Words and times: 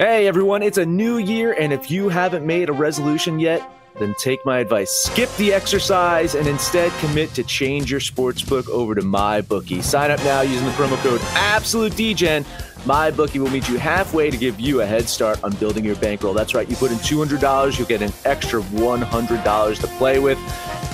Hey 0.00 0.26
everyone, 0.26 0.62
it's 0.62 0.78
a 0.78 0.86
new 0.86 1.18
year, 1.18 1.52
and 1.52 1.74
if 1.74 1.90
you 1.90 2.08
haven't 2.08 2.46
made 2.46 2.70
a 2.70 2.72
resolution 2.72 3.38
yet, 3.38 3.70
then 3.98 4.14
take 4.18 4.42
my 4.46 4.58
advice. 4.58 4.90
Skip 4.90 5.28
the 5.36 5.52
exercise 5.52 6.34
and 6.34 6.46
instead 6.46 6.90
commit 7.00 7.34
to 7.34 7.42
change 7.42 7.90
your 7.90 8.00
sportsbook 8.00 8.66
over 8.70 8.94
to 8.94 9.02
MyBookie. 9.02 9.84
Sign 9.84 10.10
up 10.10 10.18
now 10.20 10.40
using 10.40 10.64
the 10.64 10.72
promo 10.72 10.96
code 11.02 11.20
AbsoluteDegen. 11.20 12.46
MyBookie 12.84 13.38
will 13.38 13.50
meet 13.50 13.68
you 13.68 13.78
halfway 13.78 14.30
to 14.30 14.36
give 14.36 14.58
you 14.58 14.80
a 14.80 14.86
head 14.86 15.08
start 15.08 15.42
on 15.44 15.52
building 15.56 15.84
your 15.84 15.96
bankroll. 15.96 16.32
That's 16.32 16.54
right, 16.54 16.68
you 16.68 16.76
put 16.76 16.90
in 16.90 16.98
$200, 16.98 17.78
you'll 17.78 17.86
get 17.86 18.02
an 18.02 18.12
extra 18.24 18.60
$100 18.62 19.80
to 19.80 19.86
play 19.98 20.18
with. 20.18 20.38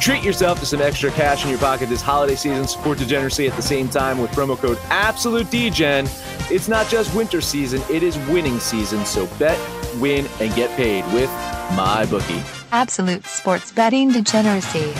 Treat 0.00 0.22
yourself 0.22 0.60
to 0.60 0.66
some 0.66 0.82
extra 0.82 1.10
cash 1.12 1.44
in 1.44 1.50
your 1.50 1.58
pocket 1.58 1.88
this 1.88 2.02
holiday 2.02 2.34
season. 2.34 2.66
Support 2.66 2.98
degeneracy 2.98 3.46
at 3.46 3.56
the 3.56 3.62
same 3.62 3.88
time 3.88 4.18
with 4.18 4.30
promo 4.32 4.56
code 4.58 4.76
AbsoluteDegen. 4.88 6.50
It's 6.50 6.68
not 6.68 6.88
just 6.88 7.14
winter 7.14 7.40
season, 7.40 7.80
it 7.90 8.02
is 8.02 8.16
winning 8.28 8.58
season. 8.60 9.04
So 9.06 9.26
bet, 9.38 9.58
win, 9.98 10.26
and 10.40 10.54
get 10.54 10.70
paid 10.76 11.04
with 11.14 11.30
my 11.76 12.06
bookie. 12.10 12.42
Absolute 12.72 13.24
sports 13.26 13.72
betting 13.72 14.10
degeneracy. 14.10 14.92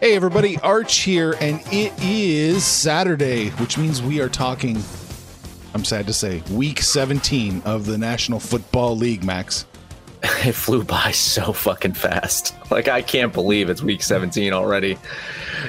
Hey 0.00 0.14
everybody, 0.14 0.58
Arch 0.58 0.98
here, 0.98 1.36
and 1.40 1.60
it 1.72 1.92
is 2.02 2.64
Saturday, 2.64 3.48
which 3.50 3.78
means 3.78 4.02
we 4.02 4.20
are 4.20 4.28
talking, 4.28 4.76
I'm 5.76 5.84
sad 5.84 6.06
to 6.06 6.14
say, 6.14 6.42
week 6.50 6.80
17 6.80 7.60
of 7.66 7.84
the 7.84 7.98
National 7.98 8.40
Football 8.40 8.96
League, 8.96 9.22
Max. 9.22 9.66
It 10.46 10.54
flew 10.54 10.82
by 10.82 11.10
so 11.10 11.52
fucking 11.52 11.92
fast. 11.92 12.54
Like, 12.70 12.88
I 12.88 13.02
can't 13.02 13.30
believe 13.30 13.68
it's 13.68 13.82
week 13.82 14.02
17 14.02 14.54
already. 14.54 14.96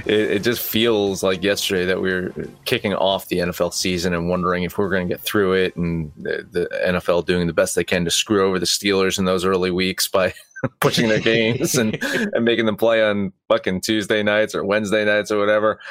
It, 0.05 0.19
it 0.31 0.43
just 0.43 0.61
feels 0.61 1.23
like 1.23 1.43
yesterday 1.43 1.85
that 1.87 2.01
we 2.01 2.13
were 2.13 2.33
kicking 2.63 2.93
off 2.93 3.27
the 3.27 3.39
NFL 3.39 3.73
season 3.73 4.13
and 4.13 4.29
wondering 4.29 4.63
if 4.63 4.77
we 4.77 4.85
are 4.85 4.89
going 4.89 5.05
to 5.05 5.13
get 5.13 5.19
through 5.19 5.53
it, 5.53 5.75
and 5.75 6.09
the, 6.15 6.47
the 6.51 6.69
NFL 6.87 7.25
doing 7.25 7.45
the 7.45 7.53
best 7.53 7.75
they 7.75 7.83
can 7.83 8.05
to 8.05 8.09
screw 8.09 8.47
over 8.47 8.59
the 8.59 8.65
Steelers 8.65 9.19
in 9.19 9.25
those 9.25 9.43
early 9.43 9.71
weeks 9.71 10.07
by 10.07 10.33
pushing 10.79 11.09
their 11.09 11.19
games 11.19 11.75
and, 11.75 12.01
and 12.33 12.45
making 12.45 12.65
them 12.65 12.77
play 12.77 13.03
on 13.03 13.33
fucking 13.49 13.81
Tuesday 13.81 14.23
nights 14.23 14.55
or 14.55 14.63
Wednesday 14.63 15.03
nights 15.03 15.31
or 15.31 15.37
whatever. 15.37 15.81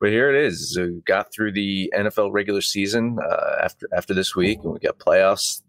But 0.00 0.10
here 0.10 0.34
it 0.34 0.44
is. 0.44 0.74
So 0.74 0.86
we 0.86 1.00
got 1.04 1.32
through 1.32 1.52
the 1.52 1.92
NFL 1.96 2.32
regular 2.32 2.60
season 2.60 3.18
uh, 3.22 3.56
after 3.62 3.88
after 3.96 4.14
this 4.14 4.36
week, 4.36 4.60
and 4.62 4.72
we 4.72 4.78
got 4.78 4.98
playoffs. 4.98 5.62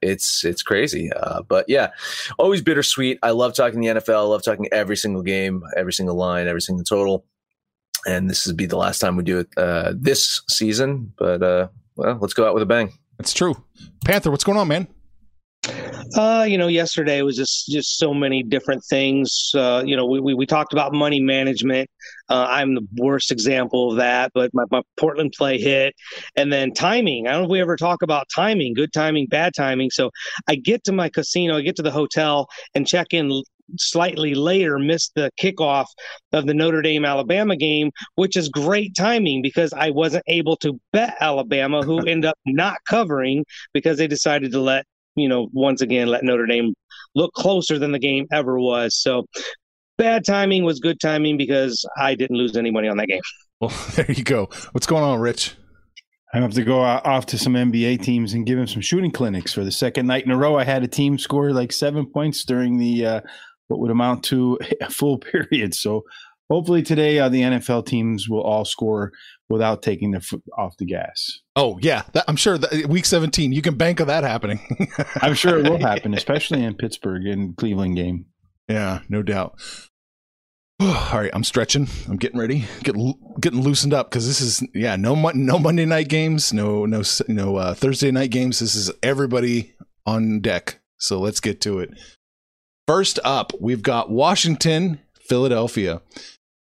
It's 0.00 0.44
it's 0.44 0.62
crazy, 0.62 1.10
uh, 1.12 1.42
but 1.42 1.66
yeah, 1.68 1.90
always 2.38 2.62
bittersweet. 2.62 3.18
I 3.22 3.30
love 3.30 3.54
talking 3.54 3.80
the 3.80 3.88
NFL. 3.88 4.16
I 4.16 4.20
love 4.20 4.42
talking 4.42 4.68
every 4.72 4.96
single 4.96 5.22
game, 5.22 5.62
every 5.76 5.92
single 5.92 6.16
line, 6.16 6.46
every 6.46 6.62
single 6.62 6.84
total. 6.84 7.26
And 8.06 8.30
this 8.30 8.46
would 8.46 8.56
be 8.56 8.66
the 8.66 8.76
last 8.76 9.00
time 9.00 9.16
we 9.16 9.24
do 9.24 9.40
it 9.40 9.48
uh, 9.56 9.92
this 9.94 10.42
season. 10.48 11.12
But 11.18 11.42
uh, 11.42 11.68
well, 11.96 12.18
let's 12.20 12.34
go 12.34 12.46
out 12.46 12.54
with 12.54 12.62
a 12.62 12.66
bang. 12.66 12.92
That's 13.18 13.32
true. 13.32 13.56
Panther, 14.04 14.30
what's 14.30 14.44
going 14.44 14.58
on, 14.58 14.68
man? 14.68 14.86
Uh, 16.14 16.46
you 16.48 16.56
know, 16.58 16.68
yesterday 16.68 17.22
was 17.22 17.36
just 17.36 17.66
just 17.66 17.98
so 17.98 18.14
many 18.14 18.42
different 18.42 18.84
things. 18.84 19.50
Uh, 19.54 19.82
you 19.84 19.96
know, 19.96 20.06
we, 20.06 20.20
we, 20.20 20.34
we 20.34 20.46
talked 20.46 20.72
about 20.72 20.92
money 20.92 21.20
management. 21.20 21.88
Uh, 22.28 22.46
I'm 22.48 22.74
the 22.74 22.86
worst 22.96 23.32
example 23.32 23.90
of 23.90 23.96
that, 23.96 24.30
but 24.34 24.50
my, 24.54 24.64
my 24.70 24.82
Portland 24.98 25.34
play 25.36 25.58
hit, 25.58 25.94
and 26.36 26.52
then 26.52 26.72
timing. 26.72 27.26
I 27.26 27.32
don't 27.32 27.42
know 27.42 27.46
if 27.46 27.50
we 27.50 27.60
ever 27.60 27.76
talk 27.76 28.02
about 28.02 28.28
timing, 28.34 28.74
good 28.74 28.92
timing, 28.92 29.26
bad 29.26 29.52
timing. 29.54 29.90
So 29.90 30.10
I 30.48 30.56
get 30.56 30.84
to 30.84 30.92
my 30.92 31.08
casino, 31.08 31.56
I 31.56 31.62
get 31.62 31.76
to 31.76 31.82
the 31.82 31.90
hotel, 31.90 32.48
and 32.74 32.86
check 32.86 33.08
in 33.12 33.42
slightly 33.78 34.34
later 34.34 34.78
missed 34.78 35.12
the 35.14 35.30
kickoff 35.40 35.86
of 36.32 36.46
the 36.46 36.54
Notre 36.54 36.82
Dame 36.82 37.04
Alabama 37.04 37.56
game, 37.56 37.90
which 38.14 38.36
is 38.36 38.48
great 38.48 38.94
timing 38.94 39.42
because 39.42 39.72
I 39.72 39.90
wasn't 39.90 40.24
able 40.28 40.56
to 40.58 40.78
bet 40.92 41.16
Alabama, 41.20 41.82
who 41.82 41.98
end 42.06 42.24
up 42.24 42.38
not 42.46 42.76
covering 42.88 43.44
because 43.72 43.98
they 43.98 44.06
decided 44.06 44.52
to 44.52 44.60
let 44.60 44.84
you 45.16 45.28
know, 45.28 45.48
once 45.52 45.80
again, 45.80 46.08
let 46.08 46.22
Notre 46.22 46.46
Dame 46.46 46.74
look 47.14 47.32
closer 47.32 47.78
than 47.78 47.92
the 47.92 47.98
game 47.98 48.26
ever 48.32 48.58
was. 48.58 48.94
So 48.94 49.26
bad 49.98 50.24
timing 50.24 50.64
was 50.64 50.78
good 50.80 51.00
timing 51.00 51.36
because 51.36 51.84
I 51.96 52.14
didn't 52.14 52.36
lose 52.36 52.56
any 52.56 52.70
money 52.70 52.88
on 52.88 52.96
that 52.98 53.08
game. 53.08 53.22
Well, 53.60 53.72
there 53.94 54.10
you 54.10 54.24
go. 54.24 54.48
What's 54.72 54.86
going 54.86 55.02
on, 55.02 55.18
Rich? 55.18 55.54
I 56.34 56.40
have 56.40 56.52
to 56.54 56.64
go 56.64 56.80
off 56.80 57.26
to 57.26 57.38
some 57.38 57.54
NBA 57.54 58.02
teams 58.02 58.34
and 58.34 58.44
give 58.44 58.58
them 58.58 58.66
some 58.66 58.82
shooting 58.82 59.10
clinics 59.10 59.54
for 59.54 59.64
the 59.64 59.72
second 59.72 60.06
night 60.06 60.24
in 60.24 60.30
a 60.30 60.36
row. 60.36 60.56
I 60.56 60.64
had 60.64 60.82
a 60.82 60.88
team 60.88 61.18
score 61.18 61.52
like 61.52 61.72
seven 61.72 62.04
points 62.04 62.44
during 62.44 62.78
the 62.78 63.06
uh, 63.06 63.20
what 63.68 63.80
would 63.80 63.90
amount 63.90 64.24
to 64.24 64.58
a 64.80 64.90
full 64.90 65.18
period. 65.18 65.74
So 65.74 66.02
hopefully 66.50 66.82
today 66.82 67.18
uh, 67.18 67.28
the 67.28 67.42
NFL 67.42 67.86
teams 67.86 68.28
will 68.28 68.42
all 68.42 68.64
score 68.64 69.12
without 69.48 69.82
taking 69.82 70.10
their 70.10 70.20
foot 70.20 70.42
off 70.56 70.76
the 70.76 70.84
gas. 70.84 71.40
Oh 71.54 71.78
yeah, 71.80 72.02
that, 72.12 72.24
I'm 72.28 72.36
sure 72.36 72.58
that 72.58 72.86
week 72.88 73.04
17 73.04 73.52
you 73.52 73.62
can 73.62 73.76
bank 73.76 74.00
on 74.00 74.06
that 74.08 74.24
happening. 74.24 74.60
I'm 75.22 75.34
sure 75.34 75.58
it 75.58 75.70
will 75.70 75.78
happen, 75.80 76.14
especially 76.14 76.62
in 76.62 76.74
Pittsburgh 76.74 77.26
and 77.26 77.56
Cleveland 77.56 77.96
game. 77.96 78.26
Yeah, 78.68 79.00
no 79.08 79.22
doubt. 79.22 79.58
all 80.80 81.10
right, 81.12 81.30
I'm 81.32 81.44
stretching. 81.44 81.88
I'm 82.08 82.16
getting 82.16 82.38
ready, 82.38 82.66
getting 82.82 83.14
getting 83.40 83.62
loosened 83.62 83.94
up 83.94 84.10
because 84.10 84.26
this 84.26 84.40
is 84.40 84.62
yeah 84.74 84.96
no 84.96 85.14
no 85.14 85.58
Monday 85.58 85.86
night 85.86 86.08
games, 86.08 86.52
no 86.52 86.84
no 86.84 87.02
no 87.28 87.56
uh, 87.56 87.74
Thursday 87.74 88.10
night 88.10 88.30
games. 88.30 88.58
This 88.58 88.74
is 88.74 88.90
everybody 89.02 89.74
on 90.04 90.40
deck. 90.40 90.80
So 90.98 91.20
let's 91.20 91.40
get 91.40 91.60
to 91.62 91.78
it. 91.78 91.90
First 92.86 93.18
up, 93.24 93.52
we've 93.60 93.82
got 93.82 94.10
Washington, 94.10 95.00
Philadelphia. 95.28 96.02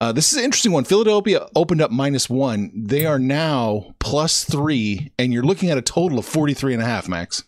Uh, 0.02 0.12
this 0.12 0.32
is 0.32 0.38
an 0.38 0.44
interesting 0.44 0.72
one. 0.72 0.84
Philadelphia 0.84 1.48
opened 1.56 1.82
up 1.82 1.90
minus 1.90 2.30
one. 2.30 2.72
They 2.76 3.06
are 3.06 3.20
now 3.20 3.96
plus 4.00 4.44
three, 4.44 5.12
and 5.18 5.32
you're 5.32 5.44
looking 5.44 5.70
at 5.70 5.78
a 5.78 5.82
total 5.82 6.20
of 6.20 6.26
43 6.26 6.74
and 6.74 6.84
a 6.84 6.86
half, 6.86 7.08
Max. 7.08 7.44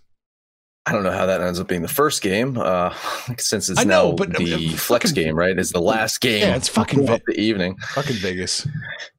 I 0.85 0.93
don't 0.93 1.03
know 1.03 1.11
how 1.11 1.25
that 1.25 1.41
ends 1.41 1.59
up 1.59 1.67
being 1.67 1.81
the 1.81 1.89
first 1.89 2.21
game, 2.21 2.57
uh, 2.57 2.93
since 3.37 3.67
it's 3.67 3.83
know, 3.83 4.11
now 4.11 4.15
but, 4.15 4.31
the 4.31 4.53
I 4.53 4.57
mean, 4.57 4.69
flex 4.69 5.09
fucking, 5.09 5.21
game, 5.21 5.35
right? 5.35 5.59
It's 5.59 5.73
the 5.73 5.81
last 5.81 6.21
game. 6.21 6.39
Yeah, 6.39 6.55
it's 6.55 6.69
fucking 6.69 7.09
of 7.09 7.21
the 7.27 7.37
evening. 7.37 7.75
Fucking 7.89 8.15
Vegas. 8.15 8.65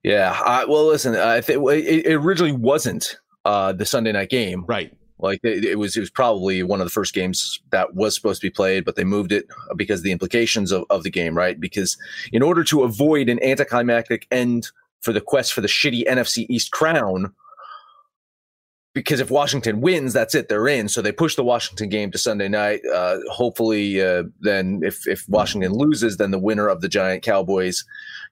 Yeah. 0.02 0.40
Uh, 0.46 0.64
well, 0.66 0.86
listen, 0.86 1.14
I 1.14 1.42
think 1.42 1.62
it, 1.68 2.06
it 2.06 2.14
originally 2.14 2.52
wasn't 2.52 3.18
uh, 3.44 3.74
the 3.74 3.84
Sunday 3.84 4.12
night 4.12 4.30
game, 4.30 4.64
right? 4.66 4.96
Like 5.18 5.40
it, 5.42 5.64
it, 5.64 5.78
was, 5.78 5.96
it 5.96 6.00
was 6.00 6.10
probably 6.10 6.62
one 6.62 6.80
of 6.80 6.86
the 6.86 6.92
first 6.92 7.14
games 7.14 7.60
that 7.70 7.94
was 7.94 8.14
supposed 8.14 8.40
to 8.40 8.46
be 8.46 8.50
played, 8.50 8.84
but 8.84 8.96
they 8.96 9.04
moved 9.04 9.32
it 9.32 9.46
because 9.76 10.00
of 10.00 10.04
the 10.04 10.12
implications 10.12 10.72
of, 10.72 10.84
of 10.90 11.02
the 11.02 11.10
game, 11.10 11.36
right? 11.36 11.58
Because 11.58 11.96
in 12.32 12.42
order 12.42 12.62
to 12.64 12.82
avoid 12.82 13.28
an 13.28 13.42
anticlimactic 13.42 14.26
end 14.30 14.70
for 15.00 15.12
the 15.12 15.20
quest 15.20 15.52
for 15.52 15.60
the 15.60 15.68
shitty 15.68 16.04
NFC 16.06 16.46
East 16.48 16.70
crown, 16.70 17.32
because 18.94 19.20
if 19.20 19.30
Washington 19.30 19.80
wins, 19.80 20.12
that's 20.12 20.34
it. 20.34 20.48
They're 20.48 20.66
in. 20.66 20.88
So 20.88 21.02
they 21.02 21.12
push 21.12 21.36
the 21.36 21.44
Washington 21.44 21.88
game 21.88 22.10
to 22.10 22.18
Sunday 22.18 22.48
night. 22.48 22.80
Uh, 22.92 23.18
hopefully, 23.30 24.02
uh, 24.02 24.24
then 24.40 24.80
if 24.82 25.06
if 25.06 25.24
Washington 25.28 25.72
loses, 25.72 26.16
then 26.16 26.32
the 26.32 26.38
winner 26.38 26.66
of 26.66 26.80
the 26.80 26.88
Giant 26.88 27.22
Cowboys 27.22 27.84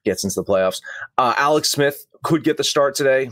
gets 0.03 0.23
into 0.23 0.35
the 0.35 0.43
playoffs. 0.43 0.81
Uh, 1.17 1.33
Alex 1.37 1.69
Smith 1.69 2.05
could 2.23 2.43
get 2.43 2.57
the 2.57 2.63
start 2.65 2.95
today 2.95 3.29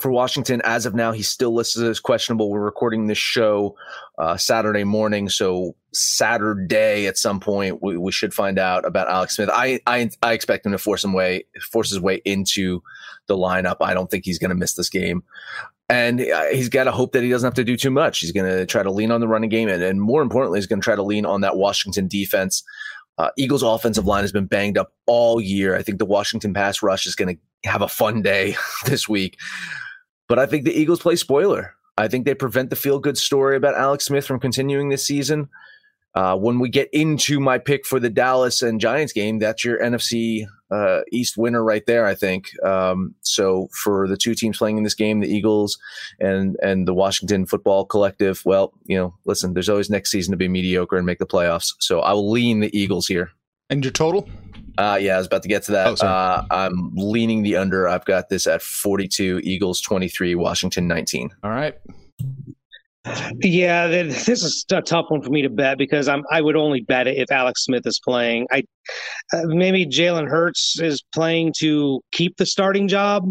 for 0.00 0.10
Washington. 0.10 0.60
As 0.64 0.86
of 0.86 0.94
now, 0.94 1.12
he's 1.12 1.28
still 1.28 1.54
listed 1.54 1.84
as 1.84 2.00
questionable. 2.00 2.50
We're 2.50 2.60
recording 2.60 3.06
this 3.06 3.18
show 3.18 3.76
uh, 4.18 4.36
Saturday 4.36 4.84
morning, 4.84 5.28
so 5.28 5.76
Saturday 5.92 7.06
at 7.06 7.16
some 7.16 7.40
point 7.40 7.82
we, 7.82 7.96
we, 7.96 8.10
should 8.10 8.34
find 8.34 8.58
out 8.58 8.84
about 8.84 9.08
Alex 9.08 9.36
Smith. 9.36 9.50
I, 9.52 9.80
I 9.86 10.10
I 10.22 10.32
expect 10.32 10.66
him 10.66 10.72
to 10.72 10.78
force 10.78 11.04
him 11.04 11.12
way 11.12 11.44
force 11.70 11.90
his 11.90 12.00
way 12.00 12.20
into 12.24 12.82
the 13.26 13.36
lineup. 13.36 13.76
I 13.80 13.94
don't 13.94 14.10
think 14.10 14.24
he's 14.24 14.38
going 14.38 14.50
to 14.50 14.56
miss 14.56 14.74
this 14.74 14.88
game. 14.88 15.22
and 15.88 16.20
uh, 16.20 16.44
he's 16.46 16.68
got 16.68 16.84
to 16.84 16.92
hope 16.92 17.12
that 17.12 17.22
he 17.22 17.30
doesn't 17.30 17.46
have 17.46 17.54
to 17.54 17.64
do 17.64 17.76
too 17.76 17.90
much. 17.90 18.20
He's 18.20 18.32
going 18.32 18.50
to 18.50 18.66
try 18.66 18.82
to 18.82 18.90
lean 18.90 19.10
on 19.10 19.20
the 19.20 19.28
running 19.28 19.50
game, 19.50 19.68
and, 19.68 19.82
and 19.82 20.00
more 20.00 20.22
importantly, 20.22 20.58
he's 20.58 20.66
going 20.66 20.80
to 20.80 20.84
try 20.84 20.96
to 20.96 21.02
lean 21.02 21.26
on 21.26 21.42
that 21.42 21.56
Washington 21.56 22.08
defense. 22.08 22.64
Uh, 23.16 23.30
Eagles' 23.36 23.62
offensive 23.62 24.06
line 24.06 24.24
has 24.24 24.32
been 24.32 24.46
banged 24.46 24.76
up 24.76 24.92
all 25.06 25.40
year. 25.40 25.76
I 25.76 25.82
think 25.82 25.98
the 25.98 26.04
Washington 26.04 26.52
pass 26.52 26.82
rush 26.82 27.06
is 27.06 27.14
going 27.14 27.36
to 27.36 27.70
have 27.70 27.82
a 27.82 27.88
fun 27.88 28.22
day 28.22 28.56
this 28.86 29.08
week. 29.08 29.38
But 30.28 30.38
I 30.38 30.46
think 30.46 30.64
the 30.64 30.78
Eagles 30.78 31.00
play 31.00 31.16
spoiler. 31.16 31.74
I 31.96 32.08
think 32.08 32.24
they 32.24 32.34
prevent 32.34 32.70
the 32.70 32.76
feel 32.76 32.98
good 32.98 33.18
story 33.18 33.56
about 33.56 33.76
Alex 33.76 34.06
Smith 34.06 34.26
from 34.26 34.40
continuing 34.40 34.88
this 34.88 35.06
season. 35.06 35.48
Uh, 36.14 36.36
when 36.36 36.60
we 36.60 36.68
get 36.68 36.88
into 36.92 37.40
my 37.40 37.58
pick 37.58 37.84
for 37.84 37.98
the 37.98 38.08
Dallas 38.08 38.62
and 38.62 38.80
Giants 38.80 39.12
game, 39.12 39.40
that's 39.40 39.64
your 39.64 39.80
NFC 39.80 40.46
uh, 40.70 41.00
East 41.10 41.36
winner 41.36 41.62
right 41.62 41.84
there, 41.86 42.06
I 42.06 42.14
think. 42.14 42.50
Um, 42.64 43.16
so 43.22 43.68
for 43.82 44.06
the 44.06 44.16
two 44.16 44.36
teams 44.36 44.58
playing 44.58 44.76
in 44.76 44.84
this 44.84 44.94
game, 44.94 45.20
the 45.20 45.28
Eagles 45.28 45.76
and 46.20 46.56
and 46.62 46.86
the 46.86 46.94
Washington 46.94 47.46
Football 47.46 47.84
Collective, 47.84 48.42
well, 48.44 48.72
you 48.84 48.96
know, 48.96 49.14
listen, 49.24 49.54
there's 49.54 49.68
always 49.68 49.90
next 49.90 50.12
season 50.12 50.30
to 50.30 50.36
be 50.36 50.46
mediocre 50.46 50.96
and 50.96 51.06
make 51.06 51.18
the 51.18 51.26
playoffs. 51.26 51.72
So 51.80 51.98
I 52.00 52.12
will 52.12 52.30
lean 52.30 52.60
the 52.60 52.76
Eagles 52.76 53.08
here. 53.08 53.32
And 53.68 53.84
your 53.84 53.92
total? 53.92 54.28
Uh, 54.76 54.98
yeah, 55.00 55.14
I 55.14 55.18
was 55.18 55.26
about 55.26 55.42
to 55.42 55.48
get 55.48 55.62
to 55.64 55.72
that. 55.72 56.02
Oh, 56.02 56.06
uh, 56.06 56.44
I'm 56.50 56.90
leaning 56.94 57.42
the 57.42 57.56
under. 57.56 57.88
I've 57.88 58.04
got 58.04 58.28
this 58.28 58.46
at 58.46 58.62
42, 58.62 59.40
Eagles 59.44 59.80
23, 59.80 60.34
Washington 60.34 60.88
19. 60.88 61.30
All 61.42 61.50
right. 61.50 61.74
Yeah, 63.40 63.86
this 63.86 64.28
is 64.28 64.64
a 64.72 64.80
tough 64.80 65.06
one 65.08 65.20
for 65.20 65.28
me 65.28 65.42
to 65.42 65.50
bet 65.50 65.76
because 65.76 66.08
I'm 66.08 66.22
I 66.30 66.40
would 66.40 66.56
only 66.56 66.80
bet 66.80 67.06
it 67.06 67.18
if 67.18 67.30
Alex 67.30 67.64
Smith 67.64 67.86
is 67.86 68.00
playing. 68.02 68.46
I 68.50 68.62
uh, 69.34 69.42
maybe 69.44 69.84
Jalen 69.84 70.26
Hurts 70.26 70.80
is 70.80 71.04
playing 71.14 71.52
to 71.58 72.00
keep 72.12 72.38
the 72.38 72.46
starting 72.46 72.88
job 72.88 73.30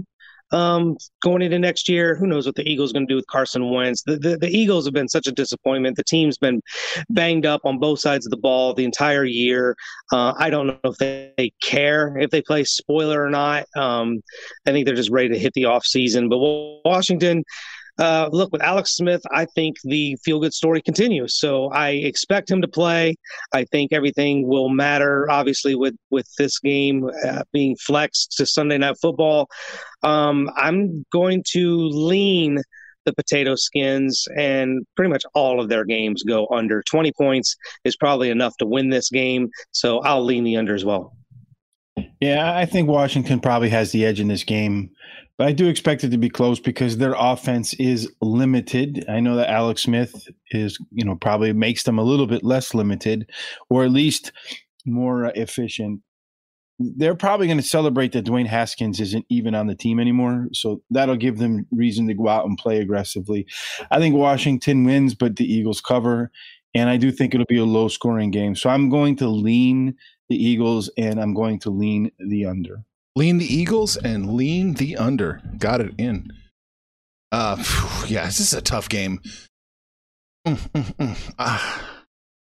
um, 0.54 0.96
going 1.22 1.42
into 1.42 1.60
next 1.60 1.90
year. 1.90 2.16
Who 2.16 2.28
knows 2.28 2.46
what 2.46 2.56
the 2.56 2.68
Eagles 2.68 2.94
going 2.94 3.08
to 3.08 3.12
do 3.12 3.16
with 3.16 3.28
Carson 3.28 3.70
Wentz? 3.70 4.04
The, 4.04 4.18
the, 4.18 4.38
the 4.38 4.50
Eagles 4.50 4.86
have 4.86 4.94
been 4.94 5.10
such 5.10 5.28
a 5.28 5.32
disappointment. 5.32 5.98
The 5.98 6.04
team's 6.04 6.38
been 6.38 6.62
banged 7.10 7.46
up 7.46 7.62
on 7.66 7.80
both 7.80 8.00
sides 8.00 8.26
of 8.26 8.30
the 8.30 8.38
ball 8.38 8.74
the 8.74 8.86
entire 8.86 9.26
year. 9.26 9.76
Uh, 10.12 10.34
I 10.38 10.50
don't 10.50 10.68
know 10.68 10.80
if 10.84 10.98
they, 10.98 11.34
they, 11.38 11.52
care 11.62 12.18
if 12.18 12.30
they 12.30 12.42
play 12.42 12.64
spoiler 12.64 13.24
or 13.24 13.30
not. 13.30 13.66
Um, 13.76 14.22
I 14.66 14.72
think 14.72 14.86
they're 14.86 14.96
just 14.96 15.10
ready 15.10 15.30
to 15.30 15.40
hit 15.40 15.54
the 15.54 15.66
off 15.66 15.86
season. 15.86 16.30
But 16.30 16.38
Washington 16.86 17.44
uh, 18.00 18.30
look, 18.32 18.52
with 18.52 18.62
Alex 18.62 18.96
Smith, 18.96 19.22
I 19.32 19.46
think 19.46 19.78
the 19.84 20.18
feel 20.24 20.40
good 20.40 20.54
story 20.54 20.82
continues. 20.82 21.38
So 21.38 21.70
I 21.70 21.90
expect 21.90 22.50
him 22.50 22.62
to 22.62 22.68
play. 22.68 23.16
I 23.54 23.66
think 23.66 23.94
everything 23.94 24.48
will 24.48 24.70
matter, 24.70 25.30
obviously, 25.30 25.76
with, 25.76 25.96
with 26.10 26.28
this 26.38 26.60
game 26.60 27.10
uh, 27.26 27.44
being 27.52 27.76
flexed 27.76 28.34
to 28.38 28.46
Sunday 28.46 28.78
Night 28.78 28.98
Football. 29.02 29.48
Um, 30.02 30.50
I'm 30.56 31.06
going 31.12 31.44
to 31.52 31.78
lean 31.78 32.60
the 33.06 33.14
potato 33.14 33.56
skins 33.56 34.26
and 34.38 34.86
pretty 34.96 35.10
much 35.10 35.24
all 35.34 35.60
of 35.60 35.70
their 35.70 35.84
games 35.86 36.24
go 36.24 36.48
under 36.52 36.82
20 36.84 37.12
points 37.12 37.56
is 37.84 37.98
probably 37.98 38.30
enough 38.30 38.56
to 38.58 38.66
win 38.66 38.90
this 38.90 39.10
game 39.10 39.50
so 39.72 40.00
i'll 40.00 40.24
lean 40.24 40.46
the 40.46 40.56
under 40.56 40.74
as 40.74 40.86
well 40.86 41.14
yeah 42.20 42.58
i 42.58 42.66
think 42.66 42.88
washington 42.88 43.40
probably 43.40 43.70
has 43.70 43.92
the 43.92 44.06
edge 44.06 44.20
in 44.20 44.28
this 44.28 44.44
game 44.44 44.90
but 45.38 45.48
I 45.48 45.52
do 45.52 45.68
expect 45.68 46.04
it 46.04 46.10
to 46.12 46.18
be 46.18 46.30
close 46.30 46.60
because 46.60 46.98
their 46.98 47.16
offense 47.18 47.74
is 47.76 48.12
limited. 48.22 49.04
I 49.10 49.20
know 49.20 49.36
that 49.36 49.50
Alex 49.50 49.84
Smith 49.84 50.28
is, 50.52 50.78
you 50.92 51.04
know, 51.04 51.16
probably 51.16 51.54
makes 51.54 51.84
them 51.84 51.98
a 51.98 52.04
little 52.04 52.28
bit 52.28 52.44
less 52.44 52.74
limited 52.74 53.30
or 53.70 53.84
at 53.84 53.92
least 53.92 54.32
more 54.86 55.26
uh, 55.26 55.32
efficient. 55.36 56.02
They're 56.80 57.16
probably 57.16 57.48
going 57.48 57.58
to 57.58 57.64
celebrate 57.64 58.12
that 58.12 58.26
Dwayne 58.26 58.48
Haskins 58.48 59.00
isn't 59.00 59.26
even 59.30 59.56
on 59.56 59.68
the 59.68 59.76
team 59.76 60.00
anymore. 60.00 60.50
So 60.54 60.82
that'll 60.92 61.16
give 61.16 61.38
them 61.38 61.66
reason 61.72 62.08
to 62.08 62.14
go 62.14 62.28
out 62.28 62.46
and 62.46 62.58
play 62.58 62.80
aggressively. 62.80 63.48
I 63.90 64.00
think 64.00 64.16
Washington 64.16 64.84
wins, 64.84 65.16
but 65.16 65.36
the 65.36 65.52
Eagles 65.52 65.82
cover. 65.82 66.32
And 66.76 66.90
I 66.90 66.98
do 66.98 67.12
think 67.12 67.34
it'll 67.34 67.46
be 67.48 67.60
a 67.60 67.66
low 67.66 67.88
scoring 67.88 68.32
game. 68.32 68.56
So 68.56 68.70
I'm 68.70 68.90
going 68.90 69.16
to 69.18 69.28
lean 69.28 69.96
the 70.30 70.36
Eagles 70.36 70.90
and 70.98 71.20
I'm 71.20 71.34
going 71.34 71.60
to 71.60 71.70
lean 71.70 72.12
the 72.18 72.46
under. 72.46 72.84
Lean 73.16 73.38
the 73.38 73.54
Eagles 73.54 73.96
and 73.96 74.34
lean 74.34 74.74
the 74.74 74.98
under. 74.98 75.42
Got 75.58 75.82
it 75.82 75.94
in. 75.98 76.32
Uh, 77.32 77.58
yeah, 78.08 78.26
this 78.26 78.40
is 78.40 78.54
a 78.54 78.62
tough 78.62 78.90
game. 78.90 79.20
Mm, 80.48 80.58
mm, 80.72 80.96
mm. 80.96 81.34
Uh, 81.40 81.82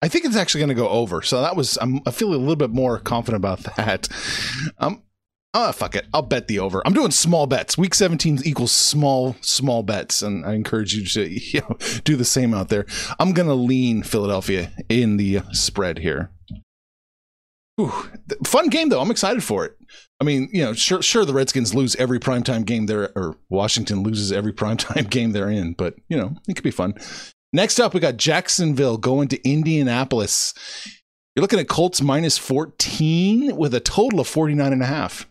I 0.02 0.08
think 0.08 0.26
it's 0.26 0.36
actually 0.36 0.60
going 0.60 0.70
to 0.70 0.76
go 0.76 0.90
over. 0.90 1.22
So 1.22 1.42
that 1.42 1.56
was 1.56 1.78
I'm 1.82 2.02
I 2.06 2.12
feel 2.12 2.30
a 2.30 2.36
little 2.36 2.56
bit 2.56 2.72
more 2.72 3.00
confident 3.00 3.42
about 3.42 3.64
that. 3.78 4.08
Um, 4.78 5.02
oh 5.54 5.72
fuck 5.72 5.96
it, 5.96 6.06
I'll 6.14 6.22
bet 6.22 6.48
the 6.48 6.60
over. 6.60 6.84
I'm 6.86 6.94
doing 6.94 7.12
small 7.12 7.48
bets. 7.48 7.78
Week 7.78 7.96
17 7.96 8.40
equals 8.44 8.72
small 8.72 9.36
small 9.42 9.82
bets, 9.82 10.22
and 10.22 10.46
I 10.46 10.54
encourage 10.54 10.94
you 10.94 11.06
to 11.06 11.28
you 11.58 11.62
know, 11.62 11.78
do 12.04 12.16
the 12.16 12.26
same 12.26 12.54
out 12.54 12.70
there. 12.70 12.86
I'm 13.20 13.34
going 13.34 13.48
to 13.48 13.56
lean 13.56 14.04
Philadelphia 14.04 14.72
in 14.90 15.18
the 15.18 15.42
spread 15.52 16.00
here. 16.00 16.32
Ooh, 17.80 17.92
fun 18.46 18.70
game 18.70 18.90
though. 18.90 19.02
I'm 19.02 19.12
excited 19.12 19.44
for 19.44 19.66
it. 19.66 19.78
I 20.22 20.24
mean, 20.24 20.50
you 20.54 20.64
know, 20.64 20.74
sure, 20.74 21.02
sure, 21.02 21.26
the 21.26 21.34
Redskins 21.34 21.76
lose 21.76 21.96
every 21.98 22.20
primetime 22.20 22.66
game 22.66 22.86
there, 22.86 23.12
or 23.18 23.36
Washington 23.50 24.04
loses 24.04 24.32
every 24.32 24.54
primetime 24.54 25.10
game 25.10 25.34
they're 25.34 25.50
in, 25.50 25.74
but 25.74 25.96
you 26.08 26.18
know, 26.18 26.36
it 26.48 26.56
could 26.56 26.64
be 26.64 26.72
fun. 26.72 26.94
Next 27.52 27.80
up, 27.80 27.94
we 27.94 28.00
got 28.00 28.18
Jacksonville 28.18 28.98
going 28.98 29.28
to 29.30 29.50
Indianapolis. 29.50 30.54
You're 31.36 31.42
looking 31.42 31.60
at 31.60 31.68
Colts 31.68 32.02
minus 32.02 32.38
14 32.38 33.56
with 33.58 33.74
a 33.74 33.82
total 33.82 34.22
of 34.22 34.28
49 34.28 34.72
and 34.72 34.82
a 34.82 34.86
half. 34.86 35.28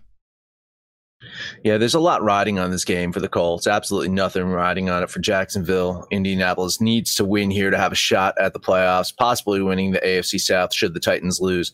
Yeah, 1.64 1.78
there's 1.78 1.94
a 1.94 2.00
lot 2.00 2.22
riding 2.22 2.58
on 2.58 2.70
this 2.70 2.84
game 2.84 3.10
for 3.10 3.20
the 3.20 3.28
Colts. 3.28 3.66
Absolutely 3.66 4.10
nothing 4.10 4.44
riding 4.44 4.90
on 4.90 5.02
it 5.02 5.08
for 5.08 5.20
Jacksonville. 5.20 6.06
Indianapolis 6.10 6.80
needs 6.80 7.14
to 7.14 7.24
win 7.24 7.50
here 7.50 7.70
to 7.70 7.78
have 7.78 7.92
a 7.92 7.96
shot 7.96 8.34
at 8.38 8.52
the 8.52 8.60
playoffs, 8.60 9.16
possibly 9.16 9.62
winning 9.62 9.92
the 9.92 10.00
AFC 10.00 10.38
South 10.38 10.74
should 10.74 10.92
the 10.92 11.00
Titans 11.00 11.40
lose 11.40 11.72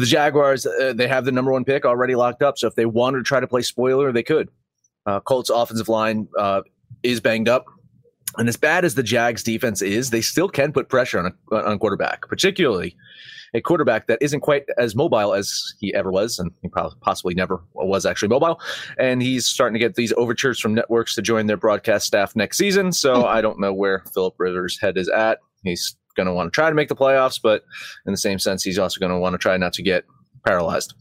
the 0.00 0.06
Jaguars, 0.06 0.66
uh, 0.66 0.92
they 0.94 1.08
have 1.08 1.24
the 1.24 1.32
number 1.32 1.52
one 1.52 1.64
pick 1.64 1.84
already 1.84 2.14
locked 2.14 2.42
up. 2.42 2.58
So 2.58 2.66
if 2.66 2.74
they 2.74 2.86
wanted 2.86 3.18
to 3.18 3.24
try 3.24 3.40
to 3.40 3.46
play 3.46 3.62
spoiler, 3.62 4.12
they 4.12 4.22
could. 4.22 4.48
Uh, 5.06 5.20
Colts 5.20 5.50
offensive 5.50 5.88
line 5.88 6.28
uh, 6.38 6.62
is 7.02 7.20
banged 7.20 7.48
up. 7.48 7.66
And 8.36 8.48
as 8.48 8.56
bad 8.56 8.84
as 8.84 8.94
the 8.94 9.02
Jags 9.02 9.42
defense 9.42 9.82
is, 9.82 10.10
they 10.10 10.20
still 10.20 10.48
can 10.48 10.72
put 10.72 10.88
pressure 10.88 11.18
on 11.18 11.26
a, 11.26 11.56
on 11.56 11.72
a 11.72 11.78
quarterback, 11.78 12.28
particularly 12.28 12.96
a 13.54 13.60
quarterback 13.60 14.06
that 14.06 14.18
isn't 14.20 14.40
quite 14.40 14.64
as 14.78 14.94
mobile 14.94 15.34
as 15.34 15.74
he 15.80 15.92
ever 15.94 16.12
was, 16.12 16.38
and 16.38 16.52
he 16.62 16.68
probably 16.68 16.96
possibly 17.00 17.34
never 17.34 17.60
was 17.74 18.06
actually 18.06 18.28
mobile. 18.28 18.60
And 18.98 19.20
he's 19.22 19.46
starting 19.46 19.74
to 19.74 19.80
get 19.80 19.96
these 19.96 20.12
overtures 20.16 20.60
from 20.60 20.74
networks 20.74 21.14
to 21.16 21.22
join 21.22 21.46
their 21.46 21.56
broadcast 21.56 22.06
staff 22.06 22.36
next 22.36 22.58
season. 22.58 22.92
So 22.92 23.26
I 23.26 23.40
don't 23.40 23.58
know 23.58 23.72
where 23.72 24.04
Philip 24.14 24.34
Rivers' 24.38 24.78
head 24.80 24.96
is 24.96 25.08
at. 25.08 25.38
He's 25.64 25.96
going 26.20 26.26
to 26.26 26.34
want 26.34 26.52
to 26.52 26.54
try 26.54 26.68
to 26.68 26.74
make 26.74 26.88
the 26.88 26.96
playoffs, 26.96 27.40
but 27.42 27.64
in 28.06 28.12
the 28.12 28.18
same 28.18 28.38
sense, 28.38 28.62
he's 28.62 28.78
also 28.78 29.00
going 29.00 29.12
to 29.12 29.18
want 29.18 29.32
to 29.34 29.38
try 29.38 29.56
not 29.56 29.72
to 29.74 29.82
get 29.82 30.04
paralyzed. 30.44 30.94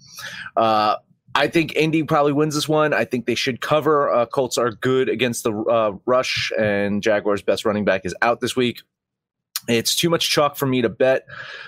Uh, 0.56 0.96
I 1.36 1.48
think 1.48 1.76
Indy 1.76 2.04
probably 2.04 2.34
wins 2.34 2.56
this 2.56 2.68
one. 2.68 2.94
I 2.94 3.06
think 3.06 3.26
they 3.26 3.36
should 3.36 3.62
cover. 3.62 4.10
Uh, 4.10 4.26
Colts 4.26 4.58
are 4.58 4.72
good 4.72 5.10
against 5.10 5.44
the 5.44 5.54
uh, 5.54 5.92
rush, 6.06 6.52
and 6.58 7.04
Jaguars' 7.04 7.42
best 7.42 7.66
running 7.66 7.86
back 7.86 8.06
is 8.06 8.16
out 8.22 8.40
this 8.40 8.56
week. 8.56 8.82
It's 9.68 9.96
too 9.96 10.10
much 10.10 10.30
chalk 10.30 10.56
for 10.56 10.66
me 10.66 10.82
to 10.82 10.90
bet, 10.90 11.26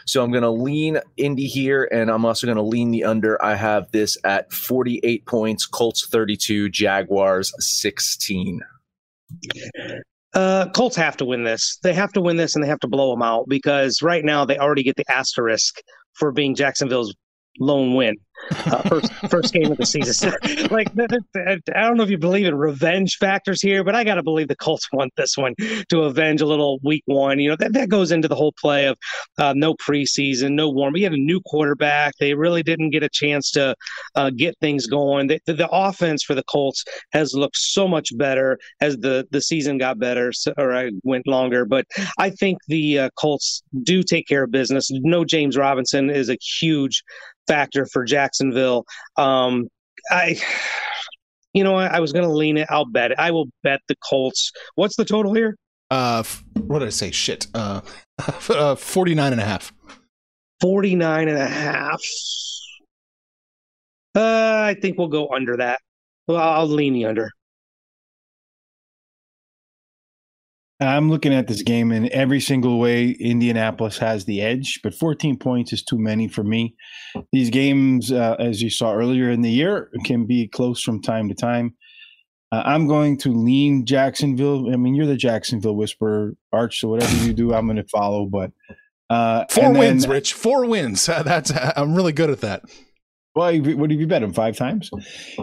so 0.08 0.24
I'm 0.24 0.32
going 0.32 0.44
to 0.44 0.50
lean 0.50 1.00
Indy 1.18 1.46
here, 1.46 1.88
and 1.92 2.10
I'm 2.10 2.25
also 2.25 2.48
going 2.48 2.58
to 2.58 2.64
lean 2.64 2.90
the 2.90 3.04
under. 3.04 3.44
I 3.44 3.54
have 3.54 3.92
this 3.92 4.18
at 4.24 4.52
48 4.52 5.25
points, 5.28 5.68
Colts 5.68 6.08
32, 6.08 6.70
Jaguars 6.70 7.54
16. 7.60 8.62
Uh, 10.34 10.70
Colts 10.70 10.96
have 10.96 11.18
to 11.18 11.26
win 11.26 11.44
this. 11.44 11.78
They 11.84 11.94
have 11.94 12.14
to 12.14 12.22
win 12.22 12.38
this, 12.38 12.56
and 12.56 12.64
they 12.64 12.70
have 12.70 12.80
to 12.80 12.88
blow 12.88 13.12
them 13.12 13.22
out 13.22 13.46
because 13.50 14.02
right 14.02 14.24
now 14.24 14.46
they 14.46 14.58
already 14.58 14.84
get 14.84 14.96
the 14.96 15.12
asterisk 15.12 15.82
for 16.14 16.32
being 16.32 16.56
Jacksonville's 16.56 17.14
lone 17.60 17.96
win 17.96 18.16
uh, 18.66 18.82
first 18.84 19.14
first 19.30 19.54
game 19.54 19.72
of 19.72 19.78
the 19.78 19.86
season. 19.86 20.34
like 20.72 20.90
I 20.98 21.82
don't 21.82 21.98
know 21.98 22.04
if 22.04 22.10
you 22.10 22.18
believe 22.18 22.46
in 22.46 22.56
revenge 22.56 23.18
factors 23.18 23.62
here, 23.62 23.84
but 23.84 23.96
I 23.96 24.04
got 24.04 24.16
to 24.16 24.24
believe 24.24 24.48
the 24.48 24.56
Colts 24.56 24.88
want 24.92 25.14
this 25.16 25.38
one 25.38 25.54
to 25.90 26.04
avenge 26.04 26.42
a 26.42 26.46
little 26.46 26.80
week 26.84 27.04
one. 27.06 27.40
You 27.40 27.50
know 27.50 27.56
that 27.58 27.74
that 27.74 27.90
goes 27.90 28.12
into 28.12 28.28
the 28.28 28.36
whole 28.36 28.54
play 28.60 28.88
of 28.88 28.98
uh, 29.38 29.54
no 29.56 29.74
preseason, 29.76 30.52
no 30.52 30.70
warm. 30.70 30.94
We 30.94 31.04
had 31.04 31.14
a 31.14 31.18
new 31.18 31.42
quarterback. 31.42 32.14
They 32.20 32.34
really 32.34 32.64
didn't 32.64 32.92
get 32.92 33.04
a 33.04 33.10
chance 33.10 33.52
to 33.52 33.76
uh, 34.16 34.30
get 34.30 34.58
things 34.60 34.88
going. 34.88 35.28
The, 35.28 35.40
the, 35.46 35.54
the, 35.54 35.70
offense 35.72 36.24
for 36.24 36.36
the 36.36 36.44
Colts 36.44 36.84
has 37.14 37.34
looked 37.34 37.56
so 37.56 37.88
much 37.88 38.16
better 38.18 38.60
as 38.82 38.98
the 38.98 39.28
the 39.32 39.42
season 39.42 39.78
got 39.78 40.00
better 40.00 40.32
or 40.58 40.74
I 40.74 40.92
went 41.04 41.28
longer. 41.28 41.66
But 41.66 41.86
I 42.18 42.30
think 42.30 42.60
the 42.68 43.00
uh, 43.00 43.10
Colts 43.18 43.64
do 43.84 44.04
take 44.04 44.28
care 44.28 44.44
of 44.44 44.52
business. 44.52 44.90
No 44.92 45.24
James 45.24 45.58
Robinson 45.58 46.10
is 46.10 46.30
a 46.30 46.38
huge 46.60 47.04
factor 47.48 47.86
for 47.86 48.04
Jacksonville. 48.04 48.86
Um, 49.18 49.68
I, 50.10 50.40
you 51.54 51.64
know, 51.64 51.76
I, 51.76 51.88
I 51.88 52.00
was 52.00 52.12
going 52.12 52.26
to 52.26 52.32
lean 52.32 52.58
it. 52.58 52.68
I'll 52.70 52.86
bet 52.86 53.12
it. 53.12 53.20
I 53.20 53.32
will 53.32 53.48
bet 53.64 53.82
the 53.88 53.96
Colts. 54.10 54.52
What's 54.76 54.96
the 54.96 55.06
total 55.06 55.34
here? 55.34 55.56
Uh, 55.90 56.24
what 56.60 56.80
did 56.80 56.88
I 56.88 56.92
say? 56.92 57.12
Shit. 57.12 57.48
Uh, 57.54 57.82
uh 58.50 58.76
49 58.76 59.32
and 59.32 59.42
a 59.42 59.46
half. 59.46 59.74
49 60.62 61.28
and 61.28 61.38
a 61.38 61.48
half. 61.48 62.02
Uh, 64.16 64.64
I 64.68 64.78
think 64.82 64.98
we'll 64.98 65.08
go 65.08 65.30
under 65.30 65.58
that. 65.58 65.80
Well, 66.28 66.38
I'll 66.38 66.68
lean 66.68 66.94
the 66.94 67.06
under. 67.06 67.32
I'm 70.82 71.10
looking 71.10 71.34
at 71.34 71.48
this 71.48 71.62
game 71.62 71.92
in 71.92 72.12
every 72.12 72.40
single 72.40 72.80
way. 72.80 73.12
Indianapolis 73.12 73.98
has 74.00 74.26
the 74.26 74.42
edge, 74.42 74.80
but 74.82 74.96
14 74.96 75.38
points 75.38 75.72
is 75.74 75.84
too 75.84 76.00
many 76.00 76.28
for 76.28 76.44
me. 76.44 76.76
These 77.32 77.52
games, 77.52 78.12
uh, 78.12 78.36
as 78.40 78.62
you 78.62 78.72
saw 78.72 78.94
earlier 78.94 79.30
in 79.30 79.42
the 79.42 79.52
year, 79.52 79.92
can 80.06 80.26
be 80.26 80.48
close 80.48 80.82
from 80.82 81.02
time 81.02 81.30
to 81.30 81.36
time. 81.36 81.76
Uh, 82.52 82.64
I'm 82.66 82.88
going 82.88 83.18
to 83.20 83.32
lean 83.32 83.86
Jacksonville. 83.86 84.74
I 84.74 84.76
mean, 84.76 84.96
you're 84.96 85.06
the 85.06 85.16
Jacksonville 85.16 85.76
whisperer, 85.76 86.34
Arch. 86.52 86.80
So 86.80 86.90
whatever 86.90 87.16
you 87.26 87.34
do, 87.34 87.54
I'm 87.54 87.66
going 87.66 87.78
to 87.78 87.88
follow. 87.88 88.26
But 88.26 88.52
uh, 89.10 89.46
four 89.50 89.72
wins, 89.72 90.04
then, 90.04 90.12
Rich. 90.12 90.34
Four 90.34 90.66
wins. 90.66 91.06
That's 91.06 91.52
I'm 91.78 91.96
really 91.96 92.14
good 92.14 92.30
at 92.30 92.42
that. 92.42 92.64
Well, 93.34 93.58
what 93.60 93.92
have 93.92 94.00
you 94.00 94.08
bet 94.08 94.24
him 94.24 94.34
five 94.34 94.58
times? 94.58 94.92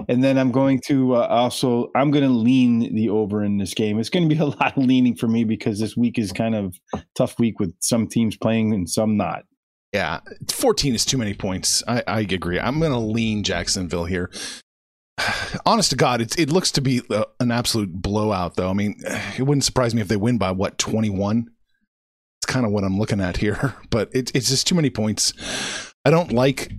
And 0.09 0.23
then 0.23 0.37
I'm 0.37 0.53
going 0.53 0.81
to 0.87 1.15
uh, 1.15 1.27
also 1.27 1.91
I'm 1.95 2.11
going 2.11 2.25
to 2.25 2.31
lean 2.31 2.95
the 2.95 3.09
over 3.09 3.43
in 3.43 3.57
this 3.57 3.73
game. 3.73 3.99
It's 3.99 4.11
going 4.11 4.29
to 4.29 4.35
be 4.35 4.41
a 4.43 4.47
lot 4.47 4.77
of 4.77 4.85
leaning 4.85 5.17
for 5.17 5.27
me 5.27 5.45
because 5.45 5.81
this 5.81 5.97
week 5.97 6.19
is 6.19 6.33
kind 6.33 6.55
of 6.55 6.79
tough 7.15 7.39
week 7.39 7.59
with 7.59 7.75
some 7.81 8.07
teams 8.07 8.37
playing 8.37 8.75
and 8.75 8.89
some 8.89 9.17
not. 9.17 9.45
Yeah, 9.93 10.21
14 10.51 10.95
is 10.95 11.07
too 11.07 11.17
many 11.17 11.33
points. 11.33 11.83
I, 11.89 12.03
I 12.07 12.21
agree. 12.21 12.61
I'm 12.61 12.79
going 12.79 12.93
to 12.93 12.99
lean 12.99 13.43
Jacksonville 13.43 14.05
here. 14.05 14.31
Honest 15.67 15.91
to 15.91 15.97
God, 15.97 16.21
it, 16.21 16.39
it 16.39 16.51
looks 16.51 16.71
to 16.73 16.83
be 16.83 17.01
uh, 17.09 17.25
an 17.41 17.51
absolute 17.51 17.91
blowout, 17.93 18.57
though. 18.57 18.69
I 18.69 18.75
mean, 18.75 18.97
it 19.39 19.43
wouldn't 19.43 19.65
surprise 19.65 19.95
me 19.95 20.03
if 20.03 20.09
they 20.09 20.17
win 20.17 20.37
by 20.37 20.51
what 20.51 20.77
21. 20.77 21.49
It's 22.39 22.47
kind 22.47 22.67
of 22.67 22.73
what 22.73 22.85
I'm 22.85 22.99
looking 22.99 23.21
at 23.21 23.39
here, 23.39 23.75
but 23.91 24.11
it, 24.15 24.31
it's 24.35 24.51
just 24.51 24.67
too 24.67 24.75
many 24.75 24.91
points. 24.91 25.33
I 26.05 26.11
don't 26.11 26.33
like 26.33 26.71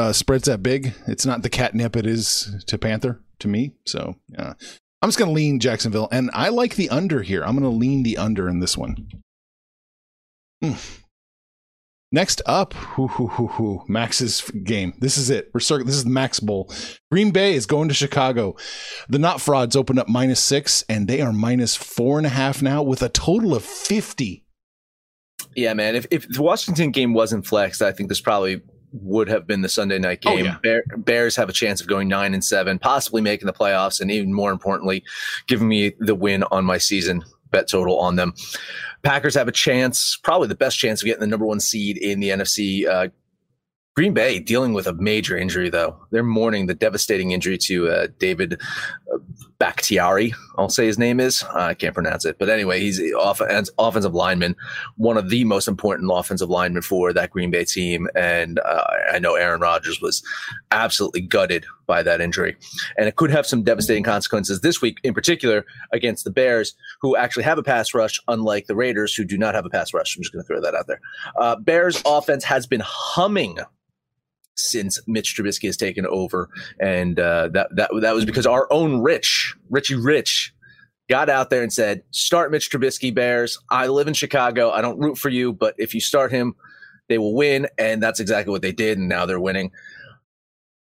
uh, 0.00 0.12
spreads 0.12 0.44
that 0.44 0.62
big. 0.62 0.94
It's 1.06 1.26
not 1.26 1.42
the 1.42 1.50
catnip 1.50 1.94
it 1.94 2.06
is 2.06 2.64
to 2.66 2.78
Panther 2.78 3.20
to 3.40 3.48
me. 3.48 3.74
So 3.86 4.16
yeah, 4.30 4.54
I'm 5.02 5.08
just 5.08 5.18
gonna 5.18 5.30
lean 5.32 5.60
Jacksonville, 5.60 6.08
and 6.10 6.30
I 6.32 6.48
like 6.48 6.76
the 6.76 6.88
under 6.88 7.22
here. 7.22 7.44
I'm 7.44 7.54
gonna 7.54 7.68
lean 7.68 8.02
the 8.02 8.16
under 8.16 8.48
in 8.48 8.60
this 8.60 8.76
one. 8.76 9.08
Mm. 10.64 11.00
Next 12.12 12.42
up, 12.44 12.74
hoo, 12.74 13.06
hoo, 13.06 13.28
hoo, 13.28 13.84
Max's 13.86 14.40
game. 14.64 14.94
This 14.98 15.16
is 15.16 15.30
it. 15.30 15.50
We're 15.54 15.60
starting. 15.60 15.86
This 15.86 15.94
is 15.94 16.04
the 16.04 16.10
Max 16.10 16.40
Bowl. 16.40 16.72
Green 17.12 17.30
Bay 17.30 17.54
is 17.54 17.66
going 17.66 17.88
to 17.88 17.94
Chicago. 17.94 18.56
The 19.08 19.20
Not 19.20 19.40
Frauds 19.40 19.76
opened 19.76 20.00
up 20.00 20.08
minus 20.08 20.40
six, 20.40 20.82
and 20.88 21.06
they 21.06 21.20
are 21.20 21.32
minus 21.32 21.76
four 21.76 22.18
and 22.18 22.26
a 22.26 22.30
half 22.30 22.62
now, 22.62 22.82
with 22.82 23.02
a 23.02 23.08
total 23.08 23.54
of 23.54 23.64
fifty. 23.64 24.44
Yeah, 25.54 25.72
man. 25.74 25.94
If 25.94 26.06
if 26.10 26.28
the 26.28 26.42
Washington 26.42 26.90
game 26.90 27.14
wasn't 27.14 27.46
flexed, 27.46 27.80
I 27.80 27.92
think 27.92 28.08
this 28.08 28.20
probably 28.20 28.60
would 28.92 29.28
have 29.28 29.46
been 29.46 29.62
the 29.62 29.68
Sunday 29.68 29.98
night 29.98 30.22
oh, 30.26 30.36
game. 30.36 30.46
Oh, 30.46 30.48
yeah. 30.48 30.58
Bear, 30.62 30.84
Bears 30.96 31.36
have 31.36 31.48
a 31.48 31.52
chance 31.52 31.80
of 31.80 31.86
going 31.86 32.08
nine 32.08 32.34
and 32.34 32.44
seven, 32.44 32.78
possibly 32.78 33.22
making 33.22 33.46
the 33.46 33.52
playoffs, 33.52 34.00
and 34.00 34.10
even 34.10 34.32
more 34.32 34.52
importantly, 34.52 35.04
giving 35.46 35.68
me 35.68 35.92
the 35.98 36.14
win 36.14 36.44
on 36.50 36.64
my 36.64 36.78
season 36.78 37.24
bet 37.50 37.68
total 37.68 37.98
on 37.98 38.16
them. 38.16 38.34
Packers 39.02 39.34
have 39.34 39.48
a 39.48 39.52
chance, 39.52 40.18
probably 40.22 40.48
the 40.48 40.54
best 40.54 40.78
chance 40.78 41.02
of 41.02 41.06
getting 41.06 41.20
the 41.20 41.26
number 41.26 41.46
one 41.46 41.60
seed 41.60 41.96
in 41.96 42.20
the 42.20 42.30
NFC. 42.30 42.86
Uh, 42.86 43.08
Green 43.96 44.14
Bay 44.14 44.38
dealing 44.38 44.72
with 44.72 44.86
a 44.86 44.92
major 44.94 45.36
injury, 45.36 45.68
though. 45.68 45.96
They're 46.10 46.22
mourning 46.22 46.66
the 46.66 46.74
devastating 46.74 47.32
injury 47.32 47.58
to 47.58 47.88
uh, 47.88 48.06
David 48.18 48.60
Bakhtiari. 49.58 50.32
I'll 50.56 50.68
say 50.68 50.86
his 50.86 50.98
name 50.98 51.20
is. 51.20 51.44
I 51.44 51.74
can't 51.74 51.94
pronounce 51.94 52.24
it, 52.24 52.36
but 52.38 52.48
anyway, 52.48 52.80
he's 52.80 53.00
off- 53.14 53.42
offensive 53.78 54.14
lineman, 54.14 54.56
one 54.96 55.16
of 55.16 55.28
the 55.28 55.44
most 55.44 55.68
important 55.68 56.10
offensive 56.12 56.48
linemen 56.48 56.82
for 56.82 57.12
that 57.12 57.30
Green 57.30 57.50
Bay 57.50 57.64
team. 57.64 58.08
And 58.14 58.58
uh, 58.60 58.84
I 59.12 59.18
know 59.18 59.34
Aaron 59.34 59.60
Rodgers 59.60 60.00
was 60.00 60.22
absolutely 60.70 61.20
gutted 61.20 61.66
by 61.86 62.02
that 62.02 62.20
injury, 62.20 62.56
and 62.96 63.08
it 63.08 63.16
could 63.16 63.30
have 63.30 63.46
some 63.46 63.62
devastating 63.62 64.04
consequences 64.04 64.60
this 64.60 64.80
week, 64.80 64.98
in 65.02 65.12
particular 65.12 65.66
against 65.92 66.24
the 66.24 66.30
Bears, 66.30 66.74
who 67.00 67.16
actually 67.16 67.42
have 67.42 67.58
a 67.58 67.62
pass 67.62 67.92
rush, 67.92 68.20
unlike 68.28 68.66
the 68.66 68.76
Raiders, 68.76 69.14
who 69.14 69.24
do 69.24 69.36
not 69.36 69.54
have 69.54 69.66
a 69.66 69.70
pass 69.70 69.92
rush. 69.92 70.16
I'm 70.16 70.22
just 70.22 70.32
going 70.32 70.42
to 70.42 70.46
throw 70.46 70.60
that 70.60 70.74
out 70.74 70.86
there. 70.86 71.00
Uh, 71.38 71.56
Bears 71.56 72.00
offense 72.06 72.44
has 72.44 72.66
been 72.66 72.82
humming 72.82 73.58
since 74.56 75.00
Mitch 75.06 75.36
Trubisky 75.36 75.66
has 75.66 75.76
taken 75.76 76.06
over, 76.06 76.48
and 76.78 77.18
uh, 77.18 77.48
that 77.48 77.68
that 77.76 77.90
that 78.00 78.14
was 78.14 78.24
because 78.24 78.46
our 78.46 78.66
own 78.70 79.00
Rich 79.00 79.54
Richie 79.70 79.94
Rich 79.94 80.54
got 81.08 81.28
out 81.28 81.50
there 81.50 81.62
and 81.62 81.72
said, 81.72 82.02
"Start 82.10 82.50
Mitch 82.50 82.70
Trubisky, 82.70 83.14
Bears. 83.14 83.58
I 83.70 83.86
live 83.86 84.08
in 84.08 84.14
Chicago. 84.14 84.70
I 84.70 84.80
don't 84.80 84.98
root 84.98 85.18
for 85.18 85.28
you, 85.28 85.52
but 85.52 85.74
if 85.78 85.94
you 85.94 86.00
start 86.00 86.30
him, 86.30 86.54
they 87.08 87.18
will 87.18 87.34
win." 87.34 87.68
And 87.78 88.02
that's 88.02 88.20
exactly 88.20 88.52
what 88.52 88.62
they 88.62 88.72
did, 88.72 88.98
and 88.98 89.08
now 89.08 89.26
they're 89.26 89.40
winning. 89.40 89.72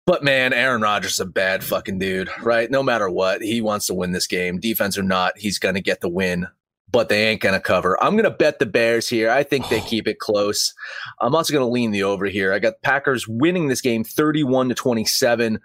But 0.06 0.24
man, 0.24 0.54
Aaron 0.54 0.80
Rodgers 0.80 1.12
is 1.12 1.20
a 1.20 1.26
bad 1.26 1.62
fucking 1.62 1.98
dude, 1.98 2.30
right? 2.42 2.70
No 2.70 2.82
matter 2.82 3.10
what, 3.10 3.42
he 3.42 3.60
wants 3.60 3.86
to 3.88 3.94
win 3.94 4.12
this 4.12 4.26
game, 4.26 4.58
defense 4.58 4.96
or 4.96 5.02
not. 5.02 5.36
He's 5.36 5.58
going 5.58 5.74
to 5.74 5.82
get 5.82 6.00
the 6.00 6.08
win 6.08 6.48
but 6.90 7.08
they 7.08 7.28
ain't 7.28 7.40
going 7.40 7.54
to 7.54 7.60
cover. 7.60 8.02
I'm 8.02 8.12
going 8.12 8.24
to 8.24 8.30
bet 8.30 8.58
the 8.58 8.66
Bears 8.66 9.08
here. 9.08 9.30
I 9.30 9.42
think 9.42 9.68
they 9.68 9.80
keep 9.80 10.08
it 10.08 10.18
close. 10.18 10.74
I'm 11.20 11.34
also 11.34 11.52
going 11.52 11.64
to 11.64 11.70
lean 11.70 11.90
the 11.90 12.02
over 12.02 12.26
here. 12.26 12.52
I 12.52 12.58
got 12.58 12.80
Packers 12.82 13.28
winning 13.28 13.68
this 13.68 13.80
game 13.80 14.04
31 14.04 14.70
to 14.70 14.74
27. 14.74 15.60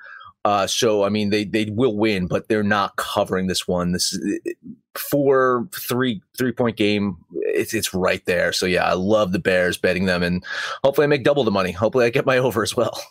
Uh, 0.46 0.68
so 0.68 1.03
I 1.03 1.10
mean, 1.10 1.30
they 1.30 1.46
they 1.46 1.65
will 1.72 1.96
win, 1.96 2.27
but 2.27 2.50
they're 2.50 2.63
not 2.63 2.98
covering 2.98 3.48
this 3.48 3.65
one. 3.65 3.94
This 3.94 4.12
is 4.12 4.39
four 4.94 5.70
three 5.74 6.22
three 6.38 6.51
point 6.51 6.75
game. 6.75 7.15
It's 7.34 7.74
it's 7.74 7.94
right 7.94 8.24
there. 8.25 8.51
So 8.51 8.65
yeah, 8.65 8.84
I 8.84 8.94
love 8.94 9.32
the 9.32 9.39
Bears 9.39 9.77
betting 9.77 10.03
them, 10.06 10.22
and 10.22 10.44
hopefully 10.84 11.06
I 11.06 11.08
make 11.08 11.24
double 11.24 11.46
the 11.46 11.51
money. 11.51 11.72
Hopefully 11.72 12.06
I 12.06 12.10
get 12.10 12.25
my 12.25 12.38
over 12.39 12.62
as 12.62 12.75
well. 12.75 13.01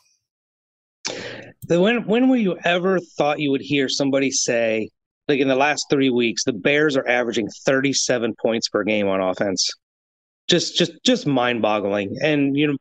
When 1.68 2.06
when 2.06 2.28
were 2.28 2.36
you 2.36 2.58
ever 2.64 3.00
thought 3.00 3.40
you 3.40 3.50
would 3.50 3.62
hear 3.62 3.88
somebody 3.88 4.30
say 4.30 4.90
like 5.28 5.40
in 5.40 5.48
the 5.48 5.56
last 5.56 5.86
three 5.90 6.10
weeks, 6.10 6.44
the 6.44 6.52
Bears 6.52 6.96
are 6.96 7.06
averaging 7.06 7.48
37 7.64 8.34
points 8.40 8.68
per 8.68 8.84
game 8.84 9.08
on 9.08 9.20
offense. 9.20 9.70
Just, 10.48 10.76
just, 10.76 10.92
just 11.04 11.26
mind-boggling. 11.26 12.16
And 12.22 12.56
you 12.56 12.66
know, 12.66 12.76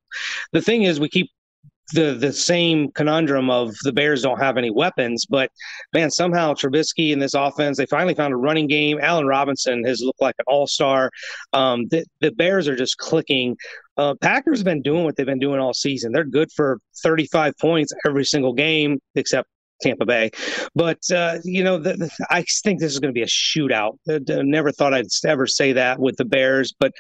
the 0.52 0.62
thing 0.62 0.84
is, 0.84 1.00
we 1.00 1.10
keep 1.10 1.30
the 1.94 2.14
the 2.14 2.32
same 2.32 2.90
conundrum 2.92 3.50
of 3.50 3.74
the 3.84 3.92
Bears 3.92 4.22
don't 4.22 4.40
have 4.40 4.58
any 4.58 4.70
weapons, 4.70 5.26
but 5.26 5.52
man, 5.94 6.10
somehow 6.10 6.54
Trubisky 6.54 7.12
in 7.12 7.20
this 7.20 7.34
offense, 7.34 7.78
they 7.78 7.86
finally 7.86 8.16
found 8.16 8.34
a 8.34 8.38
running 8.38 8.68
game. 8.68 9.00
Allen 9.02 9.28
Robinson 9.28 9.84
has 9.86 10.02
looked 10.02 10.22
like 10.22 10.36
an 10.40 10.46
all 10.48 10.68
star. 10.68 11.12
Um, 11.54 11.88
the 11.90 12.06
the 12.22 12.32
Bears 12.32 12.68
are 12.68 12.76
just 12.76 12.98
clicking. 12.98 13.56
Uh, 13.98 14.16
Packers 14.22 14.60
have 14.60 14.66
been 14.66 14.82
doing 14.82 15.04
what 15.04 15.16
they've 15.16 15.26
been 15.26 15.40
doing 15.40 15.60
all 15.60 15.74
season. 15.74 16.12
They're 16.12 16.24
good 16.24 16.52
for 16.56 16.80
35 17.04 17.54
points 17.60 17.94
every 18.08 18.26
single 18.26 18.54
game, 18.54 19.00
except 19.16 19.48
Tampa 19.82 20.06
Bay. 20.06 20.32
But 20.76 21.00
uh, 21.12 21.40
you 21.44 21.64
know, 21.64 21.78
the, 21.78 21.94
the, 21.94 22.10
I 22.30 22.44
think 22.64 22.80
this 22.80 22.92
is 22.92 23.00
going 23.00 23.14
to 23.14 23.18
be 23.18 23.24
a 23.24 23.28
shootout. 23.28 23.98
I, 24.10 24.20
I 24.32 24.42
never 24.44 24.72
thought 24.72 24.94
I'd 24.94 25.06
ever 25.26 25.48
say 25.48 25.74
that 25.74 26.00
with 26.00 26.18
the 26.18 26.26
Bears, 26.26 26.74
but 26.80 26.94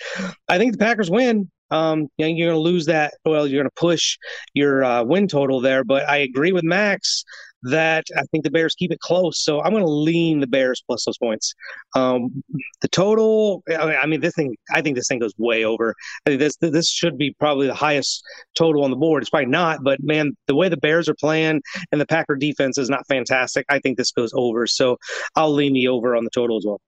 I 0.47 0.57
think 0.57 0.73
the 0.73 0.77
Packers 0.77 1.09
win. 1.09 1.50
Um, 1.69 2.09
you 2.17 2.25
know, 2.25 2.27
you're 2.27 2.50
going 2.50 2.57
to 2.57 2.69
lose 2.69 2.88
that. 2.88 3.13
Well, 3.23 3.47
you're 3.47 3.63
going 3.63 3.69
to 3.69 3.79
push 3.79 4.17
your 4.53 4.83
uh, 4.83 5.03
win 5.03 5.27
total 5.27 5.61
there. 5.61 5.85
But 5.85 6.07
I 6.07 6.17
agree 6.17 6.51
with 6.51 6.65
Max 6.65 7.23
that 7.63 8.06
I 8.18 8.24
think 8.32 8.44
the 8.44 8.51
Bears 8.51 8.75
keep 8.75 8.91
it 8.91 9.00
close. 9.00 9.44
So 9.44 9.62
I'm 9.62 9.72
going 9.72 9.84
to 9.84 9.89
lean 9.89 10.39
the 10.39 10.48
Bears 10.48 10.84
plus 10.86 11.06
those 11.06 11.18
points. 11.18 11.53
Um, 11.96 12.44
the 12.82 12.88
total, 12.88 13.63
I 13.70 14.06
mean, 14.06 14.22
this 14.22 14.34
thing, 14.36 14.56
I 14.72 14.82
think 14.82 14.96
this 14.96 15.08
thing 15.08 15.20
goes 15.20 15.34
way 15.38 15.63
over. 15.63 15.96
I 16.25 16.32
think 16.32 16.39
this 16.39 16.58
this 16.58 16.89
should 16.89 17.18
be 17.18 17.36
probably 17.39 17.68
the 17.68 17.74
highest 17.74 18.24
total 18.58 18.84
on 18.84 18.91
the 18.91 18.98
board. 18.98 19.24
It's 19.24 19.30
probably 19.30 19.48
not, 19.48 19.84
but 19.84 20.01
man, 20.03 20.36
the 20.48 20.56
way 20.56 20.70
the 20.70 20.77
Bears 20.77 21.08
are 21.10 21.15
playing 21.15 21.62
and 21.91 22.01
the 22.01 22.06
Packer 22.06 22.36
defense 22.36 22.77
is 22.77 22.89
not 22.89 23.06
fantastic. 23.08 23.65
I 23.70 23.80
think 23.80 23.98
this 23.98 24.12
goes 24.12 24.32
over. 24.34 24.68
So 24.68 24.98
I'll 25.36 25.53
lean 25.53 25.74
the 25.74 25.88
over 25.88 26.15
on 26.15 26.24
the 26.24 26.32
total 26.32 26.58
as 26.58 26.65
well. 26.65 26.82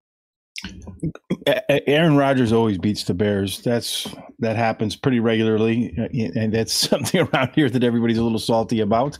Aaron 1.86 2.16
Rodgers 2.16 2.52
always 2.52 2.78
beats 2.78 3.04
the 3.04 3.14
Bears. 3.14 3.60
That's 3.62 4.08
that 4.38 4.56
happens 4.56 4.96
pretty 4.96 5.20
regularly, 5.20 5.94
uh, 5.98 6.08
and 6.40 6.52
that's 6.52 6.72
something 6.90 7.20
around 7.20 7.52
here 7.54 7.68
that 7.70 7.84
everybody's 7.84 8.18
a 8.18 8.22
little 8.22 8.38
salty 8.38 8.80
about. 8.80 9.18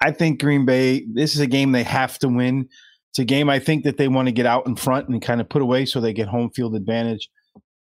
I 0.00 0.10
think 0.10 0.40
Green 0.40 0.64
Bay, 0.64 1.04
this 1.12 1.34
is 1.34 1.40
a 1.40 1.46
game 1.46 1.72
they 1.72 1.82
have 1.82 2.18
to 2.20 2.28
win. 2.28 2.68
It's 3.10 3.18
a 3.18 3.24
game 3.24 3.50
I 3.50 3.58
think 3.58 3.84
that 3.84 3.98
they 3.98 4.08
want 4.08 4.28
to 4.28 4.32
get 4.32 4.46
out 4.46 4.66
in 4.66 4.74
front 4.74 5.08
and 5.08 5.20
kind 5.20 5.40
of 5.40 5.48
put 5.48 5.60
away 5.60 5.84
so 5.84 6.00
they 6.00 6.14
get 6.14 6.28
home 6.28 6.50
field 6.50 6.74
advantage. 6.74 7.28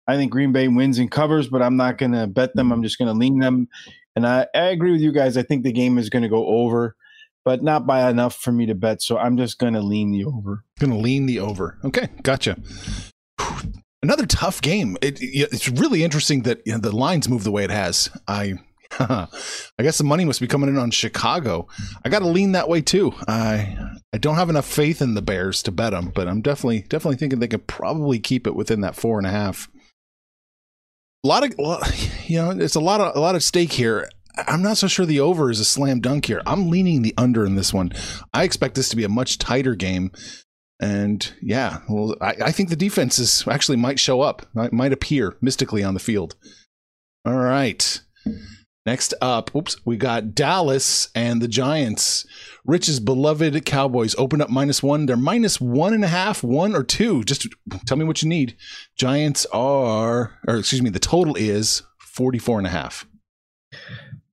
I 0.07 0.17
think 0.17 0.31
Green 0.31 0.51
Bay 0.51 0.67
wins 0.67 0.97
and 0.97 1.09
covers, 1.09 1.47
but 1.47 1.61
I'm 1.61 1.77
not 1.77 1.97
going 1.97 2.11
to 2.11 2.27
bet 2.27 2.53
them. 2.53 2.71
I'm 2.71 2.83
just 2.83 2.97
going 2.97 3.07
to 3.07 3.17
lean 3.17 3.39
them. 3.39 3.69
And 4.15 4.27
I, 4.27 4.45
I, 4.53 4.65
agree 4.65 4.91
with 4.91 4.99
you 4.99 5.13
guys. 5.13 5.37
I 5.37 5.43
think 5.43 5.63
the 5.63 5.71
game 5.71 5.97
is 5.97 6.09
going 6.09 6.23
to 6.23 6.29
go 6.29 6.45
over, 6.47 6.97
but 7.43 7.63
not 7.63 7.87
by 7.87 8.09
enough 8.09 8.35
for 8.35 8.51
me 8.51 8.65
to 8.67 8.75
bet. 8.75 9.01
So 9.01 9.17
I'm 9.17 9.37
just 9.37 9.57
going 9.57 9.73
to 9.73 9.81
lean 9.81 10.11
the 10.11 10.25
over. 10.25 10.63
Going 10.79 10.91
to 10.91 10.97
lean 10.97 11.25
the 11.25 11.39
over. 11.39 11.77
Okay, 11.83 12.09
gotcha. 12.23 12.57
Another 14.03 14.25
tough 14.25 14.61
game. 14.61 14.97
It, 15.01 15.19
it's 15.21 15.69
really 15.69 16.03
interesting 16.03 16.43
that 16.43 16.61
you 16.65 16.73
know, 16.73 16.79
the 16.79 16.95
lines 16.95 17.29
move 17.29 17.43
the 17.43 17.51
way 17.51 17.63
it 17.63 17.69
has. 17.71 18.09
I 18.27 18.55
I 18.99 19.27
guess 19.79 19.97
the 19.97 20.03
money 20.03 20.25
must 20.25 20.41
be 20.41 20.47
coming 20.47 20.69
in 20.69 20.77
on 20.77 20.91
Chicago. 20.91 21.67
I 22.03 22.09
got 22.09 22.19
to 22.19 22.27
lean 22.27 22.53
that 22.53 22.67
way 22.67 22.81
too. 22.81 23.13
I 23.27 23.77
I 24.13 24.17
don't 24.17 24.35
have 24.35 24.49
enough 24.49 24.65
faith 24.65 25.01
in 25.01 25.13
the 25.13 25.21
Bears 25.21 25.63
to 25.63 25.71
bet 25.71 25.91
them, 25.91 26.11
but 26.13 26.27
I'm 26.27 26.41
definitely 26.41 26.81
definitely 26.81 27.17
thinking 27.17 27.39
they 27.39 27.47
could 27.47 27.67
probably 27.67 28.19
keep 28.19 28.47
it 28.47 28.55
within 28.55 28.81
that 28.81 28.95
four 28.95 29.17
and 29.17 29.27
a 29.27 29.31
half. 29.31 29.69
A 31.23 31.27
lot 31.27 31.43
of 31.43 31.53
you 32.29 32.37
know, 32.37 32.51
it's 32.51 32.75
a 32.75 32.79
lot 32.81 32.99
of 32.99 33.15
a 33.15 33.19
lot 33.19 33.35
of 33.35 33.43
stake 33.43 33.71
here. 33.71 34.09
I'm 34.47 34.61
not 34.61 34.77
so 34.77 34.87
sure 34.87 35.05
the 35.05 35.19
over 35.19 35.49
is 35.49 35.59
a 35.59 35.65
slam 35.65 35.99
dunk 35.99 36.25
here. 36.25 36.41
I'm 36.45 36.69
leaning 36.69 37.01
the 37.01 37.13
under 37.17 37.45
in 37.45 37.55
this 37.55 37.73
one. 37.73 37.91
I 38.33 38.43
expect 38.43 38.75
this 38.75 38.89
to 38.89 38.95
be 38.95 39.03
a 39.03 39.09
much 39.09 39.37
tighter 39.37 39.75
game. 39.75 40.11
And 40.81 41.31
yeah, 41.41 41.79
well, 41.87 42.15
I, 42.21 42.35
I 42.45 42.51
think 42.51 42.69
the 42.69 42.75
defenses 42.75 43.43
actually 43.47 43.77
might 43.77 43.99
show 43.99 44.21
up, 44.21 44.47
might, 44.53 44.93
appear 44.93 45.37
mystically 45.39 45.83
on 45.83 45.93
the 45.93 45.99
field. 45.99 46.35
All 47.23 47.35
right. 47.37 48.01
Next 48.83 49.13
up, 49.21 49.55
oops, 49.55 49.77
we 49.85 49.95
got 49.95 50.33
Dallas 50.33 51.09
and 51.13 51.39
the 51.39 51.47
Giants. 51.47 52.25
Rich's 52.65 52.99
beloved 52.99 53.63
Cowboys 53.63 54.15
open 54.17 54.41
up 54.41 54.49
minus 54.49 54.81
one. 54.81 55.05
They're 55.05 55.15
minus 55.15 55.61
one 55.61 55.93
and 55.93 56.03
a 56.03 56.07
half, 56.07 56.43
one 56.43 56.75
or 56.75 56.83
two. 56.83 57.23
Just 57.23 57.47
tell 57.85 57.97
me 57.97 58.05
what 58.05 58.23
you 58.23 58.27
need. 58.27 58.57
Giants 58.97 59.45
are, 59.53 60.39
or 60.47 60.57
excuse 60.57 60.81
me, 60.81 60.89
the 60.89 60.99
total 60.99 61.35
is 61.35 61.83
44 61.99 62.57
and 62.57 62.67
a 62.67 62.71
half. 62.71 63.05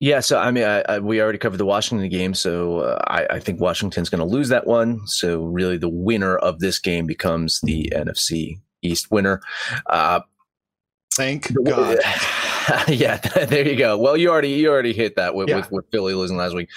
Yeah, 0.01 0.21
so 0.21 0.39
I 0.39 0.53
mean, 0.53 0.65
I, 0.65 0.81
I, 0.89 0.99
we 1.01 1.21
already 1.21 1.39
covered 1.39 1.57
the 1.57 1.65
Washington 1.65 2.09
game, 2.09 2.33
so 2.33 2.81
uh, 2.81 3.03
I, 3.09 3.27
I, 3.31 3.41
think 3.41 3.61
Washington's 3.61 4.09
going 4.09 4.21
to 4.21 4.25
lose 4.25 4.49
that 4.49 4.65
one. 4.65 5.05
So 5.07 5.43
really, 5.43 5.77
the 5.77 5.89
winner 5.89 6.37
of 6.37 6.61
this 6.61 6.79
game 6.79 7.05
becomes 7.05 7.61
the 7.63 7.93
NFC 7.93 8.61
East 8.81 9.11
winner. 9.11 9.41
Uh, 9.87 10.21
Thank 11.15 11.53
God. 11.65 11.99
yeah, 12.89 13.17
there 13.47 13.67
you 13.67 13.75
go. 13.75 13.99
Well, 13.99 14.17
you 14.17 14.31
already 14.31 14.51
you 14.51 14.71
already 14.71 14.93
hit 14.93 15.17
that 15.17 15.35
with, 15.35 15.49
yeah. 15.49 15.57
with, 15.57 15.73
with 15.73 15.91
Philly 15.91 16.15
losing 16.15 16.37
last 16.37 16.55
week. 16.55 16.69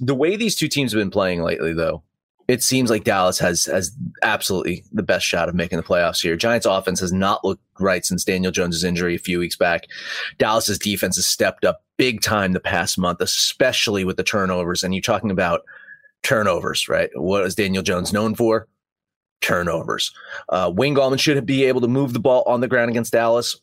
The 0.00 0.14
way 0.14 0.34
these 0.34 0.56
two 0.56 0.66
teams 0.66 0.92
have 0.92 1.00
been 1.00 1.10
playing 1.10 1.42
lately, 1.42 1.72
though, 1.72 2.02
it 2.48 2.64
seems 2.64 2.90
like 2.90 3.04
Dallas 3.04 3.38
has 3.38 3.66
has 3.66 3.92
absolutely 4.24 4.84
the 4.90 5.04
best 5.04 5.24
shot 5.24 5.48
of 5.48 5.54
making 5.54 5.76
the 5.76 5.84
playoffs 5.84 6.20
here. 6.20 6.34
Giants 6.34 6.66
offense 6.66 6.98
has 6.98 7.12
not 7.12 7.44
looked 7.44 7.62
right 7.78 8.04
since 8.04 8.24
Daniel 8.24 8.50
Jones' 8.50 8.82
injury 8.82 9.14
a 9.14 9.20
few 9.20 9.38
weeks 9.38 9.56
back. 9.56 9.86
Dallas's 10.38 10.80
defense 10.80 11.14
has 11.14 11.26
stepped 11.26 11.64
up 11.64 11.84
big 12.00 12.22
time 12.22 12.52
the 12.52 12.60
past 12.60 12.96
month, 12.96 13.20
especially 13.20 14.06
with 14.06 14.16
the 14.16 14.22
turnovers. 14.22 14.82
And 14.82 14.94
you're 14.94 15.02
talking 15.02 15.30
about 15.30 15.60
turnovers, 16.22 16.88
right? 16.88 17.10
What 17.12 17.44
is 17.44 17.54
Daniel 17.54 17.82
Jones 17.82 18.10
known 18.10 18.34
for? 18.34 18.68
Turnovers. 19.42 20.10
Uh, 20.48 20.72
Wayne 20.74 20.94
Gallman 20.94 21.20
should 21.20 21.44
be 21.44 21.64
able 21.64 21.82
to 21.82 21.88
move 21.88 22.14
the 22.14 22.18
ball 22.18 22.42
on 22.46 22.62
the 22.62 22.68
ground 22.68 22.88
against 22.88 23.12
Dallas 23.12 23.60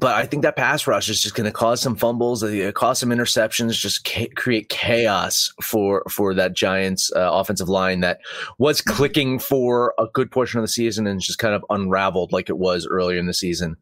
but 0.00 0.14
I 0.14 0.26
think 0.26 0.42
that 0.42 0.56
pass 0.56 0.86
rush 0.86 1.08
is 1.08 1.22
just 1.22 1.34
going 1.34 1.44
to 1.44 1.52
cause 1.52 1.80
some 1.80 1.94
fumbles, 1.94 2.42
uh, 2.42 2.72
cause 2.74 2.98
some 2.98 3.10
interceptions, 3.10 3.72
just 3.72 4.04
ca- 4.04 4.30
create 4.34 4.68
chaos 4.68 5.52
for 5.62 6.02
for 6.10 6.34
that 6.34 6.54
Giants 6.54 7.12
uh, 7.14 7.30
offensive 7.32 7.68
line 7.68 8.00
that 8.00 8.20
was 8.58 8.80
clicking 8.80 9.38
for 9.38 9.94
a 9.98 10.06
good 10.12 10.30
portion 10.30 10.58
of 10.58 10.64
the 10.64 10.68
season 10.68 11.06
and 11.06 11.20
just 11.20 11.38
kind 11.38 11.54
of 11.54 11.64
unraveled 11.70 12.32
like 12.32 12.48
it 12.48 12.58
was 12.58 12.86
earlier 12.86 13.18
in 13.18 13.26
the 13.26 13.34
season. 13.34 13.76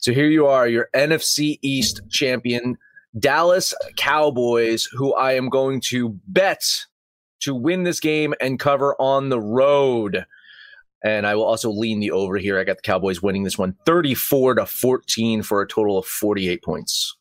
So 0.00 0.12
here 0.12 0.28
you 0.28 0.46
are, 0.46 0.68
your 0.68 0.88
NFC 0.94 1.58
East 1.62 2.02
champion, 2.10 2.76
Dallas 3.18 3.74
Cowboys, 3.96 4.88
who 4.92 5.14
I 5.14 5.32
am 5.32 5.48
going 5.48 5.80
to 5.88 6.18
bet 6.28 6.64
to 7.40 7.54
win 7.54 7.84
this 7.84 8.00
game 8.00 8.34
and 8.40 8.58
cover 8.58 8.94
on 8.98 9.28
the 9.28 9.40
road. 9.40 10.24
And 11.04 11.26
I 11.26 11.34
will 11.34 11.44
also 11.44 11.70
lean 11.70 12.00
the 12.00 12.10
over 12.10 12.38
here. 12.38 12.58
I 12.58 12.64
got 12.64 12.78
the 12.78 12.82
Cowboys 12.82 13.22
winning 13.22 13.44
this 13.44 13.58
one 13.58 13.76
34 13.84 14.54
to 14.54 14.66
14 14.66 15.42
for 15.42 15.60
a 15.60 15.68
total 15.68 15.98
of 15.98 16.06
48 16.06 16.62
points. 16.62 17.16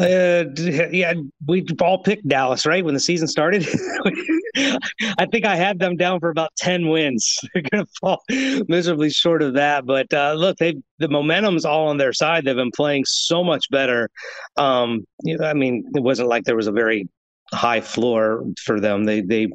Uh, 0.00 0.44
yeah, 0.92 1.12
we 1.46 1.66
all 1.80 2.00
picked 2.02 2.26
Dallas, 2.28 2.64
right? 2.64 2.84
When 2.84 2.94
the 2.94 3.00
season 3.00 3.26
started, 3.26 3.66
I 4.56 5.26
think 5.32 5.44
I 5.44 5.56
had 5.56 5.80
them 5.80 5.96
down 5.96 6.20
for 6.20 6.30
about 6.30 6.54
10 6.56 6.88
wins. 6.88 7.40
They're 7.54 7.64
going 7.70 7.84
to 7.84 7.92
fall 8.00 8.22
miserably 8.68 9.10
short 9.10 9.42
of 9.42 9.54
that. 9.54 9.86
But 9.86 10.12
uh, 10.14 10.34
look, 10.34 10.56
they 10.58 10.76
the 10.98 11.08
momentum's 11.08 11.64
all 11.64 11.88
on 11.88 11.96
their 11.96 12.12
side. 12.12 12.44
They've 12.44 12.54
been 12.54 12.70
playing 12.70 13.06
so 13.06 13.42
much 13.42 13.68
better. 13.70 14.08
Um, 14.56 15.04
I 15.42 15.54
mean, 15.54 15.84
it 15.94 16.02
wasn't 16.02 16.28
like 16.28 16.44
there 16.44 16.56
was 16.56 16.68
a 16.68 16.72
very 16.72 17.08
high 17.52 17.80
floor 17.80 18.44
for 18.64 18.78
them. 18.78 19.04
They 19.04 19.20
they 19.20 19.48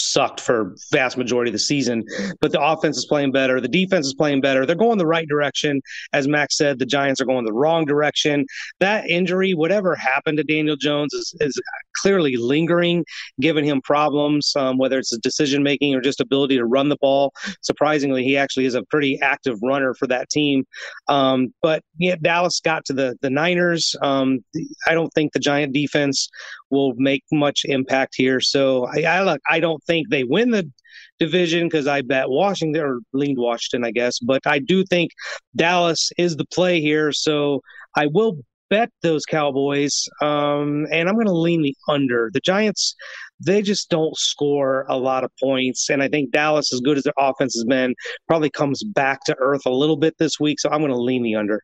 sucked 0.00 0.40
for 0.40 0.74
vast 0.90 1.16
majority 1.16 1.50
of 1.50 1.52
the 1.52 1.58
season. 1.58 2.04
But 2.40 2.52
the 2.52 2.60
offense 2.60 2.96
is 2.96 3.06
playing 3.06 3.32
better. 3.32 3.60
The 3.60 3.68
defense 3.68 4.06
is 4.06 4.14
playing 4.14 4.40
better. 4.40 4.66
They're 4.66 4.76
going 4.76 4.98
the 4.98 5.06
right 5.06 5.28
direction. 5.28 5.80
As 6.12 6.26
Max 6.26 6.56
said, 6.56 6.78
the 6.78 6.86
Giants 6.86 7.20
are 7.20 7.24
going 7.24 7.44
the 7.44 7.52
wrong 7.52 7.84
direction. 7.84 8.46
That 8.80 9.08
injury, 9.08 9.54
whatever 9.54 9.94
happened 9.94 10.38
to 10.38 10.44
Daniel 10.44 10.76
Jones, 10.76 11.12
is, 11.12 11.34
is 11.40 11.60
clearly 12.00 12.36
lingering, 12.36 13.04
giving 13.40 13.64
him 13.64 13.80
problems, 13.82 14.52
um, 14.56 14.78
whether 14.78 14.98
it's 14.98 15.16
decision 15.18 15.62
making 15.62 15.94
or 15.94 16.00
just 16.00 16.20
ability 16.20 16.56
to 16.56 16.64
run 16.64 16.88
the 16.88 16.96
ball. 17.00 17.32
Surprisingly, 17.62 18.24
he 18.24 18.36
actually 18.36 18.64
is 18.64 18.74
a 18.74 18.82
pretty 18.84 19.20
active 19.20 19.58
runner 19.62 19.94
for 19.94 20.06
that 20.06 20.28
team. 20.30 20.64
Um, 21.08 21.52
but 21.62 21.82
yeah, 21.98 22.16
Dallas 22.20 22.60
got 22.60 22.84
to 22.86 22.92
the 22.92 23.16
the 23.20 23.30
Niners. 23.30 23.94
Um, 24.02 24.44
I 24.86 24.94
don't 24.94 25.12
think 25.14 25.32
the 25.32 25.38
Giant 25.38 25.72
defense 25.72 26.28
will 26.70 26.94
make 26.96 27.24
much 27.32 27.64
impact 27.64 28.14
here. 28.16 28.40
So 28.40 28.86
I, 28.86 29.02
I 29.02 29.22
look, 29.22 29.40
I 29.50 29.60
don't 29.60 29.82
think 29.84 30.08
they 30.08 30.24
win 30.24 30.50
the 30.50 30.70
division 31.18 31.66
because 31.66 31.86
I 31.86 32.02
bet 32.02 32.30
Washington 32.30 32.82
or 32.82 33.00
leaned 33.12 33.38
Washington, 33.38 33.84
I 33.84 33.90
guess. 33.90 34.18
But 34.18 34.46
I 34.46 34.58
do 34.58 34.84
think 34.84 35.10
Dallas 35.56 36.10
is 36.18 36.36
the 36.36 36.46
play 36.46 36.80
here. 36.80 37.12
So 37.12 37.60
I 37.96 38.06
will 38.06 38.38
bet 38.70 38.90
those 39.02 39.26
Cowboys, 39.26 40.08
um, 40.22 40.86
and 40.92 41.08
I'm 41.08 41.16
going 41.16 41.26
to 41.26 41.32
lean 41.32 41.62
the 41.62 41.76
under. 41.88 42.30
The 42.32 42.40
Giants, 42.40 42.94
they 43.40 43.62
just 43.62 43.90
don't 43.90 44.16
score 44.16 44.86
a 44.88 44.96
lot 44.96 45.24
of 45.24 45.30
points, 45.42 45.90
and 45.90 46.02
I 46.02 46.08
think 46.08 46.30
Dallas, 46.30 46.72
as 46.72 46.80
good 46.80 46.96
as 46.96 47.02
their 47.02 47.12
offense 47.18 47.54
has 47.54 47.64
been, 47.64 47.94
probably 48.28 48.48
comes 48.48 48.82
back 48.84 49.24
to 49.24 49.36
earth 49.40 49.62
a 49.66 49.70
little 49.70 49.96
bit 49.96 50.14
this 50.18 50.38
week. 50.38 50.60
So 50.60 50.70
I'm 50.70 50.80
going 50.80 50.92
to 50.92 50.96
lean 50.96 51.22
the 51.22 51.34
under. 51.34 51.62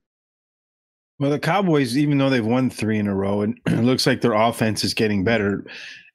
Well, 1.19 1.31
the 1.31 1.39
Cowboys, 1.39 1.97
even 1.97 2.19
though 2.19 2.29
they've 2.29 2.45
won 2.45 2.69
three 2.69 2.99
in 2.99 3.07
a 3.07 3.15
row, 3.15 3.43
and 3.43 3.59
it 3.67 3.85
looks 3.85 4.07
like 4.07 4.21
their 4.21 4.35
offense 4.35 4.85
is 4.85 4.95
getting 4.95 5.25
better, 5.25 5.65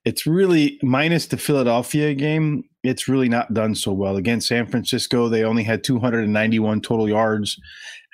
it's 0.06 0.26
really 0.26 0.80
minus 0.82 1.28
the 1.28 1.38
Philadelphia 1.38 2.14
game. 2.14 2.64
It's 2.84 3.08
really 3.08 3.30
not 3.30 3.54
done 3.54 3.76
so 3.76 3.94
well 3.94 4.18
against 4.18 4.48
San 4.48 4.66
Francisco. 4.68 5.30
They 5.30 5.44
only 5.44 5.64
had 5.64 5.84
291 5.84 6.82
total 6.82 7.08
yards. 7.08 7.60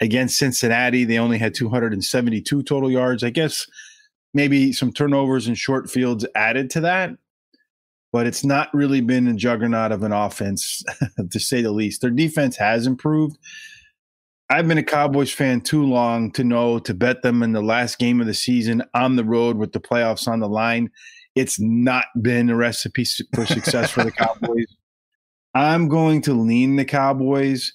Against 0.02 0.38
Cincinnati, 0.38 1.06
they 1.06 1.18
only 1.18 1.38
had 1.38 1.56
272 1.56 2.64
total 2.64 2.92
yards. 2.92 3.24
I 3.24 3.30
guess 3.30 3.66
maybe 4.34 4.74
some 4.74 4.92
turnovers 4.92 5.48
and 5.48 5.58
short 5.58 5.90
fields 5.90 6.26
added 6.36 6.70
to 6.72 6.82
that, 6.82 7.12
but 8.12 8.28
it's 8.28 8.44
not 8.44 8.74
really 8.74 9.02
been 9.02 9.28
a 9.28 9.34
juggernaut 9.34 9.92
of 9.92 10.04
an 10.04 10.12
offense, 10.12 10.84
to 11.32 11.40
say 11.40 11.62
the 11.62 11.72
least. 11.72 12.02
Their 12.02 12.12
defense 12.12 12.58
has 12.58 12.86
improved. 12.86 13.38
I've 14.50 14.68
been 14.68 14.78
a 14.78 14.84
Cowboys 14.84 15.32
fan 15.32 15.60
too 15.62 15.84
long 15.84 16.32
to 16.32 16.44
know 16.44 16.80
to 16.80 16.94
bet 16.94 17.22
them 17.22 17.44
in 17.44 17.52
the 17.52 17.62
last 17.62 18.00
game 18.00 18.22
of 18.22 18.28
the 18.28 18.34
season 18.34 18.82
on 18.94 19.18
the 19.18 19.26
road 19.26 19.58
with 19.58 19.74
the 19.74 19.82
playoffs 19.82 20.28
on 20.28 20.40
the 20.40 20.48
line. 20.48 20.90
It's 21.36 21.60
not 21.60 22.06
been 22.22 22.50
a 22.50 22.56
recipe 22.56 23.06
for 23.36 23.46
success 23.46 23.92
for 23.92 24.04
the 24.04 24.12
Cowboys. 24.12 24.68
I'm 25.54 25.90
going 25.90 26.22
to 26.24 26.34
lean 26.34 26.78
the 26.78 26.86
Cowboys, 26.86 27.74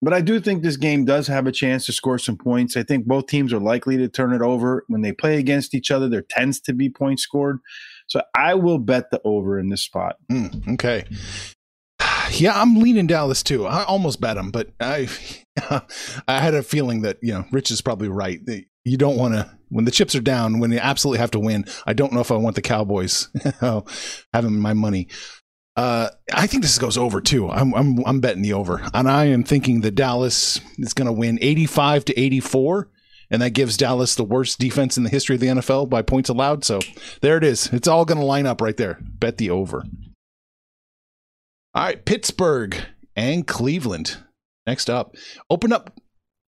but 0.00 0.14
I 0.14 0.20
do 0.20 0.40
think 0.40 0.62
this 0.62 0.76
game 0.76 1.04
does 1.04 1.26
have 1.26 1.46
a 1.46 1.52
chance 1.52 1.84
to 1.86 1.92
score 1.92 2.18
some 2.18 2.38
points. 2.38 2.76
I 2.76 2.84
think 2.84 3.04
both 3.06 3.26
teams 3.26 3.52
are 3.52 3.60
likely 3.60 3.96
to 3.98 4.08
turn 4.08 4.32
it 4.32 4.40
over. 4.40 4.84
When 4.88 5.02
they 5.02 5.12
play 5.12 5.38
against 5.38 5.74
each 5.74 5.90
other, 5.90 6.08
there 6.08 6.22
tends 6.22 6.60
to 6.62 6.72
be 6.72 6.88
points 6.88 7.22
scored. 7.22 7.58
So 8.06 8.22
I 8.34 8.54
will 8.54 8.78
bet 8.78 9.10
the 9.10 9.20
over 9.24 9.58
in 9.58 9.68
this 9.68 9.82
spot. 9.82 10.16
Mm, 10.30 10.74
okay. 10.74 11.04
Yeah, 12.32 12.60
I'm 12.60 12.76
leaning 12.76 13.06
Dallas 13.06 13.42
too. 13.42 13.66
I 13.66 13.84
almost 13.84 14.20
bet 14.20 14.36
them, 14.36 14.50
but 14.50 14.70
I 14.80 15.08
I 16.28 16.40
had 16.40 16.54
a 16.54 16.62
feeling 16.62 17.02
that 17.02 17.18
you 17.22 17.32
know 17.32 17.44
Rich 17.50 17.70
is 17.70 17.80
probably 17.80 18.08
right. 18.08 18.40
You 18.84 18.96
don't 18.96 19.16
want 19.16 19.34
to 19.34 19.50
when 19.68 19.84
the 19.84 19.90
chips 19.90 20.14
are 20.14 20.20
down 20.20 20.60
when 20.60 20.72
you 20.72 20.78
absolutely 20.78 21.18
have 21.18 21.30
to 21.32 21.40
win. 21.40 21.64
I 21.86 21.92
don't 21.92 22.12
know 22.12 22.20
if 22.20 22.30
I 22.30 22.36
want 22.36 22.56
the 22.56 22.62
Cowboys 22.62 23.28
having 24.32 24.58
my 24.58 24.74
money. 24.74 25.08
Uh, 25.76 26.10
I 26.32 26.48
think 26.48 26.64
this 26.64 26.78
goes 26.78 26.98
over 26.98 27.20
too. 27.20 27.48
I'm, 27.48 27.72
I'm 27.74 28.04
I'm 28.04 28.20
betting 28.20 28.42
the 28.42 28.52
over, 28.54 28.82
and 28.92 29.08
I 29.08 29.26
am 29.26 29.44
thinking 29.44 29.82
that 29.82 29.94
Dallas 29.94 30.60
is 30.76 30.92
going 30.92 31.06
to 31.06 31.12
win 31.12 31.38
85 31.40 32.06
to 32.06 32.20
84, 32.20 32.90
and 33.30 33.42
that 33.42 33.50
gives 33.50 33.76
Dallas 33.76 34.16
the 34.16 34.24
worst 34.24 34.58
defense 34.58 34.96
in 34.96 35.04
the 35.04 35.10
history 35.10 35.36
of 35.36 35.40
the 35.40 35.46
NFL 35.46 35.88
by 35.88 36.02
points 36.02 36.28
allowed. 36.28 36.64
So 36.64 36.80
there 37.20 37.36
it 37.36 37.44
is. 37.44 37.72
It's 37.72 37.86
all 37.86 38.04
going 38.04 38.18
to 38.18 38.24
line 38.24 38.46
up 38.46 38.60
right 38.60 38.76
there. 38.76 38.98
Bet 39.00 39.38
the 39.38 39.50
over. 39.50 39.84
All 41.74 41.84
right, 41.84 42.04
Pittsburgh 42.04 42.76
and 43.14 43.46
Cleveland. 43.46 44.18
Next 44.66 44.90
up, 44.90 45.14
open 45.50 45.72
up 45.72 45.98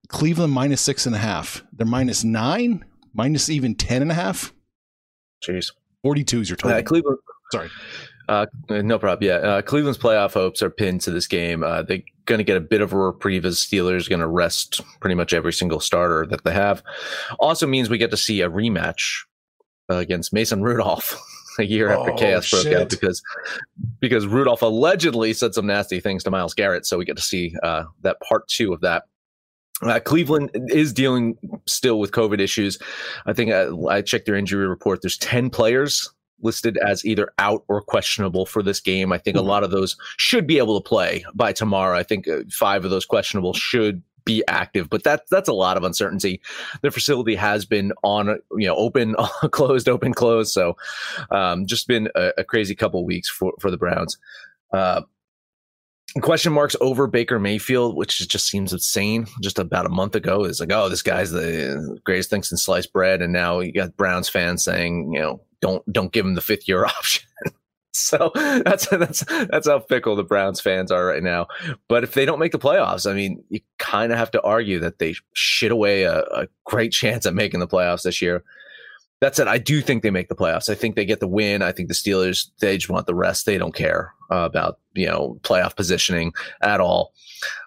Cleveland 0.07 0.53
minus 0.53 0.81
six 0.81 1.05
and 1.05 1.15
a 1.15 1.19
half. 1.19 1.63
They're 1.73 1.87
minus 1.87 2.23
nine, 2.23 2.85
minus 3.13 3.49
even 3.49 3.75
ten 3.75 4.01
and 4.01 4.11
a 4.11 4.15
half. 4.15 4.53
Jeez, 5.43 5.71
forty-two 6.03 6.41
is 6.41 6.49
your 6.49 6.57
total. 6.57 6.77
Uh, 6.77 6.83
Cleveland. 6.83 7.17
Sorry. 7.51 7.69
Uh, 8.29 8.45
no 8.69 8.97
problem. 8.97 9.27
Yeah, 9.27 9.35
uh, 9.37 9.61
Cleveland's 9.61 9.97
playoff 9.97 10.33
hopes 10.33 10.61
are 10.61 10.69
pinned 10.69 11.01
to 11.01 11.11
this 11.11 11.27
game. 11.27 11.63
Uh, 11.63 11.81
they're 11.81 12.03
going 12.25 12.37
to 12.37 12.45
get 12.45 12.55
a 12.55 12.61
bit 12.61 12.81
of 12.81 12.93
a 12.93 12.97
reprieve 12.97 13.43
as 13.43 13.57
Steelers 13.57 14.07
going 14.07 14.21
to 14.21 14.27
rest 14.27 14.79
pretty 15.01 15.15
much 15.15 15.33
every 15.33 15.51
single 15.51 15.79
starter 15.79 16.25
that 16.27 16.43
they 16.43 16.53
have. 16.53 16.81
Also 17.39 17.67
means 17.67 17.89
we 17.89 17.97
get 17.97 18.11
to 18.11 18.17
see 18.17 18.41
a 18.41 18.49
rematch 18.49 19.23
uh, 19.89 19.95
against 19.95 20.31
Mason 20.31 20.61
Rudolph. 20.61 21.19
a 21.59 21.63
year 21.63 21.89
after 21.89 22.11
oh, 22.11 22.15
chaos 22.17 22.49
broke 22.49 22.63
shit. 22.63 22.73
out 22.73 22.89
because 22.89 23.21
because 23.99 24.25
Rudolph 24.25 24.61
allegedly 24.61 25.33
said 25.33 25.53
some 25.53 25.67
nasty 25.67 25.99
things 25.99 26.23
to 26.23 26.31
Myles 26.31 26.53
Garrett. 26.53 26.85
So 26.85 26.97
we 26.97 27.05
get 27.05 27.17
to 27.17 27.23
see 27.23 27.55
uh, 27.63 27.85
that 28.01 28.17
part 28.21 28.47
two 28.47 28.73
of 28.73 28.81
that. 28.81 29.03
Uh, 29.81 29.99
Cleveland 29.99 30.51
is 30.69 30.93
dealing 30.93 31.37
still 31.65 31.99
with 31.99 32.11
COVID 32.11 32.39
issues. 32.39 32.77
I 33.25 33.33
think 33.33 33.51
I, 33.51 33.63
uh, 33.63 33.85
I 33.87 34.01
checked 34.01 34.25
their 34.25 34.35
injury 34.35 34.67
report. 34.67 35.01
There's 35.01 35.17
10 35.17 35.49
players 35.49 36.07
listed 36.43 36.77
as 36.77 37.05
either 37.05 37.31
out 37.39 37.63
or 37.67 37.81
questionable 37.81 38.45
for 38.45 38.63
this 38.63 38.79
game. 38.79 39.11
I 39.11 39.17
think 39.17 39.37
a 39.37 39.41
lot 39.41 39.63
of 39.63 39.71
those 39.71 39.95
should 40.17 40.47
be 40.47 40.57
able 40.57 40.79
to 40.79 40.87
play 40.87 41.23
by 41.33 41.53
tomorrow. 41.53 41.97
I 41.97 42.03
think 42.03 42.27
uh, 42.27 42.41
five 42.51 42.83
of 42.85 42.91
those 42.91 43.05
questionable 43.05 43.53
should 43.53 44.03
be 44.25 44.43
active, 44.47 44.89
but 44.89 45.03
that 45.03 45.23
that's 45.29 45.49
a 45.49 45.53
lot 45.53 45.77
of 45.77 45.83
uncertainty. 45.83 46.41
The 46.81 46.91
facility 46.91 47.35
has 47.35 47.65
been 47.65 47.93
on, 48.03 48.39
you 48.57 48.67
know, 48.67 48.75
open, 48.75 49.15
closed, 49.51 49.89
open, 49.89 50.13
closed. 50.13 50.51
So, 50.51 50.75
um, 51.29 51.65
just 51.65 51.87
been 51.87 52.09
a, 52.15 52.31
a 52.39 52.43
crazy 52.43 52.75
couple 52.75 53.05
weeks 53.05 53.29
for 53.29 53.53
for 53.59 53.71
the 53.71 53.77
Browns. 53.77 54.17
Uh, 54.73 55.01
question 56.19 56.51
marks 56.51 56.75
over 56.81 57.07
Baker 57.07 57.39
Mayfield, 57.39 57.95
which 57.95 58.27
just 58.27 58.47
seems 58.47 58.73
insane. 58.73 59.27
Just 59.41 59.59
about 59.59 59.85
a 59.85 59.89
month 59.89 60.15
ago, 60.15 60.43
it's 60.43 60.59
like, 60.59 60.71
oh, 60.71 60.89
this 60.89 61.01
guy's 61.01 61.31
the 61.31 61.99
greatest 62.03 62.29
thing 62.29 62.43
since 62.43 62.63
sliced 62.63 62.91
bread, 62.91 63.21
and 63.21 63.31
now 63.31 63.59
you 63.59 63.71
got 63.71 63.95
Browns 63.95 64.27
fans 64.27 64.63
saying, 64.63 65.11
you 65.13 65.19
know, 65.19 65.41
don't 65.61 65.83
don't 65.91 66.11
give 66.11 66.25
him 66.25 66.35
the 66.35 66.41
fifth 66.41 66.67
year 66.67 66.85
option. 66.85 67.23
so 67.93 68.31
that's 68.35 68.87
that's 68.87 69.25
that's 69.25 69.67
how 69.67 69.79
fickle 69.79 70.15
the 70.15 70.23
Browns 70.23 70.61
fans 70.61 70.91
are 70.91 71.05
right 71.05 71.23
now. 71.23 71.47
But 71.89 72.03
if 72.05 72.13
they 72.13 72.25
don't 72.25 72.39
make 72.39 72.53
the 72.53 72.59
playoffs, 72.59 73.09
I 73.09 73.13
mean, 73.13 73.43
you 73.49 73.59
kind 73.79 74.13
of 74.13 74.17
have 74.17 74.31
to 74.31 74.41
argue 74.43 74.79
that 74.79 74.99
they 74.99 75.15
shit 75.33 75.71
away 75.71 76.03
a, 76.03 76.21
a 76.21 76.47
great 76.63 76.93
chance 76.93 77.25
at 77.25 77.33
making 77.33 77.59
the 77.59 77.67
playoffs 77.67 78.03
this 78.03 78.21
year 78.21 78.43
that 79.21 79.35
said, 79.35 79.47
I 79.47 79.59
do 79.59 79.81
think 79.81 80.01
they 80.01 80.09
make 80.09 80.29
the 80.29 80.35
playoffs. 80.35 80.67
I 80.67 80.73
think 80.73 80.95
they 80.95 81.05
get 81.05 81.19
the 81.19 81.27
win. 81.27 81.61
I 81.61 81.71
think 81.71 81.87
the 81.87 81.93
Steelers 81.93 82.49
they 82.59 82.75
just 82.77 82.89
want 82.89 83.05
the 83.05 83.15
rest. 83.15 83.45
They 83.45 83.59
don't 83.59 83.73
care 83.73 84.13
uh, 84.31 84.47
about 84.49 84.79
you 84.93 85.05
know 85.05 85.39
playoff 85.43 85.75
positioning 85.75 86.33
at 86.61 86.81
all. 86.81 87.13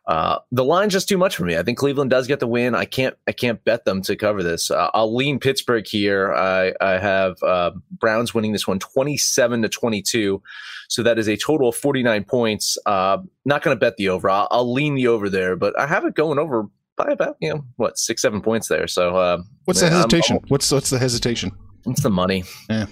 Uh, 0.07 0.39
the 0.51 0.65
line's 0.65 0.93
just 0.93 1.09
too 1.09 1.17
much 1.17 1.37
for 1.37 1.45
me. 1.45 1.57
I 1.57 1.63
think 1.63 1.79
Cleveland 1.79 2.11
does 2.11 2.27
get 2.27 2.41
the 2.41 2.49
win. 2.49 2.75
I 2.75 2.85
can't 2.85 3.17
I 3.29 3.33
can't 3.33 3.65
bet 3.65 3.85
them 3.85 4.03
to 4.03 4.17
cover 4.17 4.43
this. 4.43 4.71
Uh, 4.71 4.91
I'll 4.95 5.15
lean 5.15 5.39
Pittsburgh 5.39 5.87
here. 5.87 6.35
I 6.35 6.75
I 6.81 6.99
have 6.99 7.41
uh, 7.45 7.71
Browns 7.93 8.35
winning 8.35 8.53
this 8.53 8.67
one 8.67 8.81
27 8.81 9.63
to 9.63 9.69
22. 9.69 10.43
So 10.89 11.03
that 11.05 11.19
is 11.21 11.29
a 11.29 11.37
total 11.37 11.69
of 11.69 11.77
49 11.77 12.25
points. 12.25 12.77
Uh, 12.85 13.19
not 13.45 13.63
going 13.63 13.75
to 13.75 13.81
bet 13.81 13.97
the 13.97 14.09
over. 14.09 14.29
I'll, 14.29 14.49
I'll 14.51 14.73
lean 14.73 14.97
the 14.97 15.07
over 15.07 15.31
there, 15.31 15.57
but 15.57 15.79
I 15.79 15.87
have 15.87 16.05
it 16.05 16.15
going 16.15 16.39
over 16.39 16.69
by 16.97 17.11
about 17.11 17.37
you 17.41 17.51
know 17.51 17.65
what 17.77 17.99
six 17.99 18.23
seven 18.23 18.41
points 18.41 18.69
there. 18.69 18.87
So 18.87 19.17
uh, 19.17 19.39
what's 19.65 19.81
the 19.81 19.91
hesitation? 19.91 20.41
what's 20.49 20.71
what's 20.71 20.91
the 20.91 20.99
hesitation? 20.99 21.53
It's 21.87 22.03
the 22.03 22.11
money. 22.11 22.45
Yeah. 22.69 22.87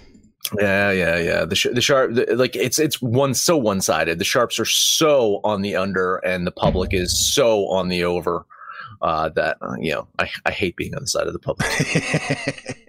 Yeah, 0.59 0.91
yeah, 0.91 1.19
yeah. 1.19 1.45
The 1.45 1.55
sh- 1.55 1.69
the 1.73 1.81
sharp 1.81 2.15
the, 2.15 2.27
like 2.37 2.57
it's 2.57 2.79
it's 2.79 3.01
one 3.01 3.33
so 3.33 3.57
one 3.57 3.81
sided. 3.81 4.19
The 4.19 4.25
sharps 4.25 4.59
are 4.59 4.65
so 4.65 5.41
on 5.45 5.62
the 5.62 5.77
under, 5.77 6.17
and 6.17 6.47
the 6.47 6.51
public 6.51 6.93
is 6.93 7.35
so 7.35 7.69
on 7.69 7.88
the 7.88 8.05
over. 8.05 8.45
Uh, 9.01 9.29
that 9.31 9.57
uh, 9.62 9.75
you 9.79 9.93
know, 9.93 10.09
I 10.19 10.29
I 10.45 10.51
hate 10.51 10.77
being 10.77 10.95
on 10.95 11.03
the 11.03 11.09
side 11.09 11.27
of 11.27 11.33
the 11.33 11.38
public. 11.38 11.69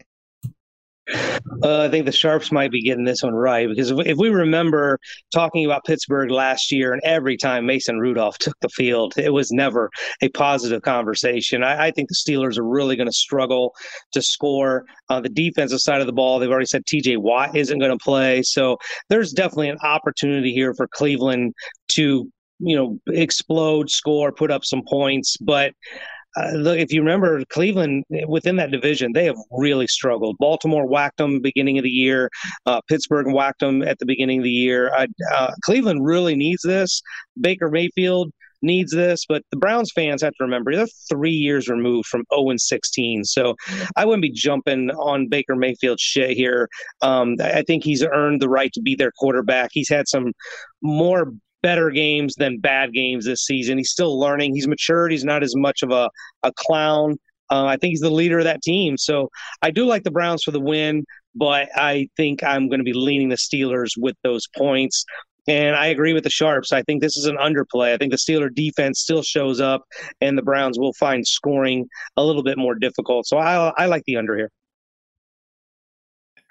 Uh, 1.63 1.81
I 1.81 1.89
think 1.89 2.05
the 2.05 2.11
Sharps 2.11 2.51
might 2.51 2.71
be 2.71 2.81
getting 2.81 3.03
this 3.03 3.23
one 3.23 3.33
right 3.33 3.67
because 3.67 3.91
if, 3.91 3.99
if, 4.05 4.17
we 4.17 4.29
remember 4.29 4.99
talking 5.33 5.65
about 5.65 5.83
Pittsburgh 5.85 6.31
last 6.31 6.71
year, 6.71 6.93
and 6.93 7.01
every 7.03 7.37
time 7.37 7.65
Mason 7.65 7.99
Rudolph 7.99 8.37
took 8.37 8.55
the 8.61 8.69
field, 8.69 9.13
it 9.17 9.31
was 9.31 9.51
never 9.51 9.89
a 10.21 10.29
positive 10.29 10.81
conversation. 10.81 11.63
I, 11.63 11.87
I 11.87 11.91
think 11.91 12.09
the 12.09 12.15
Steelers 12.15 12.57
are 12.57 12.67
really 12.67 12.95
going 12.95 13.07
to 13.07 13.13
struggle 13.13 13.73
to 14.13 14.21
score. 14.21 14.85
Uh, 15.09 15.19
the 15.19 15.29
defensive 15.29 15.79
side 15.79 16.01
of 16.01 16.07
the 16.07 16.13
ball, 16.13 16.39
they've 16.39 16.49
already 16.49 16.65
said 16.65 16.85
TJ 16.85 17.17
Watt 17.17 17.55
isn't 17.55 17.79
going 17.79 17.97
to 17.97 18.03
play. 18.03 18.41
So 18.43 18.77
there's 19.09 19.31
definitely 19.33 19.69
an 19.69 19.79
opportunity 19.83 20.53
here 20.53 20.73
for 20.73 20.87
Cleveland 20.87 21.53
to, 21.93 22.29
you 22.59 22.75
know, 22.75 22.99
explode, 23.07 23.89
score, 23.89 24.31
put 24.31 24.51
up 24.51 24.65
some 24.65 24.83
points. 24.87 25.37
But 25.37 25.73
uh, 26.37 26.51
look, 26.51 26.77
if 26.77 26.91
you 26.91 27.01
remember 27.01 27.43
Cleveland 27.49 28.05
within 28.27 28.55
that 28.57 28.71
division, 28.71 29.11
they 29.13 29.25
have 29.25 29.37
really 29.51 29.87
struggled. 29.87 30.37
Baltimore 30.39 30.85
whacked 30.85 31.17
them 31.17 31.41
beginning 31.41 31.77
of 31.77 31.83
the 31.83 31.89
year. 31.89 32.29
Uh, 32.65 32.81
Pittsburgh 32.87 33.27
whacked 33.33 33.59
them 33.59 33.81
at 33.81 33.99
the 33.99 34.05
beginning 34.05 34.39
of 34.39 34.43
the 34.43 34.49
year. 34.49 34.91
Uh, 35.33 35.51
Cleveland 35.63 36.05
really 36.05 36.35
needs 36.35 36.61
this. 36.63 37.01
Baker 37.39 37.69
Mayfield 37.69 38.31
needs 38.61 38.91
this, 38.91 39.25
but 39.27 39.43
the 39.51 39.57
Browns 39.57 39.91
fans 39.93 40.21
have 40.21 40.33
to 40.33 40.43
remember 40.43 40.75
they're 40.75 40.87
three 41.09 41.31
years 41.31 41.67
removed 41.67 42.07
from 42.07 42.23
0 42.33 42.51
and 42.51 42.61
16. 42.61 43.23
So 43.25 43.55
I 43.95 44.05
wouldn't 44.05 44.21
be 44.21 44.31
jumping 44.31 44.91
on 44.91 45.27
Baker 45.27 45.55
Mayfield's 45.55 46.01
shit 46.01 46.31
here. 46.31 46.69
Um, 47.01 47.35
I 47.41 47.63
think 47.63 47.83
he's 47.83 48.03
earned 48.03 48.41
the 48.41 48.49
right 48.49 48.71
to 48.73 48.81
be 48.81 48.95
their 48.95 49.11
quarterback. 49.11 49.71
He's 49.73 49.89
had 49.89 50.07
some 50.07 50.33
more 50.81 51.33
better 51.61 51.89
games 51.89 52.35
than 52.35 52.59
bad 52.59 52.93
games 52.93 53.25
this 53.25 53.45
season. 53.45 53.77
He's 53.77 53.91
still 53.91 54.19
learning. 54.19 54.53
He's 54.55 54.67
matured. 54.67 55.11
He's 55.11 55.25
not 55.25 55.43
as 55.43 55.55
much 55.55 55.83
of 55.83 55.91
a, 55.91 56.09
a 56.43 56.51
clown. 56.53 57.17
Uh, 57.49 57.65
I 57.65 57.77
think 57.77 57.91
he's 57.91 57.99
the 57.99 58.09
leader 58.09 58.39
of 58.39 58.45
that 58.45 58.61
team. 58.61 58.97
So 58.97 59.29
I 59.61 59.71
do 59.71 59.85
like 59.85 60.03
the 60.03 60.11
Browns 60.11 60.43
for 60.43 60.51
the 60.51 60.59
win, 60.59 61.03
but 61.35 61.69
I 61.75 62.07
think 62.15 62.43
I'm 62.43 62.69
going 62.69 62.79
to 62.79 62.85
be 62.85 62.93
leaning 62.93 63.29
the 63.29 63.35
Steelers 63.35 63.91
with 63.97 64.15
those 64.23 64.47
points. 64.55 65.03
And 65.47 65.75
I 65.75 65.87
agree 65.87 66.13
with 66.13 66.23
the 66.23 66.29
Sharps. 66.29 66.71
I 66.71 66.83
think 66.83 67.01
this 67.01 67.17
is 67.17 67.25
an 67.25 67.37
underplay. 67.37 67.93
I 67.93 67.97
think 67.97 68.11
the 68.11 68.17
Steeler 68.17 68.53
defense 68.53 68.99
still 68.99 69.23
shows 69.23 69.59
up, 69.59 69.83
and 70.21 70.37
the 70.37 70.43
Browns 70.43 70.77
will 70.77 70.93
find 70.93 71.25
scoring 71.27 71.87
a 72.15 72.23
little 72.23 72.43
bit 72.43 72.57
more 72.57 72.75
difficult. 72.75 73.25
So 73.25 73.37
I, 73.37 73.73
I 73.77 73.87
like 73.87 74.03
the 74.05 74.17
under 74.17 74.37
here. 74.37 74.51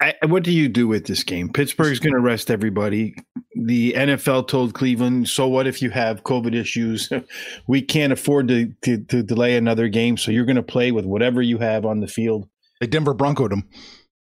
I, 0.01 0.15
what 0.25 0.43
do 0.43 0.51
you 0.51 0.67
do 0.67 0.87
with 0.87 1.05
this 1.05 1.23
game? 1.23 1.49
Pittsburgh's 1.53 1.99
going 1.99 2.15
to 2.15 2.19
rest 2.19 2.49
everybody. 2.49 3.15
The 3.55 3.93
NFL 3.93 4.47
told 4.47 4.73
Cleveland, 4.73 5.29
"So 5.29 5.47
what 5.47 5.67
if 5.67 5.81
you 5.81 5.91
have 5.91 6.23
COVID 6.23 6.55
issues? 6.55 7.09
we 7.67 7.83
can't 7.83 8.11
afford 8.11 8.47
to, 8.47 8.73
to, 8.81 9.03
to 9.05 9.21
delay 9.21 9.55
another 9.55 9.87
game, 9.87 10.17
so 10.17 10.31
you're 10.31 10.45
going 10.45 10.55
to 10.55 10.63
play 10.63 10.91
with 10.91 11.05
whatever 11.05 11.41
you 11.41 11.59
have 11.59 11.85
on 11.85 11.99
the 11.99 12.07
field." 12.07 12.49
They 12.79 12.87
Denver 12.87 13.13
Broncoed 13.13 13.51
them. 13.51 13.69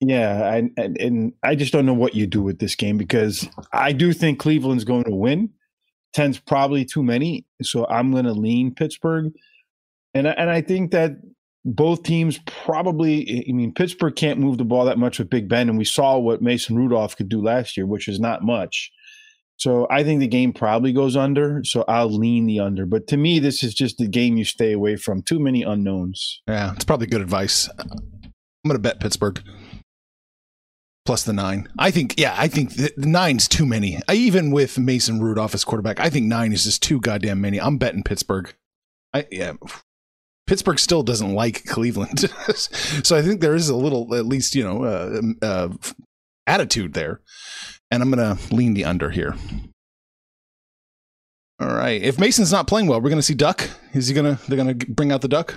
Yeah, 0.01 0.43
I, 0.43 0.57
and, 0.77 0.99
and 0.99 1.33
I 1.43 1.55
just 1.55 1.73
don't 1.73 1.87
know 1.87 1.95
what 1.95 2.15
you 2.15 2.27
do 2.27 2.43
with 2.43 2.59
this 2.59 2.75
game 2.75 2.99
because 2.99 3.49
I 3.73 3.93
do 3.93 4.13
think 4.13 4.39
Cleveland's 4.39 4.85
going 4.85 5.05
to 5.05 5.15
win. 5.15 5.51
Ten's 6.13 6.39
probably 6.39 6.85
too 6.85 7.03
many, 7.03 7.47
so 7.63 7.87
I'm 7.89 8.11
going 8.11 8.25
to 8.25 8.33
lean 8.33 8.75
Pittsburgh, 8.75 9.33
and 10.13 10.27
and 10.27 10.51
I 10.51 10.61
think 10.61 10.91
that 10.91 11.13
both 11.65 12.03
teams 12.03 12.39
probably 12.47 13.45
i 13.49 13.53
mean 13.53 13.73
pittsburgh 13.73 14.17
can't 14.17 14.41
move 14.41 14.57
the 14.57 14.65
ball 14.65 14.87
that 14.87 14.99
much 14.99 15.19
with 15.19 15.29
big 15.29 15.49
ben 15.49 15.69
and 15.69 15.77
we 15.77 15.85
saw 15.85 16.19
what 16.19 16.41
mason 16.41 16.77
rudolph 16.77 17.17
could 17.17 17.29
do 17.29 17.43
last 17.43 17.77
year 17.77 17.87
which 17.87 18.09
is 18.09 18.19
not 18.19 18.43
much. 18.43 18.91
So 19.57 19.87
i 19.91 20.03
think 20.03 20.21
the 20.21 20.27
game 20.27 20.55
probably 20.55 20.93
goes 20.93 21.17
under 21.17 21.61
so 21.65 21.85
i'll 21.87 22.11
lean 22.11 22.47
the 22.47 22.61
under. 22.61 22.87
But 22.87 23.07
to 23.09 23.17
me 23.17 23.39
this 23.39 23.63
is 23.63 23.75
just 23.75 23.99
the 23.99 24.09
game 24.09 24.37
you 24.39 24.45
stay 24.45 24.73
away 24.73 24.97
from. 24.97 25.23
Too 25.23 25.39
many 25.39 25.63
unknowns. 25.63 26.41
Yeah 26.49 26.73
it's 26.73 26.85
probably 26.85 27.07
good 27.07 27.21
advice. 27.21 27.69
I'm 27.79 28.69
gonna 28.69 28.79
bet 28.79 29.01
pittsburgh. 29.01 29.43
Plus 31.05 31.25
the 31.25 31.33
nine. 31.35 31.69
I 31.79 31.91
think 31.91 32.19
yeah 32.19 32.35
i 32.39 32.49
think 32.49 32.75
the 32.75 32.93
nine's 32.97 33.49
too 33.49 33.67
many. 33.67 34.01
I, 34.09 34.15
even 34.15 34.51
with 34.51 34.79
mason 34.79 35.21
rudolph 35.21 35.55
as 35.55 35.65
quarterback 35.65 36.01
i 36.01 36.09
think 36.09 36.25
nine 36.25 36.55
is 36.55 36.65
just 36.65 36.83
too 36.83 37.01
goddamn 37.01 37.43
many. 37.43 37.61
I'm 37.61 37.77
betting 37.77 38.03
pittsburgh. 38.03 38.55
I, 39.13 39.27
yeah, 39.31 39.55
Pittsburgh 40.51 40.81
still 40.81 41.05
doesn't 41.05 41.33
like 41.33 41.65
Cleveland, 41.65 42.19
so 42.57 43.17
I 43.17 43.23
think 43.23 43.41
there 43.41 43.55
is 43.55 43.69
a 43.69 43.77
little, 43.77 44.13
at 44.17 44.27
least 44.27 44.57
you 44.57 44.65
know, 44.65 44.83
uh, 44.83 45.47
uh, 45.47 45.69
attitude 46.45 46.93
there, 46.93 47.21
and 47.89 48.03
I'm 48.03 48.11
going 48.11 48.37
to 48.37 48.53
lean 48.53 48.75
the 48.75 48.85
under 48.85 49.11
here. 49.11 49.37
All 51.61 51.69
right, 51.69 52.03
if 52.03 52.19
Mason's 52.19 52.51
not 52.51 52.67
playing 52.67 52.89
well, 52.89 53.01
we're 53.01 53.11
going 53.11 53.21
to 53.21 53.23
see 53.23 53.33
Duck. 53.33 53.71
Is 53.93 54.09
he 54.09 54.15
going 54.15 54.37
to? 54.37 54.43
They're 54.49 54.57
going 54.57 54.77
to 54.77 54.87
bring 54.91 55.13
out 55.13 55.21
the 55.21 55.29
Duck. 55.29 55.57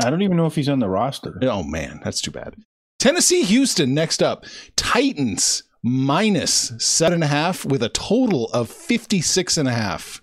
I 0.00 0.08
don't 0.08 0.22
even 0.22 0.36
know 0.36 0.46
if 0.46 0.54
he's 0.54 0.68
on 0.68 0.78
the 0.78 0.88
roster. 0.88 1.40
Oh 1.42 1.64
man, 1.64 2.00
that's 2.04 2.20
too 2.20 2.30
bad. 2.30 2.54
Tennessee, 3.00 3.42
Houston. 3.42 3.92
Next 3.92 4.22
up, 4.22 4.44
Titans 4.76 5.64
minus 5.82 6.74
seven 6.78 7.14
and 7.14 7.24
a 7.24 7.26
half 7.26 7.64
with 7.64 7.82
a 7.82 7.88
total 7.88 8.46
of 8.52 8.70
56 8.70 9.56
and 9.56 9.68
a 9.68 9.72
half. 9.72 10.20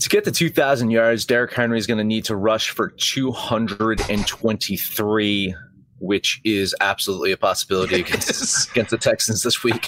To 0.00 0.08
get 0.08 0.24
to 0.24 0.32
2,000 0.32 0.90
yards, 0.90 1.24
Derrick 1.24 1.52
Henry 1.52 1.78
is 1.78 1.86
going 1.86 1.98
to 1.98 2.04
need 2.04 2.24
to 2.24 2.34
rush 2.36 2.70
for 2.70 2.90
223, 2.90 5.54
which 5.98 6.40
is 6.44 6.74
absolutely 6.80 7.32
a 7.32 7.36
possibility 7.36 8.00
against, 8.00 8.70
against 8.70 8.90
the 8.90 8.98
Texans 8.98 9.42
this 9.42 9.64
week. 9.64 9.86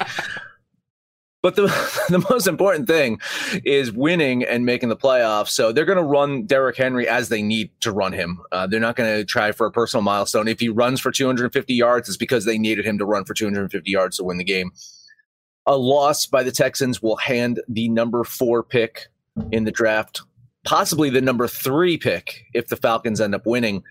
But 1.42 1.56
the 1.56 1.62
the 2.08 2.24
most 2.30 2.46
important 2.46 2.86
thing 2.86 3.20
is 3.64 3.92
winning 3.92 4.44
and 4.44 4.66
making 4.66 4.88
the 4.88 4.96
playoffs. 4.96 5.48
So 5.48 5.72
they're 5.72 5.84
going 5.84 5.98
to 5.98 6.04
run 6.04 6.46
Derrick 6.46 6.76
Henry 6.76 7.08
as 7.08 7.28
they 7.28 7.42
need 7.42 7.70
to 7.80 7.92
run 7.92 8.12
him. 8.12 8.40
Uh, 8.52 8.66
they're 8.66 8.80
not 8.80 8.96
going 8.96 9.16
to 9.16 9.24
try 9.24 9.52
for 9.52 9.66
a 9.66 9.70
personal 9.70 10.02
milestone. 10.02 10.48
If 10.48 10.60
he 10.60 10.68
runs 10.68 11.00
for 11.00 11.10
250 11.10 11.74
yards, 11.74 12.08
it's 12.08 12.18
because 12.18 12.44
they 12.44 12.58
needed 12.58 12.84
him 12.84 12.98
to 12.98 13.06
run 13.06 13.24
for 13.24 13.34
250 13.34 13.90
yards 13.90 14.18
to 14.18 14.24
win 14.24 14.38
the 14.38 14.44
game. 14.44 14.70
A 15.66 15.76
loss 15.76 16.26
by 16.26 16.42
the 16.42 16.52
Texans 16.52 17.02
will 17.02 17.16
hand 17.16 17.60
the 17.68 17.88
number 17.88 18.24
four 18.24 18.62
pick 18.62 19.08
in 19.52 19.64
the 19.64 19.70
draft, 19.70 20.22
possibly 20.64 21.10
the 21.10 21.20
number 21.20 21.48
three 21.48 21.96
pick 21.96 22.44
if 22.54 22.68
the 22.68 22.76
Falcons 22.76 23.20
end 23.20 23.34
up 23.34 23.46
winning, 23.46 23.82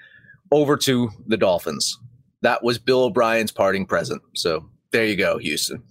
over 0.52 0.78
to 0.78 1.10
the 1.28 1.38
Dolphins. 1.38 1.98
That 2.42 2.64
was 2.64 2.80
Bill 2.80 3.04
O'Brien's 3.04 3.52
parting 3.52 3.86
present. 3.86 4.22
So 4.34 4.68
there 4.92 5.06
you 5.06 5.16
go, 5.16 5.38
Houston. 5.38 5.84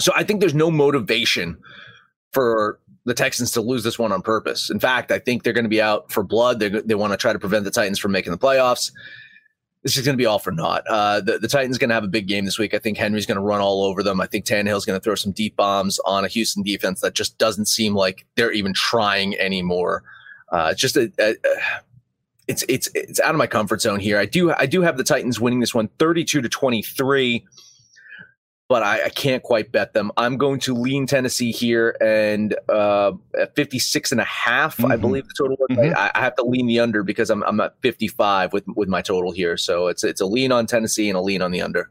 So 0.00 0.12
I 0.14 0.24
think 0.24 0.40
there's 0.40 0.54
no 0.54 0.70
motivation 0.70 1.58
for 2.32 2.80
the 3.04 3.14
Texans 3.14 3.50
to 3.52 3.60
lose 3.60 3.82
this 3.82 3.98
one 3.98 4.12
on 4.12 4.22
purpose. 4.22 4.70
In 4.70 4.78
fact, 4.78 5.10
I 5.10 5.18
think 5.18 5.42
they're 5.42 5.52
going 5.52 5.64
to 5.64 5.70
be 5.70 5.82
out 5.82 6.10
for 6.12 6.22
blood. 6.22 6.60
They, 6.60 6.68
they 6.68 6.94
want 6.94 7.12
to 7.12 7.16
try 7.16 7.32
to 7.32 7.38
prevent 7.38 7.64
the 7.64 7.70
Titans 7.70 7.98
from 7.98 8.12
making 8.12 8.32
the 8.32 8.38
playoffs. 8.38 8.92
This 9.82 9.96
is 9.96 10.04
going 10.04 10.16
to 10.16 10.20
be 10.20 10.26
all 10.26 10.38
for 10.38 10.52
naught. 10.52 10.84
Uh, 10.88 11.20
the, 11.20 11.38
the 11.38 11.48
Titans 11.48 11.76
going 11.76 11.88
to 11.88 11.94
have 11.94 12.04
a 12.04 12.08
big 12.08 12.28
game 12.28 12.44
this 12.44 12.58
week. 12.58 12.72
I 12.72 12.78
think 12.78 12.96
Henry's 12.96 13.26
going 13.26 13.36
to 13.36 13.42
run 13.42 13.60
all 13.60 13.82
over 13.82 14.02
them. 14.02 14.20
I 14.20 14.26
think 14.26 14.44
Tannehill's 14.44 14.84
going 14.84 14.98
to 14.98 15.02
throw 15.02 15.16
some 15.16 15.32
deep 15.32 15.56
bombs 15.56 15.98
on 16.04 16.24
a 16.24 16.28
Houston 16.28 16.62
defense 16.62 17.00
that 17.00 17.14
just 17.14 17.36
doesn't 17.38 17.66
seem 17.66 17.94
like 17.94 18.24
they're 18.36 18.52
even 18.52 18.72
trying 18.72 19.36
anymore. 19.38 20.04
Uh, 20.50 20.72
just 20.74 20.96
a, 20.96 21.10
a, 21.18 21.30
a, 21.30 21.36
it's 22.46 22.64
it's 22.68 22.88
it's 22.94 23.20
out 23.20 23.30
of 23.30 23.36
my 23.36 23.46
comfort 23.46 23.80
zone 23.80 23.98
here. 23.98 24.18
I 24.18 24.26
do 24.26 24.52
I 24.52 24.66
do 24.66 24.82
have 24.82 24.96
the 24.96 25.04
Titans 25.04 25.40
winning 25.40 25.60
this 25.60 25.74
one 25.74 25.88
32 25.98 26.42
to 26.42 26.48
23 26.48 27.44
but 28.72 28.82
I, 28.82 29.04
I, 29.04 29.08
can't 29.10 29.42
quite 29.42 29.70
bet 29.70 29.92
them. 29.92 30.10
I'm 30.16 30.38
going 30.38 30.58
to 30.60 30.72
lean 30.72 31.06
Tennessee 31.06 31.52
here 31.52 31.94
and 32.00 32.56
uh, 32.70 33.12
at 33.38 33.54
56 33.54 34.12
and 34.12 34.20
a 34.22 34.24
half, 34.24 34.78
mm-hmm. 34.78 34.90
I 34.90 34.96
believe 34.96 35.28
the 35.28 35.34
total. 35.36 35.58
Mm-hmm. 35.70 35.94
I, 35.94 36.10
I, 36.14 36.20
have 36.20 36.34
to 36.36 36.42
lean 36.42 36.66
the 36.66 36.80
under 36.80 37.02
because 37.02 37.28
I'm, 37.28 37.42
I'm 37.42 37.60
at 37.60 37.74
55 37.82 38.54
with, 38.54 38.64
with 38.68 38.88
my 38.88 39.02
total 39.02 39.30
here. 39.30 39.58
So 39.58 39.88
it's, 39.88 40.04
it's 40.04 40.22
a 40.22 40.24
lean 40.24 40.52
on 40.52 40.64
Tennessee 40.64 41.10
and 41.10 41.18
a 41.18 41.20
lean 41.20 41.42
on 41.42 41.50
the 41.50 41.60
under. 41.60 41.90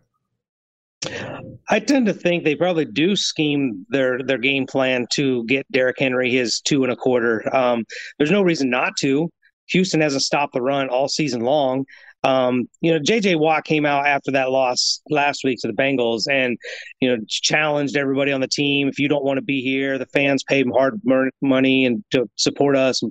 I 1.69 1.79
tend 1.79 2.07
to 2.07 2.13
think 2.13 2.45
they 2.45 2.55
probably 2.55 2.85
do 2.85 3.15
scheme 3.15 3.85
their 3.89 4.23
their 4.23 4.39
game 4.39 4.65
plan 4.65 5.05
to 5.11 5.45
get 5.45 5.71
Derrick 5.71 5.99
Henry 5.99 6.31
his 6.31 6.61
two 6.61 6.81
and 6.81 6.91
a 6.91 6.95
quarter. 6.95 7.43
Um, 7.55 7.85
there's 8.17 8.31
no 8.31 8.41
reason 8.41 8.71
not 8.71 8.93
to. 9.01 9.29
Houston 9.67 10.01
hasn't 10.01 10.23
stopped 10.23 10.53
the 10.53 10.61
run 10.61 10.89
all 10.89 11.07
season 11.07 11.41
long. 11.41 11.85
Um, 12.23 12.65
you 12.81 12.93
know, 12.93 12.99
JJ 12.99 13.39
Watt 13.39 13.63
came 13.63 13.85
out 13.85 14.05
after 14.05 14.31
that 14.31 14.51
loss 14.51 15.01
last 15.09 15.43
week 15.43 15.59
to 15.61 15.67
the 15.67 15.73
Bengals 15.73 16.23
and, 16.29 16.57
you 16.99 17.09
know, 17.09 17.23
challenged 17.27 17.97
everybody 17.97 18.31
on 18.31 18.41
the 18.41 18.47
team. 18.47 18.87
If 18.87 18.99
you 18.99 19.07
don't 19.07 19.23
want 19.23 19.37
to 19.37 19.43
be 19.43 19.61
here, 19.61 19.97
the 19.97 20.05
fans 20.07 20.43
paid 20.43 20.65
him 20.65 20.71
hard 20.71 21.01
money 21.41 21.85
and 21.85 22.03
to 22.11 22.29
support 22.35 22.75
us, 22.75 23.01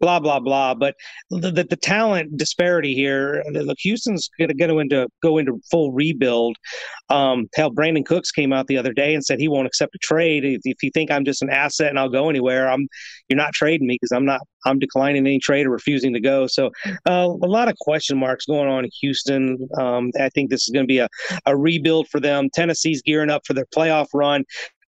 blah, 0.00 0.18
blah, 0.18 0.40
blah. 0.40 0.74
But 0.74 0.94
the, 1.30 1.50
the, 1.52 1.64
the 1.64 1.76
talent 1.76 2.36
disparity 2.36 2.94
here, 2.94 3.44
look, 3.52 3.78
Houston's 3.80 4.28
going 4.38 4.48
to 4.48 4.54
go 4.54 4.78
into, 4.78 5.06
go 5.22 5.38
into 5.38 5.60
full 5.70 5.92
rebuild. 5.92 6.56
Um, 7.08 7.46
hell, 7.54 7.70
Brandin 7.70 8.04
Cooks 8.04 8.32
came 8.32 8.52
out 8.52 8.66
the 8.66 8.78
other 8.78 8.92
day 8.92 9.14
and 9.14 9.24
said 9.24 9.38
he 9.38 9.48
won't 9.48 9.66
accept 9.66 9.94
a 9.94 9.98
trade. 9.98 10.44
If, 10.44 10.62
if 10.64 10.82
you 10.82 10.90
think 10.92 11.10
I'm 11.10 11.24
just 11.24 11.42
an 11.42 11.50
asset 11.50 11.88
and 11.88 11.98
I'll 11.98 12.08
go 12.08 12.28
anywhere, 12.28 12.68
I'm, 12.68 12.88
you're 13.28 13.36
not 13.36 13.52
trading 13.52 13.86
me 13.86 13.94
because 14.00 14.12
I'm 14.12 14.24
not, 14.24 14.40
I'm 14.64 14.78
declining 14.78 15.26
any 15.26 15.38
trade 15.38 15.66
or 15.66 15.70
refusing 15.70 16.12
to 16.14 16.20
go. 16.20 16.46
So 16.46 16.70
uh, 16.86 17.28
a 17.42 17.48
lot 17.48 17.68
of 17.68 17.76
question 17.80 18.18
marks 18.18 18.46
going 18.46 18.68
on 18.68 18.84
in 18.84 18.90
Houston. 19.00 19.68
Um, 19.78 20.10
I 20.20 20.28
think 20.30 20.50
this 20.50 20.62
is 20.62 20.72
going 20.72 20.84
to 20.84 20.88
be 20.88 20.98
a, 20.98 21.08
a 21.46 21.56
rebuild 21.56 22.08
for 22.08 22.20
them. 22.20 22.48
Tennessee's 22.54 23.02
gearing 23.02 23.30
up 23.30 23.42
for 23.46 23.54
their 23.54 23.66
playoff 23.74 24.06
run. 24.14 24.44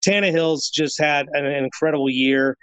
Tannehill's 0.05 0.69
just 0.69 0.99
had 0.99 1.27
an, 1.33 1.45
an 1.45 1.63
incredible 1.63 2.09
year. 2.09 2.57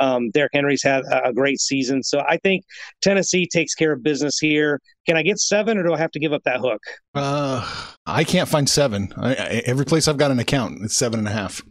Um, 0.00 0.30
Derrick 0.30 0.50
Henry's 0.52 0.82
had 0.82 1.04
a 1.10 1.32
great 1.32 1.60
season. 1.60 2.02
So 2.02 2.24
I 2.28 2.36
think 2.38 2.64
Tennessee 3.02 3.46
takes 3.46 3.74
care 3.74 3.92
of 3.92 4.02
business 4.02 4.38
here. 4.38 4.80
Can 5.06 5.16
I 5.16 5.22
get 5.22 5.38
seven 5.38 5.78
or 5.78 5.84
do 5.84 5.92
I 5.92 5.98
have 5.98 6.10
to 6.12 6.18
give 6.18 6.32
up 6.32 6.42
that 6.44 6.58
hook? 6.58 6.80
Uh, 7.14 7.64
I 8.04 8.24
can't 8.24 8.48
find 8.48 8.68
seven. 8.68 9.12
I, 9.16 9.34
I, 9.34 9.62
every 9.64 9.84
place 9.84 10.08
I've 10.08 10.16
got 10.16 10.32
an 10.32 10.40
account, 10.40 10.78
it's 10.82 10.96
seven 10.96 11.20
and 11.20 11.28
a 11.28 11.32
half. 11.32 11.62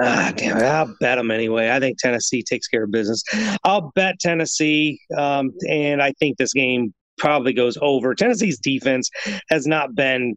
Ah, 0.00 0.32
damn 0.34 0.56
it. 0.56 0.62
I'll 0.62 0.94
bet 0.98 1.18
them 1.18 1.30
anyway. 1.30 1.70
I 1.70 1.78
think 1.78 1.98
Tennessee 1.98 2.42
takes 2.42 2.68
care 2.68 2.84
of 2.84 2.90
business. 2.90 3.22
I'll 3.64 3.92
bet 3.94 4.18
Tennessee. 4.18 4.98
Um, 5.16 5.50
and 5.68 6.02
I 6.02 6.12
think 6.12 6.38
this 6.38 6.52
game 6.52 6.94
probably 7.18 7.52
goes 7.52 7.76
over. 7.80 8.14
Tennessee's 8.14 8.58
defense 8.58 9.10
has 9.50 9.66
not 9.66 9.94
been 9.94 10.36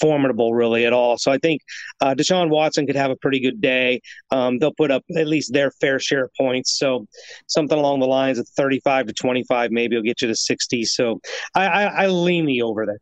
formidable 0.00 0.54
really 0.54 0.86
at 0.86 0.92
all. 0.92 1.18
So 1.18 1.32
I 1.32 1.38
think 1.38 1.62
uh, 2.00 2.14
Deshaun 2.14 2.48
Watson 2.48 2.86
could 2.86 2.96
have 2.96 3.10
a 3.10 3.16
pretty 3.16 3.40
good 3.40 3.60
day. 3.60 4.00
Um, 4.30 4.58
they'll 4.58 4.74
put 4.74 4.90
up 4.90 5.04
at 5.16 5.26
least 5.26 5.52
their 5.52 5.70
fair 5.80 5.98
share 5.98 6.24
of 6.24 6.30
points. 6.38 6.78
So 6.78 7.06
something 7.46 7.78
along 7.78 8.00
the 8.00 8.06
lines 8.06 8.38
of 8.38 8.48
35 8.56 9.06
to 9.06 9.12
25, 9.12 9.70
maybe 9.70 9.96
will 9.96 10.02
get 10.02 10.20
you 10.20 10.28
to 10.28 10.36
60. 10.36 10.84
So 10.84 11.20
I, 11.54 11.66
I, 11.66 11.84
I 11.84 12.06
lean 12.08 12.46
the 12.46 12.62
over 12.62 12.86
there. 12.86 12.98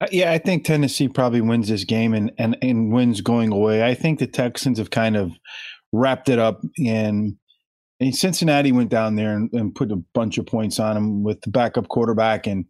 Uh, 0.00 0.06
yeah, 0.12 0.32
I 0.32 0.38
think 0.38 0.64
Tennessee 0.64 1.08
probably 1.08 1.40
wins 1.40 1.68
this 1.68 1.84
game 1.84 2.12
and, 2.12 2.30
and, 2.38 2.56
and 2.60 2.92
wins 2.92 3.20
going 3.20 3.52
away. 3.52 3.84
I 3.84 3.94
think 3.94 4.18
the 4.18 4.26
Texans 4.26 4.78
have 4.78 4.90
kind 4.90 5.16
of 5.16 5.32
wrapped 5.92 6.28
it 6.28 6.38
up 6.38 6.62
and 6.84 7.36
and 7.98 8.14
Cincinnati 8.14 8.72
went 8.72 8.90
down 8.90 9.16
there 9.16 9.34
and, 9.34 9.50
and, 9.54 9.74
put 9.74 9.90
a 9.90 9.96
bunch 9.96 10.36
of 10.36 10.44
points 10.44 10.78
on 10.78 10.94
them 10.94 11.22
with 11.22 11.40
the 11.40 11.48
backup 11.48 11.88
quarterback. 11.88 12.46
And 12.46 12.66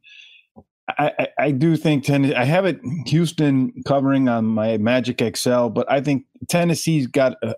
I, 0.89 1.11
I, 1.19 1.29
I 1.39 1.51
do 1.51 1.77
think 1.77 2.05
Tennessee, 2.05 2.35
I 2.35 2.45
have 2.45 2.65
it 2.65 2.79
Houston 3.07 3.73
covering 3.85 4.29
on 4.29 4.45
my 4.45 4.79
Magic 4.79 5.21
Excel, 5.21 5.69
but 5.69 5.91
I 5.91 6.01
think 6.01 6.27
Tennessee's 6.49 7.09
got 7.09 7.35
uh, 7.43 7.55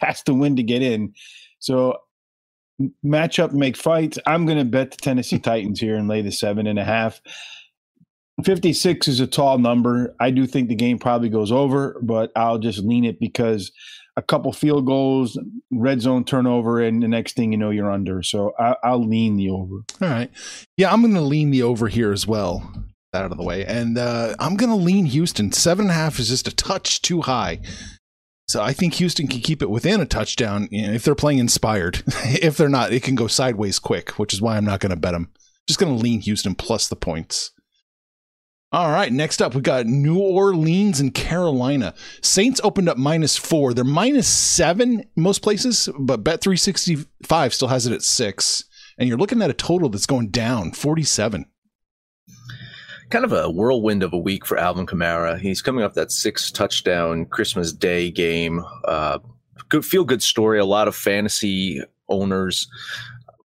has 0.00 0.22
to 0.22 0.34
win 0.34 0.54
to 0.56 0.62
get 0.62 0.80
in. 0.80 1.12
So 1.58 1.98
matchup 3.04 3.52
make 3.52 3.76
fights. 3.76 4.18
I'm 4.26 4.46
going 4.46 4.58
to 4.58 4.64
bet 4.64 4.92
the 4.92 4.96
Tennessee 4.96 5.38
Titans 5.38 5.80
here 5.80 5.96
and 5.96 6.08
lay 6.08 6.22
the 6.22 6.32
seven 6.32 6.66
and 6.66 6.78
a 6.78 6.84
half. 6.84 7.20
56 8.44 9.08
is 9.08 9.20
a 9.20 9.26
tall 9.26 9.58
number. 9.58 10.14
I 10.18 10.30
do 10.30 10.46
think 10.46 10.68
the 10.68 10.74
game 10.74 10.98
probably 10.98 11.28
goes 11.28 11.52
over, 11.52 12.00
but 12.02 12.32
I'll 12.34 12.58
just 12.58 12.78
lean 12.80 13.04
it 13.04 13.20
because 13.20 13.70
a 14.16 14.22
couple 14.22 14.52
field 14.52 14.86
goals, 14.86 15.38
red 15.70 16.00
zone 16.00 16.24
turnover, 16.24 16.80
and 16.80 17.02
the 17.02 17.08
next 17.08 17.34
thing 17.34 17.52
you 17.52 17.58
know, 17.58 17.70
you're 17.70 17.90
under. 17.90 18.22
So 18.22 18.52
I, 18.58 18.76
will 18.90 19.06
lean 19.06 19.36
the 19.36 19.50
over. 19.50 19.76
All 20.00 20.08
right. 20.08 20.30
Yeah, 20.76 20.92
I'm 20.92 21.02
going 21.02 21.14
to 21.14 21.20
lean 21.20 21.50
the 21.50 21.62
over 21.62 21.88
here 21.88 22.12
as 22.12 22.26
well. 22.26 22.70
That 23.12 23.24
out 23.24 23.32
of 23.32 23.36
the 23.36 23.44
way. 23.44 23.66
And 23.66 23.98
uh, 23.98 24.34
I'm 24.38 24.56
going 24.56 24.70
to 24.70 24.76
lean 24.76 25.04
Houston. 25.06 25.52
Seven 25.52 25.84
and 25.84 25.90
a 25.90 25.94
half 25.94 26.18
is 26.18 26.28
just 26.28 26.48
a 26.48 26.54
touch 26.54 27.02
too 27.02 27.20
high. 27.20 27.60
So 28.48 28.62
I 28.62 28.72
think 28.72 28.94
Houston 28.94 29.28
can 29.28 29.40
keep 29.40 29.62
it 29.62 29.70
within 29.70 30.00
a 30.00 30.06
touchdown 30.06 30.68
you 30.70 30.86
know, 30.86 30.92
if 30.92 31.04
they're 31.04 31.14
playing 31.14 31.38
inspired. 31.38 32.02
if 32.24 32.56
they're 32.56 32.68
not, 32.68 32.92
it 32.92 33.02
can 33.02 33.14
go 33.14 33.26
sideways 33.26 33.78
quick, 33.78 34.18
which 34.18 34.32
is 34.34 34.42
why 34.42 34.56
I'm 34.56 34.64
not 34.64 34.80
going 34.80 34.90
to 34.90 34.96
bet 34.96 35.12
them. 35.12 35.30
Just 35.68 35.78
going 35.78 35.94
to 35.94 36.02
lean 36.02 36.20
Houston 36.20 36.54
plus 36.54 36.88
the 36.88 36.96
points. 36.96 37.52
All 38.72 38.90
right, 38.90 39.12
next 39.12 39.42
up, 39.42 39.54
we 39.54 39.60
got 39.60 39.84
New 39.84 40.18
Orleans 40.18 40.98
and 40.98 41.12
Carolina. 41.12 41.92
Saints 42.22 42.58
opened 42.64 42.88
up 42.88 42.96
minus 42.96 43.36
four. 43.36 43.74
They're 43.74 43.84
minus 43.84 44.26
seven 44.26 45.04
most 45.14 45.42
places, 45.42 45.90
but 45.98 46.24
Bet365 46.24 47.52
still 47.52 47.68
has 47.68 47.84
it 47.84 47.92
at 47.92 48.00
six. 48.00 48.64
And 48.96 49.10
you're 49.10 49.18
looking 49.18 49.42
at 49.42 49.50
a 49.50 49.54
total 49.54 49.90
that's 49.90 50.06
going 50.06 50.30
down 50.30 50.72
47. 50.72 51.44
Kind 53.10 53.24
of 53.26 53.32
a 53.34 53.50
whirlwind 53.50 54.02
of 54.02 54.14
a 54.14 54.18
week 54.18 54.46
for 54.46 54.56
Alvin 54.56 54.86
Kamara. 54.86 55.38
He's 55.38 55.60
coming 55.60 55.84
off 55.84 55.92
that 55.92 56.10
six 56.10 56.50
touchdown 56.50 57.26
Christmas 57.26 57.74
Day 57.74 58.10
game. 58.10 58.64
Uh, 58.86 59.18
good, 59.68 59.84
feel 59.84 60.04
good 60.04 60.22
story. 60.22 60.58
A 60.58 60.64
lot 60.64 60.88
of 60.88 60.96
fantasy 60.96 61.82
owners 62.08 62.68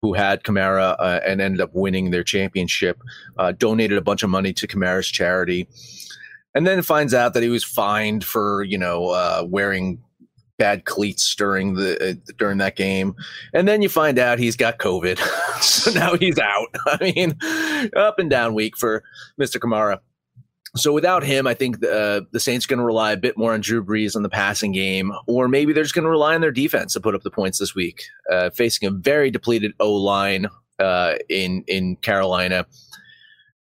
who 0.04 0.13
had 0.13 0.44
Kamara 0.44 0.98
uh, 1.00 1.22
and 1.26 1.39
ended 1.39 1.62
up 1.62 1.74
winning 1.74 2.12
their 2.12 2.26
championship, 2.26 3.02
uh, 3.38 3.54
donated 3.54 3.98
a 3.98 4.02
bunch 4.02 4.22
of 4.22 4.30
money 4.30 4.52
to 4.52 4.68
Kamara's 4.68 5.08
charity, 5.08 5.68
and 6.54 6.68
then 6.68 6.82
finds 6.82 7.13
out 7.13 7.34
that 7.34 7.42
he 7.42 7.48
was 7.48 7.63
fined 7.63 8.24
for 8.24 8.63
you 8.63 8.78
know 8.78 9.08
uh, 9.08 9.44
wearing 9.48 10.04
bad 10.60 10.84
cleats 10.84 11.34
during 11.36 11.76
the 11.76 12.10
uh, 12.10 12.34
during 12.38 12.58
that 12.58 12.76
game, 12.76 13.16
and 13.54 13.66
then 13.66 13.82
you 13.82 13.88
find 13.88 14.20
out 14.20 14.39
he's 14.39 14.58
got 14.58 14.78
COVID, 14.78 15.18
so 15.62 15.92
now 15.92 16.18
he's 16.18 16.38
out. 16.38 16.68
I 16.86 17.13
mean, 17.16 17.38
up 17.96 18.20
and 18.20 18.30
down 18.30 18.54
week 18.54 18.78
for 18.78 19.04
Mr. 19.39 19.58
Kamara. 19.58 20.00
So 20.76 20.92
without 20.92 21.24
him, 21.24 21.46
I 21.46 21.54
think 21.54 21.82
the, 21.82 21.94
uh, 21.94 22.22
the 22.32 22.40
Saints 22.40 22.66
are 22.66 22.70
going 22.70 22.80
to 22.80 22.86
rely 22.86 23.12
a 23.12 23.18
bit 23.18 23.38
more 23.38 23.54
on 23.54 23.62
Drew 23.62 23.84
Brees 23.84 24.16
on 24.16 24.24
the 24.24 24.30
passing 24.30 24.72
game, 24.72 25.12
or 25.28 25.48
maybe 25.48 25.72
they're 25.72 25.84
just 25.84 25.94
going 25.94 26.04
to 26.04 26.10
rely 26.10 26.34
on 26.34 26.42
their 26.42 26.52
defense 26.52 26.94
to 26.94 27.00
put 27.00 27.14
up 27.14 27.22
the 27.22 27.30
points 27.30 27.60
this 27.60 27.76
week, 27.76 28.04
uh, 28.32 28.50
facing 28.50 28.88
a 28.88 28.92
very 28.92 29.30
depleted 29.30 29.74
O 29.80 29.94
line 29.94 30.48
uh, 30.80 31.16
in 31.30 31.64
in 31.68 31.96
Carolina. 31.98 32.66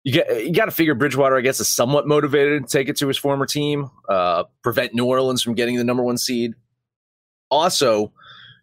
You 0.04 0.24
you 0.34 0.54
got 0.54 0.66
to 0.66 0.72
figure 0.72 0.96
Bridgewater, 0.96 1.38
I 1.38 1.42
guess, 1.42 1.60
is 1.60 1.68
somewhat 1.68 2.08
motivated 2.08 2.64
to 2.64 2.72
take 2.72 2.88
it 2.88 2.96
to 2.98 3.08
his 3.08 3.18
former 3.18 3.46
team, 3.46 3.92
uh, 4.08 4.46
prevent 4.64 4.94
New 4.94 5.06
Orleans 5.06 5.44
from 5.44 5.54
getting 5.54 5.76
the 5.76 5.84
number 5.84 6.04
one 6.04 6.18
seed. 6.18 6.54
Also, 7.50 8.14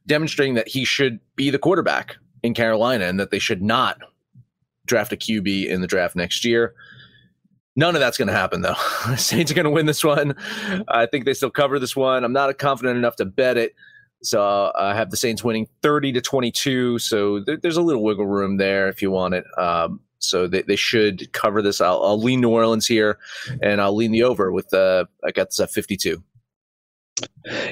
demonstrating 0.07 0.55
that 0.55 0.69
he 0.69 0.87
should 0.87 1.21
be 1.37 1.51
the 1.51 1.59
quarterback 1.59 2.17
in 2.43 2.55
Carolina 2.55 3.05
and 3.05 3.21
that 3.21 3.31
they 3.31 3.39
should 3.39 3.61
not 3.61 3.99
draft 4.87 5.13
a 5.13 5.17
QB 5.17 5.67
in 5.67 5.83
the 5.83 5.87
draft 5.87 6.17
next 6.17 6.47
year. 6.47 6.75
None 7.79 7.95
of 7.95 8.01
that's 8.01 8.19
going 8.19 8.27
to 8.27 8.35
happen, 8.35 8.63
though. 8.63 8.75
Saints 9.17 9.53
are 9.53 9.55
going 9.55 9.63
to 9.63 9.71
win 9.71 9.87
this 9.87 10.03
one. 10.03 10.35
I 10.89 11.07
think 11.07 11.25
they 11.25 11.33
still 11.33 11.49
cover 11.49 11.79
this 11.79 11.95
one. 11.95 12.25
I'm 12.25 12.33
not 12.33 12.59
confident 12.59 12.99
enough 12.99 13.15
to 13.17 13.25
bet 13.25 13.57
it. 13.57 13.77
So 14.21 14.43
uh, 14.43 14.73
I 14.77 14.97
have 14.97 15.13
the 15.13 15.17
Saints 15.17 15.45
winning 15.45 15.69
30 15.83 16.11
to 16.15 16.21
22. 16.21 16.99
So 16.99 17.39
there, 17.39 17.57
there's 17.57 17.77
a 17.77 17.83
little 17.83 18.03
wiggle 18.03 18.27
room 18.27 18.57
there 18.57 18.89
if 18.89 19.01
you 19.01 19.13
want 19.13 19.35
it. 19.35 19.45
Um, 19.57 20.01
so 20.19 20.49
they, 20.49 20.63
they 20.63 20.75
should 20.75 21.33
cover 21.33 21.63
this. 21.63 21.81
I'll, 21.81 22.03
I'll, 22.03 22.21
lean 22.21 22.41
New 22.41 22.51
Orleans 22.51 22.85
here, 22.85 23.21
and 23.63 23.81
I'll 23.81 23.95
lean 23.95 24.11
the 24.11 24.25
over 24.25 24.51
with 24.51 24.75
uh, 24.75 25.05
I 25.25 25.31
got 25.31 25.51
this 25.51 25.61
at 25.61 25.71
52. 25.71 26.21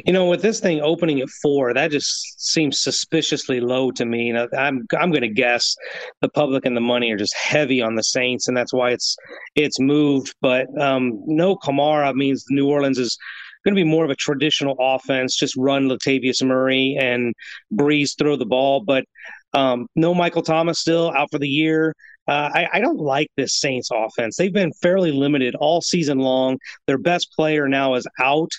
You 0.07 0.13
know, 0.13 0.27
with 0.27 0.43
this 0.43 0.61
thing 0.61 0.81
opening 0.81 1.21
at 1.21 1.29
four, 1.43 1.75
that 1.75 1.91
just 1.91 2.41
seems 2.41 2.81
suspiciously 2.81 3.61
low 3.61 3.91
to 3.93 4.05
me. 4.05 4.31
And 4.31 4.49
I'm 4.57 4.87
I'm 4.99 5.11
going 5.11 5.23
to 5.23 5.29
guess 5.29 5.75
the 6.21 6.29
public 6.29 6.65
and 6.65 6.77
the 6.77 6.81
money 6.81 7.11
are 7.13 7.17
just 7.17 7.35
heavy 7.35 7.83
on 7.83 7.95
the 7.95 8.03
Saints, 8.03 8.49
and 8.49 8.57
that's 8.57 8.73
why 8.73 8.91
it's 8.91 9.17
it's 9.55 9.81
moved. 9.81 10.35
But 10.41 10.67
um, 10.81 11.21
no 11.27 11.57
Kamara 11.57 12.15
means 12.15 12.45
New 12.51 12.69
Orleans 12.69 12.99
is 12.99 13.19
going 13.65 13.75
to 13.75 13.85
be 13.85 13.89
more 13.89 14.05
of 14.05 14.11
a 14.11 14.17
traditional 14.17 14.77
offense, 14.79 15.37
just 15.37 15.57
run 15.57 15.89
Latavius 15.89 16.43
Murray 16.43 16.97
and 16.99 17.35
Brees 17.75 18.17
throw 18.17 18.37
the 18.37 18.47
ball. 18.47 18.85
But 18.85 19.05
um, 19.53 19.89
no 19.97 20.15
Michael 20.15 20.43
Thomas 20.43 20.79
still 20.79 21.11
out 21.11 21.31
for 21.33 21.39
the 21.39 21.49
year. 21.49 21.95
Uh, 22.29 22.51
I, 22.53 22.69
I, 22.75 22.81
don't 22.81 22.99
like 22.99 23.29
this 23.37 23.61
Saints 23.61 23.89
offense. 23.93 24.37
They've 24.37 24.53
been 24.53 24.73
fairly 24.83 25.13
limited 25.13 25.55
all 25.55 25.81
season 25.81 26.19
long. 26.19 26.59
Their 26.89 26.99
best 26.99 27.33
player 27.33 27.69
now 27.69 27.95
is 27.95 28.07
out 28.21 28.51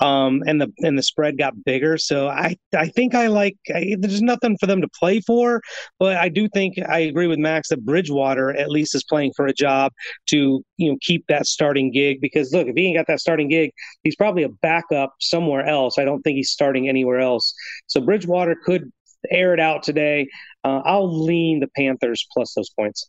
um, 0.00 0.42
and 0.46 0.60
the 0.60 0.72
and 0.78 0.98
the 0.98 1.02
spread 1.02 1.38
got 1.38 1.54
bigger. 1.64 1.96
So 1.98 2.28
I 2.28 2.56
I 2.76 2.88
think 2.88 3.14
I 3.14 3.28
like 3.28 3.56
I, 3.74 3.96
there's 3.98 4.22
nothing 4.22 4.56
for 4.58 4.66
them 4.66 4.80
to 4.80 4.88
play 4.98 5.20
for, 5.20 5.60
but 5.98 6.16
I 6.16 6.28
do 6.28 6.48
think 6.48 6.74
I 6.88 7.00
agree 7.00 7.26
with 7.26 7.38
Max 7.38 7.68
that 7.68 7.84
Bridgewater 7.84 8.50
at 8.50 8.70
least 8.70 8.94
is 8.94 9.04
playing 9.04 9.32
for 9.36 9.46
a 9.46 9.52
job 9.52 9.92
to 10.30 10.62
you 10.76 10.90
know 10.90 10.96
keep 11.00 11.24
that 11.28 11.46
starting 11.46 11.92
gig 11.92 12.20
because 12.20 12.52
look 12.52 12.66
if 12.66 12.74
he 12.76 12.86
ain't 12.86 12.96
got 12.96 13.06
that 13.06 13.20
starting 13.20 13.48
gig 13.48 13.70
he's 14.02 14.16
probably 14.16 14.42
a 14.42 14.48
backup 14.48 15.14
somewhere 15.20 15.66
else. 15.66 15.98
I 15.98 16.04
don't 16.04 16.22
think 16.22 16.36
he's 16.36 16.50
starting 16.50 16.88
anywhere 16.88 17.20
else. 17.20 17.54
So 17.86 18.00
Bridgewater 18.00 18.56
could 18.64 18.90
air 19.30 19.54
it 19.54 19.60
out 19.60 19.82
today. 19.82 20.28
Uh, 20.64 20.80
I'll 20.84 21.24
lean 21.24 21.60
the 21.60 21.68
Panthers 21.76 22.26
plus 22.32 22.54
those 22.54 22.70
points. 22.70 23.08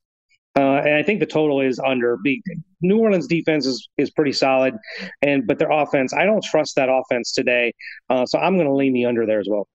Uh, 0.55 0.81
and 0.85 0.95
I 0.95 1.03
think 1.03 1.19
the 1.19 1.25
total 1.25 1.61
is 1.61 1.79
under. 1.79 2.17
New 2.81 2.97
Orleans 2.99 3.27
defense 3.27 3.65
is, 3.65 3.89
is 3.97 4.11
pretty 4.11 4.33
solid, 4.33 4.75
and 5.21 5.47
but 5.47 5.57
their 5.57 5.71
offense, 5.71 6.13
I 6.13 6.25
don't 6.25 6.43
trust 6.43 6.75
that 6.75 6.89
offense 6.89 7.31
today. 7.31 7.73
Uh, 8.09 8.25
so 8.25 8.37
I'm 8.37 8.55
going 8.55 8.67
to 8.67 8.73
lean 8.73 8.93
the 8.93 9.05
under 9.05 9.25
there 9.25 9.39
as 9.39 9.47
well. 9.49 9.67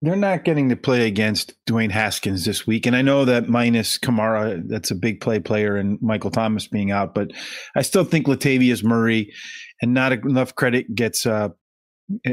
They're 0.00 0.16
not 0.16 0.44
getting 0.44 0.68
to 0.68 0.76
play 0.76 1.06
against 1.06 1.54
Dwayne 1.66 1.90
Haskins 1.90 2.44
this 2.44 2.66
week, 2.66 2.86
and 2.86 2.96
I 2.96 3.02
know 3.02 3.24
that 3.26 3.48
minus 3.48 3.98
Kamara, 3.98 4.62
that's 4.66 4.90
a 4.90 4.94
big 4.94 5.20
play 5.20 5.38
player, 5.38 5.76
and 5.76 6.00
Michael 6.00 6.30
Thomas 6.30 6.66
being 6.66 6.90
out, 6.90 7.14
but 7.14 7.32
I 7.76 7.82
still 7.82 8.04
think 8.04 8.26
Latavius 8.26 8.82
Murray, 8.82 9.32
and 9.82 9.92
not 9.92 10.12
enough 10.12 10.54
credit 10.54 10.94
gets 10.94 11.26
uh, 11.26 11.50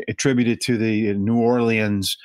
attributed 0.08 0.62
to 0.62 0.78
the 0.78 1.14
New 1.16 1.38
Orleans 1.38 2.18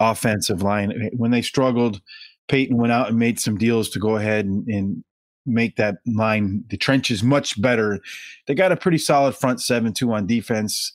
offensive 0.00 0.62
line 0.62 1.10
when 1.16 1.30
they 1.30 1.42
struggled 1.42 2.00
Payton 2.48 2.76
went 2.76 2.92
out 2.92 3.08
and 3.08 3.18
made 3.18 3.40
some 3.40 3.56
deals 3.56 3.88
to 3.90 3.98
go 3.98 4.16
ahead 4.16 4.44
and, 4.44 4.66
and 4.68 5.04
make 5.46 5.76
that 5.76 5.96
line, 6.06 6.64
the 6.68 6.76
trenches, 6.76 7.22
much 7.22 7.60
better. 7.60 8.00
They 8.46 8.54
got 8.54 8.72
a 8.72 8.76
pretty 8.76 8.98
solid 8.98 9.34
front 9.34 9.60
seven 9.60 9.92
two 9.92 10.12
on 10.12 10.26
defense. 10.26 10.92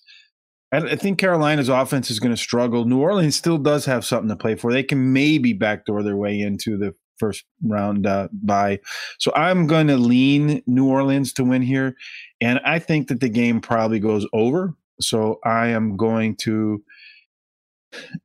I, 0.71 0.97
think 0.97 1.17
Carolina's 1.17 1.69
offense 1.69 2.11
is 2.11 2.19
going 2.19 2.35
to 2.35 2.41
struggle. 2.41 2.83
New 2.83 2.99
Orleans 2.99 3.37
still 3.37 3.57
does 3.57 3.85
have 3.85 4.05
something 4.05 4.27
to 4.27 4.35
play 4.35 4.55
for. 4.55 4.73
They 4.73 4.83
can 4.83 5.13
maybe 5.13 5.53
backdoor 5.53 6.03
their 6.03 6.17
way 6.17 6.41
into 6.41 6.77
the 6.77 6.93
first 7.17 7.45
round 7.63 8.05
uh, 8.05 8.27
by. 8.33 8.79
So 9.17 9.31
I'm 9.33 9.67
going 9.67 9.87
to 9.87 9.97
lean 9.97 10.61
New 10.67 10.87
Orleans 10.87 11.31
to 11.33 11.45
win 11.45 11.61
here, 11.61 11.95
and 12.41 12.59
I 12.65 12.79
think 12.79 13.07
that 13.07 13.21
the 13.21 13.29
game 13.29 13.61
probably 13.61 13.99
goes 13.99 14.27
over. 14.33 14.73
So 14.99 15.39
I 15.45 15.67
am 15.67 15.95
going 15.95 16.35
to, 16.37 16.83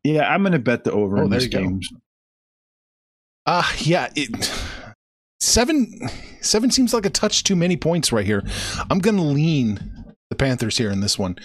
yeah, 0.03 0.29
I'm 0.29 0.43
going 0.43 0.53
to 0.53 0.59
bet 0.59 0.85
the 0.85 0.93
over 0.93 1.19
oh, 1.19 1.25
in 1.25 1.31
this 1.31 1.47
game. 1.47 1.81
Uh 3.45 3.69
yeah, 3.79 4.09
it, 4.15 4.51
seven 5.41 6.09
seven 6.41 6.71
seems 6.71 6.95
like 6.95 7.07
a 7.07 7.11
touch 7.11 7.43
too 7.45 7.57
many 7.57 7.77
points 7.77 8.13
right 8.13 8.27
here. 8.27 8.43
I'm 8.91 9.01
gonna 9.01 9.23
lean 9.25 10.15
the 10.31 10.37
Panthers 10.37 10.79
here 10.79 10.91
in 10.91 11.01
this 11.01 11.19
one, 11.19 11.37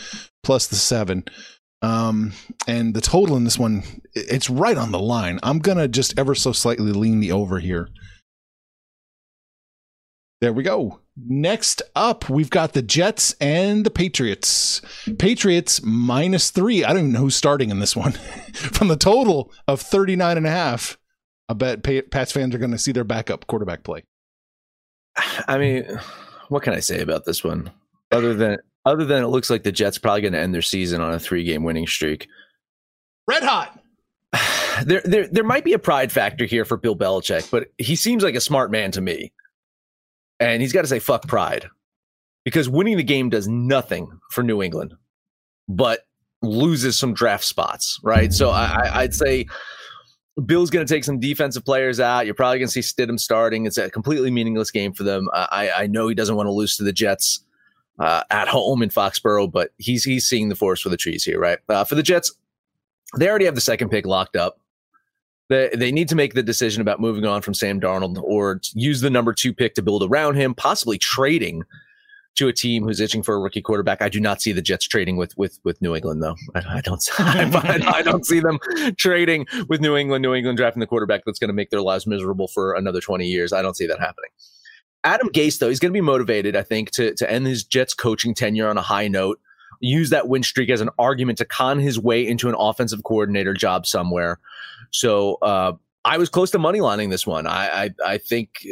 plus 0.44 0.68
the 0.68 0.76
seven. 0.76 1.26
Um, 1.82 2.34
and 2.68 2.96
the 2.96 3.02
total 3.02 3.36
in 3.38 3.44
this 3.44 3.60
one, 3.60 3.84
it's 4.14 4.50
right 4.50 4.78
on 4.78 4.92
the 4.92 5.00
line. 5.00 5.40
I'm 5.44 5.60
gonna 5.60 5.88
just 5.88 6.18
ever 6.18 6.36
so 6.36 6.52
slightly 6.52 6.92
lean 6.92 7.20
the 7.20 7.32
over 7.32 7.60
here. 7.60 7.90
There 10.40 10.54
we 10.54 10.62
go. 10.62 11.00
Next 11.16 11.82
up, 11.96 12.30
we've 12.30 12.52
got 12.52 12.74
the 12.74 12.84
Jets 12.84 13.36
and 13.42 13.84
the 13.84 13.90
Patriots. 13.90 14.82
Patriots 15.18 15.82
minus 15.84 16.52
three. 16.52 16.84
I 16.84 16.90
don't 16.90 17.00
even 17.00 17.12
know 17.12 17.22
who's 17.22 17.36
starting 17.36 17.72
in 17.72 17.80
this 17.80 17.96
one. 17.96 18.12
From 18.54 18.88
the 18.88 18.98
total 18.98 19.52
of 19.68 19.82
39 19.82 20.38
and 20.38 20.46
a 20.46 20.52
half. 20.52 20.98
I 21.50 21.54
bet 21.54 21.84
Pats 22.12 22.32
fans 22.32 22.54
are 22.54 22.60
going 22.60 22.72
to 22.72 22.78
see 22.78 22.92
their 22.92 23.04
backup 23.04 23.48
quarterback 23.48 23.84
play. 23.84 24.04
I 25.48 25.58
mean, 25.58 25.86
what 26.50 26.64
can 26.64 26.74
I 26.74 26.80
say 26.80 27.00
about 27.00 27.26
this 27.26 27.44
one 27.44 27.72
other 28.12 28.34
than 28.34 28.58
other 28.86 29.06
than 29.06 29.24
it 29.24 29.28
looks 29.28 29.50
like 29.50 29.64
the 29.64 29.72
Jets 29.72 29.98
probably 29.98 30.22
going 30.22 30.34
to 30.34 30.40
end 30.40 30.54
their 30.54 30.62
season 30.62 31.02
on 31.02 31.14
a 31.14 31.20
three 31.20 31.44
game 31.44 31.64
winning 31.64 31.88
streak. 31.88 32.28
Red 33.28 33.44
hot. 33.44 33.80
There, 34.86 35.02
there, 35.06 35.28
there 35.28 35.44
might 35.44 35.64
be 35.64 35.74
a 35.74 35.80
pride 35.80 36.12
factor 36.12 36.46
here 36.46 36.64
for 36.64 36.78
Bill 36.78 36.96
Belichick, 36.96 37.50
but 37.50 37.70
he 37.80 37.96
seems 37.96 38.22
like 38.22 38.36
a 38.36 38.40
smart 38.40 38.70
man 38.70 38.92
to 38.92 39.02
me, 39.02 39.34
and 40.40 40.62
he's 40.62 40.72
got 40.72 40.84
to 40.84 40.88
say 40.88 41.00
fuck 41.00 41.28
pride 41.28 41.66
because 42.46 42.70
winning 42.70 42.96
the 42.96 43.04
game 43.04 43.32
does 43.32 43.48
nothing 43.48 44.08
for 44.30 44.44
New 44.44 44.62
England, 44.62 44.94
but 45.68 46.02
loses 46.44 46.96
some 46.96 47.16
draft 47.16 47.44
spots, 47.44 48.00
right? 48.04 48.32
So 48.32 48.52
I, 48.52 49.02
I'd 49.02 49.16
say 49.16 49.48
Bill's 50.46 50.70
going 50.70 50.86
to 50.86 50.94
take 50.94 51.04
some 51.04 51.20
defensive 51.20 51.66
players 51.66 52.00
out. 52.00 52.26
You're 52.26 52.36
probably 52.36 52.60
going 52.60 52.70
to 52.70 52.72
see 52.72 52.82
Stidham 52.82 53.20
starting. 53.20 53.66
It's 53.66 53.78
a 53.78 53.90
completely 53.90 54.30
meaningless 54.30 54.70
game 54.70 54.94
for 54.94 55.04
them. 55.04 55.30
I, 55.34 55.72
I 55.76 55.88
know 55.88 56.08
he 56.08 56.16
doesn't 56.16 56.36
want 56.36 56.48
to 56.48 56.52
lose 56.52 56.78
to 56.78 56.84
the 56.84 56.94
Jets 56.94 57.44
uh, 58.00 58.24
at 58.30 58.48
home 58.48 58.84
in 58.84 58.90
Foxborough, 58.90 59.52
but 59.52 59.72
he's 59.78 60.04
he's 60.04 60.28
seeing 60.28 60.50
the 60.50 60.56
forest 60.56 60.84
for 60.84 60.90
the 60.90 60.98
trees 60.98 61.24
here, 61.24 61.40
right? 61.40 61.58
Uh, 61.68 61.84
for 61.84 61.96
the 61.96 62.04
Jets, 62.04 62.34
they 63.18 63.28
already 63.28 63.46
have 63.46 63.56
the 63.56 63.62
second 63.62 63.90
pick 63.90 64.06
locked 64.06 64.36
up. 64.36 64.60
They, 65.50 65.70
they 65.74 65.92
need 65.92 66.10
to 66.10 66.16
make 66.16 66.34
the 66.34 66.44
decision 66.44 66.82
about 66.82 67.00
moving 67.00 67.26
on 67.26 67.42
from 67.42 67.54
Sam 67.54 67.80
Darnold 67.80 68.22
or 68.22 68.60
use 68.74 69.02
the 69.02 69.10
number 69.10 69.34
two 69.34 69.54
pick 69.54 69.76
to 69.76 69.82
build 69.82 70.04
around 70.04 70.36
him, 70.36 70.54
possibly 70.54 70.98
trading 70.98 71.64
to 72.38 72.48
a 72.48 72.54
team 72.54 72.84
who's 72.84 73.00
itching 73.00 73.24
for 73.24 73.36
a 73.36 73.40
rookie 73.40 73.62
quarterback. 73.62 74.02
I 74.02 74.10
do 74.10 74.20
not 74.20 74.42
see 74.42 74.52
the 74.52 74.62
Jets 74.62 74.88
trading 74.88 75.18
with 75.18 75.38
with 75.38 75.60
with 75.64 75.82
New 75.82 75.96
England 75.96 76.24
though. 76.24 76.36
I, 76.56 76.78
I 76.78 76.82
don't 76.82 77.04
I, 77.20 77.84
I, 77.96 78.02
don't 78.02 78.26
see 78.26 78.40
them 78.40 78.60
trading 78.98 79.48
with 79.68 79.82
New 79.82 79.96
England. 79.96 80.22
New 80.22 80.34
England 80.34 80.58
drafting 80.58 80.80
the 80.80 80.88
quarterback 80.88 81.24
that's 81.26 81.40
going 81.40 81.50
to 81.50 81.54
make 81.54 81.72
their 81.72 81.82
lives 81.82 82.08
miserable 82.08 82.48
for 82.48 82.74
another 82.74 83.02
twenty 83.02 83.28
years. 83.28 83.54
I 83.54 83.62
don't 83.62 83.76
see 83.76 83.88
that 83.88 84.00
happening. 84.00 84.30
Adam 85.04 85.30
Gase 85.30 85.60
though, 85.60 85.70
he's 85.70 85.80
going 85.80 85.92
to 85.92 85.98
be 85.98 86.02
motivated, 86.02 86.56
I 86.56 86.64
think, 86.64 86.92
to 86.92 87.14
to 87.16 87.30
end 87.30 87.48
his 87.48 87.64
Jets 87.64 87.94
coaching 87.94 88.34
tenure 88.34 88.70
on 88.70 88.78
a 88.78 88.84
high 88.84 89.08
note. 89.08 89.40
Use 89.80 90.10
that 90.12 90.28
win 90.28 90.44
streak 90.44 90.70
as 90.70 90.82
an 90.82 90.90
argument 90.98 91.38
to 91.40 91.46
con 91.46 91.80
his 91.80 92.00
way 92.00 92.26
into 92.26 92.50
an 92.50 92.56
offensive 92.58 93.04
coordinator 93.04 93.54
job 93.54 93.86
somewhere. 93.86 94.40
So 94.92 95.36
uh, 95.42 95.74
I 96.06 96.18
was 96.18 96.30
close 96.30 96.52
to 96.52 96.60
money 96.60 96.82
lining 96.82 97.10
this 97.10 97.26
one. 97.26 97.48
I 97.48 97.84
I, 97.84 97.90
I 98.06 98.18
think 98.20 98.66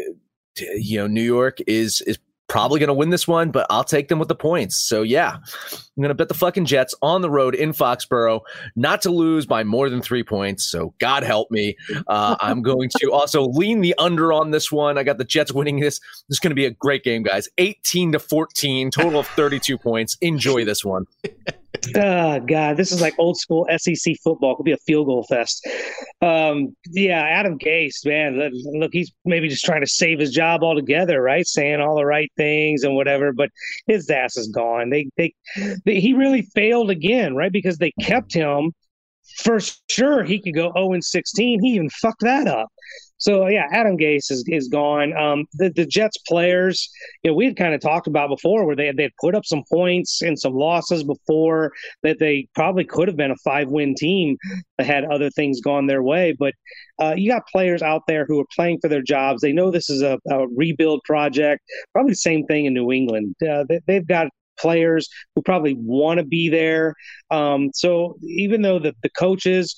you 0.57 0.99
know 0.99 1.07
New 1.07 1.23
York 1.23 1.57
is 1.67 2.01
is 2.01 2.19
probably 2.47 2.79
going 2.79 2.87
to 2.87 2.93
win 2.93 3.09
this 3.09 3.27
one, 3.27 3.51
but 3.51 3.65
I'll 3.69 3.83
take 3.83 4.07
them 4.07 4.19
with 4.19 4.27
the 4.27 4.35
points. 4.35 4.77
So 4.77 5.01
yeah, 5.01 5.35
I'm 5.35 6.01
going 6.01 6.09
to 6.09 6.15
bet 6.15 6.27
the 6.27 6.33
fucking 6.33 6.65
Jets 6.65 6.93
on 7.01 7.21
the 7.21 7.29
road 7.29 7.55
in 7.55 7.71
Foxborough, 7.71 8.41
not 8.75 9.01
to 9.03 9.11
lose 9.11 9.45
by 9.45 9.63
more 9.63 9.89
than 9.89 10.01
three 10.01 10.23
points. 10.23 10.69
So 10.69 10.93
God 10.99 11.23
help 11.23 11.49
me. 11.51 11.75
Uh, 12.07 12.35
I'm 12.41 12.61
going 12.61 12.89
to 12.99 13.11
also 13.11 13.45
lean 13.45 13.81
the 13.81 13.95
under 13.97 14.31
on 14.31 14.51
this 14.51 14.71
one. 14.71 14.97
I 14.97 15.03
got 15.03 15.17
the 15.17 15.23
Jets 15.23 15.51
winning 15.51 15.79
this. 15.79 15.99
This 15.99 16.35
is 16.35 16.39
going 16.39 16.51
to 16.51 16.55
be 16.55 16.65
a 16.65 16.71
great 16.71 17.03
game, 17.03 17.23
guys. 17.23 17.49
18 17.57 18.11
to 18.13 18.19
14, 18.19 18.91
total 18.91 19.19
of 19.19 19.27
32 19.27 19.77
points. 19.77 20.17
Enjoy 20.21 20.63
this 20.65 20.85
one. 20.85 21.05
Oh 21.95 22.39
God, 22.39 22.77
this 22.77 22.91
is 22.91 23.01
like 23.01 23.15
old 23.17 23.37
school 23.37 23.67
SEC 23.77 24.15
football. 24.23 24.55
Could 24.55 24.65
be 24.65 24.71
a 24.71 24.77
field 24.77 25.07
goal 25.07 25.23
fest. 25.23 25.67
Um, 26.21 26.75
yeah, 26.91 27.21
Adam 27.21 27.57
Gase, 27.57 28.05
man, 28.05 28.51
look, 28.73 28.91
he's 28.93 29.11
maybe 29.25 29.49
just 29.49 29.65
trying 29.65 29.81
to 29.81 29.87
save 29.87 30.19
his 30.19 30.31
job 30.31 30.63
altogether, 30.63 31.21
right? 31.21 31.45
Saying 31.45 31.81
all 31.81 31.95
the 31.95 32.05
right 32.05 32.31
things 32.37 32.83
and 32.83 32.95
whatever, 32.95 33.33
but 33.33 33.49
his 33.87 34.09
ass 34.09 34.37
is 34.37 34.47
gone. 34.47 34.89
They, 34.89 35.09
they, 35.17 35.33
they 35.85 35.99
he 35.99 36.13
really 36.13 36.43
failed 36.53 36.89
again, 36.89 37.35
right? 37.35 37.51
Because 37.51 37.77
they 37.77 37.91
kept 38.01 38.33
him. 38.33 38.73
For 39.37 39.59
sure, 39.89 40.23
he 40.23 40.39
could 40.39 40.53
go 40.53 40.71
0 40.73 40.93
and 40.93 41.03
16. 41.03 41.61
He 41.61 41.69
even 41.69 41.89
fucked 41.89 42.21
that 42.21 42.47
up. 42.47 42.69
So 43.25 43.47
yeah, 43.47 43.65
Adam 43.71 43.97
Gase 43.97 44.29
is, 44.29 44.45
is 44.47 44.67
gone. 44.67 45.17
Um, 45.17 45.45
the 45.53 45.71
the 45.71 45.87
Jets 45.87 46.17
players, 46.27 46.87
you 47.23 47.31
know, 47.31 47.35
we 47.35 47.45
had 47.45 47.57
kind 47.57 47.73
of 47.73 47.81
talked 47.81 48.05
about 48.05 48.29
before 48.29 48.67
where 48.67 48.75
they 48.75 48.91
they 48.91 49.09
put 49.19 49.33
up 49.33 49.45
some 49.45 49.63
points 49.67 50.21
and 50.21 50.37
some 50.37 50.53
losses 50.53 51.03
before 51.03 51.71
that 52.03 52.19
they 52.19 52.47
probably 52.53 52.85
could 52.85 53.07
have 53.07 53.17
been 53.17 53.31
a 53.31 53.35
five 53.43 53.69
win 53.69 53.95
team 53.95 54.37
had 54.77 55.05
other 55.05 55.31
things 55.31 55.59
gone 55.59 55.87
their 55.87 56.03
way. 56.03 56.35
But 56.37 56.53
uh, 57.01 57.15
you 57.17 57.31
got 57.31 57.47
players 57.47 57.81
out 57.81 58.03
there 58.07 58.25
who 58.27 58.39
are 58.41 58.45
playing 58.55 58.77
for 58.79 58.89
their 58.89 59.01
jobs. 59.01 59.41
They 59.41 59.53
know 59.53 59.71
this 59.71 59.89
is 59.89 60.03
a, 60.03 60.19
a 60.29 60.47
rebuild 60.55 61.01
project. 61.03 61.63
Probably 61.93 62.11
the 62.11 62.17
same 62.17 62.45
thing 62.45 62.65
in 62.65 62.75
New 62.75 62.91
England. 62.91 63.33
Uh, 63.41 63.63
they, 63.67 63.79
they've 63.87 64.07
got 64.07 64.27
players 64.59 65.09
who 65.35 65.41
probably 65.41 65.73
want 65.79 66.19
to 66.19 66.25
be 66.25 66.47
there. 66.47 66.93
Um, 67.31 67.71
so 67.73 68.17
even 68.21 68.61
though 68.61 68.77
the, 68.77 68.93
the 69.01 69.09
coaches 69.09 69.75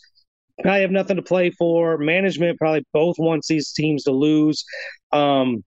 I 0.65 0.79
have 0.79 0.91
nothing 0.91 1.17
to 1.17 1.21
play 1.21 1.51
for. 1.51 1.97
Management 1.97 2.57
probably 2.57 2.85
both 2.93 3.17
wants 3.19 3.47
these 3.47 3.71
teams 3.71 4.03
to 4.03 4.11
lose. 4.11 4.63
Um, 5.11 5.63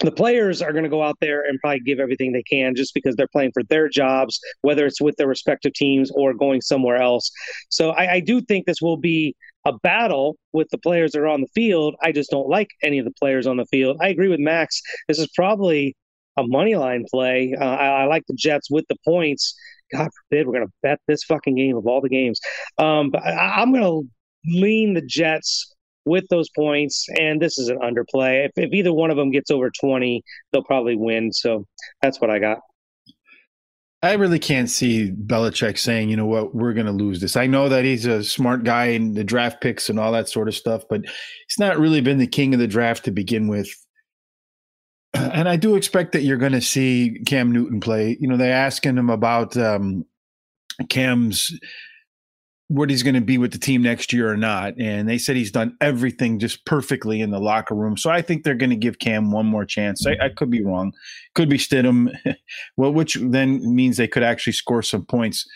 the 0.00 0.12
players 0.12 0.62
are 0.62 0.72
going 0.72 0.84
to 0.84 0.90
go 0.90 1.02
out 1.02 1.16
there 1.20 1.42
and 1.42 1.58
probably 1.58 1.80
give 1.80 1.98
everything 1.98 2.32
they 2.32 2.44
can 2.44 2.76
just 2.76 2.94
because 2.94 3.16
they're 3.16 3.26
playing 3.26 3.50
for 3.52 3.64
their 3.64 3.88
jobs, 3.88 4.38
whether 4.62 4.86
it's 4.86 5.00
with 5.00 5.16
their 5.16 5.26
respective 5.26 5.72
teams 5.72 6.10
or 6.14 6.32
going 6.32 6.60
somewhere 6.60 6.96
else. 6.96 7.30
So 7.68 7.90
I, 7.90 8.14
I 8.14 8.20
do 8.20 8.40
think 8.40 8.66
this 8.66 8.80
will 8.80 8.96
be 8.96 9.34
a 9.64 9.72
battle 9.82 10.36
with 10.52 10.68
the 10.70 10.78
players 10.78 11.12
that 11.12 11.20
are 11.20 11.26
on 11.26 11.40
the 11.40 11.48
field. 11.48 11.96
I 12.00 12.12
just 12.12 12.30
don't 12.30 12.48
like 12.48 12.68
any 12.82 12.98
of 12.98 13.06
the 13.06 13.14
players 13.18 13.46
on 13.46 13.56
the 13.56 13.66
field. 13.66 13.96
I 14.00 14.08
agree 14.08 14.28
with 14.28 14.40
Max. 14.40 14.80
This 15.08 15.18
is 15.18 15.28
probably 15.34 15.96
a 16.36 16.46
money 16.46 16.76
line 16.76 17.04
play. 17.10 17.54
Uh, 17.60 17.64
I, 17.64 18.02
I 18.02 18.04
like 18.04 18.22
the 18.28 18.34
Jets 18.34 18.70
with 18.70 18.84
the 18.88 18.96
points. 19.04 19.56
God 19.92 20.10
forbid 20.30 20.46
we're 20.46 20.52
going 20.52 20.66
to 20.66 20.72
bet 20.82 21.00
this 21.08 21.24
fucking 21.24 21.56
game 21.56 21.76
of 21.76 21.86
all 21.86 22.00
the 22.00 22.08
games. 22.08 22.40
Um, 22.76 23.10
but 23.10 23.22
I, 23.24 23.62
am 23.62 23.72
going 23.72 23.82
to 23.82 24.08
lean 24.48 24.94
the 24.94 25.02
Jets 25.02 25.74
with 26.04 26.24
those 26.30 26.48
points, 26.56 27.06
and 27.20 27.40
this 27.40 27.58
is 27.58 27.68
an 27.68 27.78
underplay. 27.78 28.46
If, 28.46 28.52
if 28.56 28.72
either 28.72 28.92
one 28.92 29.10
of 29.10 29.16
them 29.16 29.30
gets 29.30 29.50
over 29.50 29.70
20, 29.70 30.22
they'll 30.52 30.64
probably 30.64 30.96
win. 30.96 31.32
So 31.32 31.66
that's 32.02 32.20
what 32.20 32.30
I 32.30 32.38
got. 32.38 32.58
I 34.02 34.12
really 34.12 34.38
can't 34.38 34.70
see 34.70 35.10
Belichick 35.10 35.76
saying, 35.76 36.08
you 36.08 36.16
know 36.16 36.26
what, 36.26 36.54
we're 36.54 36.72
going 36.72 36.86
to 36.86 36.92
lose 36.92 37.20
this. 37.20 37.36
I 37.36 37.48
know 37.48 37.68
that 37.68 37.84
he's 37.84 38.06
a 38.06 38.22
smart 38.22 38.62
guy 38.62 38.86
in 38.86 39.14
the 39.14 39.24
draft 39.24 39.60
picks 39.60 39.88
and 39.88 39.98
all 39.98 40.12
that 40.12 40.28
sort 40.28 40.46
of 40.46 40.54
stuff, 40.54 40.84
but 40.88 41.00
he's 41.02 41.58
not 41.58 41.78
really 41.78 42.00
been 42.00 42.18
the 42.18 42.26
king 42.26 42.54
of 42.54 42.60
the 42.60 42.68
draft 42.68 43.04
to 43.04 43.10
begin 43.10 43.48
with. 43.48 43.68
And 45.14 45.48
I 45.48 45.56
do 45.56 45.74
expect 45.74 46.12
that 46.12 46.22
you're 46.22 46.36
going 46.36 46.52
to 46.52 46.60
see 46.60 47.22
Cam 47.26 47.50
Newton 47.50 47.80
play. 47.80 48.16
You 48.20 48.28
know, 48.28 48.36
they're 48.36 48.52
asking 48.52 48.98
him 48.98 49.08
about 49.08 49.56
um, 49.56 50.04
Cam's 50.90 51.58
what 52.68 52.90
he's 52.90 53.02
going 53.02 53.14
to 53.14 53.22
be 53.22 53.38
with 53.38 53.52
the 53.52 53.58
team 53.58 53.82
next 53.82 54.12
year 54.12 54.30
or 54.30 54.36
not. 54.36 54.74
And 54.78 55.08
they 55.08 55.16
said 55.16 55.36
he's 55.36 55.50
done 55.50 55.76
everything 55.80 56.38
just 56.38 56.66
perfectly 56.66 57.22
in 57.22 57.30
the 57.30 57.40
locker 57.40 57.74
room. 57.74 57.96
So 57.96 58.10
I 58.10 58.20
think 58.20 58.44
they're 58.44 58.54
going 58.54 58.70
to 58.70 58.76
give 58.76 58.98
Cam 58.98 59.30
one 59.30 59.46
more 59.46 59.64
chance. 59.64 60.06
I, 60.06 60.26
I 60.26 60.28
could 60.28 60.50
be 60.50 60.62
wrong. 60.62 60.92
Could 61.34 61.48
be 61.48 61.56
Stidham, 61.56 62.14
well, 62.76 62.92
which 62.92 63.14
then 63.14 63.74
means 63.74 63.96
they 63.96 64.06
could 64.06 64.22
actually 64.22 64.52
score 64.52 64.82
some 64.82 65.06
points. 65.06 65.46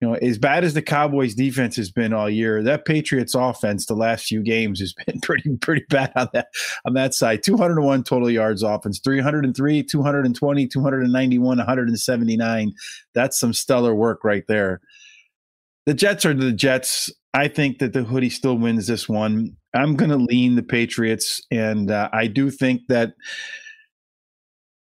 You 0.00 0.08
know, 0.08 0.14
as 0.14 0.38
bad 0.38 0.64
as 0.64 0.74
the 0.74 0.82
Cowboys 0.82 1.34
defense 1.34 1.76
has 1.76 1.90
been 1.90 2.14
all 2.14 2.28
year, 2.28 2.62
that 2.64 2.86
Patriots 2.86 3.34
offense 3.34 3.84
the 3.86 3.94
last 3.94 4.24
few 4.24 4.42
games 4.42 4.80
has 4.80 4.92
been 5.06 5.20
pretty 5.20 5.56
pretty 5.58 5.84
bad 5.88 6.10
on 6.16 6.30
that 6.32 6.48
on 6.84 6.94
that 6.94 7.14
side. 7.14 7.44
201 7.44 8.02
total 8.02 8.30
yards 8.30 8.62
offense, 8.62 8.98
303, 8.98 9.82
220, 9.84 10.66
291, 10.66 11.58
179. 11.58 12.72
That's 13.14 13.38
some 13.38 13.52
stellar 13.52 13.94
work 13.94 14.24
right 14.24 14.44
there 14.48 14.80
the 15.90 15.94
Jets 15.94 16.24
are 16.24 16.32
the 16.32 16.52
Jets. 16.52 17.12
I 17.34 17.48
think 17.48 17.80
that 17.80 17.92
the 17.92 18.04
hoodie 18.04 18.30
still 18.30 18.56
wins 18.56 18.86
this 18.86 19.08
one. 19.08 19.56
I'm 19.74 19.96
going 19.96 20.12
to 20.12 20.16
lean 20.16 20.54
the 20.54 20.62
Patriots, 20.62 21.42
and 21.50 21.90
uh, 21.90 22.08
I 22.12 22.28
do 22.28 22.48
think 22.48 22.82
that 22.86 23.14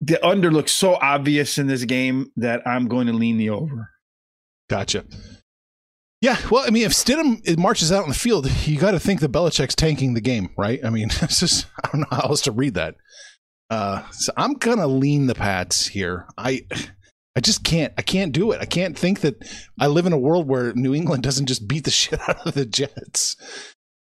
the 0.00 0.24
under 0.24 0.52
looks 0.52 0.70
so 0.70 0.94
obvious 1.02 1.58
in 1.58 1.66
this 1.66 1.82
game 1.82 2.30
that 2.36 2.64
I'm 2.68 2.86
going 2.86 3.08
to 3.08 3.12
lean 3.12 3.36
the 3.36 3.50
over. 3.50 3.90
Gotcha. 4.70 5.04
Yeah, 6.20 6.36
well, 6.52 6.64
I 6.64 6.70
mean, 6.70 6.84
if 6.84 6.92
Stidham 6.92 7.58
marches 7.58 7.90
out 7.90 8.04
on 8.04 8.08
the 8.08 8.14
field, 8.14 8.48
you 8.64 8.78
got 8.78 8.92
to 8.92 9.00
think 9.00 9.18
that 9.22 9.32
Belichick's 9.32 9.74
tanking 9.74 10.14
the 10.14 10.20
game, 10.20 10.50
right? 10.56 10.78
I 10.84 10.90
mean, 10.90 11.08
it's 11.20 11.40
just 11.40 11.66
I 11.82 11.88
don't 11.88 12.02
know 12.02 12.16
how 12.16 12.28
else 12.28 12.42
to 12.42 12.52
read 12.52 12.74
that. 12.74 12.94
Uh, 13.70 14.08
so 14.12 14.32
I'm 14.36 14.52
gonna 14.52 14.86
lean 14.86 15.26
the 15.26 15.34
Pats 15.34 15.88
here. 15.88 16.28
I 16.38 16.60
I 17.34 17.40
just 17.40 17.64
can't. 17.64 17.92
I 17.96 18.02
can't 18.02 18.32
do 18.32 18.52
it. 18.52 18.60
I 18.60 18.66
can't 18.66 18.98
think 18.98 19.20
that 19.20 19.42
I 19.80 19.86
live 19.86 20.06
in 20.06 20.12
a 20.12 20.18
world 20.18 20.46
where 20.46 20.74
New 20.74 20.94
England 20.94 21.22
doesn't 21.22 21.46
just 21.46 21.66
beat 21.66 21.84
the 21.84 21.90
shit 21.92 22.20
out 22.28 22.46
of 22.46 22.54
the 22.54 22.66
Jets. 22.66 23.36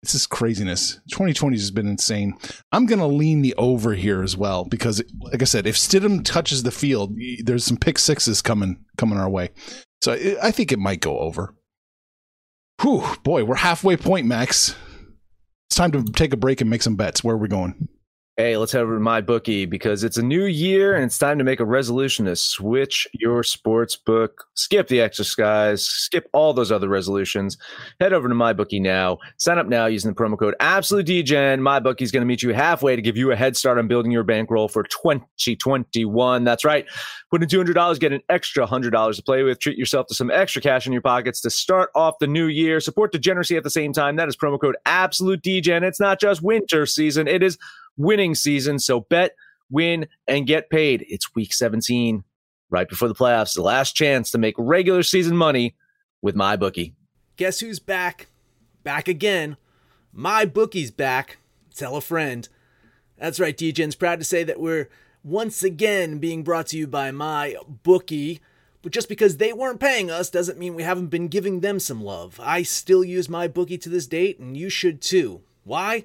This 0.03 0.17
is 0.17 0.27
craziness. 0.27 0.95
2020 1.13 1.57
has 1.57 1.71
been 1.71 1.87
insane. 1.87 2.35
I'm 2.73 2.87
going 2.87 2.99
to 2.99 3.07
lean 3.07 3.43
the 3.43 3.55
over 3.55 3.95
here 3.95 4.23
as 4.23 4.37
well 4.37 4.65
because, 4.65 5.01
like 5.21 5.43
I 5.43 5.45
said, 5.45 5.65
if 5.65 5.77
Stidham 5.77 6.25
touches 6.25 6.65
the 6.65 6.73
field, 6.73 7.17
there's 7.45 7.65
some 7.65 7.77
pick 7.77 8.01
sixes 8.01 8.43
coming 8.43 8.85
coming 8.97 9.19
our 9.19 9.31
way. 9.31 9.51
So 10.01 10.13
I 10.43 10.51
think 10.51 10.73
it 10.73 10.81
might 10.81 11.01
go 11.01 11.21
over. 11.21 11.55
Whew, 12.81 13.05
boy, 13.23 13.45
we're 13.45 13.55
halfway 13.55 13.97
point, 13.97 14.27
Max. 14.27 14.75
It's 15.69 15.77
time 15.77 15.93
to 15.93 16.03
take 16.03 16.33
a 16.33 16.37
break 16.37 16.61
and 16.61 16.69
make 16.69 16.83
some 16.83 16.97
bets. 16.97 17.23
Where 17.23 17.37
are 17.37 17.39
we 17.39 17.47
going? 17.47 17.89
Hey, 18.39 18.57
let's 18.57 18.73
head 18.73 18.81
over 18.81 18.95
to 18.95 19.01
my 19.01 19.21
bookie 19.21 19.67
because 19.67 20.03
it's 20.05 20.17
a 20.17 20.23
new 20.23 20.47
year 20.47 20.95
and 20.95 21.05
it's 21.05 21.19
time 21.19 21.37
to 21.37 21.45
make 21.45 21.61
a 21.61 21.67
resolution 21.67 22.25
to 22.25 22.35
switch 22.35 23.07
your 23.13 23.43
sports 23.43 23.95
book. 23.95 24.47
Skip 24.55 24.89
the 24.89 25.03
exercise, 25.03 25.85
skip 25.85 26.31
all 26.33 26.55
those 26.55 26.73
other 26.73 26.89
resolutions. 26.89 27.59
Head 28.01 28.15
over 28.15 28.31
to 28.31 28.35
my 28.35 28.55
bookie 28.55 28.81
now. 28.81 29.19
Sign 29.37 29.59
up 29.59 29.67
now 29.67 29.85
using 29.85 30.11
the 30.11 30.15
promo 30.15 30.39
code 30.39 30.55
AbsoluteDegen. 30.61 31.61
My 31.61 31.79
bookie 31.79 32.05
is 32.05 32.11
going 32.11 32.23
to 32.23 32.27
meet 32.27 32.43
you 32.43 32.55
halfway 32.55 32.97
to 32.97 33.03
give 33.03 33.19
you 33.19 33.33
a 33.33 33.37
head 33.37 33.55
start 33.55 33.77
on 33.77 33.87
building 33.87 34.11
your 34.11 34.25
bankroll 34.25 34.67
for 34.67 34.85
2021. 34.85 36.43
That's 36.45 36.65
right. 36.65 36.87
Put 37.31 37.43
in 37.43 37.51
$200, 37.51 38.01
get 38.01 38.15
an 38.15 38.23
extra 38.31 38.67
$100 38.67 39.15
to 39.15 39.23
play 39.23 39.43
with. 39.43 39.59
Treat 39.59 39.77
yourself 39.77 40.07
to 40.07 40.15
some 40.15 40.31
extra 40.31 40.63
cash 40.63 40.87
in 40.87 40.95
your 40.95 41.03
pockets 41.03 41.43
to 41.43 41.51
start 41.51 41.91
off 41.95 42.15
the 42.19 42.27
new 42.27 42.47
year. 42.47 42.81
Support 42.81 43.13
degeneracy 43.13 43.59
at 43.59 43.63
the 43.63 43.69
same 43.69 43.93
time. 43.93 44.17
That 44.17 44.29
is 44.29 44.39
promo 44.39 44.59
code 44.59 44.77
AbsoluteDegen. 44.87 45.83
It's 45.83 46.01
not 46.01 46.19
just 46.19 46.41
winter 46.41 46.87
season, 46.87 47.29
it 47.29 47.43
is 47.43 47.59
winning 47.97 48.35
season. 48.35 48.79
So 48.79 49.01
bet, 49.01 49.33
win, 49.71 50.07
and 50.27 50.47
get 50.47 50.71
paid. 50.71 51.05
It's 51.09 51.35
week 51.35 51.53
17, 51.53 52.25
right 52.71 52.89
before 52.89 53.09
the 53.09 53.15
playoffs. 53.15 53.55
The 53.55 53.63
last 53.63 53.95
chance 53.95 54.31
to 54.31 54.39
make 54.39 54.55
regular 54.59 55.03
season 55.03 55.37
money 55.37 55.75
with 56.21 56.35
my 56.35 56.57
bookie. 56.57 56.95
Guess 57.37 57.61
who's 57.61 57.79
back? 57.79 58.29
Back 58.83 59.09
again. 59.09 59.57
My 60.13 60.45
bookie's 60.45 60.91
back. 60.91 61.39
Tell 61.75 61.97
a 61.97 62.01
friend. 62.01 62.49
That's 63.19 63.41
right, 63.41 63.57
DJ's 63.57 63.95
proud 63.95 64.19
to 64.19 64.25
say 64.25 64.45
that 64.45 64.61
we're 64.61 64.89
once 65.25 65.63
again 65.63 66.19
being 66.19 66.43
brought 66.43 66.67
to 66.69 66.77
you 66.77 66.87
by 66.87 67.11
my 67.11 67.57
bookie. 67.83 68.41
But 68.83 68.93
just 68.93 69.09
because 69.09 69.37
they 69.37 69.53
weren't 69.53 69.81
paying 69.81 70.11
us 70.11 70.29
doesn't 70.29 70.59
mean 70.59 70.75
we 70.75 70.83
haven't 70.83 71.07
been 71.07 71.29
giving 71.29 71.61
them 71.61 71.79
some 71.79 72.03
love. 72.03 72.41
I 72.43 72.63
still 72.65 73.05
use 73.05 73.29
my 73.29 73.47
bookie 73.47 73.79
to 73.79 73.89
this 73.89 74.09
date, 74.09 74.41
and 74.41 74.57
you 74.57 74.69
should 74.69 75.01
too. 75.01 75.43
Why? 75.63 76.05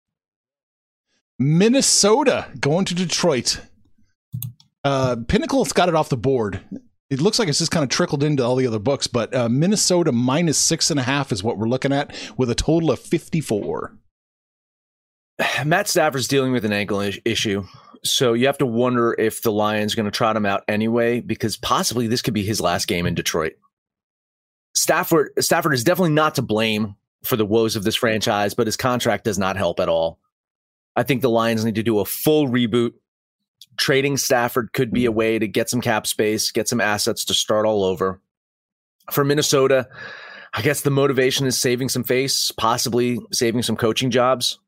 Minnesota 1.41 2.47
going 2.59 2.85
to 2.85 2.95
Detroit. 2.95 3.61
Uh, 4.83 5.17
Pinnacle's 5.27 5.73
got 5.73 5.89
it 5.89 5.95
off 5.95 6.09
the 6.09 6.17
board. 6.17 6.61
It 7.09 7.19
looks 7.19 7.39
like 7.39 7.49
it's 7.49 7.59
just 7.59 7.71
kind 7.71 7.83
of 7.83 7.89
trickled 7.89 8.23
into 8.23 8.43
all 8.43 8.55
the 8.55 8.67
other 8.67 8.79
books, 8.79 9.07
but 9.07 9.35
uh, 9.35 9.49
Minnesota 9.49 10.11
minus 10.11 10.57
six 10.57 10.89
and 10.91 10.99
a 10.99 11.03
half 11.03 11.31
is 11.31 11.43
what 11.43 11.57
we're 11.57 11.67
looking 11.67 11.91
at 11.91 12.15
with 12.37 12.49
a 12.49 12.55
total 12.55 12.91
of 12.91 12.99
54. 12.99 13.97
Matt 15.65 15.87
Stafford's 15.87 16.27
dealing 16.27 16.51
with 16.51 16.63
an 16.63 16.71
ankle 16.71 17.01
issue. 17.25 17.65
So 18.03 18.33
you 18.33 18.45
have 18.45 18.57
to 18.59 18.65
wonder 18.65 19.13
if 19.19 19.41
the 19.41 19.51
Lions 19.51 19.95
going 19.95 20.05
to 20.05 20.11
trot 20.11 20.37
him 20.37 20.45
out 20.45 20.63
anyway, 20.67 21.19
because 21.19 21.57
possibly 21.57 22.07
this 22.07 22.21
could 22.21 22.33
be 22.33 22.43
his 22.43 22.61
last 22.61 22.87
game 22.87 23.05
in 23.05 23.13
Detroit. 23.13 23.53
Stafford 24.75 25.31
Stafford 25.39 25.73
is 25.73 25.83
definitely 25.83 26.13
not 26.13 26.35
to 26.35 26.41
blame 26.41 26.95
for 27.23 27.35
the 27.35 27.45
woes 27.45 27.75
of 27.75 27.83
this 27.83 27.95
franchise, 27.95 28.53
but 28.53 28.67
his 28.67 28.77
contract 28.77 29.25
does 29.25 29.37
not 29.37 29.57
help 29.57 29.79
at 29.79 29.89
all. 29.89 30.20
I 30.95 31.03
think 31.03 31.21
the 31.21 31.29
Lions 31.29 31.63
need 31.63 31.75
to 31.75 31.83
do 31.83 31.99
a 31.99 32.05
full 32.05 32.47
reboot. 32.47 32.93
Trading 33.77 34.17
Stafford 34.17 34.73
could 34.73 34.91
be 34.91 35.05
a 35.05 35.11
way 35.11 35.39
to 35.39 35.47
get 35.47 35.69
some 35.69 35.81
cap 35.81 36.05
space, 36.05 36.51
get 36.51 36.67
some 36.67 36.81
assets 36.81 37.25
to 37.25 37.33
start 37.33 37.65
all 37.65 37.83
over. 37.83 38.19
For 39.11 39.23
Minnesota, 39.23 39.87
I 40.53 40.61
guess 40.61 40.81
the 40.81 40.89
motivation 40.89 41.47
is 41.47 41.57
saving 41.57 41.89
some 41.89 42.03
face, 42.03 42.51
possibly 42.51 43.19
saving 43.31 43.63
some 43.63 43.77
coaching 43.77 44.11
jobs. 44.11 44.59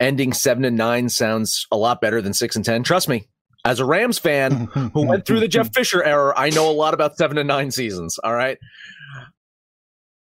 ending 0.00 0.32
seven 0.32 0.64
and 0.64 0.76
nine 0.76 1.08
sounds 1.08 1.66
a 1.72 1.76
lot 1.76 2.00
better 2.00 2.20
than 2.20 2.34
six 2.34 2.56
and 2.56 2.64
ten. 2.64 2.82
Trust 2.82 3.08
me, 3.08 3.28
as 3.64 3.80
a 3.80 3.84
Rams 3.84 4.18
fan 4.18 4.66
who 4.92 5.06
went 5.06 5.24
through 5.24 5.40
the 5.40 5.48
Jeff 5.48 5.72
Fisher 5.72 6.02
era, 6.02 6.34
I 6.36 6.50
know 6.50 6.70
a 6.70 6.72
lot 6.72 6.92
about 6.94 7.16
seven 7.16 7.38
and 7.38 7.48
nine 7.48 7.70
seasons. 7.70 8.18
All 8.22 8.34
right. 8.34 8.58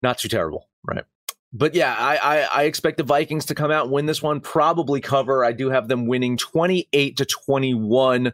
Not 0.02 0.18
too 0.18 0.28
terrible, 0.28 0.68
right? 0.84 1.04
But 1.56 1.72
yeah, 1.74 1.94
I, 1.96 2.16
I, 2.16 2.48
I 2.52 2.62
expect 2.64 2.96
the 2.96 3.04
Vikings 3.04 3.46
to 3.46 3.54
come 3.54 3.70
out 3.70 3.84
and 3.84 3.92
win 3.92 4.06
this 4.06 4.20
one, 4.20 4.40
probably 4.40 5.00
cover. 5.00 5.44
I 5.44 5.52
do 5.52 5.70
have 5.70 5.86
them 5.86 6.06
winning 6.06 6.36
28 6.36 7.16
to 7.16 7.24
21. 7.24 8.32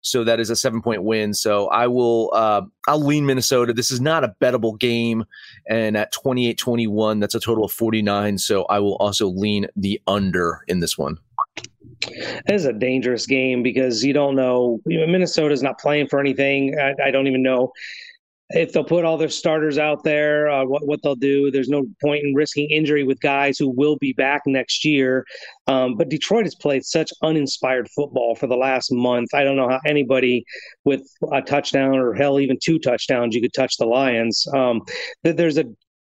So 0.00 0.24
that 0.24 0.40
is 0.40 0.50
a 0.50 0.56
seven 0.56 0.82
point 0.82 1.04
win. 1.04 1.32
So 1.32 1.68
I 1.68 1.86
will, 1.86 2.30
uh, 2.34 2.62
I'll 2.88 3.04
lean 3.04 3.24
Minnesota. 3.24 3.72
This 3.72 3.92
is 3.92 4.00
not 4.00 4.24
a 4.24 4.34
bettable 4.40 4.78
game. 4.78 5.24
And 5.68 5.96
at 5.96 6.12
28 6.12 6.58
21, 6.58 7.20
that's 7.20 7.36
a 7.36 7.40
total 7.40 7.64
of 7.64 7.72
49. 7.72 8.38
So 8.38 8.64
I 8.64 8.80
will 8.80 8.96
also 8.96 9.28
lean 9.28 9.68
the 9.76 10.00
under 10.08 10.64
in 10.66 10.80
this 10.80 10.98
one. 10.98 11.18
It 12.02 12.54
is 12.54 12.66
a 12.66 12.72
dangerous 12.72 13.26
game 13.26 13.62
because 13.62 14.04
you 14.04 14.12
don't 14.12 14.36
know 14.36 14.80
Minnesota's 14.86 15.62
not 15.62 15.78
playing 15.78 16.08
for 16.08 16.20
anything. 16.20 16.78
I, 16.78 16.94
I 17.06 17.10
don't 17.10 17.26
even 17.26 17.42
know 17.42 17.72
if 18.50 18.72
they'll 18.72 18.84
put 18.84 19.04
all 19.04 19.16
their 19.16 19.28
starters 19.28 19.76
out 19.76 20.04
there, 20.04 20.48
uh, 20.48 20.64
what 20.64 20.86
what 20.86 21.02
they'll 21.02 21.16
do. 21.16 21.50
There's 21.50 21.68
no 21.68 21.84
point 22.00 22.24
in 22.24 22.34
risking 22.34 22.70
injury 22.70 23.02
with 23.02 23.20
guys 23.20 23.58
who 23.58 23.68
will 23.68 23.96
be 23.96 24.12
back 24.12 24.42
next 24.46 24.84
year. 24.84 25.24
Um, 25.66 25.96
but 25.96 26.08
Detroit 26.08 26.44
has 26.44 26.54
played 26.54 26.84
such 26.84 27.10
uninspired 27.22 27.88
football 27.90 28.36
for 28.36 28.46
the 28.46 28.56
last 28.56 28.92
month. 28.92 29.34
I 29.34 29.42
don't 29.42 29.56
know 29.56 29.68
how 29.68 29.80
anybody 29.84 30.44
with 30.84 31.02
a 31.32 31.42
touchdown 31.42 31.98
or 31.98 32.14
hell 32.14 32.38
even 32.38 32.58
two 32.62 32.78
touchdowns 32.78 33.34
you 33.34 33.40
could 33.40 33.54
touch 33.54 33.76
the 33.78 33.86
Lions. 33.86 34.46
Um, 34.54 34.82
there's 35.24 35.58
a 35.58 35.64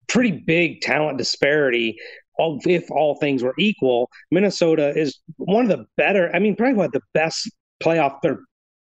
pretty 0.09 0.31
big 0.31 0.81
talent 0.81 1.19
disparity. 1.19 1.97
If 2.39 2.91
all 2.91 3.17
things 3.17 3.43
were 3.43 3.55
equal, 3.59 4.11
Minnesota 4.31 4.99
is 4.99 5.21
one 5.37 5.71
of 5.71 5.79
the 5.79 5.85
better. 5.97 6.35
I 6.35 6.39
mean, 6.39 6.57
probably 6.57 6.75
one 6.75 6.87
of 6.87 6.93
the 6.93 7.03
best 7.15 7.49
playoff 7.83 8.19
or 8.25 8.43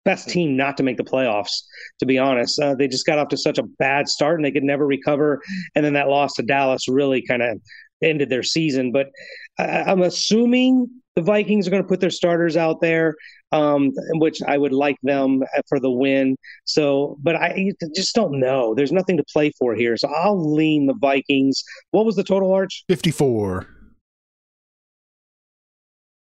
best 0.04 0.28
team 0.28 0.56
not 0.56 0.76
to 0.76 0.82
make 0.82 0.96
the 0.96 1.04
playoffs, 1.04 1.62
to 1.98 2.06
be 2.06 2.18
honest. 2.18 2.58
Uh, 2.60 2.74
they 2.74 2.88
just 2.88 3.06
got 3.06 3.18
off 3.18 3.28
to 3.28 3.36
such 3.36 3.58
a 3.58 3.62
bad 3.78 4.08
start 4.08 4.36
and 4.36 4.44
they 4.44 4.50
could 4.50 4.64
never 4.64 4.86
recover. 4.86 5.40
And 5.74 5.84
then 5.84 5.92
that 5.94 6.08
loss 6.08 6.34
to 6.34 6.42
Dallas 6.42 6.88
really 6.88 7.22
kind 7.26 7.42
of 7.42 7.60
ended 8.02 8.28
their 8.28 8.42
season. 8.42 8.92
But 8.92 9.10
I, 9.58 9.82
I'm 9.82 10.02
assuming 10.02 10.88
the 11.14 11.22
Vikings 11.22 11.66
are 11.66 11.70
going 11.70 11.82
to 11.82 11.88
put 11.88 12.00
their 12.00 12.10
starters 12.10 12.56
out 12.56 12.80
there, 12.80 13.14
um, 13.52 13.92
which 14.14 14.40
I 14.42 14.56
would 14.56 14.72
like 14.72 14.96
them 15.02 15.42
for 15.68 15.78
the 15.78 15.90
win. 15.90 16.36
So, 16.64 17.16
but 17.22 17.36
I 17.36 17.72
just 17.94 18.14
don't 18.14 18.40
know. 18.40 18.74
There's 18.74 18.92
nothing 18.92 19.16
to 19.18 19.24
play 19.32 19.52
for 19.58 19.74
here. 19.74 19.96
So 19.96 20.08
I'll 20.08 20.54
lean 20.54 20.86
the 20.86 20.94
Vikings. 20.94 21.62
What 21.90 22.06
was 22.06 22.16
the 22.16 22.24
total, 22.24 22.52
Arch? 22.52 22.84
54. 22.88 23.68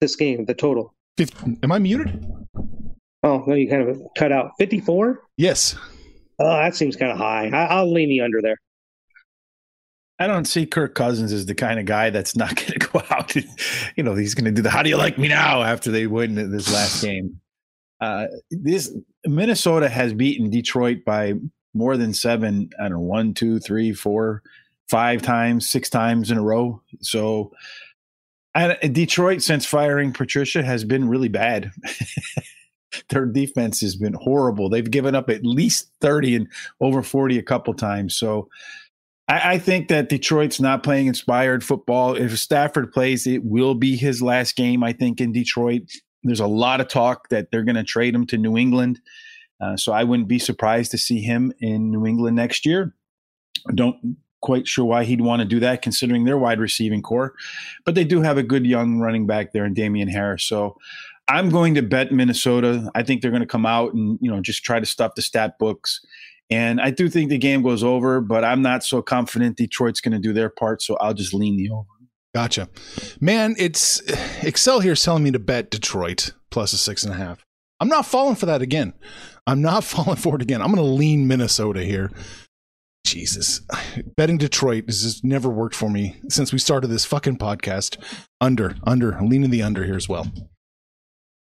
This 0.02 0.16
game, 0.16 0.46
the 0.46 0.56
total. 0.56 0.94
50, 1.18 1.60
am 1.62 1.72
I 1.72 1.80
muted? 1.80 2.26
Oh, 3.24 3.44
no, 3.46 3.54
you 3.54 3.70
kind 3.70 3.88
of 3.88 4.02
cut 4.18 4.32
out. 4.32 4.52
54? 4.58 5.22
Yes. 5.38 5.76
Oh, 6.40 6.58
that 6.58 6.76
seems 6.76 6.96
kind 6.96 7.12
of 7.12 7.18
high. 7.18 7.50
I, 7.50 7.82
will 7.82 7.94
lean 7.94 8.10
the 8.10 8.22
under 8.22 8.42
there. 8.42 8.58
I 10.20 10.28
don't 10.28 10.46
see 10.46 10.66
Kirk 10.66 10.96
Cousins 10.96 11.32
as 11.32 11.46
the 11.46 11.56
kind 11.56 11.80
of 11.80 11.86
guy 11.86 12.10
that's 12.10 12.36
not 12.36 12.56
going 12.56 12.80
to 12.80 12.80
go 12.80 13.04
out. 13.12 13.36
And, 13.36 13.48
you 13.96 14.04
know, 14.04 14.16
he's 14.16 14.34
going 14.34 14.46
to 14.46 14.52
do 14.52 14.62
the 14.62 14.70
"How 14.70 14.84
do 14.84 14.90
you 14.90 14.98
like 14.98 15.18
me 15.18 15.28
now?" 15.28 15.64
after 15.64 15.92
they 15.92 16.08
win 16.08 16.36
this 16.52 16.72
last 16.74 17.02
game. 17.02 17.40
Uh, 18.00 18.26
this 18.50 18.92
Minnesota 19.26 19.88
has 19.88 20.14
beaten 20.14 20.50
Detroit 20.50 21.06
by 21.06 21.34
more 21.74 21.98
than 21.98 22.14
seven. 22.14 22.70
I 22.80 22.84
don't 22.84 22.94
know, 22.94 23.00
one, 23.00 23.34
two, 23.34 23.60
three, 23.60 23.94
four, 23.94 24.42
five 24.90 25.22
times, 25.22 25.70
six 25.70 25.90
times 25.90 26.32
in 26.32 26.38
a 26.38 26.42
row. 26.42 26.82
So, 27.02 27.52
and 28.56 28.94
Detroit 28.94 29.42
since 29.42 29.66
firing 29.66 30.12
Patricia 30.12 30.64
has 30.64 30.84
been 30.84 31.08
really 31.08 31.30
bad. 31.30 31.72
their 33.10 33.26
defense 33.26 33.82
has 33.82 33.96
been 33.96 34.14
horrible. 34.14 34.70
They've 34.70 34.89
given 34.89 35.16
up 35.16 35.30
at 35.30 35.46
least 35.46 35.92
30 36.02 36.36
and 36.36 36.48
over 36.80 37.02
40 37.02 37.38
a 37.38 37.44
couple 37.44 37.74
times. 37.74 38.16
So 38.16 38.50
I, 39.28 39.54
I, 39.54 39.58
think 39.60 39.88
that 39.88 40.10
Detroit's 40.10 40.60
not 40.60 40.84
playing 40.84 41.08
inspired 41.08 41.64
football. 41.64 42.16
If 42.16 42.38
Stafford 42.38 42.92
plays, 42.92 43.28
it 43.28 43.44
will 43.44 43.76
be 43.76 43.96
his 43.96 44.22
last 44.22 44.56
game, 44.56 44.84
I 44.84 44.94
think, 44.94 45.22
in 45.22 45.32
Detroit. 45.32 45.84
There's 46.24 46.39
a 46.39 46.48
lot 46.48 46.82
of 46.82 46.88
talk 46.88 47.30
that 47.30 47.50
they're 47.52 47.64
going 47.64 47.76
to 47.76 47.84
trade 47.84 48.14
him 48.14 48.28
to 48.28 48.38
New 48.38 48.58
England. 48.58 49.00
Uh, 49.60 49.78
so 49.78 49.94
I 49.94 50.04
wouldn't 50.04 50.28
be 50.28 50.39
surprised 50.39 50.92
to 50.92 50.98
see 50.98 51.22
him 51.22 51.54
in 51.60 51.92
New 51.92 52.06
England 52.06 52.36
next 52.36 52.66
year. 52.66 52.96
Don't 53.76 54.18
quite 54.42 54.68
sure 54.68 54.86
why 54.86 55.04
he'd 55.04 55.22
want 55.22 55.39
to 55.42 55.48
do 55.48 55.60
that 55.60 55.82
considering 55.82 56.26
their 56.26 56.38
wide 56.38 56.60
receiving 56.60 57.02
corps. 57.02 57.34
But 57.86 57.96
they 57.96 58.04
do 58.04 58.22
have 58.22 58.38
a 58.38 58.44
good 58.44 58.66
young 58.66 59.00
running 59.00 59.28
back 59.28 59.54
there 59.54 59.66
in 59.66 59.74
Damien 59.74 60.08
Harris. 60.10 60.44
So 60.44 60.78
I'm 61.32 61.50
going 61.50 61.76
to 61.76 61.82
bet 61.82 62.12
Minnesota. 62.12 62.92
I 62.94 63.04
think 63.04 63.22
they're 63.22 63.32
going 63.32 63.42
to 63.42 63.48
come 63.48 63.66
out 63.66 63.94
and 63.94 64.20
you 64.22 64.30
know 64.30 64.42
just 64.42 64.64
try 64.64 64.80
to 64.80 64.86
stuff 64.86 65.16
the 65.16 65.22
stat 65.22 65.58
books. 65.60 66.02
And 66.50 66.82
I 66.82 66.92
do 66.92 67.08
think 67.08 67.30
the 67.30 67.38
game 67.38 67.64
goes 67.64 67.82
over, 67.82 68.20
but 68.20 68.44
I'm 68.44 68.62
not 68.62 68.84
so 68.84 69.02
confident 69.02 69.56
Detroit's 69.56 70.02
going 70.02 70.12
to 70.12 70.20
do 70.20 70.34
their 70.34 70.50
part, 70.50 70.82
so 70.82 70.98
I'll 70.98 71.14
just 71.14 71.34
lean 71.34 71.56
the 71.56 71.70
over. 71.70 71.88
Gotcha, 72.36 72.68
man. 73.22 73.56
It's 73.58 74.02
Excel 74.44 74.82
here 74.82 74.92
is 74.92 75.04
telling 75.04 75.24
me 75.24 75.32
to 75.32 75.40
bet 75.40 75.72
Detroit 75.72 76.34
plus 76.50 76.74
a 76.74 76.78
six 76.78 77.04
and 77.04 77.14
a 77.14 77.18
half. 77.18 77.46
I'm 77.80 77.88
not 77.88 78.06
falling 78.06 78.36
for 78.36 78.46
that 78.48 78.62
again. 78.62 78.94
I'm 79.48 79.62
not 79.62 79.84
falling 79.86 80.18
for 80.18 80.36
it 80.36 80.42
again. 80.42 80.62
I'm 80.62 80.74
going 80.74 80.84
to 80.84 80.92
lean 80.92 81.28
Minnesota 81.28 81.84
here. 81.84 82.12
Jesus, 83.06 83.62
betting 84.18 84.38
Detroit 84.38 84.86
has 84.88 85.02
just 85.02 85.24
never 85.24 85.50
worked 85.50 85.76
for 85.76 85.90
me 85.90 86.18
since 86.28 86.52
we 86.52 86.60
started 86.60 86.88
this 86.88 87.06
fucking 87.06 87.38
podcast. 87.38 87.98
Under, 88.42 88.76
under, 88.84 89.18
leaning 89.22 89.50
the 89.50 89.64
under 89.64 89.86
here 89.86 89.96
as 89.96 90.10
well. 90.10 90.28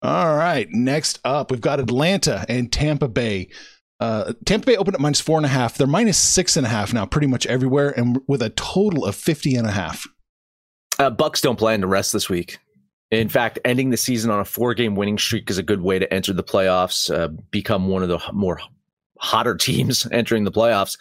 All 0.04 0.36
right. 0.36 0.68
Next 0.70 1.18
up, 1.24 1.50
we've 1.50 1.62
got 1.62 1.80
Atlanta 1.80 2.44
and 2.46 2.70
Tampa 2.70 3.08
Bay. 3.08 3.48
Uh, 3.98 4.34
Tampa 4.44 4.66
Bay 4.66 4.76
opened 4.76 4.96
at 4.96 5.00
minus 5.00 5.22
four 5.22 5.38
and 5.38 5.46
a 5.46 5.48
half. 5.48 5.78
They're 5.78 5.86
minus 5.86 6.18
six 6.18 6.58
and 6.58 6.66
a 6.66 6.68
half 6.68 6.92
now, 6.92 7.06
pretty 7.06 7.26
much 7.26 7.46
everywhere, 7.46 7.88
and 7.98 8.20
with 8.28 8.42
a 8.42 8.50
total 8.50 9.06
of 9.06 9.14
50 9.14 9.54
and 9.56 9.66
a 9.66 9.70
half. 9.70 10.06
Uh, 10.98 11.08
Bucks 11.08 11.40
don't 11.40 11.58
plan 11.58 11.80
to 11.80 11.86
rest 11.86 12.12
this 12.12 12.28
week. 12.28 12.58
In 13.10 13.30
fact, 13.30 13.58
ending 13.64 13.88
the 13.88 13.96
season 13.96 14.30
on 14.30 14.40
a 14.40 14.44
four 14.44 14.74
game 14.74 14.94
winning 14.94 15.16
streak 15.16 15.48
is 15.48 15.56
a 15.56 15.62
good 15.62 15.80
way 15.80 15.98
to 15.98 16.12
enter 16.12 16.34
the 16.34 16.44
playoffs, 16.44 17.12
uh, 17.14 17.28
become 17.50 17.88
one 17.88 18.02
of 18.02 18.10
the 18.10 18.20
more 18.34 18.60
hotter 19.18 19.54
teams 19.56 20.06
entering 20.12 20.44
the 20.44 20.52
playoffs. 20.52 20.98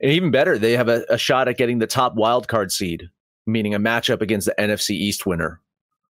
And 0.00 0.10
even 0.10 0.32
better, 0.32 0.58
they 0.58 0.72
have 0.72 0.88
a, 0.88 1.04
a 1.08 1.18
shot 1.18 1.46
at 1.46 1.56
getting 1.56 1.78
the 1.78 1.86
top 1.86 2.16
wild 2.16 2.48
card 2.48 2.72
seed, 2.72 3.10
meaning 3.46 3.76
a 3.76 3.78
matchup 3.78 4.22
against 4.22 4.46
the 4.48 4.54
NFC 4.58 4.90
East 4.90 5.24
winner. 5.24 5.60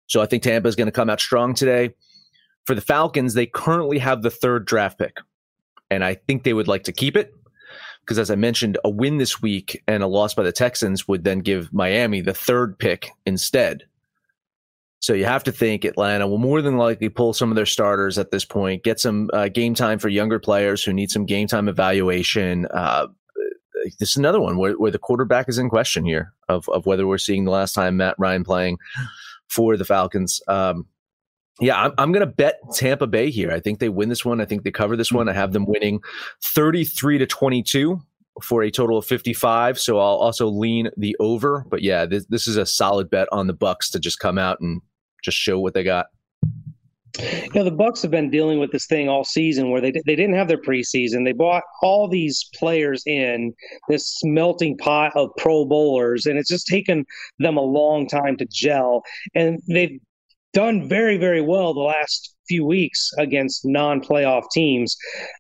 So 0.08 0.22
I 0.22 0.26
think 0.26 0.44
Tampa 0.44 0.68
is 0.68 0.76
going 0.76 0.88
to 0.88 0.92
come 0.92 1.10
out 1.10 1.20
strong 1.20 1.54
today. 1.54 1.94
For 2.66 2.76
the 2.76 2.82
Falcons, 2.82 3.34
they 3.34 3.46
currently 3.46 4.00
have 4.00 4.24
the 4.24 4.30
third 4.30 4.66
draft 4.66 4.98
pick, 4.98 5.18
and 5.90 6.04
I 6.04 6.16
think 6.16 6.44
they 6.44 6.54
would 6.54 6.68
like 6.68 6.84
to 6.84 6.92
keep 6.92 7.16
it 7.16 7.34
because, 8.02 8.20
as 8.20 8.32
I 8.32 8.36
mentioned, 8.36 8.78
a 8.84 8.90
win 8.90 9.18
this 9.18 9.42
week 9.42 9.84
and 9.88 10.02
a 10.02 10.08
loss 10.08 10.34
by 10.34 10.44
the 10.44 10.52
Texans 10.52 11.08
would 11.08 11.24
then 11.24 11.40
give 11.40 11.74
Miami 11.74 12.22
the 12.22 12.34
third 12.34 12.80
pick 12.80 13.10
instead. 13.26 13.84
So 15.00 15.14
you 15.14 15.26
have 15.26 15.44
to 15.44 15.52
think 15.52 15.86
Atlanta 15.86 16.28
will 16.28 16.38
more 16.38 16.62
than 16.62 16.78
likely 16.78 17.10
pull 17.10 17.34
some 17.34 17.52
of 17.52 17.56
their 17.56 17.66
starters 17.66 18.18
at 18.18 18.32
this 18.32 18.46
point, 18.46 18.84
get 18.84 19.00
some 19.00 19.30
uh, 19.32 19.48
game 19.48 19.76
time 19.76 20.00
for 20.00 20.10
younger 20.10 20.40
players 20.40 20.84
who 20.84 20.92
need 20.92 21.12
some 21.12 21.26
game 21.26 21.48
time 21.48 21.68
evaluation. 21.68 22.66
Uh, 22.74 23.08
this 24.00 24.12
is 24.12 24.18
another 24.18 24.42
one 24.42 24.58
where, 24.58 24.74
where 24.74 24.92
the 24.92 24.98
quarterback 24.98 25.48
is 25.48 25.58
in 25.58 25.70
question 25.70 26.04
here 26.04 26.34
of, 26.50 26.68
of 26.70 26.86
whether 26.86 27.06
we're 27.06 27.18
seeing 27.18 27.46
the 27.46 27.52
last 27.52 27.74
time 27.74 27.98
Matt 27.98 28.16
Ryan 28.18 28.44
playing 28.44 28.78
for 29.48 29.78
the 29.78 29.86
Falcons. 29.86 30.42
Um, 30.48 30.86
yeah, 31.60 31.82
I'm, 31.82 31.94
I'm 31.98 32.12
going 32.12 32.26
to 32.26 32.32
bet 32.32 32.60
Tampa 32.74 33.08
Bay 33.08 33.32
here. 33.32 33.52
I 33.52 33.60
think 33.60 33.80
they 33.80 33.90
win 33.90 34.10
this 34.10 34.24
one. 34.24 34.42
I 34.42 34.46
think 34.46 34.64
they 34.64 34.72
cover 34.72 34.96
this 34.96 35.12
one. 35.12 35.28
I 35.28 35.34
have 35.34 35.54
them 35.54 35.66
winning 35.66 36.02
33 36.44 37.18
to 37.20 37.26
22 37.26 38.00
for 38.44 38.62
a 38.62 38.70
total 38.70 38.98
of 39.00 39.06
55. 39.06 39.80
So 39.80 39.98
I'll 39.98 40.18
also 40.18 40.48
lean 40.48 40.90
the 40.98 41.16
over. 41.20 41.66
But 41.68 41.82
yeah, 41.82 42.06
this, 42.06 42.26
this 42.28 42.48
is 42.48 42.58
a 42.58 42.66
solid 42.66 43.10
bet 43.10 43.28
on 43.32 43.48
the 43.48 43.54
Bucks 43.54 43.90
to 43.92 44.00
just 44.00 44.20
come 44.20 44.38
out 44.38 44.60
and 44.60 44.82
just 45.24 45.38
show 45.38 45.60
what 45.60 45.74
they 45.74 45.84
got. 45.84 46.08
You 47.20 47.50
know, 47.56 47.64
the 47.64 47.72
Bucks 47.72 48.02
have 48.04 48.12
been 48.12 48.30
dealing 48.30 48.60
with 48.60 48.72
this 48.72 48.86
thing 48.86 49.10
all 49.10 49.24
season 49.24 49.72
where 49.72 49.82
they 49.82 49.92
they 49.92 50.16
didn't 50.16 50.36
have 50.36 50.48
their 50.48 50.62
preseason. 50.62 51.26
They 51.26 51.34
bought 51.34 51.64
all 51.82 52.08
these 52.08 52.50
players 52.56 53.04
in 53.06 53.54
this 53.90 54.22
melting 54.24 54.78
pot 54.78 55.14
of 55.16 55.32
Pro 55.38 55.66
Bowlers, 55.66 56.26
and 56.26 56.38
it's 56.38 56.50
just 56.50 56.68
taken 56.68 57.06
them 57.40 57.58
a 57.58 57.62
long 57.62 58.08
time 58.08 58.38
to 58.38 58.46
gel. 58.52 59.04
And 59.34 59.60
they've 59.68 60.00
done 60.54 60.88
very, 60.88 61.18
very 61.18 61.42
well 61.42 61.74
the 61.74 61.82
last 61.82 62.36
few 62.48 62.66
weeks 62.66 63.12
against 63.18 63.66
non-playoff 63.66 64.44
teams. 64.52 64.96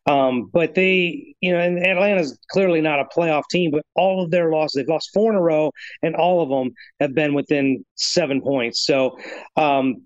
Um, 0.05 0.49
but 0.51 0.75
they, 0.75 1.35
you 1.41 1.51
know, 1.53 1.59
and 1.59 1.79
Atlanta's 1.79 2.37
clearly 2.51 2.81
not 2.81 2.99
a 2.99 3.05
playoff 3.05 3.43
team, 3.49 3.71
but 3.71 3.83
all 3.95 4.23
of 4.23 4.31
their 4.31 4.51
losses, 4.51 4.73
they've 4.75 4.89
lost 4.89 5.09
four 5.13 5.31
in 5.31 5.37
a 5.37 5.41
row, 5.41 5.71
and 6.03 6.15
all 6.15 6.41
of 6.41 6.49
them 6.49 6.73
have 6.99 7.15
been 7.15 7.33
within 7.33 7.83
seven 7.95 8.41
points. 8.41 8.85
So 8.85 9.17
um, 9.55 10.03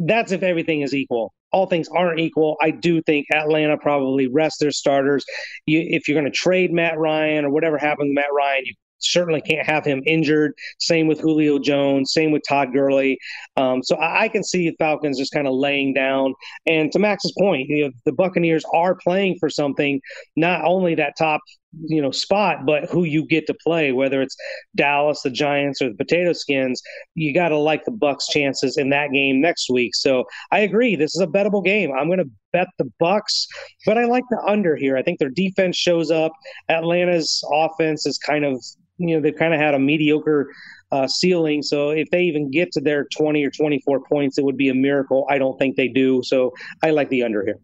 that's 0.00 0.32
if 0.32 0.42
everything 0.42 0.82
is 0.82 0.94
equal. 0.94 1.32
All 1.52 1.66
things 1.66 1.88
aren't 1.88 2.20
equal. 2.20 2.56
I 2.62 2.70
do 2.70 3.02
think 3.02 3.26
Atlanta 3.34 3.76
probably 3.76 4.28
rest 4.28 4.60
their 4.60 4.70
starters. 4.70 5.24
You, 5.66 5.84
if 5.88 6.06
you're 6.06 6.20
going 6.20 6.30
to 6.30 6.36
trade 6.36 6.72
Matt 6.72 6.98
Ryan 6.98 7.44
or 7.44 7.50
whatever 7.50 7.76
happened 7.76 8.10
to 8.10 8.14
Matt 8.14 8.32
Ryan, 8.32 8.62
you 8.66 8.74
certainly 9.00 9.40
can't 9.40 9.66
have 9.66 9.84
him 9.84 10.02
injured. 10.06 10.52
Same 10.78 11.06
with 11.06 11.20
Julio 11.20 11.58
Jones. 11.58 12.12
Same 12.12 12.30
with 12.30 12.42
Todd 12.48 12.72
Gurley. 12.72 13.18
Um, 13.56 13.82
so 13.82 13.96
I, 13.96 14.22
I, 14.22 14.28
can 14.28 14.44
see 14.44 14.68
the 14.68 14.76
Falcons 14.78 15.18
just 15.18 15.32
kind 15.32 15.48
of 15.48 15.54
laying 15.54 15.94
down. 15.94 16.34
And 16.66 16.92
to 16.92 16.98
Max's 16.98 17.32
point, 17.38 17.68
you 17.68 17.86
know, 17.86 17.90
the 18.04 18.12
Buccaneers 18.12 18.64
are 18.72 18.94
playing 18.94 19.36
for 19.40 19.48
something, 19.48 20.00
not 20.36 20.64
only 20.64 20.94
that 20.96 21.14
top 21.18 21.40
you 21.86 22.02
know 22.02 22.10
spot 22.10 22.66
but 22.66 22.88
who 22.90 23.04
you 23.04 23.24
get 23.24 23.46
to 23.46 23.54
play 23.54 23.92
whether 23.92 24.20
it's 24.20 24.36
dallas 24.76 25.22
the 25.22 25.30
giants 25.30 25.80
or 25.80 25.88
the 25.88 25.94
potato 25.94 26.32
skins 26.32 26.82
you 27.14 27.32
got 27.32 27.50
to 27.50 27.56
like 27.56 27.84
the 27.84 27.92
bucks 27.92 28.26
chances 28.28 28.76
in 28.76 28.90
that 28.90 29.10
game 29.12 29.40
next 29.40 29.70
week 29.70 29.94
so 29.94 30.24
i 30.50 30.60
agree 30.60 30.96
this 30.96 31.14
is 31.14 31.20
a 31.20 31.26
bettable 31.26 31.64
game 31.64 31.92
i'm 31.92 32.08
going 32.08 32.18
to 32.18 32.30
bet 32.52 32.66
the 32.78 32.90
bucks 32.98 33.46
but 33.86 33.96
i 33.96 34.04
like 34.04 34.24
the 34.30 34.42
under 34.44 34.74
here 34.74 34.96
i 34.96 35.02
think 35.02 35.18
their 35.18 35.30
defense 35.30 35.76
shows 35.76 36.10
up 36.10 36.32
atlanta's 36.68 37.42
offense 37.52 38.04
is 38.04 38.18
kind 38.18 38.44
of 38.44 38.62
you 38.98 39.14
know 39.14 39.20
they've 39.20 39.36
kind 39.36 39.54
of 39.54 39.60
had 39.60 39.74
a 39.74 39.78
mediocre 39.78 40.50
uh, 40.92 41.06
ceiling. 41.06 41.62
So 41.62 41.90
if 41.90 42.10
they 42.10 42.22
even 42.22 42.50
get 42.50 42.72
to 42.72 42.80
their 42.80 43.06
20 43.16 43.44
or 43.44 43.50
24 43.50 44.00
points, 44.08 44.38
it 44.38 44.44
would 44.44 44.56
be 44.56 44.68
a 44.70 44.74
miracle. 44.74 45.26
I 45.30 45.38
don't 45.38 45.56
think 45.58 45.76
they 45.76 45.88
do. 45.88 46.20
So 46.24 46.52
I 46.82 46.90
like 46.90 47.08
the 47.10 47.22
under 47.22 47.44
here. 47.44 47.60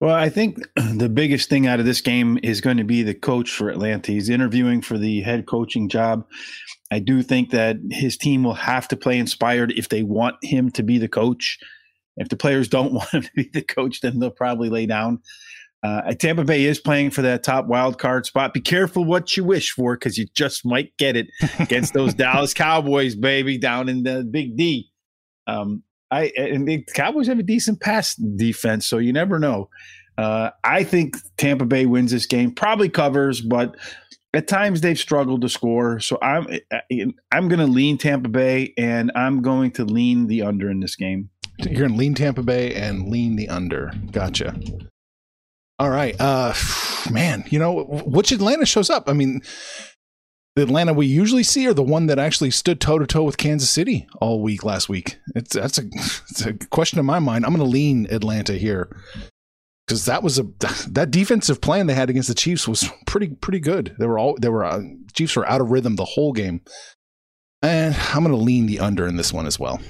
Well, 0.00 0.14
I 0.14 0.30
think 0.30 0.58
the 0.76 1.10
biggest 1.10 1.48
thing 1.48 1.66
out 1.66 1.78
of 1.78 1.86
this 1.86 2.00
game 2.00 2.38
is 2.42 2.60
going 2.60 2.78
to 2.78 2.84
be 2.84 3.02
the 3.02 3.14
coach 3.14 3.50
for 3.50 3.68
Atlanta. 3.68 4.12
He's 4.12 4.30
interviewing 4.30 4.80
for 4.80 4.96
the 4.96 5.20
head 5.20 5.46
coaching 5.46 5.88
job. 5.88 6.26
I 6.90 6.98
do 6.98 7.22
think 7.22 7.50
that 7.50 7.76
his 7.90 8.16
team 8.16 8.42
will 8.42 8.54
have 8.54 8.88
to 8.88 8.96
play 8.96 9.18
inspired 9.18 9.72
if 9.72 9.88
they 9.88 10.02
want 10.02 10.36
him 10.42 10.70
to 10.72 10.82
be 10.82 10.98
the 10.98 11.08
coach. 11.08 11.58
If 12.16 12.28
the 12.28 12.36
players 12.36 12.68
don't 12.68 12.92
want 12.94 13.10
him 13.10 13.22
to 13.22 13.30
be 13.36 13.50
the 13.52 13.62
coach, 13.62 14.00
then 14.00 14.18
they'll 14.18 14.30
probably 14.30 14.70
lay 14.70 14.86
down. 14.86 15.20
Uh, 15.82 16.12
Tampa 16.12 16.44
Bay 16.44 16.64
is 16.64 16.78
playing 16.78 17.10
for 17.10 17.22
that 17.22 17.42
top 17.42 17.66
wild 17.66 17.98
card 17.98 18.26
spot. 18.26 18.52
Be 18.52 18.60
careful 18.60 19.04
what 19.04 19.34
you 19.36 19.44
wish 19.44 19.70
for 19.70 19.96
because 19.96 20.18
you 20.18 20.26
just 20.34 20.64
might 20.64 20.94
get 20.98 21.16
it 21.16 21.28
against 21.58 21.94
those 21.94 22.12
Dallas 22.12 22.52
Cowboys, 22.52 23.14
baby, 23.14 23.56
down 23.56 23.88
in 23.88 24.02
the 24.02 24.22
Big 24.30 24.56
D. 24.56 24.90
Um, 25.46 25.82
I 26.10 26.32
and 26.36 26.66
the 26.66 26.82
Cowboys 26.94 27.26
have 27.28 27.38
a 27.38 27.42
decent 27.42 27.80
pass 27.80 28.14
defense, 28.14 28.86
so 28.86 28.98
you 28.98 29.12
never 29.12 29.38
know. 29.38 29.68
Uh, 30.18 30.50
I 30.64 30.84
think 30.84 31.16
Tampa 31.36 31.64
Bay 31.64 31.86
wins 31.86 32.10
this 32.10 32.26
game, 32.26 32.52
probably 32.52 32.88
covers, 32.88 33.40
but 33.40 33.76
at 34.34 34.48
times 34.48 34.80
they've 34.80 34.98
struggled 34.98 35.40
to 35.42 35.48
score. 35.48 36.00
So 36.00 36.18
I'm 36.20 36.46
I'm 37.32 37.48
going 37.48 37.60
to 37.60 37.66
lean 37.66 37.98
Tampa 37.98 38.28
Bay, 38.28 38.74
and 38.76 39.10
I'm 39.14 39.42
going 39.42 39.70
to 39.72 39.84
lean 39.84 40.26
the 40.26 40.42
under 40.42 40.70
in 40.70 40.80
this 40.80 40.96
game. 40.96 41.30
You're 41.58 41.80
going 41.80 41.92
to 41.92 41.96
lean 41.96 42.14
Tampa 42.14 42.42
Bay 42.42 42.74
and 42.74 43.08
lean 43.08 43.36
the 43.36 43.48
under. 43.48 43.92
Gotcha. 44.10 44.58
All 45.78 45.90
right, 45.90 46.14
uh, 46.20 46.54
man. 47.10 47.44
You 47.48 47.58
know 47.58 47.84
which 47.84 48.32
Atlanta 48.32 48.66
shows 48.66 48.90
up? 48.90 49.08
I 49.08 49.12
mean, 49.12 49.42
the 50.56 50.62
Atlanta 50.62 50.92
we 50.92 51.06
usually 51.06 51.42
see 51.42 51.66
are 51.66 51.74
the 51.74 51.82
one 51.82 52.06
that 52.06 52.18
actually 52.18 52.50
stood 52.50 52.80
toe 52.80 52.98
to 52.98 53.06
toe 53.06 53.22
with 53.22 53.36
Kansas 53.36 53.70
City 53.70 54.06
all 54.20 54.42
week 54.42 54.64
last 54.64 54.88
week. 54.88 55.18
It's 55.34 55.54
that's 55.54 55.78
a 55.78 55.82
it's 56.30 56.44
a 56.44 56.54
question 56.54 56.98
in 56.98 57.06
my 57.06 57.18
mind. 57.18 57.44
I'm 57.44 57.54
going 57.54 57.64
to 57.64 57.70
lean 57.70 58.06
Atlanta 58.10 58.54
here 58.54 58.88
because 59.86 60.04
that 60.06 60.22
was 60.22 60.38
a 60.38 60.42
that 60.90 61.10
defensive 61.10 61.60
plan 61.60 61.86
they 61.86 61.94
had 61.94 62.10
against 62.10 62.28
the 62.28 62.34
Chiefs 62.34 62.66
was 62.66 62.88
pretty 63.06 63.28
pretty 63.28 63.60
good. 63.60 63.94
They 63.98 64.06
were 64.06 64.18
all 64.18 64.36
they 64.40 64.48
were 64.48 64.64
uh, 64.64 64.80
Chiefs 65.12 65.36
were 65.36 65.48
out 65.48 65.60
of 65.60 65.70
rhythm 65.70 65.96
the 65.96 66.04
whole 66.04 66.32
game, 66.32 66.62
and 67.62 67.94
I'm 67.94 68.24
going 68.24 68.36
to 68.36 68.42
lean 68.42 68.66
the 68.66 68.80
under 68.80 69.06
in 69.06 69.16
this 69.16 69.32
one 69.32 69.46
as 69.46 69.58
well. 69.58 69.80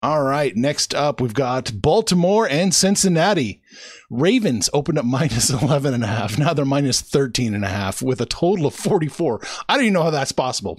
All 0.00 0.22
right, 0.22 0.54
next 0.54 0.94
up 0.94 1.20
we've 1.20 1.34
got 1.34 1.72
Baltimore 1.82 2.48
and 2.48 2.72
Cincinnati. 2.72 3.60
Ravens 4.08 4.70
opened 4.72 4.96
up 4.96 5.04
minus 5.04 5.50
11 5.50 5.92
and 5.92 6.04
a 6.04 6.06
half. 6.06 6.38
Now 6.38 6.54
they're 6.54 6.64
minus 6.64 7.00
13 7.00 7.52
and 7.52 7.64
a 7.64 7.68
half 7.68 8.00
with 8.00 8.20
a 8.20 8.26
total 8.26 8.66
of 8.66 8.74
44. 8.74 9.40
I 9.68 9.74
don't 9.74 9.84
even 9.84 9.94
know 9.94 10.04
how 10.04 10.10
that's 10.10 10.30
possible. 10.30 10.78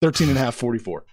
13 0.00 0.28
and 0.28 0.38
a 0.38 0.40
half, 0.40 0.54
44. 0.54 1.04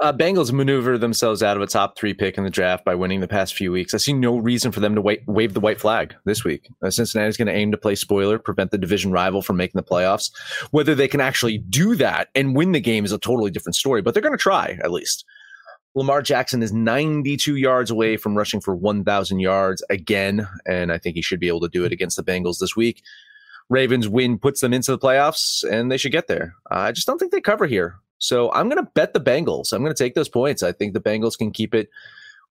Uh, 0.00 0.12
Bengals 0.12 0.52
maneuver 0.52 0.96
themselves 0.98 1.42
out 1.42 1.56
of 1.56 1.62
a 1.62 1.66
top 1.66 1.98
three 1.98 2.14
pick 2.14 2.38
in 2.38 2.44
the 2.44 2.50
draft 2.50 2.84
by 2.84 2.94
winning 2.94 3.20
the 3.20 3.28
past 3.28 3.54
few 3.54 3.72
weeks. 3.72 3.92
I 3.92 3.98
see 3.98 4.12
no 4.12 4.36
reason 4.38 4.72
for 4.72 4.80
them 4.80 4.94
to 4.94 5.00
wait, 5.02 5.20
wave 5.26 5.54
the 5.54 5.60
white 5.60 5.80
flag 5.80 6.14
this 6.24 6.44
week. 6.44 6.68
Uh, 6.82 6.90
Cincinnati 6.90 7.28
is 7.28 7.36
going 7.36 7.46
to 7.48 7.54
aim 7.54 7.70
to 7.72 7.78
play 7.78 7.94
spoiler, 7.94 8.38
prevent 8.38 8.70
the 8.70 8.78
division 8.78 9.12
rival 9.12 9.42
from 9.42 9.56
making 9.56 9.78
the 9.78 9.82
playoffs. 9.82 10.30
Whether 10.70 10.94
they 10.94 11.08
can 11.08 11.20
actually 11.20 11.58
do 11.58 11.94
that 11.96 12.28
and 12.34 12.56
win 12.56 12.72
the 12.72 12.80
game 12.80 13.04
is 13.04 13.12
a 13.12 13.18
totally 13.18 13.50
different 13.50 13.76
story, 13.76 14.02
but 14.02 14.14
they're 14.14 14.22
going 14.22 14.36
to 14.36 14.42
try 14.42 14.78
at 14.82 14.92
least. 14.92 15.24
Lamar 15.96 16.20
Jackson 16.20 16.62
is 16.62 16.74
92 16.74 17.56
yards 17.56 17.90
away 17.90 18.18
from 18.18 18.36
rushing 18.36 18.60
for 18.60 18.76
1,000 18.76 19.40
yards 19.40 19.82
again, 19.88 20.46
and 20.66 20.92
I 20.92 20.98
think 20.98 21.16
he 21.16 21.22
should 21.22 21.40
be 21.40 21.48
able 21.48 21.60
to 21.60 21.68
do 21.68 21.84
it 21.84 21.92
against 21.92 22.18
the 22.18 22.22
Bengals 22.22 22.58
this 22.58 22.76
week. 22.76 23.02
Ravens 23.70 24.06
win 24.06 24.38
puts 24.38 24.60
them 24.60 24.74
into 24.74 24.90
the 24.90 24.98
playoffs, 24.98 25.64
and 25.68 25.90
they 25.90 25.96
should 25.96 26.12
get 26.12 26.28
there. 26.28 26.54
I 26.70 26.92
just 26.92 27.06
don't 27.06 27.18
think 27.18 27.32
they 27.32 27.40
cover 27.40 27.66
here. 27.66 27.96
So 28.18 28.52
I'm 28.52 28.68
going 28.68 28.82
to 28.82 28.90
bet 28.94 29.14
the 29.14 29.20
Bengals. 29.20 29.72
I'm 29.72 29.82
going 29.82 29.94
to 29.94 30.04
take 30.04 30.14
those 30.14 30.28
points. 30.28 30.62
I 30.62 30.70
think 30.70 30.92
the 30.92 31.00
Bengals 31.00 31.36
can 31.36 31.50
keep 31.50 31.74
it 31.74 31.88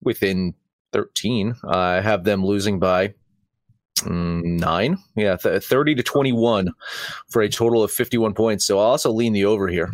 within 0.04 0.54
13. 0.94 1.56
I 1.68 2.00
have 2.00 2.24
them 2.24 2.46
losing 2.46 2.78
by 2.78 3.16
mm, 4.02 4.44
nine. 4.44 5.00
Yeah, 5.16 5.36
th- 5.38 5.64
30 5.64 5.96
to 5.96 6.04
21 6.04 6.72
for 7.30 7.42
a 7.42 7.50
total 7.50 7.82
of 7.82 7.92
51 7.92 8.36
points. 8.36 8.66
So 8.66 8.78
I'll 8.78 8.86
also 8.86 9.12
lean 9.12 9.34
the 9.34 9.46
over 9.46 9.68
here. 9.68 9.92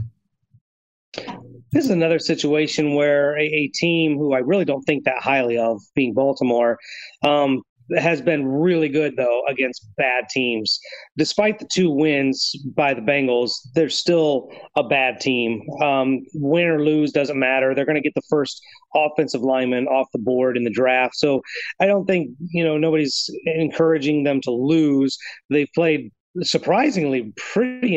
This 1.77 1.85
is 1.85 1.91
another 1.91 2.17
situation 2.17 2.95
where 2.95 3.37
a, 3.37 3.43
a, 3.43 3.67
team 3.67 4.17
who 4.17 4.33
I 4.33 4.39
really 4.39 4.65
don't 4.65 4.81
think 4.81 5.03
that 5.03 5.21
highly 5.21 5.59
of, 5.59 5.79
being 5.93 6.11
Baltimore, 6.11 6.79
um, 7.21 7.61
has 7.95 8.19
been 8.19 8.47
really 8.47 8.89
good 8.89 9.15
though 9.15 9.43
against 9.47 9.87
bad 9.95 10.27
teams. 10.27 10.79
Despite 11.17 11.59
the 11.59 11.67
two 11.71 11.91
wins 11.91 12.55
by 12.75 12.95
the 12.95 13.01
Bengals, 13.01 13.51
they're 13.75 13.91
still 13.91 14.49
a 14.75 14.81
bad 14.81 15.19
team. 15.19 15.61
Um, 15.79 16.25
win 16.33 16.65
or 16.65 16.83
lose 16.83 17.11
doesn't 17.11 17.37
matter. 17.37 17.75
They're 17.75 17.85
going 17.85 17.93
to 17.93 18.01
get 18.01 18.15
the 18.15 18.27
first 18.27 18.59
offensive 18.95 19.41
lineman 19.41 19.85
off 19.85 20.07
the 20.13 20.19
board 20.19 20.57
in 20.57 20.63
the 20.63 20.71
draft. 20.71 21.13
So 21.13 21.43
I 21.79 21.85
don't 21.85 22.07
think 22.07 22.31
you 22.39 22.63
know 22.63 22.79
nobody's 22.79 23.29
encouraging 23.45 24.23
them 24.23 24.41
to 24.41 24.51
lose. 24.51 25.15
They've 25.51 25.69
played 25.75 26.11
surprisingly 26.41 27.33
pretty 27.35 27.95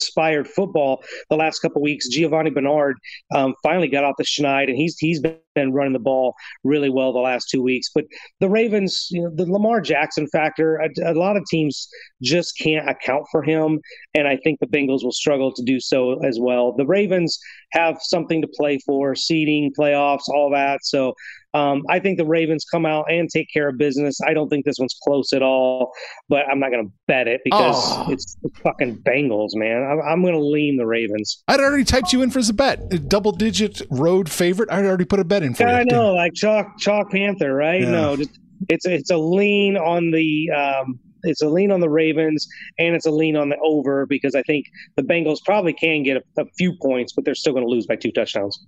inspired 0.00 0.48
football 0.48 1.02
the 1.28 1.36
last 1.36 1.60
couple 1.60 1.82
weeks. 1.82 2.08
Giovani 2.08 2.50
Bernard 2.50 2.96
um, 3.34 3.54
finally 3.62 3.88
got 3.88 4.04
off 4.04 4.14
the 4.18 4.24
schneid, 4.24 4.68
and 4.68 4.76
he's 4.76 4.96
he's 4.98 5.20
been 5.20 5.72
running 5.72 5.92
the 5.92 5.98
ball 5.98 6.34
really 6.64 6.90
well 6.90 7.12
the 7.12 7.18
last 7.18 7.48
two 7.50 7.62
weeks. 7.62 7.88
But 7.94 8.04
the 8.40 8.48
Ravens, 8.48 9.08
you 9.10 9.22
know, 9.22 9.30
the 9.34 9.50
Lamar 9.50 9.80
Jackson 9.80 10.26
factor, 10.28 10.76
a, 10.76 11.12
a 11.12 11.14
lot 11.14 11.36
of 11.36 11.44
teams 11.46 11.88
just 12.22 12.58
can't 12.58 12.88
account 12.88 13.26
for 13.30 13.42
him, 13.42 13.80
and 14.14 14.26
I 14.26 14.36
think 14.42 14.60
the 14.60 14.66
Bengals 14.66 15.04
will 15.04 15.12
struggle 15.12 15.52
to 15.52 15.62
do 15.62 15.80
so 15.80 16.24
as 16.24 16.38
well. 16.40 16.74
The 16.76 16.86
Ravens 16.86 17.38
have 17.72 17.98
something 18.00 18.42
to 18.42 18.48
play 18.48 18.78
for, 18.84 19.14
seeding, 19.14 19.72
playoffs, 19.78 20.28
all 20.28 20.50
that. 20.50 20.80
So 20.82 21.14
um, 21.54 21.82
I 21.88 21.98
think 21.98 22.18
the 22.18 22.26
Ravens 22.26 22.64
come 22.70 22.86
out 22.86 23.10
and 23.10 23.28
take 23.28 23.48
care 23.52 23.68
of 23.68 23.76
business. 23.76 24.20
I 24.26 24.34
don't 24.34 24.48
think 24.48 24.64
this 24.64 24.76
one's 24.78 24.96
close 25.02 25.32
at 25.32 25.42
all, 25.42 25.92
but 26.28 26.48
I'm 26.48 26.60
not 26.60 26.70
going 26.70 26.86
to 26.86 26.92
bet 27.08 27.26
it 27.26 27.40
because 27.44 27.76
oh. 27.76 28.06
it's 28.08 28.36
the 28.42 28.50
fucking 28.62 28.98
Bengals, 28.98 29.50
man. 29.54 29.82
I'm, 29.82 30.00
I'm 30.00 30.22
going 30.22 30.34
to 30.34 30.40
lean 30.40 30.76
the 30.76 30.86
Ravens. 30.86 31.42
I'd 31.48 31.60
already 31.60 31.84
typed 31.84 32.12
you 32.12 32.22
in 32.22 32.30
for 32.30 32.38
as 32.38 32.48
a 32.48 32.54
bet, 32.54 33.08
double 33.08 33.32
digit 33.32 33.82
road 33.90 34.30
favorite. 34.30 34.70
I'd 34.70 34.84
already 34.84 35.04
put 35.04 35.18
a 35.18 35.24
bet 35.24 35.42
in 35.42 35.54
for 35.54 35.64
yeah, 35.64 35.70
you. 35.70 35.80
I 35.80 35.84
know, 35.84 36.14
like 36.14 36.34
chalk, 36.34 36.78
chalk 36.78 37.10
Panther, 37.10 37.52
right? 37.54 37.82
Yeah. 37.82 37.90
No, 37.90 38.16
just, 38.16 38.38
it's 38.68 38.86
it's 38.86 39.10
a 39.10 39.18
lean 39.18 39.76
on 39.76 40.10
the. 40.10 40.50
Um, 40.50 41.00
it's 41.22 41.42
a 41.42 41.48
lean 41.50 41.70
on 41.70 41.80
the 41.80 41.88
Ravens 41.90 42.48
and 42.78 42.94
it's 42.94 43.04
a 43.04 43.10
lean 43.10 43.36
on 43.36 43.50
the 43.50 43.58
over 43.62 44.06
because 44.06 44.34
I 44.34 44.40
think 44.42 44.64
the 44.96 45.02
Bengals 45.02 45.36
probably 45.44 45.74
can 45.74 46.02
get 46.02 46.16
a, 46.16 46.22
a 46.40 46.46
few 46.56 46.74
points, 46.80 47.12
but 47.12 47.26
they're 47.26 47.34
still 47.34 47.52
going 47.52 47.64
to 47.64 47.70
lose 47.70 47.86
by 47.86 47.96
two 47.96 48.10
touchdowns. 48.10 48.58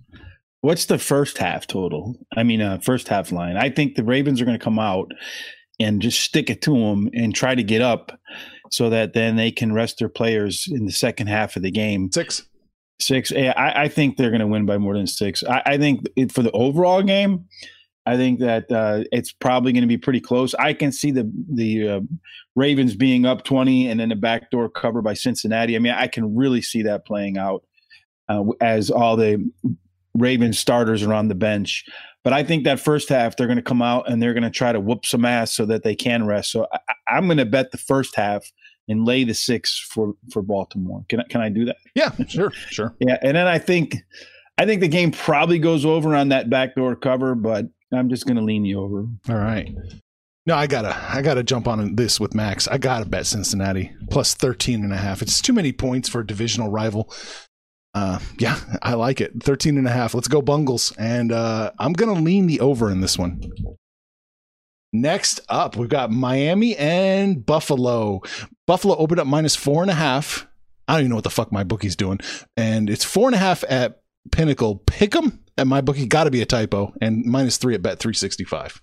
What's 0.63 0.85
the 0.85 0.97
first 0.97 1.37
half 1.39 1.67
total? 1.67 2.15
I 2.37 2.43
mean, 2.43 2.61
uh, 2.61 2.79
first 2.79 3.09
half 3.09 3.33
line. 3.33 3.57
I 3.57 3.69
think 3.69 3.95
the 3.95 4.03
Ravens 4.05 4.39
are 4.39 4.45
going 4.45 4.57
to 4.57 4.63
come 4.63 4.79
out 4.79 5.11
and 5.77 6.01
just 6.01 6.21
stick 6.21 6.49
it 6.49 6.61
to 6.61 6.71
them 6.71 7.09
and 7.13 7.35
try 7.35 7.53
to 7.53 7.63
get 7.63 7.81
up 7.81 8.17
so 8.71 8.89
that 8.89 9.11
then 9.11 9.35
they 9.35 9.51
can 9.51 9.73
rest 9.73 9.99
their 9.99 10.07
players 10.07 10.65
in 10.71 10.85
the 10.85 10.93
second 10.93 11.27
half 11.27 11.57
of 11.57 11.63
the 11.63 11.69
game. 11.69 12.09
Six. 12.13 12.43
Six. 13.01 13.31
Yeah, 13.31 13.51
I, 13.57 13.83
I 13.83 13.87
think 13.89 14.15
they're 14.15 14.29
going 14.29 14.39
to 14.39 14.47
win 14.47 14.65
by 14.65 14.77
more 14.77 14.95
than 14.95 15.05
six. 15.05 15.43
I, 15.43 15.61
I 15.65 15.77
think 15.77 16.05
it, 16.15 16.31
for 16.31 16.43
the 16.43 16.51
overall 16.51 17.03
game, 17.03 17.43
I 18.05 18.15
think 18.15 18.39
that 18.39 18.71
uh, 18.71 19.03
it's 19.11 19.33
probably 19.33 19.73
going 19.73 19.81
to 19.81 19.87
be 19.87 19.97
pretty 19.97 20.21
close. 20.21 20.53
I 20.53 20.71
can 20.71 20.93
see 20.93 21.11
the 21.11 21.29
the 21.53 21.89
uh, 21.89 21.99
Ravens 22.55 22.95
being 22.95 23.25
up 23.25 23.43
twenty 23.43 23.89
and 23.89 23.99
then 23.99 24.13
a 24.13 24.15
backdoor 24.15 24.69
cover 24.69 25.01
by 25.01 25.13
Cincinnati. 25.13 25.75
I 25.75 25.79
mean, 25.79 25.93
I 25.93 26.07
can 26.07 26.33
really 26.33 26.61
see 26.61 26.83
that 26.83 27.05
playing 27.05 27.37
out 27.37 27.65
uh, 28.29 28.43
as 28.61 28.89
all 28.89 29.17
the 29.17 29.45
Ravens 30.15 30.59
starters 30.59 31.03
are 31.03 31.13
on 31.13 31.27
the 31.27 31.35
bench. 31.35 31.85
But 32.23 32.33
I 32.33 32.43
think 32.43 32.63
that 32.63 32.79
first 32.79 33.09
half 33.09 33.35
they're 33.35 33.47
going 33.47 33.57
to 33.57 33.63
come 33.63 33.81
out 33.81 34.09
and 34.09 34.21
they're 34.21 34.33
going 34.33 34.43
to 34.43 34.49
try 34.49 34.71
to 34.71 34.79
whoop 34.79 35.05
some 35.05 35.25
ass 35.25 35.53
so 35.53 35.65
that 35.65 35.83
they 35.83 35.95
can 35.95 36.25
rest. 36.25 36.51
So 36.51 36.67
I, 37.07 37.17
am 37.17 37.25
going 37.25 37.37
to 37.37 37.45
bet 37.45 37.71
the 37.71 37.77
first 37.77 38.15
half 38.15 38.49
and 38.87 39.05
lay 39.05 39.23
the 39.23 39.33
six 39.33 39.77
for 39.79 40.13
for 40.31 40.41
Baltimore. 40.41 41.03
Can 41.09 41.19
I, 41.19 41.23
can 41.29 41.41
I 41.41 41.49
do 41.49 41.65
that? 41.65 41.77
Yeah, 41.95 42.11
sure, 42.27 42.51
sure. 42.51 42.95
yeah, 42.99 43.17
and 43.21 43.35
then 43.35 43.47
I 43.47 43.59
think 43.59 43.97
I 44.57 44.65
think 44.65 44.81
the 44.81 44.87
game 44.87 45.11
probably 45.11 45.59
goes 45.59 45.85
over 45.85 46.15
on 46.15 46.29
that 46.29 46.49
backdoor 46.49 46.95
cover, 46.95 47.35
but 47.35 47.65
I'm 47.91 48.09
just 48.09 48.25
going 48.25 48.37
to 48.37 48.43
lean 48.43 48.65
you 48.65 48.79
over. 48.81 49.05
All 49.29 49.35
right. 49.35 49.69
No, 50.45 50.55
I 50.55 50.67
gotta, 50.67 50.93
I 51.09 51.21
gotta 51.21 51.41
jump 51.41 51.69
on 51.69 51.95
this 51.95 52.19
with 52.19 52.35
Max. 52.35 52.67
I 52.67 52.77
gotta 52.77 53.05
bet 53.05 53.25
Cincinnati 53.25 53.93
plus 54.09 54.33
13 54.33 54.83
and 54.83 54.91
a 54.91 54.97
half. 54.97 55.21
It's 55.21 55.41
too 55.41 55.53
many 55.53 55.71
points 55.71 56.09
for 56.09 56.19
a 56.19 56.27
divisional 56.27 56.69
rival. 56.69 57.13
Uh, 57.93 58.19
yeah, 58.39 58.59
I 58.81 58.95
like 58.95 59.21
it. 59.21 59.43
13 59.43 59.77
and 59.77 59.87
a 59.87 59.91
half. 59.91 60.13
Let's 60.13 60.27
go 60.27 60.41
Bungles. 60.41 60.93
And 60.97 61.31
uh, 61.31 61.71
I'm 61.79 61.93
gonna 61.93 62.13
lean 62.13 62.47
the 62.47 62.59
over 62.59 62.89
in 62.89 63.01
this 63.01 63.17
one. 63.17 63.51
Next 64.91 65.39
up, 65.49 65.75
we've 65.75 65.89
got 65.89 66.11
Miami 66.11 66.75
and 66.77 67.43
Buffalo. 67.43 68.21
Buffalo 68.67 68.95
opened 68.97 69.19
up 69.19 69.27
minus 69.27 69.55
four 69.55 69.81
and 69.81 69.89
a 69.89 69.95
half. 69.95 70.45
I 70.87 70.93
don't 70.93 71.01
even 71.01 71.09
know 71.09 71.15
what 71.15 71.23
the 71.23 71.31
fuck 71.31 71.51
my 71.51 71.63
bookie's 71.63 71.95
doing. 71.95 72.19
And 72.55 72.89
it's 72.91 73.03
four 73.03 73.27
and 73.27 73.33
a 73.33 73.39
half 73.39 73.63
at 73.67 74.01
Pinnacle. 74.31 74.83
Pick 74.85 75.15
'em 75.15 75.39
at 75.57 75.65
my 75.65 75.81
bookie. 75.81 76.05
Got 76.05 76.25
to 76.25 76.31
be 76.31 76.41
a 76.41 76.45
typo. 76.45 76.93
And 77.01 77.25
minus 77.25 77.57
three 77.57 77.73
at 77.73 77.81
Bet 77.81 77.97
365. 77.99 78.82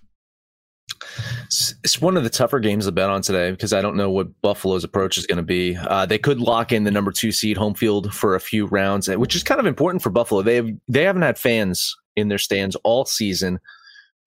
It's 1.83 1.99
one 1.99 2.15
of 2.15 2.23
the 2.23 2.29
tougher 2.29 2.59
games 2.59 2.85
to 2.85 2.91
bet 2.91 3.09
on 3.09 3.21
today 3.21 3.51
because 3.51 3.73
I 3.73 3.81
don't 3.81 3.97
know 3.97 4.09
what 4.09 4.41
Buffalo's 4.41 4.83
approach 4.83 5.17
is 5.17 5.25
going 5.25 5.37
to 5.37 5.43
be. 5.43 5.75
Uh, 5.75 6.05
they 6.05 6.17
could 6.17 6.39
lock 6.39 6.71
in 6.71 6.83
the 6.83 6.91
number 6.91 7.11
two 7.11 7.31
seed 7.31 7.57
home 7.57 7.73
field 7.73 8.13
for 8.13 8.35
a 8.35 8.39
few 8.39 8.67
rounds, 8.67 9.09
which 9.09 9.35
is 9.35 9.43
kind 9.43 9.59
of 9.59 9.65
important 9.65 10.01
for 10.01 10.09
Buffalo. 10.09 10.41
They 10.41 10.55
have 10.55 10.69
they 10.87 11.03
haven't 11.03 11.23
had 11.23 11.37
fans 11.37 11.97
in 12.15 12.29
their 12.29 12.37
stands 12.37 12.75
all 12.83 13.05
season. 13.05 13.59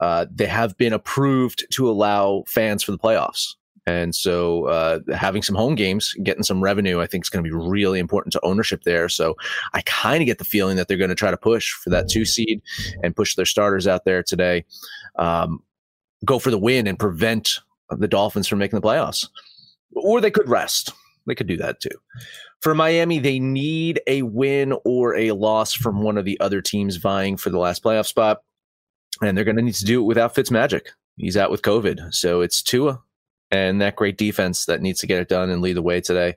Uh, 0.00 0.26
they 0.30 0.46
have 0.46 0.76
been 0.76 0.92
approved 0.92 1.64
to 1.70 1.88
allow 1.88 2.44
fans 2.46 2.82
for 2.82 2.92
the 2.92 2.98
playoffs. 2.98 3.54
And 3.86 4.14
so 4.14 4.64
uh, 4.66 5.00
having 5.14 5.42
some 5.42 5.56
home 5.56 5.74
games, 5.74 6.14
getting 6.22 6.42
some 6.42 6.62
revenue, 6.62 7.00
I 7.00 7.06
think 7.06 7.24
is 7.24 7.28
going 7.28 7.44
to 7.44 7.50
be 7.50 7.54
really 7.54 7.98
important 7.98 8.32
to 8.32 8.40
ownership 8.42 8.82
there. 8.84 9.08
So 9.08 9.34
I 9.74 9.82
kind 9.82 10.22
of 10.22 10.26
get 10.26 10.38
the 10.38 10.44
feeling 10.44 10.76
that 10.76 10.88
they're 10.88 10.96
going 10.96 11.10
to 11.10 11.14
try 11.14 11.30
to 11.30 11.36
push 11.36 11.70
for 11.72 11.90
that 11.90 12.08
two 12.08 12.24
seed 12.24 12.62
and 13.02 13.14
push 13.14 13.34
their 13.34 13.44
starters 13.44 13.86
out 13.86 14.04
there 14.04 14.22
today. 14.22 14.64
Um, 15.16 15.62
go 16.24 16.38
for 16.38 16.50
the 16.50 16.58
win 16.58 16.86
and 16.86 16.98
prevent 16.98 17.60
the 17.90 18.08
Dolphins 18.08 18.48
from 18.48 18.58
making 18.58 18.78
the 18.78 18.86
playoffs. 18.86 19.28
Or 19.94 20.20
they 20.20 20.30
could 20.30 20.48
rest. 20.48 20.92
They 21.26 21.34
could 21.34 21.46
do 21.46 21.56
that 21.58 21.80
too. 21.80 21.96
For 22.60 22.74
Miami, 22.74 23.18
they 23.18 23.38
need 23.38 24.00
a 24.06 24.22
win 24.22 24.74
or 24.84 25.14
a 25.16 25.32
loss 25.32 25.74
from 25.74 26.02
one 26.02 26.18
of 26.18 26.24
the 26.24 26.38
other 26.40 26.60
teams 26.60 26.96
vying 26.96 27.36
for 27.36 27.50
the 27.50 27.58
last 27.58 27.82
playoff 27.82 28.06
spot. 28.06 28.42
And 29.22 29.36
they're 29.36 29.44
going 29.44 29.56
to 29.56 29.62
need 29.62 29.74
to 29.76 29.84
do 29.84 30.00
it 30.00 30.06
without 30.06 30.34
Fitzmagic. 30.34 30.88
He's 31.16 31.36
out 31.36 31.50
with 31.50 31.62
COVID. 31.62 32.12
So 32.12 32.40
it's 32.40 32.62
Tua 32.62 33.00
and 33.50 33.80
that 33.80 33.96
great 33.96 34.18
defense 34.18 34.64
that 34.64 34.82
needs 34.82 35.00
to 35.00 35.06
get 35.06 35.20
it 35.20 35.28
done 35.28 35.50
and 35.50 35.62
lead 35.62 35.76
the 35.76 35.82
way 35.82 36.00
today. 36.00 36.36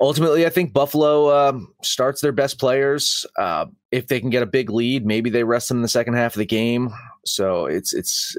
Ultimately, 0.00 0.44
I 0.44 0.50
think 0.50 0.72
Buffalo 0.72 1.48
um, 1.48 1.72
starts 1.82 2.20
their 2.20 2.32
best 2.32 2.58
players. 2.58 3.24
Uh, 3.38 3.66
if 3.90 4.08
they 4.08 4.20
can 4.20 4.28
get 4.28 4.42
a 4.42 4.46
big 4.46 4.68
lead, 4.68 5.06
maybe 5.06 5.30
they 5.30 5.44
rest 5.44 5.68
them 5.68 5.78
in 5.78 5.82
the 5.82 5.88
second 5.88 6.14
half 6.14 6.34
of 6.34 6.38
the 6.38 6.46
game. 6.46 6.90
So 7.24 7.66
it's 7.66 7.94
it's 7.94 8.36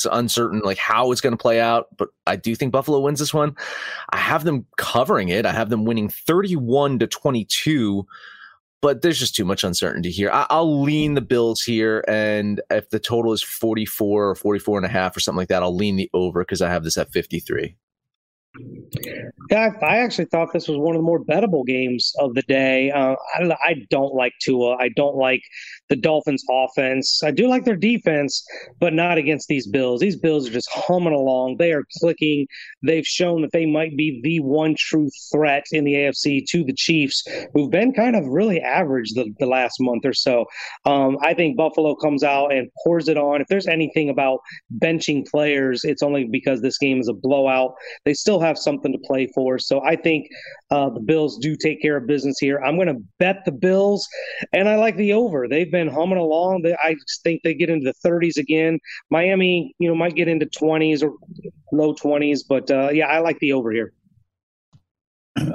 it's 0.00 0.14
uncertain 0.14 0.60
like 0.60 0.78
how 0.78 1.12
it's 1.12 1.20
going 1.20 1.32
to 1.32 1.40
play 1.40 1.60
out, 1.60 1.88
but 1.98 2.08
I 2.26 2.36
do 2.36 2.54
think 2.54 2.72
Buffalo 2.72 3.00
wins 3.00 3.20
this 3.20 3.34
one. 3.34 3.54
I 4.10 4.16
have 4.16 4.44
them 4.44 4.66
covering 4.78 5.28
it. 5.28 5.44
I 5.44 5.52
have 5.52 5.68
them 5.68 5.84
winning 5.84 6.08
31 6.08 7.00
to 7.00 7.06
22, 7.06 8.06
but 8.80 9.02
there's 9.02 9.18
just 9.18 9.34
too 9.34 9.44
much 9.44 9.62
uncertainty 9.62 10.10
here. 10.10 10.30
I- 10.32 10.46
will 10.50 10.80
lean 10.80 11.14
the 11.14 11.20
Bills 11.20 11.60
here. 11.60 12.02
And 12.08 12.62
if 12.70 12.88
the 12.88 12.98
total 12.98 13.34
is 13.34 13.42
44 13.42 14.30
or 14.30 14.34
44 14.34 14.78
and 14.78 14.86
a 14.86 14.88
half 14.88 15.14
or 15.14 15.20
something 15.20 15.36
like 15.36 15.48
that, 15.48 15.62
I'll 15.62 15.76
lean 15.76 15.96
the 15.96 16.08
over 16.14 16.40
because 16.40 16.62
I 16.62 16.70
have 16.70 16.84
this 16.84 16.96
at 16.96 17.12
53. 17.12 17.76
Yeah, 19.50 19.70
I, 19.82 19.98
actually 19.98 20.24
thought 20.24 20.52
this 20.52 20.66
was 20.66 20.78
one 20.78 20.96
of 20.96 20.98
the 20.98 21.06
more 21.06 21.22
bettable 21.22 21.64
games 21.64 22.12
of 22.18 22.34
the 22.34 22.42
day. 22.42 22.90
Uh, 22.90 23.14
I, 23.34 23.56
I 23.64 23.86
don't 23.90 24.14
like 24.14 24.32
Tua. 24.40 24.76
I 24.76 24.88
don't 24.88 25.16
like 25.16 25.42
the 25.90 25.96
Dolphins' 25.96 26.44
offense. 26.48 27.20
I 27.22 27.32
do 27.32 27.48
like 27.48 27.64
their 27.64 27.76
defense, 27.76 28.42
but 28.78 28.94
not 28.94 29.18
against 29.18 29.48
these 29.48 29.66
Bills. 29.66 30.00
These 30.00 30.16
Bills 30.16 30.48
are 30.48 30.52
just 30.52 30.70
humming 30.70 31.12
along. 31.12 31.56
They 31.58 31.72
are 31.72 31.84
clicking. 31.98 32.46
They've 32.82 33.06
shown 33.06 33.42
that 33.42 33.52
they 33.52 33.66
might 33.66 33.96
be 33.96 34.20
the 34.22 34.40
one 34.40 34.74
true 34.78 35.10
threat 35.32 35.64
in 35.72 35.84
the 35.84 35.94
AFC 35.94 36.46
to 36.50 36.64
the 36.64 36.72
Chiefs, 36.72 37.26
who've 37.52 37.70
been 37.70 37.92
kind 37.92 38.16
of 38.16 38.24
really 38.26 38.60
average 38.60 39.12
the, 39.12 39.34
the 39.38 39.46
last 39.46 39.78
month 39.80 40.06
or 40.06 40.14
so. 40.14 40.46
Um, 40.84 41.18
I 41.22 41.34
think 41.34 41.56
Buffalo 41.56 41.96
comes 41.96 42.22
out 42.22 42.52
and 42.52 42.70
pours 42.84 43.08
it 43.08 43.18
on. 43.18 43.40
If 43.40 43.48
there's 43.48 43.66
anything 43.66 44.08
about 44.08 44.38
benching 44.78 45.28
players, 45.28 45.84
it's 45.84 46.02
only 46.02 46.28
because 46.30 46.62
this 46.62 46.78
game 46.78 47.00
is 47.00 47.08
a 47.08 47.14
blowout. 47.14 47.74
They 48.04 48.14
still 48.14 48.40
have 48.40 48.56
something 48.56 48.92
to 48.92 48.98
play 48.98 49.28
for. 49.34 49.58
So 49.58 49.82
I 49.82 49.96
think 49.96 50.28
uh, 50.70 50.90
the 50.90 51.00
Bills 51.00 51.36
do 51.38 51.56
take 51.56 51.82
care 51.82 51.96
of 51.96 52.06
business 52.06 52.38
here. 52.38 52.60
I'm 52.60 52.76
going 52.76 52.86
to 52.88 53.02
bet 53.18 53.44
the 53.44 53.52
Bills, 53.52 54.06
and 54.52 54.68
I 54.68 54.76
like 54.76 54.96
the 54.96 55.12
over. 55.12 55.48
They've 55.48 55.70
been 55.70 55.79
humming 55.88 56.18
along. 56.18 56.64
I 56.82 56.96
think 57.22 57.42
they 57.42 57.54
get 57.54 57.70
into 57.70 57.92
the 57.92 58.08
30s 58.08 58.36
again. 58.36 58.78
Miami, 59.10 59.74
you 59.78 59.88
know, 59.88 59.94
might 59.94 60.14
get 60.14 60.28
into 60.28 60.46
20s 60.46 61.02
or 61.02 61.12
low 61.72 61.94
20s, 61.94 62.40
but 62.48 62.70
uh, 62.70 62.90
yeah, 62.90 63.06
I 63.06 63.20
like 63.20 63.38
the 63.38 63.52
over 63.52 63.70
here. 63.70 63.92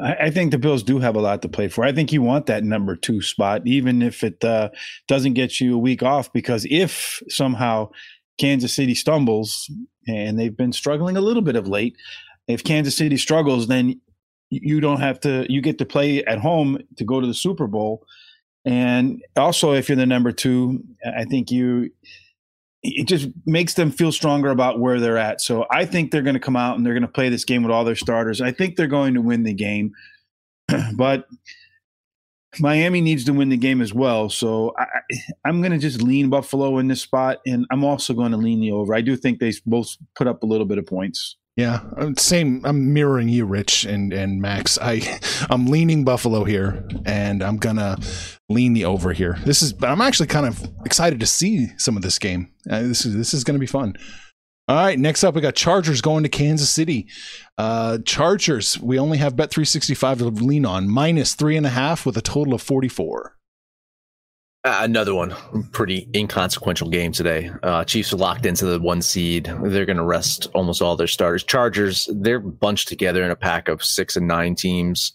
I 0.01 0.29
think 0.31 0.51
the 0.51 0.57
Bills 0.57 0.83
do 0.83 0.99
have 0.99 1.15
a 1.15 1.21
lot 1.21 1.41
to 1.41 1.49
play 1.49 1.67
for. 1.67 1.83
I 1.83 1.91
think 1.91 2.11
you 2.11 2.21
want 2.21 2.45
that 2.45 2.63
number 2.63 2.95
two 2.95 3.21
spot, 3.21 3.61
even 3.65 4.01
if 4.01 4.23
it 4.23 4.43
uh, 4.43 4.69
doesn't 5.07 5.33
get 5.33 5.59
you 5.59 5.75
a 5.75 5.77
week 5.77 6.01
off, 6.01 6.31
because 6.31 6.65
if 6.69 7.21
somehow 7.27 7.89
Kansas 8.37 8.73
City 8.73 8.95
stumbles, 8.95 9.69
and 10.07 10.39
they've 10.39 10.55
been 10.55 10.71
struggling 10.71 11.17
a 11.17 11.21
little 11.21 11.41
bit 11.41 11.55
of 11.55 11.67
late, 11.67 11.97
if 12.47 12.63
Kansas 12.63 12.95
City 12.95 13.17
struggles, 13.17 13.67
then 13.67 13.99
you 14.49 14.79
don't 14.79 15.01
have 15.01 15.19
to. 15.21 15.45
You 15.49 15.61
get 15.61 15.77
to 15.79 15.85
play 15.85 16.23
at 16.25 16.39
home 16.39 16.79
to 16.97 17.03
go 17.03 17.19
to 17.19 17.27
the 17.27 17.33
Super 17.33 17.67
Bowl, 17.67 18.05
and 18.65 19.21
also 19.35 19.73
if 19.73 19.87
you're 19.87 19.95
the 19.95 20.05
number 20.05 20.31
two, 20.31 20.83
I 21.05 21.25
think 21.25 21.51
you. 21.51 21.91
It 22.87 23.07
just 23.07 23.29
makes 23.47 23.73
them 23.73 23.89
feel 23.89 24.11
stronger 24.11 24.51
about 24.51 24.79
where 24.79 24.99
they're 24.99 25.17
at. 25.17 25.41
So 25.41 25.65
I 25.71 25.85
think 25.85 26.11
they're 26.11 26.21
going 26.21 26.35
to 26.35 26.39
come 26.39 26.55
out 26.55 26.77
and 26.77 26.85
they're 26.85 26.93
going 26.93 27.01
to 27.01 27.07
play 27.07 27.29
this 27.29 27.43
game 27.43 27.63
with 27.63 27.71
all 27.71 27.83
their 27.83 27.95
starters. 27.95 28.41
I 28.41 28.51
think 28.51 28.75
they're 28.75 28.85
going 28.85 29.15
to 29.15 29.21
win 29.21 29.41
the 29.41 29.55
game, 29.55 29.91
but 30.95 31.25
Miami 32.59 33.01
needs 33.01 33.23
to 33.25 33.33
win 33.33 33.49
the 33.49 33.57
game 33.57 33.81
as 33.81 33.93
well. 33.93 34.29
So 34.29 34.73
I, 34.77 34.85
I'm 35.45 35.61
going 35.61 35.71
to 35.71 35.79
just 35.79 36.01
lean 36.01 36.29
Buffalo 36.29 36.77
in 36.77 36.87
this 36.87 37.01
spot, 37.01 37.39
and 37.45 37.65
I'm 37.71 37.83
also 37.83 38.13
going 38.13 38.31
to 38.31 38.37
lean 38.37 38.61
the 38.61 38.71
over. 38.71 38.93
I 38.93 39.01
do 39.01 39.15
think 39.15 39.39
they 39.39 39.51
both 39.65 39.95
put 40.15 40.27
up 40.27 40.43
a 40.43 40.45
little 40.45 40.65
bit 40.65 40.77
of 40.77 40.85
points. 40.85 41.37
Yeah, 41.55 41.83
same. 42.17 42.61
I'm 42.65 42.93
mirroring 42.93 43.29
you, 43.29 43.45
Rich 43.45 43.85
and 43.85 44.11
and 44.11 44.41
Max. 44.41 44.77
I 44.81 45.19
I'm 45.49 45.67
leaning 45.67 46.03
Buffalo 46.03 46.43
here, 46.43 46.85
and 47.05 47.41
I'm 47.41 47.57
gonna 47.57 47.97
lean 48.49 48.73
the 48.73 48.85
over 48.85 49.13
here. 49.13 49.37
This 49.45 49.61
is, 49.61 49.71
but 49.71 49.89
I'm 49.89 50.01
actually 50.01 50.27
kind 50.27 50.45
of 50.45 50.61
excited 50.85 51.21
to 51.21 51.25
see 51.25 51.69
some 51.77 51.95
of 51.95 52.03
this 52.03 52.19
game. 52.19 52.51
Uh, 52.69 52.81
this 52.81 53.05
is 53.05 53.15
this 53.15 53.33
is 53.33 53.45
gonna 53.45 53.59
be 53.59 53.67
fun. 53.67 53.95
All 54.67 54.75
right, 54.75 54.97
next 54.97 55.23
up 55.23 55.35
we 55.35 55.41
got 55.41 55.55
Chargers 55.55 56.01
going 56.01 56.23
to 56.23 56.29
Kansas 56.29 56.71
City. 56.71 57.07
Uh, 57.57 57.99
Chargers, 57.99 58.79
we 58.79 58.97
only 58.97 59.19
have 59.19 59.35
Bet 59.35 59.51
365 59.51 60.17
to 60.17 60.25
lean 60.25 60.65
on, 60.65 60.89
minus 60.89 61.35
three 61.35 61.55
and 61.55 61.67
a 61.67 61.69
half 61.69 62.03
with 62.05 62.17
a 62.17 62.21
total 62.21 62.55
of 62.55 62.63
44. 62.63 63.37
Uh, 64.65 64.79
another 64.81 65.13
one, 65.13 65.31
pretty 65.71 66.09
inconsequential 66.15 66.89
game 66.89 67.11
today. 67.11 67.51
Uh, 67.61 67.83
Chiefs 67.85 68.11
are 68.11 68.17
locked 68.17 68.47
into 68.47 68.65
the 68.65 68.79
one 68.79 68.99
seed. 68.99 69.45
They're 69.63 69.85
going 69.85 69.97
to 69.97 70.03
rest 70.03 70.47
almost 70.55 70.81
all 70.81 70.95
their 70.95 71.05
starters. 71.05 71.43
Chargers, 71.43 72.09
they're 72.11 72.39
bunched 72.39 72.87
together 72.87 73.23
in 73.23 73.29
a 73.29 73.35
pack 73.35 73.67
of 73.67 73.83
six 73.83 74.15
and 74.15 74.27
nine 74.27 74.55
teams. 74.55 75.13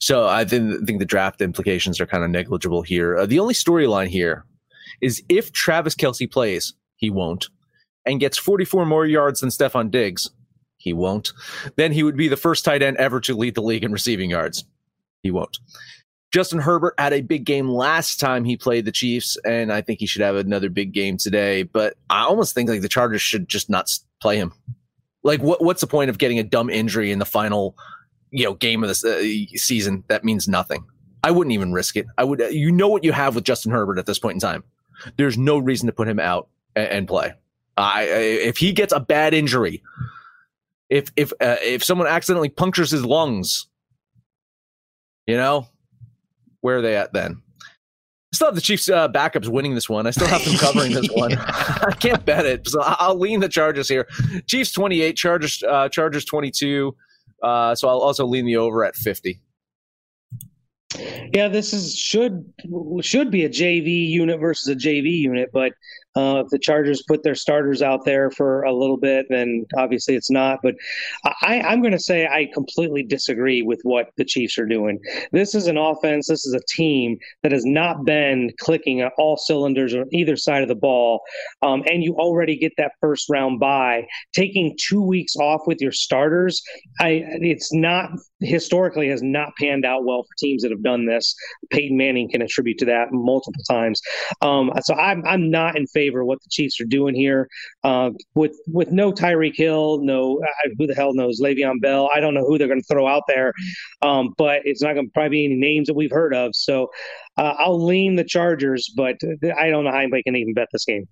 So 0.00 0.28
I 0.28 0.44
think, 0.44 0.86
think 0.86 0.98
the 0.98 1.06
draft 1.06 1.40
implications 1.40 1.98
are 1.98 2.04
kind 2.04 2.22
of 2.22 2.28
negligible 2.28 2.82
here. 2.82 3.16
Uh, 3.16 3.24
the 3.24 3.38
only 3.38 3.54
storyline 3.54 4.08
here 4.08 4.44
is 5.00 5.22
if 5.30 5.50
Travis 5.50 5.94
Kelce 5.94 6.30
plays, 6.30 6.74
he 6.96 7.08
won't, 7.08 7.48
and 8.04 8.20
gets 8.20 8.36
44 8.36 8.84
more 8.84 9.06
yards 9.06 9.40
than 9.40 9.48
Stefon 9.48 9.90
Diggs, 9.90 10.28
he 10.76 10.92
won't, 10.92 11.32
then 11.76 11.92
he 11.92 12.02
would 12.02 12.18
be 12.18 12.28
the 12.28 12.36
first 12.36 12.66
tight 12.66 12.82
end 12.82 12.98
ever 12.98 13.18
to 13.22 13.34
lead 13.34 13.54
the 13.54 13.62
league 13.62 13.82
in 13.82 13.92
receiving 13.92 14.28
yards. 14.28 14.66
He 15.22 15.30
won't. 15.30 15.56
Justin 16.30 16.58
Herbert 16.58 16.94
had 16.98 17.12
a 17.12 17.22
big 17.22 17.44
game 17.44 17.68
last 17.68 18.20
time 18.20 18.44
he 18.44 18.56
played 18.56 18.84
the 18.84 18.92
Chiefs, 18.92 19.38
and 19.46 19.72
I 19.72 19.80
think 19.80 20.00
he 20.00 20.06
should 20.06 20.20
have 20.20 20.36
another 20.36 20.68
big 20.68 20.92
game 20.92 21.16
today. 21.16 21.62
But 21.62 21.94
I 22.10 22.22
almost 22.22 22.54
think 22.54 22.68
like 22.68 22.82
the 22.82 22.88
Chargers 22.88 23.22
should 23.22 23.48
just 23.48 23.70
not 23.70 23.90
play 24.20 24.36
him. 24.36 24.52
Like, 25.22 25.42
what 25.42 25.62
what's 25.62 25.80
the 25.80 25.86
point 25.86 26.10
of 26.10 26.18
getting 26.18 26.38
a 26.38 26.44
dumb 26.44 26.68
injury 26.68 27.10
in 27.10 27.18
the 27.18 27.24
final, 27.24 27.76
you 28.30 28.44
know, 28.44 28.54
game 28.54 28.84
of 28.84 28.90
the 28.90 29.50
uh, 29.52 29.58
season 29.58 30.04
that 30.08 30.22
means 30.22 30.48
nothing? 30.48 30.84
I 31.24 31.30
wouldn't 31.30 31.54
even 31.54 31.72
risk 31.72 31.96
it. 31.96 32.06
I 32.18 32.24
would. 32.24 32.40
You 32.50 32.70
know 32.72 32.88
what 32.88 33.04
you 33.04 33.12
have 33.12 33.34
with 33.34 33.44
Justin 33.44 33.72
Herbert 33.72 33.98
at 33.98 34.06
this 34.06 34.18
point 34.18 34.34
in 34.34 34.40
time. 34.40 34.64
There's 35.16 35.38
no 35.38 35.58
reason 35.58 35.86
to 35.86 35.92
put 35.92 36.08
him 36.08 36.20
out 36.20 36.48
and, 36.76 36.88
and 36.88 37.08
play. 37.08 37.32
I, 37.76 38.02
if 38.02 38.58
he 38.58 38.72
gets 38.72 38.92
a 38.92 39.00
bad 39.00 39.34
injury, 39.34 39.82
if 40.90 41.10
if 41.16 41.32
uh, 41.40 41.56
if 41.62 41.82
someone 41.82 42.06
accidentally 42.06 42.48
punctures 42.48 42.90
his 42.90 43.04
lungs, 43.04 43.66
you 45.26 45.36
know, 45.36 45.68
where 46.60 46.78
are 46.78 46.82
they 46.82 46.96
at 46.96 47.12
then? 47.12 47.42
I 48.32 48.36
still 48.36 48.48
have 48.48 48.54
the 48.54 48.60
Chiefs 48.60 48.90
uh, 48.90 49.08
backups 49.08 49.48
winning 49.48 49.74
this 49.74 49.88
one. 49.88 50.06
I 50.06 50.10
still 50.10 50.26
have 50.26 50.44
them 50.44 50.56
covering 50.56 50.92
this 50.92 51.08
one. 51.14 51.32
I 51.38 51.94
can't 51.98 52.24
bet 52.24 52.44
it, 52.44 52.68
so 52.68 52.80
I'll 52.82 53.18
lean 53.18 53.40
the 53.40 53.48
Chargers 53.48 53.88
here. 53.88 54.06
Chiefs 54.46 54.72
twenty 54.72 55.00
eight, 55.00 55.16
Chargers 55.16 55.62
uh, 55.62 55.88
Chargers 55.88 56.24
twenty 56.24 56.50
two. 56.50 56.94
Uh, 57.42 57.74
so 57.74 57.88
I'll 57.88 58.00
also 58.00 58.26
lean 58.26 58.44
the 58.44 58.56
over 58.56 58.84
at 58.84 58.96
fifty. 58.96 59.40
Yeah, 61.34 61.48
this 61.48 61.72
is 61.72 61.96
should 61.96 62.44
should 63.00 63.30
be 63.30 63.44
a 63.44 63.48
JV 63.48 64.08
unit 64.08 64.40
versus 64.40 64.68
a 64.68 64.74
JV 64.74 65.10
unit, 65.12 65.50
but 65.52 65.72
Uh, 66.16 66.42
if 66.44 66.48
the 66.48 66.58
Chargers 66.58 67.02
put 67.06 67.22
their 67.22 67.34
starters 67.34 67.82
out 67.82 68.04
there 68.04 68.30
for 68.30 68.62
a 68.62 68.72
little 68.72 68.96
bit, 68.96 69.26
then 69.28 69.64
obviously 69.76 70.16
it's 70.16 70.30
not. 70.30 70.58
But 70.62 70.74
I, 71.42 71.60
I'm 71.60 71.80
going 71.80 71.92
to 71.92 71.98
say 71.98 72.26
I 72.26 72.48
completely 72.52 73.04
disagree 73.04 73.62
with 73.62 73.80
what 73.82 74.10
the 74.16 74.24
Chiefs 74.24 74.58
are 74.58 74.66
doing. 74.66 74.98
This 75.32 75.54
is 75.54 75.66
an 75.66 75.76
offense, 75.76 76.26
this 76.26 76.46
is 76.46 76.54
a 76.54 76.74
team 76.74 77.18
that 77.42 77.52
has 77.52 77.64
not 77.64 78.04
been 78.04 78.50
clicking 78.58 79.00
at 79.00 79.12
all 79.18 79.36
cylinders 79.36 79.94
on 79.94 80.06
either 80.12 80.36
side 80.36 80.62
of 80.62 80.68
the 80.68 80.74
ball. 80.74 81.20
Um, 81.62 81.84
and 81.86 82.02
you 82.02 82.14
already 82.14 82.56
get 82.56 82.72
that 82.78 82.92
first 83.00 83.28
round 83.28 83.60
bye. 83.60 84.06
Taking 84.34 84.76
two 84.88 85.02
weeks 85.02 85.36
off 85.36 85.62
with 85.66 85.80
your 85.80 85.92
starters, 85.92 86.62
I 87.00 87.22
it's 87.40 87.72
not 87.72 88.10
historically 88.40 89.08
has 89.08 89.22
not 89.22 89.50
panned 89.60 89.84
out 89.84 90.04
well 90.04 90.22
for 90.22 90.34
teams 90.38 90.62
that 90.62 90.70
have 90.70 90.82
done 90.82 91.06
this. 91.06 91.34
Peyton 91.70 91.96
Manning 91.96 92.30
can 92.30 92.42
attribute 92.42 92.78
to 92.78 92.86
that 92.86 93.12
multiple 93.12 93.62
times. 93.68 94.00
Um, 94.42 94.72
so 94.82 94.94
I'm 94.94 95.24
I'm 95.26 95.50
not 95.50 95.76
in 95.76 95.86
favor 95.86 95.97
of 96.06 96.26
what 96.26 96.40
the 96.42 96.48
Chiefs 96.50 96.80
are 96.80 96.84
doing 96.84 97.14
here. 97.14 97.48
Uh, 97.82 98.10
with 98.34 98.56
with 98.68 98.92
no 98.92 99.12
Tyreek 99.12 99.56
Hill, 99.56 99.98
no 100.02 100.38
uh, 100.38 100.68
who 100.78 100.86
the 100.86 100.94
hell 100.94 101.14
knows 101.14 101.40
Le'Veon 101.40 101.80
Bell. 101.80 102.08
I 102.14 102.20
don't 102.20 102.34
know 102.34 102.46
who 102.46 102.58
they're 102.58 102.68
going 102.68 102.80
to 102.80 102.86
throw 102.86 103.08
out 103.08 103.24
there, 103.26 103.52
um, 104.02 104.34
but 104.38 104.60
it's 104.64 104.82
not 104.82 104.94
going 104.94 105.06
to 105.06 105.12
probably 105.12 105.30
be 105.30 105.44
any 105.46 105.56
names 105.56 105.88
that 105.88 105.94
we've 105.94 106.12
heard 106.12 106.34
of. 106.34 106.54
So 106.54 106.90
uh, 107.36 107.54
I'll 107.58 107.84
lean 107.84 108.16
the 108.16 108.24
Chargers, 108.24 108.92
but 108.96 109.16
I 109.58 109.70
don't 109.70 109.84
know 109.84 109.90
how 109.90 109.98
anybody 109.98 110.22
can 110.22 110.36
even 110.36 110.54
bet 110.54 110.68
this 110.72 110.84
game. 110.84 111.08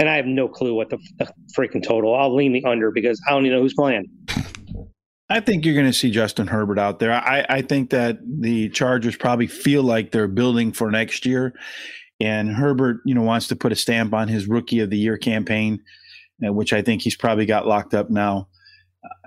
And 0.00 0.08
I 0.08 0.16
have 0.16 0.26
no 0.26 0.48
clue 0.48 0.74
what 0.74 0.90
the, 0.90 0.98
the 1.18 1.32
freaking 1.56 1.82
total. 1.82 2.14
I'll 2.14 2.34
lean 2.34 2.52
the 2.52 2.64
under 2.64 2.90
because 2.90 3.20
I 3.26 3.32
don't 3.32 3.46
even 3.46 3.56
know 3.56 3.62
who's 3.62 3.74
playing. 3.74 4.06
I 5.30 5.40
think 5.40 5.64
you're 5.64 5.74
going 5.74 5.86
to 5.86 5.92
see 5.92 6.10
Justin 6.10 6.46
Herbert 6.46 6.78
out 6.78 7.00
there. 7.00 7.12
I, 7.12 7.44
I 7.48 7.62
think 7.62 7.90
that 7.90 8.18
the 8.24 8.70
Chargers 8.70 9.16
probably 9.16 9.46
feel 9.46 9.82
like 9.82 10.10
they're 10.10 10.28
building 10.28 10.72
for 10.72 10.90
next 10.90 11.26
year, 11.26 11.52
and 12.20 12.50
Herbert, 12.50 13.00
you 13.04 13.14
know, 13.14 13.22
wants 13.22 13.48
to 13.48 13.56
put 13.56 13.72
a 13.72 13.76
stamp 13.76 14.12
on 14.12 14.28
his 14.28 14.48
Rookie 14.48 14.80
of 14.80 14.90
the 14.90 14.98
Year 14.98 15.16
campaign, 15.16 15.80
uh, 16.46 16.52
which 16.52 16.72
I 16.72 16.82
think 16.82 17.02
he's 17.02 17.16
probably 17.16 17.46
got 17.46 17.66
locked 17.66 17.94
up 17.94 18.10
now. 18.10 18.48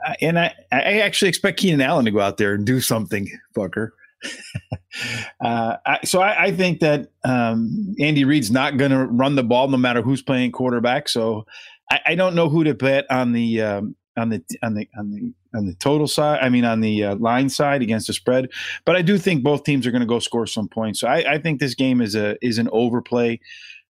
Uh, 0.06 0.14
and 0.22 0.40
I, 0.40 0.54
I 0.72 1.00
actually 1.00 1.30
expect 1.30 1.60
Keenan 1.60 1.82
Allen 1.82 2.06
to 2.06 2.12
go 2.12 2.20
out 2.20 2.38
there 2.38 2.54
and 2.54 2.66
do 2.66 2.82
something, 2.82 3.30
fucker. 3.56 3.92
uh, 5.42 5.78
I, 5.86 6.00
so 6.04 6.22
I, 6.22 6.44
I, 6.44 6.52
think 6.52 6.80
that 6.82 7.08
um, 7.24 7.96
Andy 8.00 8.24
Reid's 8.24 8.52
not 8.52 8.78
going 8.78 8.92
to 8.92 9.06
run 9.06 9.36
the 9.36 9.44
ball 9.44 9.68
no 9.68 9.78
matter 9.78 10.04
who's 10.04 10.22
playing 10.22 10.52
quarterback. 10.52 11.10
So 11.10 11.48
I, 11.90 12.00
I 12.08 12.16
don't 12.16 12.36
know 12.36 12.48
who 12.48 12.64
to 12.64 12.76
bet 12.76 13.10
on 13.10 13.32
the 13.32 13.62
um, 13.62 13.96
on 14.18 14.30
the 14.30 14.44
on 14.62 14.74
the 14.74 14.88
on 14.98 15.12
the 15.12 15.34
on 15.58 15.66
the 15.66 15.74
total 15.76 16.08
side. 16.08 16.40
I 16.42 16.50
mean, 16.50 16.66
on 16.66 16.82
the 16.82 17.04
uh, 17.04 17.16
line 17.16 17.50
side 17.50 17.82
against 17.82 18.08
the 18.08 18.14
spread. 18.14 18.50
But 18.86 18.96
I 18.96 19.02
do 19.02 19.18
think 19.18 19.44
both 19.44 19.64
teams 19.64 19.88
are 19.88 19.92
going 19.92 20.02
to 20.02 20.08
go 20.08 20.20
score 20.20 20.48
some 20.48 20.68
points. 20.68 21.00
So 21.00 21.08
I, 21.08 21.34
I, 21.34 21.38
think 21.38 21.60
this 21.60 21.76
game 21.76 22.02
is 22.02 22.16
a 22.16 22.38
is 22.46 22.58
an 22.58 22.70
overplay. 22.72 23.40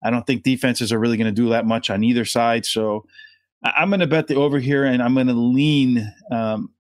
I 0.03 0.11
don't 0.11 0.27
think 0.27 0.43
defenses 0.43 0.93
are 0.93 0.99
really 0.99 1.17
going 1.17 1.35
to 1.35 1.43
do 1.43 1.49
that 1.51 1.67
much 1.67 1.91
on 1.91 2.05
either 2.05 2.25
side. 2.25 2.65
So 2.67 3.05
I, 3.65 3.83
am 3.83 3.91
going 3.91 4.01
to 4.01 4.07
bet 4.07 4.27
the 4.27 4.37
over 4.37 4.59
here, 4.59 4.85
and 4.85 5.03
I'm 5.03 5.15
going 5.15 5.27
to 5.27 5.33
lean 5.33 6.13
um, 6.31 6.71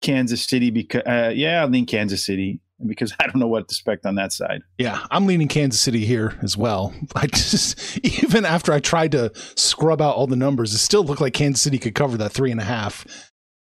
Kansas 0.00 0.44
City 0.44 0.70
because 0.70 1.02
uh, 1.06 1.32
yeah, 1.34 1.62
I'll 1.62 1.68
lean 1.68 1.86
Kansas 1.86 2.24
City 2.24 2.60
because 2.86 3.12
I 3.20 3.26
don't 3.26 3.38
know 3.38 3.48
what 3.48 3.68
to 3.68 3.72
expect 3.72 4.06
on 4.06 4.16
that 4.16 4.32
side. 4.32 4.62
Yeah, 4.78 5.04
I'm 5.10 5.26
leaning 5.26 5.48
Kansas 5.48 5.80
City 5.80 6.04
here 6.04 6.38
as 6.42 6.56
well. 6.56 6.94
I 7.14 7.26
just 7.26 7.98
even 8.04 8.44
after 8.44 8.72
I 8.72 8.80
tried 8.80 9.12
to 9.12 9.32
scrub 9.56 10.00
out 10.00 10.16
all 10.16 10.26
the 10.26 10.36
numbers, 10.36 10.74
it 10.74 10.78
still 10.78 11.04
looked 11.04 11.20
like 11.20 11.34
Kansas 11.34 11.62
City 11.62 11.78
could 11.78 11.94
cover 11.94 12.16
that 12.18 12.32
three 12.32 12.50
and 12.50 12.60
a 12.60 12.64
half. 12.64 13.06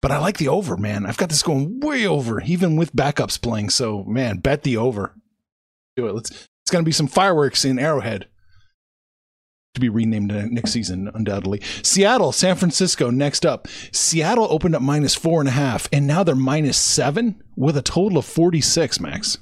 But 0.02 0.12
I 0.12 0.20
like 0.20 0.38
the 0.38 0.50
over, 0.50 0.76
man. 0.76 1.06
I've 1.06 1.18
got 1.18 1.30
this 1.30 1.44
going 1.44 1.80
way 1.80 2.06
over, 2.06 2.42
even 2.42 2.76
with 2.76 2.94
backups 2.94 3.42
playing. 3.42 3.70
So, 3.70 4.04
man, 4.04 4.40
bet 4.40 4.64
the 4.64 4.76
over. 4.76 5.16
Do 5.96 6.08
it. 6.08 6.14
Let's. 6.14 6.32
It's 6.32 6.72
going 6.72 6.84
to 6.84 6.88
be 6.88 6.94
some 6.94 7.08
fireworks 7.08 7.66
in 7.66 7.78
Arrowhead 7.78 8.28
to 9.74 9.82
be 9.82 9.90
renamed 9.90 10.32
next 10.52 10.72
season, 10.72 11.10
undoubtedly. 11.14 11.60
Seattle, 11.82 12.32
San 12.32 12.56
Francisco, 12.56 13.10
next 13.10 13.46
up. 13.46 13.68
Seattle 13.92 14.48
opened 14.50 14.76
up 14.76 14.82
minus 14.82 15.16
four 15.16 15.40
and 15.40 15.50
a 15.50 15.54
half, 15.54 15.88
and 15.92 16.06
now 16.06 16.24
they're 16.24 16.36
minus 16.36 16.78
seven 16.78 17.42
with 17.56 17.76
a 17.76 17.82
total 17.82 18.20
of 18.20 18.26
46, 18.26 19.00
Max. 19.00 19.40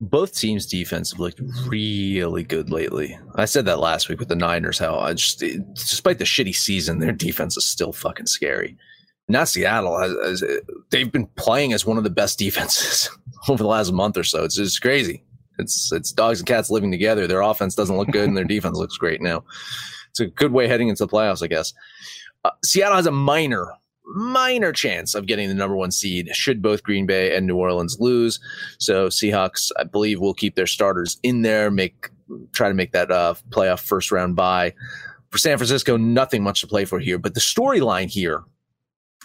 Both 0.00 0.36
teams' 0.36 0.66
defense 0.66 1.12
have 1.12 1.20
looked 1.20 1.40
really 1.68 2.42
good 2.42 2.70
lately. 2.70 3.16
I 3.36 3.44
said 3.44 3.66
that 3.66 3.78
last 3.78 4.08
week 4.08 4.18
with 4.18 4.28
the 4.28 4.34
Niners, 4.34 4.80
how 4.80 4.98
I 4.98 5.14
just, 5.14 5.38
despite 5.38 6.18
the 6.18 6.24
shitty 6.24 6.56
season, 6.56 6.98
their 6.98 7.12
defense 7.12 7.56
is 7.56 7.64
still 7.64 7.92
fucking 7.92 8.26
scary. 8.26 8.76
Not 9.28 9.48
Seattle 9.48 9.96
they've 10.90 11.12
been 11.12 11.26
playing 11.36 11.72
as 11.72 11.86
one 11.86 11.98
of 11.98 12.04
the 12.04 12.10
best 12.10 12.36
defenses 12.40 13.08
over 13.48 13.62
the 13.62 13.68
last 13.68 13.92
month 13.92 14.16
or 14.16 14.24
so. 14.24 14.42
It's 14.42 14.56
just 14.56 14.82
crazy. 14.82 15.22
It's 15.58 15.92
it's 15.92 16.12
dogs 16.12 16.40
and 16.40 16.46
cats 16.46 16.70
living 16.70 16.90
together. 16.90 17.26
Their 17.26 17.42
offense 17.42 17.74
doesn't 17.74 17.96
look 17.96 18.10
good, 18.10 18.28
and 18.28 18.36
their 18.36 18.44
defense 18.44 18.76
looks 18.76 18.96
great 18.96 19.20
now. 19.20 19.44
It's 20.10 20.20
a 20.20 20.26
good 20.26 20.52
way 20.52 20.68
heading 20.68 20.88
into 20.88 21.06
the 21.06 21.12
playoffs, 21.12 21.42
I 21.42 21.46
guess. 21.46 21.72
Uh, 22.44 22.50
Seattle 22.64 22.96
has 22.96 23.06
a 23.06 23.12
minor, 23.12 23.72
minor 24.04 24.72
chance 24.72 25.14
of 25.14 25.26
getting 25.26 25.48
the 25.48 25.54
number 25.54 25.76
one 25.76 25.90
seed 25.90 26.28
should 26.34 26.60
both 26.60 26.82
Green 26.82 27.06
Bay 27.06 27.34
and 27.34 27.46
New 27.46 27.56
Orleans 27.56 27.96
lose. 27.98 28.40
So 28.78 29.08
Seahawks, 29.08 29.70
I 29.78 29.84
believe, 29.84 30.20
will 30.20 30.34
keep 30.34 30.54
their 30.54 30.66
starters 30.66 31.18
in 31.22 31.42
there, 31.42 31.70
make 31.70 32.10
try 32.52 32.68
to 32.68 32.74
make 32.74 32.92
that 32.92 33.10
uh, 33.10 33.34
playoff 33.50 33.80
first 33.80 34.10
round 34.12 34.36
bye. 34.36 34.74
For 35.30 35.38
San 35.38 35.56
Francisco, 35.56 35.96
nothing 35.96 36.42
much 36.42 36.60
to 36.60 36.66
play 36.66 36.84
for 36.84 36.98
here. 36.98 37.18
But 37.18 37.34
the 37.34 37.40
storyline 37.40 38.10
here 38.10 38.44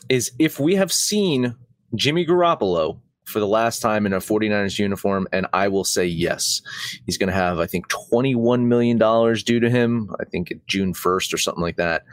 is 0.09 0.32
if 0.39 0.59
we 0.59 0.75
have 0.75 0.91
seen 0.91 1.55
Jimmy 1.95 2.25
Garoppolo 2.25 2.99
for 3.28 3.39
the 3.39 3.47
last 3.47 3.82
time 3.82 4.05
in 4.05 4.13
a 4.13 4.19
49ers 4.19 4.80
uniform? 4.80 5.28
And 5.32 5.47
I 5.53 5.67
will 5.67 5.84
say 5.84 6.05
yes. 6.05 6.61
He's 7.05 7.17
going 7.17 7.28
to 7.28 7.36
have, 7.36 7.59
I 7.59 7.67
think, 7.67 7.88
$21 7.89 8.65
million 8.65 8.97
due 8.97 9.59
to 9.59 9.69
him, 9.69 10.09
I 10.19 10.25
think 10.25 10.53
June 10.67 10.93
1st 10.93 11.34
or 11.34 11.38
something 11.38 11.61
like 11.61 11.78
that. 11.78 12.05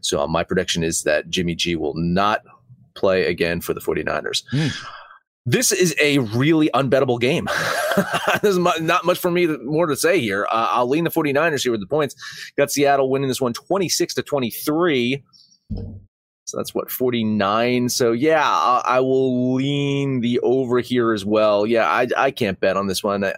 So 0.00 0.20
uh, 0.20 0.26
my 0.26 0.44
prediction 0.44 0.82
is 0.82 1.02
that 1.04 1.30
Jimmy 1.30 1.54
G 1.54 1.76
will 1.76 1.94
not 1.94 2.42
play 2.94 3.26
again 3.26 3.60
for 3.60 3.74
the 3.74 3.80
49ers. 3.80 4.42
Mm. 4.52 4.74
This 5.44 5.72
is 5.72 5.94
a 6.00 6.18
really 6.18 6.70
unbettable 6.72 7.20
game. 7.20 7.48
There's 8.42 8.58
not 8.58 9.04
much 9.04 9.18
for 9.18 9.30
me 9.30 9.46
more 9.46 9.86
to 9.86 9.96
say 9.96 10.20
here. 10.20 10.46
Uh, 10.52 10.68
I'll 10.70 10.88
lean 10.88 11.02
the 11.02 11.10
49ers 11.10 11.62
here 11.62 11.72
with 11.72 11.80
the 11.80 11.86
points. 11.86 12.14
Got 12.56 12.70
Seattle 12.70 13.10
winning 13.10 13.28
this 13.28 13.40
one 13.40 13.52
26 13.52 14.14
to 14.14 14.22
23. 14.22 15.22
So 16.44 16.56
that's 16.56 16.74
what 16.74 16.90
49. 16.90 17.88
So 17.88 18.12
yeah, 18.12 18.42
I, 18.44 18.82
I, 18.84 19.00
will 19.00 19.54
lean 19.54 20.20
the 20.20 20.40
over 20.40 20.80
here 20.80 21.12
as 21.12 21.24
well. 21.24 21.66
Yeah, 21.66 21.86
I, 21.88 22.08
I 22.16 22.30
can't 22.30 22.58
bet 22.58 22.76
on 22.76 22.88
this 22.88 23.02
one. 23.02 23.24
I, 23.24 23.34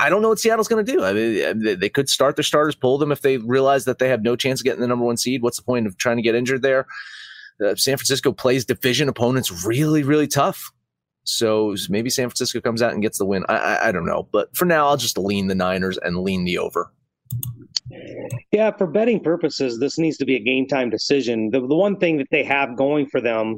I 0.00 0.10
don't 0.10 0.20
know 0.20 0.28
what 0.28 0.38
Seattle's 0.38 0.68
going 0.68 0.84
to 0.84 0.92
do. 0.92 1.02
I 1.02 1.12
mean, 1.12 1.62
they, 1.62 1.74
they 1.74 1.88
could 1.88 2.08
start 2.08 2.36
their 2.36 2.42
starters, 2.42 2.74
pull 2.74 2.98
them 2.98 3.10
if 3.10 3.22
they 3.22 3.38
realize 3.38 3.86
that 3.86 3.98
they 3.98 4.08
have 4.08 4.22
no 4.22 4.36
chance 4.36 4.60
of 4.60 4.64
getting 4.64 4.80
the 4.80 4.86
number 4.86 5.04
one 5.04 5.16
seed. 5.16 5.42
What's 5.42 5.56
the 5.56 5.62
point 5.62 5.86
of 5.86 5.96
trying 5.96 6.16
to 6.16 6.22
get 6.22 6.34
injured 6.34 6.62
there? 6.62 6.86
Uh, 7.64 7.74
San 7.74 7.96
Francisco 7.96 8.32
plays 8.32 8.66
division 8.66 9.08
opponents 9.08 9.64
really, 9.64 10.02
really 10.02 10.26
tough. 10.26 10.70
So 11.24 11.74
maybe 11.88 12.10
San 12.10 12.28
Francisco 12.28 12.60
comes 12.60 12.82
out 12.82 12.92
and 12.92 13.02
gets 13.02 13.18
the 13.18 13.24
win. 13.24 13.44
I, 13.48 13.56
I, 13.56 13.88
I 13.88 13.92
don't 13.92 14.06
know, 14.06 14.28
but 14.30 14.54
for 14.56 14.64
now, 14.64 14.86
I'll 14.86 14.96
just 14.96 15.18
lean 15.18 15.48
the 15.48 15.54
Niners 15.54 15.98
and 15.98 16.18
lean 16.18 16.44
the 16.44 16.58
over. 16.58 16.92
Yeah, 18.56 18.70
for 18.70 18.86
betting 18.86 19.20
purposes, 19.20 19.78
this 19.78 19.98
needs 19.98 20.16
to 20.16 20.24
be 20.24 20.34
a 20.34 20.40
game 20.40 20.66
time 20.66 20.88
decision. 20.88 21.50
The, 21.50 21.60
the 21.60 21.74
one 21.74 21.98
thing 21.98 22.16
that 22.16 22.28
they 22.30 22.42
have 22.44 22.74
going 22.74 23.06
for 23.06 23.20
them, 23.20 23.56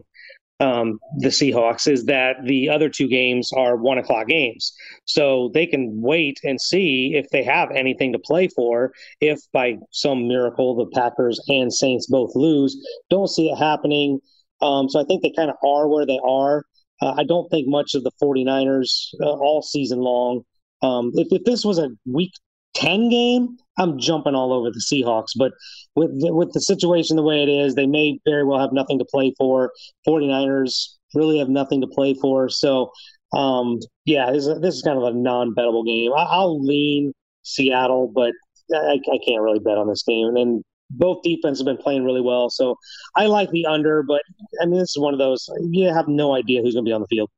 um, 0.58 0.98
the 1.18 1.28
Seahawks, 1.28 1.86
is 1.86 2.06
that 2.06 2.34
the 2.44 2.68
other 2.68 2.88
two 2.88 3.06
games 3.06 3.52
are 3.56 3.76
one 3.76 3.98
o'clock 3.98 4.26
games. 4.26 4.74
So 5.04 5.52
they 5.54 5.66
can 5.66 6.02
wait 6.02 6.40
and 6.42 6.60
see 6.60 7.12
if 7.14 7.28
they 7.30 7.44
have 7.44 7.70
anything 7.70 8.12
to 8.12 8.18
play 8.18 8.48
for. 8.48 8.90
If 9.20 9.38
by 9.52 9.76
some 9.92 10.26
miracle 10.26 10.74
the 10.74 10.86
Packers 10.86 11.40
and 11.46 11.72
Saints 11.72 12.08
both 12.08 12.32
lose, 12.34 12.76
don't 13.08 13.28
see 13.28 13.50
it 13.50 13.56
happening. 13.56 14.18
Um, 14.60 14.88
so 14.88 15.00
I 15.00 15.04
think 15.04 15.22
they 15.22 15.32
kind 15.36 15.48
of 15.48 15.54
are 15.64 15.86
where 15.86 16.06
they 16.06 16.18
are. 16.26 16.64
Uh, 17.00 17.14
I 17.16 17.22
don't 17.22 17.48
think 17.50 17.68
much 17.68 17.94
of 17.94 18.02
the 18.02 18.10
49ers 18.20 19.10
uh, 19.22 19.26
all 19.26 19.62
season 19.62 20.00
long. 20.00 20.42
Um, 20.82 21.12
if, 21.14 21.28
if 21.30 21.44
this 21.44 21.64
was 21.64 21.78
a 21.78 21.90
week 22.04 22.32
10 22.74 23.10
game, 23.10 23.58
I'm 23.78 23.98
jumping 23.98 24.34
all 24.34 24.52
over 24.52 24.70
the 24.70 24.80
Seahawks. 24.80 25.32
But 25.36 25.52
with 25.94 26.20
the, 26.20 26.34
with 26.34 26.52
the 26.52 26.60
situation 26.60 27.16
the 27.16 27.22
way 27.22 27.42
it 27.42 27.48
is, 27.48 27.74
they 27.74 27.86
may 27.86 28.18
very 28.24 28.44
well 28.44 28.60
have 28.60 28.72
nothing 28.72 28.98
to 28.98 29.04
play 29.04 29.32
for. 29.38 29.72
49ers 30.06 30.88
really 31.14 31.38
have 31.38 31.48
nothing 31.48 31.80
to 31.80 31.86
play 31.86 32.14
for. 32.14 32.48
So, 32.48 32.90
um, 33.32 33.78
yeah, 34.04 34.30
this 34.30 34.46
is, 34.46 34.60
this 34.60 34.74
is 34.74 34.82
kind 34.82 34.98
of 34.98 35.04
a 35.04 35.12
non 35.12 35.54
bettable 35.54 35.86
game. 35.86 36.12
I, 36.12 36.38
will 36.38 36.62
lean 36.62 37.12
Seattle, 37.42 38.10
but 38.14 38.32
I, 38.74 39.00
I, 39.12 39.18
can't 39.26 39.42
really 39.42 39.60
bet 39.60 39.78
on 39.78 39.88
this 39.88 40.02
game. 40.02 40.26
And 40.26 40.36
then 40.36 40.62
both 40.90 41.22
defenses 41.22 41.60
have 41.60 41.66
been 41.66 41.82
playing 41.82 42.04
really 42.04 42.20
well. 42.20 42.50
So 42.50 42.76
I 43.14 43.26
like 43.26 43.50
the 43.50 43.66
under, 43.66 44.02
but 44.02 44.22
I 44.60 44.66
mean, 44.66 44.80
this 44.80 44.90
is 44.90 44.98
one 44.98 45.14
of 45.14 45.18
those, 45.18 45.48
you 45.70 45.88
have 45.92 46.08
no 46.08 46.34
idea 46.34 46.62
who's 46.62 46.74
going 46.74 46.84
to 46.84 46.88
be 46.88 46.92
on 46.92 47.02
the 47.02 47.08
field 47.08 47.30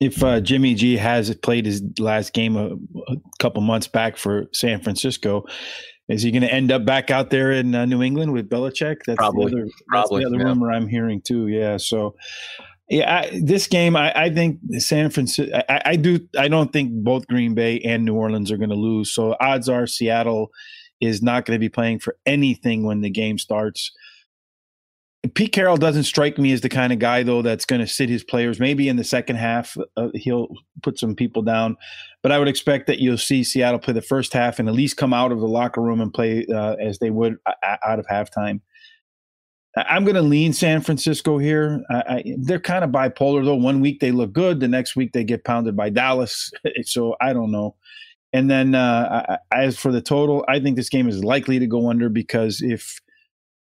if 0.00 0.22
uh, 0.22 0.40
Jimmy 0.40 0.74
G 0.74 0.96
has 0.96 1.34
played 1.36 1.66
his 1.66 1.82
last 1.98 2.32
game 2.32 2.56
a, 2.56 2.74
a, 3.12 3.16
couple 3.38 3.62
months 3.62 3.88
back 3.88 4.16
for 4.16 4.46
San 4.52 4.80
Francisco, 4.80 5.44
is 6.08 6.22
he 6.22 6.30
going 6.30 6.42
to 6.42 6.52
end 6.52 6.70
up 6.70 6.84
back 6.84 7.10
out 7.10 7.30
there 7.30 7.52
in 7.52 7.74
uh, 7.74 7.86
New 7.86 8.02
England 8.02 8.32
with 8.32 8.48
Belichick? 8.48 8.98
That's 9.06 9.16
probably, 9.16 9.52
the 9.52 9.62
other, 9.62 9.70
probably 9.88 10.24
that's 10.24 10.30
the 10.30 10.36
other 10.36 10.44
yeah. 10.44 10.52
rumor 10.52 10.72
I'm 10.72 10.88
hearing 10.88 11.20
too. 11.22 11.48
Yeah, 11.48 11.78
so 11.78 12.14
Yeah, 12.88 13.22
I, 13.22 13.40
this 13.42 13.66
game, 13.66 13.96
I, 13.96 14.12
I, 14.14 14.30
think 14.30 14.60
San 14.78 15.10
Francisco. 15.10 15.60
I, 15.68 15.82
I, 15.84 15.96
do. 15.96 16.20
I 16.38 16.48
don't 16.48 16.72
think 16.72 16.92
both 16.92 17.26
Green 17.26 17.54
Bay 17.54 17.80
and 17.80 18.04
New 18.04 18.14
Orleans 18.14 18.52
are 18.52 18.56
going 18.56 18.70
to 18.70 18.76
lose. 18.76 19.12
So 19.12 19.36
odds 19.40 19.68
are 19.68 19.86
Seattle 19.86 20.52
is 21.00 21.22
not 21.22 21.44
going 21.44 21.56
to 21.56 21.60
be 21.60 21.68
playing 21.68 21.98
for 21.98 22.16
anything 22.24 22.84
when 22.84 23.00
the 23.00 23.10
game 23.10 23.38
starts. 23.38 23.90
Pete 25.34 25.52
Carroll 25.52 25.76
doesn't 25.76 26.04
strike 26.04 26.38
me 26.38 26.52
as 26.52 26.60
the 26.60 26.68
kind 26.68 26.92
of 26.92 26.98
guy 26.98 27.22
though 27.22 27.42
that's 27.42 27.64
going 27.64 27.80
to 27.80 27.86
sit 27.86 28.08
his 28.08 28.22
players. 28.22 28.60
Maybe 28.60 28.88
in 28.88 28.96
the 28.96 29.04
second 29.04 29.36
half 29.36 29.76
uh, 29.96 30.08
he'll 30.14 30.48
put 30.82 30.98
some 30.98 31.14
people 31.14 31.42
down, 31.42 31.76
but 32.22 32.32
I 32.32 32.38
would 32.38 32.48
expect 32.48 32.86
that 32.86 32.98
you'll 32.98 33.18
see 33.18 33.42
Seattle 33.42 33.78
play 33.78 33.94
the 33.94 34.02
first 34.02 34.32
half 34.32 34.58
and 34.58 34.68
at 34.68 34.74
least 34.74 34.96
come 34.96 35.14
out 35.14 35.32
of 35.32 35.40
the 35.40 35.48
locker 35.48 35.80
room 35.80 36.00
and 36.00 36.12
play 36.12 36.46
uh, 36.52 36.74
as 36.74 36.98
they 36.98 37.10
would 37.10 37.36
uh, 37.46 37.76
out 37.86 37.98
of 37.98 38.06
halftime. 38.06 38.60
I'm 39.76 40.04
going 40.04 40.16
to 40.16 40.22
lean 40.22 40.54
San 40.54 40.80
Francisco 40.80 41.36
here. 41.36 41.82
I, 41.90 41.94
I, 41.94 42.36
they're 42.38 42.58
kind 42.58 42.82
of 42.82 42.90
bipolar, 42.90 43.44
though. 43.44 43.56
One 43.56 43.80
week 43.80 44.00
they 44.00 44.10
look 44.10 44.32
good, 44.32 44.58
the 44.58 44.68
next 44.68 44.96
week 44.96 45.12
they 45.12 45.22
get 45.22 45.44
pounded 45.44 45.76
by 45.76 45.90
Dallas. 45.90 46.50
so 46.84 47.14
I 47.20 47.34
don't 47.34 47.50
know. 47.50 47.76
And 48.32 48.50
then 48.50 48.74
uh, 48.74 49.36
as 49.52 49.78
for 49.78 49.92
the 49.92 50.00
total, 50.00 50.44
I 50.48 50.60
think 50.60 50.76
this 50.76 50.88
game 50.88 51.08
is 51.08 51.22
likely 51.22 51.58
to 51.58 51.66
go 51.66 51.90
under 51.90 52.08
because 52.08 52.60
if 52.62 53.00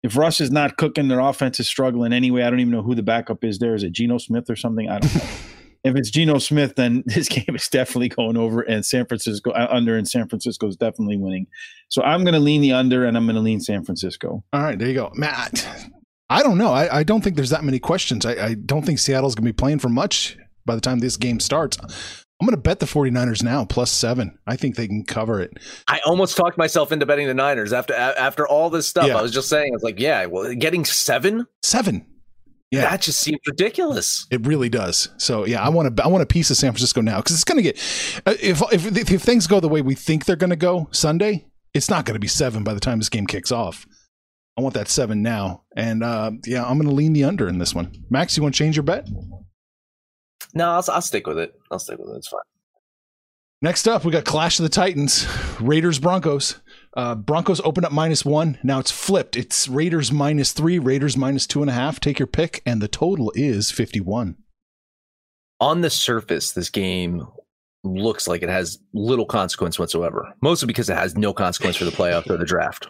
if 0.04 0.18
Russ 0.18 0.42
is 0.42 0.52
not 0.52 0.78
cooking, 0.78 1.08
their 1.08 1.20
offense 1.20 1.60
is 1.60 1.68
struggling 1.68 2.14
anyway. 2.14 2.44
I 2.44 2.50
don't 2.50 2.60
even 2.60 2.72
know 2.72 2.82
who 2.82 2.96
the 2.96 3.04
backup 3.04 3.44
is 3.44 3.60
there. 3.60 3.76
Is 3.76 3.84
it 3.84 3.92
Geno 3.92 4.18
Smith 4.18 4.50
or 4.50 4.56
something? 4.56 4.90
I 4.90 5.00
don't 5.00 5.16
know. 5.16 5.22
if 5.84 5.96
it's 5.96 6.10
Geno 6.10 6.38
Smith, 6.38 6.76
then 6.76 7.04
this 7.08 7.28
game 7.28 7.56
is 7.56 7.68
definitely 7.68 8.10
going 8.10 8.38
over, 8.38 8.62
and 8.62 8.86
San 8.86 9.06
Francisco 9.06 9.52
uh, 9.52 9.68
under, 9.70 9.98
and 9.98 10.08
San 10.08 10.28
Francisco 10.28 10.68
is 10.68 10.76
definitely 10.76 11.18
winning. 11.18 11.48
So 11.90 12.02
I'm 12.04 12.24
going 12.24 12.34
to 12.34 12.40
lean 12.40 12.62
the 12.62 12.74
under, 12.74 13.06
and 13.06 13.18
I'm 13.18 13.26
going 13.26 13.36
to 13.36 13.42
lean 13.42 13.60
San 13.60 13.84
Francisco. 13.84 14.44
All 14.54 14.62
right, 14.62 14.78
there 14.78 14.88
you 14.88 14.96
go, 14.96 15.12
Matt. 15.16 15.68
I 16.30 16.44
don't 16.44 16.58
know. 16.58 16.72
I, 16.72 17.00
I 17.00 17.04
don't 17.04 17.22
think 17.22 17.36
there's 17.36 17.50
that 17.50 17.64
many 17.64 17.80
questions. 17.80 18.26
I, 18.26 18.32
I 18.34 18.54
don't 18.54 18.86
think 18.86 19.00
Seattle's 19.00 19.36
going 19.36 19.46
to 19.46 19.52
be 19.52 19.56
playing 19.56 19.80
for 19.80 19.90
much 19.90 20.38
by 20.66 20.76
the 20.76 20.82
time 20.82 21.00
this 21.00 21.18
game 21.18 21.40
starts. 21.40 21.78
I'm 22.42 22.48
going 22.48 22.56
to 22.56 22.62
bet 22.62 22.80
the 22.80 22.88
49ers 22.88 23.44
now 23.44 23.66
plus 23.66 23.92
seven. 23.92 24.36
I 24.48 24.56
think 24.56 24.76
they 24.76 24.88
can 24.88 25.06
cover 25.06 25.40
it. 25.40 25.60
I 25.88 26.00
almost 26.08 26.36
talked 26.36 26.58
myself 26.58 26.92
into 26.92 27.06
betting 27.06 27.28
the 27.28 27.36
Niners 27.36 27.72
after 27.72 27.94
after 27.94 28.48
all 28.48 28.72
this 28.72 28.88
stuff. 28.88 29.06
Yeah. 29.06 29.18
I 29.18 29.22
was 29.22 29.32
just 29.32 29.48
saying, 29.48 29.72
I 29.72 29.76
was 29.76 29.84
like, 29.84 30.00
yeah, 30.00 30.26
well, 30.26 30.52
getting 30.56 30.84
seven, 30.84 31.46
seven. 31.62 32.04
Yeah, 32.72 32.82
that 32.82 33.02
just 33.02 33.20
seems 33.20 33.38
ridiculous. 33.46 34.26
It 34.32 34.48
really 34.48 34.70
does. 34.70 35.10
So 35.18 35.46
yeah, 35.46 35.62
I 35.62 35.70
want 35.70 35.96
to 35.96 36.04
I 36.04 36.08
want 36.08 36.24
a 36.24 36.26
piece 36.26 36.50
of 36.50 36.58
San 36.58 36.72
Francisco 36.72 37.02
now 37.02 37.18
because 37.18 37.36
it's 37.36 37.44
going 37.44 37.58
to 37.58 37.64
get 37.64 37.78
uh, 38.26 38.34
if, 38.42 38.62
if 38.74 39.12
if 39.12 39.22
things 39.22 39.46
go 39.46 39.60
the 39.60 39.70
way 39.70 39.84
we 39.84 39.94
think 39.94 40.26
they're 40.26 40.36
going 40.36 40.50
to 40.50 40.56
go 40.56 40.88
Sunday, 40.92 41.46
it's 41.76 41.92
not 41.92 42.06
going 42.06 42.16
to 42.16 42.20
be 42.20 42.28
seven 42.28 42.64
by 42.64 42.74
the 42.74 42.80
time 42.80 42.98
this 42.98 43.10
game 43.10 43.28
kicks 43.28 43.52
off. 43.52 43.86
I 44.58 44.62
want 44.62 44.74
that 44.74 44.88
seven 44.88 45.22
now. 45.22 45.64
And 45.76 46.04
uh, 46.04 46.32
yeah, 46.46 46.64
I'm 46.64 46.78
going 46.78 46.90
to 46.90 46.96
lean 46.96 47.14
the 47.14 47.24
under 47.24 47.48
in 47.48 47.60
this 47.60 47.76
one. 47.76 47.94
Max, 48.10 48.36
you 48.36 48.42
want 48.42 48.56
to 48.56 48.60
change 48.60 48.78
your 48.78 48.84
bet? 48.84 49.08
No, 50.54 50.72
I'll, 50.72 50.84
I'll 50.92 51.02
stick 51.02 51.28
with 51.28 51.38
it. 51.38 51.54
I'll 51.70 51.80
stick 51.80 51.98
with 52.00 52.10
it. 52.10 52.18
It's 52.18 52.28
fine. 52.28 52.42
Next 53.62 53.88
up, 53.88 54.04
we 54.04 54.12
got 54.12 54.26
Clash 54.26 54.60
of 54.60 54.64
the 54.64 54.70
Titans, 54.70 55.28
Raiders 55.60 56.00
Broncos. 56.00 56.60
Uh, 56.98 57.14
Broncos 57.14 57.62
open 57.62 57.86
up 57.86 57.92
minus 57.92 58.26
one. 58.26 58.58
Now 58.64 58.80
it's 58.80 58.90
flipped. 58.90 59.38
It's 59.38 59.68
Raiders 59.68 60.12
minus 60.12 60.52
three, 60.52 60.80
Raiders 60.80 61.16
minus 61.16 61.46
two 61.46 61.62
and 61.62 61.70
a 61.70 61.74
half. 61.74 62.00
Take 62.00 62.18
your 62.18 62.28
pick, 62.28 62.64
and 62.66 62.82
the 62.82 62.88
total 62.88 63.32
is 63.36 63.70
51. 63.70 64.36
On 65.60 65.82
the 65.82 65.92
surface, 65.92 66.54
this 66.54 66.72
game 66.72 67.28
looks 67.84 68.28
like 68.28 68.42
it 68.42 68.50
has 68.50 68.80
little 68.94 69.28
consequence 69.28 69.78
whatsoever, 69.78 70.34
mostly 70.42 70.66
because 70.66 70.90
it 70.90 70.98
has 70.98 71.16
no 71.16 71.32
consequence 71.32 71.78
for 71.78 71.86
the 71.86 71.92
playoffs 71.92 72.30
or 72.30 72.38
the 72.38 72.46
draft 72.46 72.90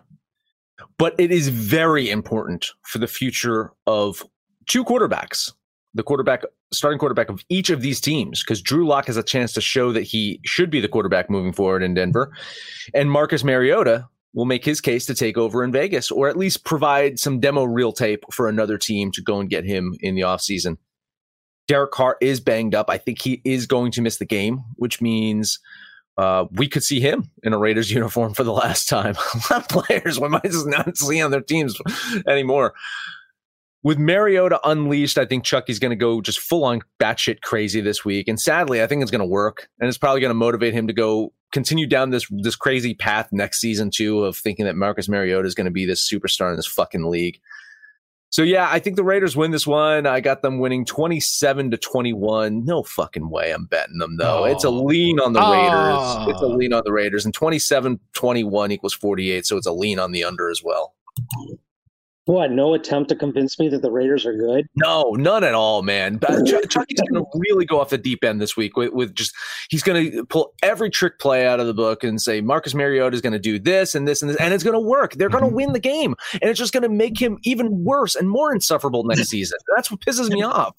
but 0.97 1.15
it 1.17 1.31
is 1.31 1.49
very 1.49 2.09
important 2.09 2.67
for 2.83 2.99
the 2.99 3.07
future 3.07 3.71
of 3.87 4.23
two 4.67 4.85
quarterbacks, 4.85 5.51
the 5.93 6.03
quarterback, 6.03 6.43
starting 6.73 6.99
quarterback 6.99 7.29
of 7.29 7.43
each 7.49 7.69
of 7.69 7.81
these 7.81 7.99
teams, 7.99 8.43
because 8.43 8.61
Drew 8.61 8.87
Lock 8.87 9.07
has 9.07 9.17
a 9.17 9.23
chance 9.23 9.53
to 9.53 9.61
show 9.61 9.91
that 9.91 10.03
he 10.03 10.39
should 10.45 10.69
be 10.69 10.79
the 10.79 10.87
quarterback 10.87 11.29
moving 11.29 11.53
forward 11.53 11.83
in 11.83 11.93
Denver. 11.93 12.31
And 12.93 13.11
Marcus 13.11 13.43
Mariota 13.43 14.07
will 14.33 14.45
make 14.45 14.63
his 14.63 14.79
case 14.79 15.05
to 15.05 15.15
take 15.15 15.37
over 15.37 15.63
in 15.63 15.71
Vegas, 15.71 16.09
or 16.09 16.29
at 16.29 16.37
least 16.37 16.63
provide 16.63 17.19
some 17.19 17.39
demo 17.39 17.63
reel 17.63 17.91
tape 17.91 18.23
for 18.31 18.47
another 18.47 18.77
team 18.77 19.11
to 19.11 19.21
go 19.21 19.39
and 19.39 19.49
get 19.49 19.65
him 19.65 19.95
in 19.99 20.15
the 20.15 20.21
offseason. 20.21 20.77
Derek 21.67 21.91
Carr 21.91 22.17
is 22.21 22.39
banged 22.39 22.75
up. 22.75 22.89
I 22.89 22.97
think 22.97 23.21
he 23.21 23.41
is 23.45 23.65
going 23.65 23.91
to 23.91 24.01
miss 24.01 24.17
the 24.17 24.25
game, 24.25 24.63
which 24.75 25.01
means 25.01 25.59
uh, 26.17 26.45
we 26.51 26.67
could 26.67 26.83
see 26.83 26.99
him 26.99 27.29
in 27.43 27.53
a 27.53 27.57
Raiders 27.57 27.91
uniform 27.91 28.33
for 28.33 28.43
the 28.43 28.53
last 28.53 28.87
time. 28.87 29.15
a 29.33 29.53
lot 29.53 29.61
of 29.63 29.85
players 29.85 30.19
we 30.19 30.29
might 30.29 30.43
just 30.43 30.67
not 30.67 30.97
see 30.97 31.21
on 31.21 31.31
their 31.31 31.41
teams 31.41 31.77
anymore. 32.27 32.73
With 33.83 33.97
Mariota 33.97 34.59
unleashed, 34.63 35.17
I 35.17 35.25
think 35.25 35.43
Chucky's 35.43 35.79
going 35.79 35.89
to 35.89 35.95
go 35.95 36.21
just 36.21 36.39
full 36.39 36.63
on 36.63 36.81
batshit 36.99 37.41
crazy 37.41 37.81
this 37.81 38.05
week, 38.05 38.27
and 38.27 38.39
sadly, 38.39 38.83
I 38.83 38.87
think 38.87 39.01
it's 39.01 39.11
going 39.11 39.21
to 39.21 39.25
work, 39.25 39.69
and 39.79 39.87
it's 39.87 39.97
probably 39.97 40.21
going 40.21 40.29
to 40.29 40.35
motivate 40.35 40.73
him 40.73 40.85
to 40.87 40.93
go 40.93 41.33
continue 41.51 41.87
down 41.87 42.11
this 42.11 42.27
this 42.43 42.55
crazy 42.55 42.93
path 42.93 43.27
next 43.31 43.59
season 43.59 43.89
too 43.91 44.23
of 44.23 44.37
thinking 44.37 44.65
that 44.65 44.75
Marcus 44.75 45.09
Mariota 45.09 45.47
is 45.47 45.55
going 45.55 45.65
to 45.65 45.71
be 45.71 45.85
this 45.85 46.09
superstar 46.09 46.49
in 46.49 46.55
this 46.55 46.67
fucking 46.67 47.09
league. 47.09 47.39
So 48.29 48.43
yeah, 48.43 48.69
I 48.71 48.79
think 48.79 48.95
the 48.95 49.03
Raiders 49.03 49.35
win 49.35 49.51
this 49.51 49.67
one. 49.67 50.05
I 50.05 50.21
got 50.21 50.41
them 50.41 50.59
winning 50.59 50.85
27 50.85 51.71
to 51.71 51.77
21. 51.77 52.63
No 52.63 52.81
fucking 52.81 53.29
way 53.29 53.51
I'm 53.51 53.65
betting 53.65 53.97
them 53.97 54.15
though. 54.15 54.43
Oh. 54.43 54.45
It's 54.45 54.63
a 54.63 54.69
oh. 54.69 54.83
lean 54.83 55.19
on 55.19 55.33
the 55.33 55.41
Raiders. 55.41 55.73
Oh. 55.73 56.29
It's 56.29 56.41
a 56.41 56.45
ah. 56.45 56.55
lean 56.55 56.71
on 56.71 56.83
the 56.85 56.93
Raiders 56.93 57.25
and 57.25 57.33
27 57.33 57.99
21 58.13 58.71
equals 58.71 58.93
48, 58.93 59.45
so 59.45 59.57
it's 59.57 59.67
a 59.67 59.73
lean 59.73 59.99
on 59.99 60.13
the 60.13 60.23
under 60.23 60.49
as 60.49 60.63
well. 60.63 60.95
What? 62.25 62.51
No 62.51 62.73
attempt 62.75 63.09
to 63.09 63.15
convince 63.15 63.57
me 63.57 63.67
that 63.69 63.81
the 63.81 63.91
Raiders 63.91 64.25
are 64.27 64.35
good? 64.35 64.67
No, 64.75 65.15
none 65.17 65.43
at 65.43 65.55
all, 65.55 65.81
man. 65.81 66.19
Ch- 66.19 66.69
Chucky's 66.69 67.01
going 67.09 67.23
to 67.23 67.25
really 67.33 67.65
go 67.65 67.81
off 67.81 67.89
the 67.89 67.97
deep 67.97 68.23
end 68.23 68.39
this 68.39 68.55
week 68.55 68.77
with, 68.77 68.93
with 68.93 69.15
just 69.15 69.33
he's 69.69 69.81
going 69.81 70.11
to 70.11 70.25
pull 70.25 70.53
every 70.61 70.91
trick 70.91 71.17
play 71.19 71.47
out 71.47 71.59
of 71.59 71.65
the 71.65 71.73
book 71.73 72.03
and 72.03 72.21
say 72.21 72.39
Marcus 72.39 72.75
Mariota 72.75 73.15
is 73.15 73.21
going 73.21 73.33
to 73.33 73.39
do 73.39 73.57
this 73.57 73.95
and 73.95 74.07
this 74.07 74.21
and 74.21 74.29
this, 74.29 74.37
and 74.37 74.53
it's 74.53 74.63
going 74.63 74.75
to 74.75 74.79
work. 74.79 75.13
They're 75.13 75.29
going 75.29 75.43
to 75.43 75.47
mm-hmm. 75.47 75.55
win 75.55 75.73
the 75.73 75.79
game, 75.79 76.15
and 76.33 76.43
it's 76.43 76.59
just 76.59 76.73
going 76.73 76.83
to 76.83 76.89
make 76.89 77.19
him 77.19 77.39
even 77.43 77.83
worse 77.83 78.15
and 78.15 78.29
more 78.29 78.53
insufferable 78.53 79.03
next 79.03 79.23
season. 79.29 79.57
That's 79.75 79.89
what 79.89 80.01
pisses 80.01 80.29
me 80.29 80.43
off. 80.43 80.75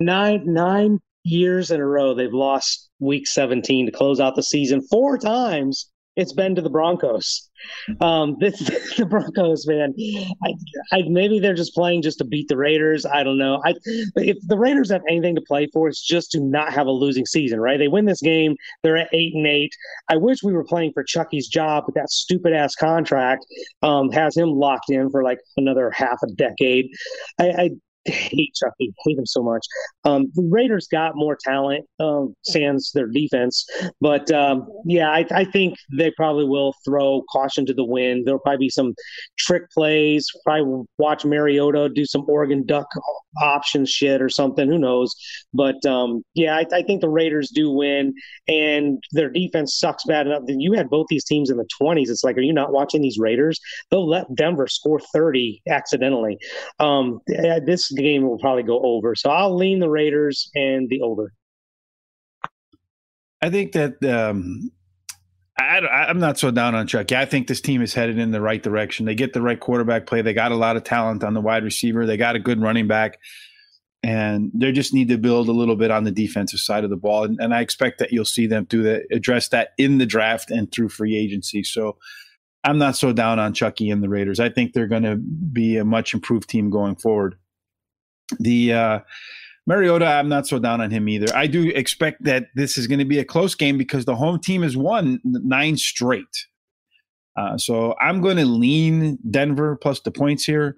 Nine 0.00 0.42
nine 0.44 0.98
years 1.24 1.70
in 1.70 1.80
a 1.80 1.86
row, 1.86 2.14
they've 2.14 2.32
lost 2.32 2.88
Week 2.98 3.28
17 3.28 3.86
to 3.86 3.92
close 3.92 4.18
out 4.18 4.34
the 4.34 4.42
season 4.42 4.82
four 4.90 5.18
times 5.18 5.88
it's 6.18 6.32
been 6.32 6.56
to 6.56 6.60
the 6.60 6.68
Broncos. 6.68 7.48
Um, 8.00 8.36
this, 8.40 8.58
the 8.96 9.06
Broncos, 9.06 9.66
man. 9.68 9.94
I, 10.44 10.54
I, 10.92 11.02
maybe 11.08 11.38
they're 11.38 11.54
just 11.54 11.74
playing 11.74 12.02
just 12.02 12.18
to 12.18 12.24
beat 12.24 12.48
the 12.48 12.56
Raiders. 12.56 13.06
I 13.06 13.22
don't 13.22 13.38
know. 13.38 13.62
I, 13.64 13.74
if 14.16 14.36
the 14.48 14.58
Raiders 14.58 14.90
have 14.90 15.02
anything 15.08 15.36
to 15.36 15.40
play 15.42 15.68
for, 15.72 15.88
it's 15.88 16.04
just 16.04 16.32
to 16.32 16.40
not 16.40 16.72
have 16.72 16.88
a 16.88 16.90
losing 16.90 17.24
season, 17.24 17.60
right? 17.60 17.78
They 17.78 17.86
win 17.86 18.04
this 18.04 18.20
game, 18.20 18.56
they're 18.82 18.96
at 18.96 19.08
eight 19.12 19.32
and 19.34 19.46
eight. 19.46 19.72
I 20.10 20.16
wish 20.16 20.42
we 20.42 20.52
were 20.52 20.64
playing 20.64 20.92
for 20.92 21.04
Chucky's 21.04 21.46
job, 21.46 21.84
but 21.86 21.94
that 21.94 22.10
stupid 22.10 22.52
ass 22.52 22.74
contract 22.74 23.46
um, 23.82 24.10
has 24.10 24.36
him 24.36 24.50
locked 24.50 24.90
in 24.90 25.08
for 25.10 25.22
like 25.22 25.38
another 25.56 25.92
half 25.92 26.18
a 26.24 26.32
decade. 26.32 26.90
I, 27.38 27.48
I 27.50 27.70
hate 28.08 28.54
Chucky, 28.54 28.92
hate 29.04 29.18
him 29.18 29.26
so 29.26 29.42
much. 29.42 29.66
Um, 30.04 30.30
the 30.34 30.48
Raiders 30.50 30.88
got 30.90 31.16
more 31.16 31.36
talent, 31.42 31.84
um, 32.00 32.34
sans 32.44 32.90
their 32.94 33.06
defense, 33.06 33.66
but 34.00 34.30
um, 34.30 34.66
yeah, 34.84 35.10
I, 35.10 35.26
I, 35.30 35.44
think 35.44 35.76
they 35.96 36.10
probably 36.12 36.44
will 36.44 36.74
throw 36.84 37.22
caution 37.32 37.66
to 37.66 37.74
the 37.74 37.84
wind. 37.84 38.26
There'll 38.26 38.40
probably 38.40 38.66
be 38.66 38.70
some 38.70 38.94
trick 39.38 39.62
plays. 39.70 40.26
Probably 40.44 40.84
watch 40.98 41.24
Mariota 41.24 41.88
do 41.88 42.04
some 42.04 42.24
Oregon 42.28 42.64
Duck 42.66 42.86
option 43.40 43.86
shit 43.86 44.20
or 44.20 44.28
something. 44.28 44.68
Who 44.68 44.78
knows? 44.78 45.14
But 45.52 45.84
um, 45.86 46.22
yeah, 46.34 46.56
I, 46.56 46.66
I, 46.72 46.82
think 46.82 47.00
the 47.00 47.08
Raiders 47.08 47.50
do 47.50 47.70
win, 47.70 48.14
and 48.46 49.02
their 49.12 49.30
defense 49.30 49.78
sucks 49.78 50.04
bad 50.04 50.26
enough. 50.26 50.42
You 50.46 50.72
had 50.72 50.90
both 50.90 51.06
these 51.08 51.24
teams 51.24 51.50
in 51.50 51.56
the 51.56 51.68
twenties. 51.78 52.10
It's 52.10 52.24
like, 52.24 52.36
are 52.36 52.42
you 52.42 52.52
not 52.52 52.72
watching 52.72 53.02
these 53.02 53.18
Raiders? 53.18 53.58
They'll 53.90 54.08
let 54.08 54.34
Denver 54.34 54.66
score 54.66 55.00
thirty 55.12 55.62
accidentally. 55.68 56.38
Um, 56.78 57.20
this 57.98 58.04
game 58.04 58.22
will 58.22 58.38
probably 58.38 58.62
go 58.62 58.80
over. 58.80 59.14
So 59.14 59.30
I'll 59.30 59.54
lean 59.54 59.80
the 59.80 59.90
Raiders 59.90 60.50
and 60.54 60.88
the 60.88 61.02
over. 61.02 61.32
I 63.40 63.50
think 63.50 63.72
that 63.72 64.02
um, 64.04 64.70
I, 65.58 66.10
am 66.10 66.18
not 66.18 66.38
so 66.38 66.50
down 66.50 66.74
on 66.74 66.86
Chucky. 66.86 67.16
I 67.16 67.24
think 67.24 67.46
this 67.46 67.60
team 67.60 67.82
is 67.82 67.94
headed 67.94 68.18
in 68.18 68.30
the 68.30 68.40
right 68.40 68.62
direction. 68.62 69.06
They 69.06 69.14
get 69.14 69.32
the 69.32 69.42
right 69.42 69.58
quarterback 69.58 70.06
play. 70.06 70.22
They 70.22 70.34
got 70.34 70.52
a 70.52 70.56
lot 70.56 70.76
of 70.76 70.84
talent 70.84 71.22
on 71.22 71.34
the 71.34 71.40
wide 71.40 71.64
receiver. 71.64 72.06
They 72.06 72.16
got 72.16 72.36
a 72.36 72.40
good 72.40 72.60
running 72.60 72.88
back, 72.88 73.18
and 74.02 74.50
they 74.54 74.72
just 74.72 74.92
need 74.92 75.08
to 75.08 75.18
build 75.18 75.48
a 75.48 75.52
little 75.52 75.76
bit 75.76 75.92
on 75.92 76.02
the 76.02 76.10
defensive 76.10 76.58
side 76.58 76.82
of 76.82 76.90
the 76.90 76.96
ball. 76.96 77.24
And, 77.24 77.38
and 77.40 77.54
I 77.54 77.60
expect 77.60 77.98
that 78.00 78.12
you'll 78.12 78.24
see 78.24 78.48
them 78.48 78.64
do 78.64 78.82
that, 78.82 79.02
address 79.12 79.48
that 79.48 79.70
in 79.78 79.98
the 79.98 80.06
draft 80.06 80.50
and 80.50 80.70
through 80.70 80.88
free 80.88 81.16
agency. 81.16 81.62
So 81.62 81.96
I'm 82.64 82.78
not 82.78 82.96
so 82.96 83.12
down 83.12 83.38
on 83.38 83.54
Chucky 83.54 83.88
and 83.88 84.02
the 84.02 84.08
Raiders. 84.08 84.40
I 84.40 84.48
think 84.48 84.72
they're 84.72 84.88
going 84.88 85.04
to 85.04 85.16
be 85.16 85.76
a 85.76 85.84
much 85.84 86.12
improved 86.12 86.48
team 86.48 86.70
going 86.70 86.96
forward. 86.96 87.36
The 88.38 88.72
uh, 88.72 88.98
Mariota, 89.66 90.06
I'm 90.06 90.28
not 90.28 90.46
so 90.46 90.58
down 90.58 90.80
on 90.80 90.90
him 90.90 91.08
either. 91.08 91.26
I 91.34 91.46
do 91.46 91.68
expect 91.68 92.24
that 92.24 92.46
this 92.54 92.78
is 92.78 92.86
going 92.86 93.00
to 93.00 93.04
be 93.04 93.18
a 93.18 93.24
close 93.24 93.54
game 93.54 93.76
because 93.76 94.04
the 94.06 94.16
home 94.16 94.40
team 94.40 94.62
has 94.62 94.76
won 94.76 95.20
nine 95.24 95.76
straight. 95.76 96.46
Uh, 97.36 97.56
so 97.56 97.94
I'm 98.00 98.20
going 98.20 98.38
to 98.38 98.46
lean 98.46 99.18
Denver 99.30 99.76
plus 99.76 100.00
the 100.00 100.10
points 100.10 100.44
here. 100.44 100.76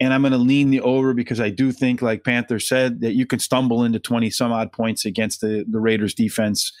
And 0.00 0.14
I'm 0.14 0.22
going 0.22 0.32
to 0.32 0.38
lean 0.38 0.70
the 0.70 0.80
over 0.80 1.12
because 1.12 1.40
I 1.40 1.50
do 1.50 1.72
think, 1.72 2.00
like 2.00 2.24
Panther 2.24 2.58
said, 2.58 3.02
that 3.02 3.12
you 3.12 3.26
could 3.26 3.42
stumble 3.42 3.84
into 3.84 3.98
20 3.98 4.30
some 4.30 4.50
odd 4.50 4.72
points 4.72 5.04
against 5.04 5.42
the, 5.42 5.64
the 5.68 5.78
Raiders 5.78 6.14
defense. 6.14 6.72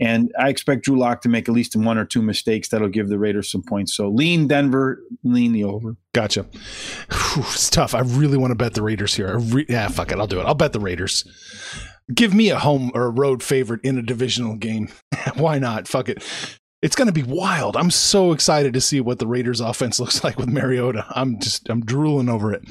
And 0.00 0.32
I 0.38 0.48
expect 0.48 0.84
Drew 0.84 0.98
Lock 0.98 1.20
to 1.22 1.28
make 1.28 1.48
at 1.48 1.54
least 1.54 1.76
one 1.76 1.98
or 1.98 2.04
two 2.04 2.20
mistakes 2.20 2.68
that'll 2.68 2.88
give 2.88 3.08
the 3.08 3.18
Raiders 3.18 3.50
some 3.50 3.62
points. 3.62 3.96
So 3.96 4.08
lean 4.08 4.48
Denver, 4.48 5.00
lean 5.22 5.52
the 5.52 5.64
over. 5.64 5.96
Gotcha. 6.12 6.42
Whew, 6.42 7.44
it's 7.44 7.70
tough. 7.70 7.94
I 7.94 8.00
really 8.00 8.36
want 8.36 8.50
to 8.50 8.56
bet 8.56 8.74
the 8.74 8.82
Raiders 8.82 9.14
here. 9.14 9.38
Re- 9.38 9.66
yeah, 9.68 9.86
fuck 9.88 10.10
it. 10.10 10.18
I'll 10.18 10.26
do 10.26 10.40
it. 10.40 10.44
I'll 10.44 10.54
bet 10.54 10.72
the 10.72 10.80
Raiders. 10.80 11.24
Give 12.12 12.34
me 12.34 12.50
a 12.50 12.58
home 12.58 12.90
or 12.92 13.06
a 13.06 13.10
road 13.10 13.42
favorite 13.42 13.80
in 13.84 13.98
a 13.98 14.02
divisional 14.02 14.56
game. 14.56 14.88
Why 15.36 15.58
not? 15.58 15.86
Fuck 15.86 16.08
it. 16.08 16.22
It's 16.84 16.96
going 16.96 17.06
to 17.06 17.12
be 17.14 17.22
wild. 17.22 17.78
I'm 17.78 17.90
so 17.90 18.32
excited 18.32 18.74
to 18.74 18.80
see 18.80 19.00
what 19.00 19.18
the 19.18 19.26
Raiders 19.26 19.58
offense 19.58 19.98
looks 20.00 20.22
like 20.22 20.38
with 20.38 20.50
Mariota. 20.50 21.06
I'm 21.08 21.40
just 21.40 21.70
I'm 21.70 21.82
drooling 21.82 22.28
over 22.28 22.52
it. 22.52 22.62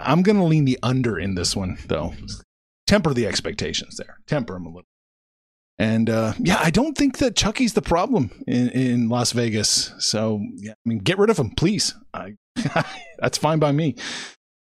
I'm 0.00 0.22
going 0.22 0.36
to 0.36 0.44
lean 0.44 0.64
the 0.64 0.80
under 0.82 1.16
in 1.16 1.36
this 1.36 1.54
one 1.54 1.78
though. 1.86 2.12
Temper 2.88 3.14
the 3.14 3.28
expectations 3.28 3.96
there. 3.96 4.18
Temper 4.26 4.54
them 4.54 4.66
a 4.66 4.70
little. 4.70 4.88
And 5.78 6.10
uh, 6.10 6.32
yeah, 6.40 6.58
I 6.60 6.70
don't 6.70 6.98
think 6.98 7.18
that 7.18 7.36
Chucky's 7.36 7.74
the 7.74 7.82
problem 7.82 8.32
in, 8.48 8.68
in 8.70 9.08
Las 9.08 9.30
Vegas. 9.30 9.94
So 10.00 10.42
yeah, 10.56 10.72
I 10.72 10.88
mean, 10.88 10.98
get 10.98 11.16
rid 11.16 11.30
of 11.30 11.38
him, 11.38 11.50
please. 11.50 11.94
I, 12.12 12.34
that's 13.20 13.38
fine 13.38 13.60
by 13.60 13.70
me. 13.70 13.94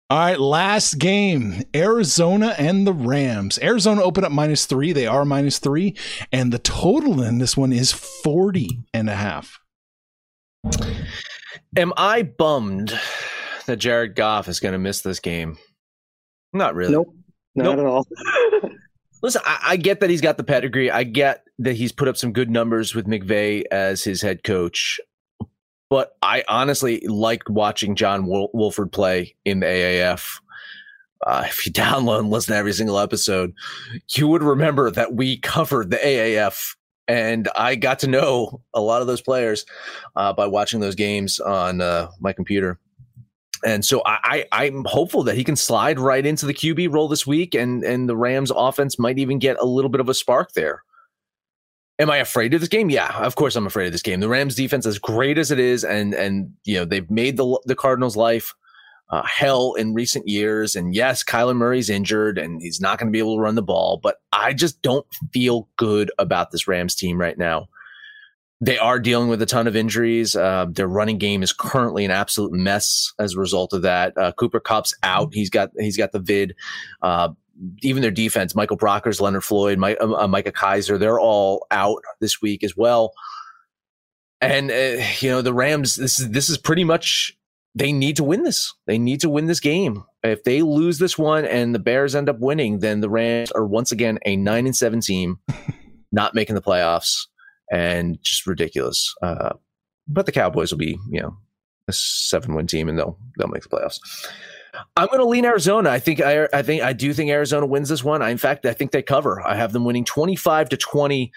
All 0.09 0.17
right, 0.17 0.39
last 0.39 0.99
game 0.99 1.63
Arizona 1.75 2.55
and 2.57 2.87
the 2.87 2.93
Rams. 2.93 3.59
Arizona 3.61 4.01
open 4.01 4.23
up 4.23 4.31
minus 4.31 4.65
three. 4.65 4.93
They 4.93 5.05
are 5.05 5.25
minus 5.25 5.59
three. 5.59 5.95
And 6.31 6.53
the 6.53 6.59
total 6.59 7.21
in 7.21 7.39
this 7.39 7.57
one 7.57 7.73
is 7.73 7.91
40 7.91 8.85
and 8.93 9.09
a 9.09 9.15
half. 9.15 9.59
Am 11.75 11.91
I 11.97 12.23
bummed 12.23 12.97
that 13.65 13.77
Jared 13.77 14.15
Goff 14.15 14.47
is 14.47 14.61
going 14.61 14.71
to 14.71 14.79
miss 14.79 15.01
this 15.01 15.19
game? 15.19 15.57
Not 16.53 16.73
really. 16.73 16.93
Nope, 16.93 17.13
not 17.55 17.75
nope. 17.75 17.79
at 17.79 17.85
all. 17.85 18.07
Listen, 19.21 19.41
I, 19.45 19.59
I, 19.63 19.77
get 19.77 19.99
that 19.99 20.09
he's 20.09 20.21
got 20.21 20.37
the 20.37 20.43
pedigree. 20.43 20.89
I 20.89 21.03
get 21.03 21.43
that 21.59 21.73
he's 21.73 21.91
put 21.91 22.07
up 22.07 22.15
some 22.15 22.31
good 22.31 22.49
numbers 22.49 22.95
with 22.95 23.07
McVay 23.07 23.63
as 23.71 24.05
his 24.05 24.21
head 24.21 24.43
coach. 24.43 25.01
But 25.89 26.17
I 26.21 26.43
honestly 26.47 26.99
liked 27.07 27.49
watching 27.49 27.95
John 27.95 28.25
Wol- 28.25 28.51
Wolford 28.53 28.91
play 28.91 29.35
in 29.45 29.61
the 29.61 29.67
AAF. 29.67 30.39
Uh, 31.25 31.43
if 31.47 31.65
you 31.65 31.71
download 31.73 32.19
and 32.19 32.29
listen 32.29 32.53
to 32.53 32.57
every 32.57 32.73
single 32.73 32.99
episode, 32.99 33.53
you 34.09 34.27
would 34.27 34.43
remember 34.43 34.91
that 34.91 35.13
we 35.13 35.37
covered 35.37 35.89
the 35.89 35.97
AAF, 35.97 36.75
and 37.07 37.47
I 37.55 37.75
got 37.75 37.99
to 37.99 38.07
know 38.07 38.61
a 38.73 38.81
lot 38.81 39.01
of 39.01 39.07
those 39.07 39.21
players 39.21 39.65
uh, 40.15 40.33
by 40.33 40.47
watching 40.47 40.79
those 40.79 40.95
games 40.95 41.39
on 41.39 41.81
uh, 41.81 42.09
my 42.19 42.33
computer. 42.33 42.79
And 43.65 43.83
so 43.83 44.03
I, 44.05 44.45
I, 44.51 44.65
I'm 44.65 44.85
hopeful 44.85 45.23
that 45.23 45.35
he 45.35 45.43
can 45.43 45.55
slide 45.55 45.99
right 45.99 46.23
into 46.23 46.45
the 46.45 46.53
QB 46.53 46.93
role 46.93 47.07
this 47.07 47.25
week, 47.25 47.55
and 47.55 47.83
and 47.83 48.07
the 48.07 48.15
Rams 48.15 48.51
offense 48.55 48.99
might 48.99 49.17
even 49.17 49.39
get 49.39 49.57
a 49.59 49.65
little 49.65 49.89
bit 49.89 50.01
of 50.01 50.09
a 50.09 50.13
spark 50.13 50.51
there. 50.51 50.83
Am 51.99 52.09
I 52.11 52.17
afraid 52.17 52.53
of 52.53 52.59
this 52.59 52.69
game? 52.69 52.89
Yeah, 52.89 53.17
of 53.17 53.35
course 53.35 53.55
I'm 53.55 53.65
afraid 53.65 53.87
of 53.87 53.91
this 53.91 54.03
game. 54.03 54.19
The 54.19 54.29
Rams 54.29 54.55
defense, 54.55 54.85
as 54.85 54.99
great 54.99 55.37
as 55.37 55.49
it 55.49 55.59
is, 55.59 55.83
and 55.83 56.13
and 56.13 56.53
you 56.63 56.75
know 56.75 56.85
they've 56.85 57.09
made 57.09 57.37
the 57.37 57.59
the 57.65 57.75
Cardinals' 57.75 58.15
life 58.15 58.53
uh, 59.09 59.23
hell 59.23 59.73
in 59.73 59.93
recent 59.93 60.27
years. 60.27 60.75
And 60.75 60.93
yes, 60.93 61.23
Kyler 61.23 61.55
Murray's 61.55 61.89
injured 61.89 62.37
and 62.37 62.61
he's 62.61 62.81
not 62.81 62.99
going 62.99 63.07
to 63.07 63.11
be 63.11 63.19
able 63.19 63.37
to 63.37 63.41
run 63.41 63.55
the 63.55 63.61
ball. 63.61 63.99
But 64.01 64.17
I 64.33 64.53
just 64.53 64.81
don't 64.81 65.05
feel 65.31 65.67
good 65.77 66.11
about 66.19 66.51
this 66.51 66.67
Rams 66.67 66.95
team 66.95 67.19
right 67.19 67.37
now. 67.37 67.69
They 68.59 68.77
are 68.79 68.99
dealing 68.99 69.29
with 69.29 69.41
a 69.41 69.45
ton 69.45 69.67
of 69.67 69.75
injuries. 69.75 70.35
Uh, 70.35 70.65
their 70.69 70.87
running 70.87 71.19
game 71.19 71.43
is 71.43 71.53
currently 71.53 72.05
an 72.05 72.11
absolute 72.11 72.51
mess 72.51 73.13
as 73.19 73.35
a 73.35 73.39
result 73.39 73.71
of 73.71 73.83
that. 73.83 74.17
Uh, 74.17 74.31
Cooper 74.31 74.59
Kupp's 74.59 74.95
out. 75.03 75.29
He's 75.31 75.51
got 75.51 75.69
he's 75.77 75.95
got 75.95 76.11
the 76.11 76.19
vid. 76.19 76.55
Even 77.81 78.01
their 78.01 78.11
defense, 78.11 78.55
Michael 78.55 78.77
Brockers, 78.77 79.19
Leonard 79.19 79.43
Floyd, 79.43 79.77
Mike, 79.77 79.97
uh, 79.99 80.13
uh, 80.13 80.27
Micah 80.27 80.51
Kiser, 80.51 80.97
they're 80.97 81.19
all 81.19 81.65
out 81.71 82.01
this 82.19 82.41
week 82.41 82.63
as 82.63 82.75
well. 82.75 83.13
And 84.41 84.69
uh, 84.69 85.03
you 85.19 85.29
know 85.29 85.41
the 85.41 85.53
Rams. 85.53 85.95
This 85.95 86.19
is 86.19 86.29
this 86.29 86.49
is 86.49 86.57
pretty 86.57 86.83
much 86.83 87.35
they 87.73 87.91
need 87.91 88.15
to 88.17 88.23
win 88.23 88.43
this. 88.43 88.73
They 88.85 88.97
need 88.97 89.21
to 89.21 89.29
win 89.29 89.47
this 89.47 89.59
game. 89.59 90.03
If 90.23 90.43
they 90.43 90.61
lose 90.61 90.99
this 90.99 91.17
one 91.17 91.45
and 91.45 91.73
the 91.73 91.79
Bears 91.79 92.15
end 92.15 92.29
up 92.29 92.39
winning, 92.39 92.79
then 92.79 93.01
the 93.01 93.09
Rams 93.09 93.51
are 93.51 93.65
once 93.65 93.91
again 93.91 94.19
a 94.25 94.35
nine 94.35 94.65
and 94.65 94.75
seven 94.75 94.99
team, 94.99 95.39
not 96.11 96.35
making 96.35 96.55
the 96.55 96.61
playoffs, 96.61 97.27
and 97.71 98.17
just 98.21 98.45
ridiculous. 98.45 99.13
Uh, 99.21 99.53
but 100.07 100.25
the 100.25 100.31
Cowboys 100.31 100.71
will 100.71 100.79
be 100.79 100.97
you 101.09 101.21
know 101.21 101.37
a 101.87 101.93
seven 101.93 102.53
win 102.53 102.67
team 102.67 102.89
and 102.89 102.97
they'll 102.97 103.17
they'll 103.37 103.47
make 103.47 103.63
the 103.63 103.69
playoffs. 103.69 103.99
I'm 104.95 105.07
going 105.07 105.19
to 105.19 105.25
lean 105.25 105.45
Arizona. 105.45 105.89
I 105.89 105.99
think 105.99 106.21
I, 106.21 106.47
I 106.53 106.61
think 106.61 106.83
I 106.83 106.93
do 106.93 107.13
think 107.13 107.29
Arizona 107.29 107.65
wins 107.65 107.89
this 107.89 108.03
one. 108.03 108.21
I, 108.21 108.29
in 108.29 108.37
fact, 108.37 108.65
I 108.65 108.73
think 108.73 108.91
they 108.91 109.01
cover. 109.01 109.45
I 109.45 109.55
have 109.55 109.73
them 109.73 109.85
winning 109.85 110.05
25 110.05 110.69
to 110.69 110.77
20 110.77 111.31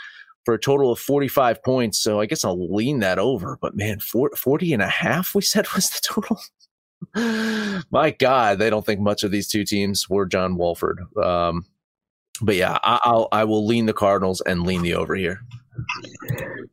for 0.45 0.55
a 0.55 0.59
total 0.59 0.91
of 0.91 0.99
45 0.99 1.63
points. 1.63 1.99
So 1.99 2.21
I 2.21 2.27
guess 2.27 2.45
I'll 2.45 2.75
lean 2.75 3.01
that 3.01 3.19
over. 3.19 3.59
But 3.61 3.77
man, 3.77 4.01
40 4.01 4.73
and 4.73 4.83
a 4.83 4.89
half 4.89 5.35
we 5.35 5.43
said 5.43 5.67
was 5.75 5.91
the 5.91 6.01
total. 6.03 6.41
My 7.91 8.11
God, 8.11 8.59
they 8.59 8.71
don't 8.71 8.85
think 8.85 9.01
much 9.01 9.23
of 9.23 9.31
these 9.31 9.49
two 9.49 9.65
teams 9.65 10.09
were 10.09 10.27
John 10.27 10.57
Wolford. 10.57 11.01
Um, 11.23 11.65
but 12.43 12.57
yeah, 12.57 12.79
I, 12.83 13.01
I'll 13.05 13.29
I 13.33 13.45
will 13.45 13.67
lean 13.67 13.87
the 13.87 13.93
Cardinals 13.93 14.41
and 14.43 14.67
lean 14.67 14.83
the 14.83 14.95
over 14.95 15.15
here. 15.15 15.41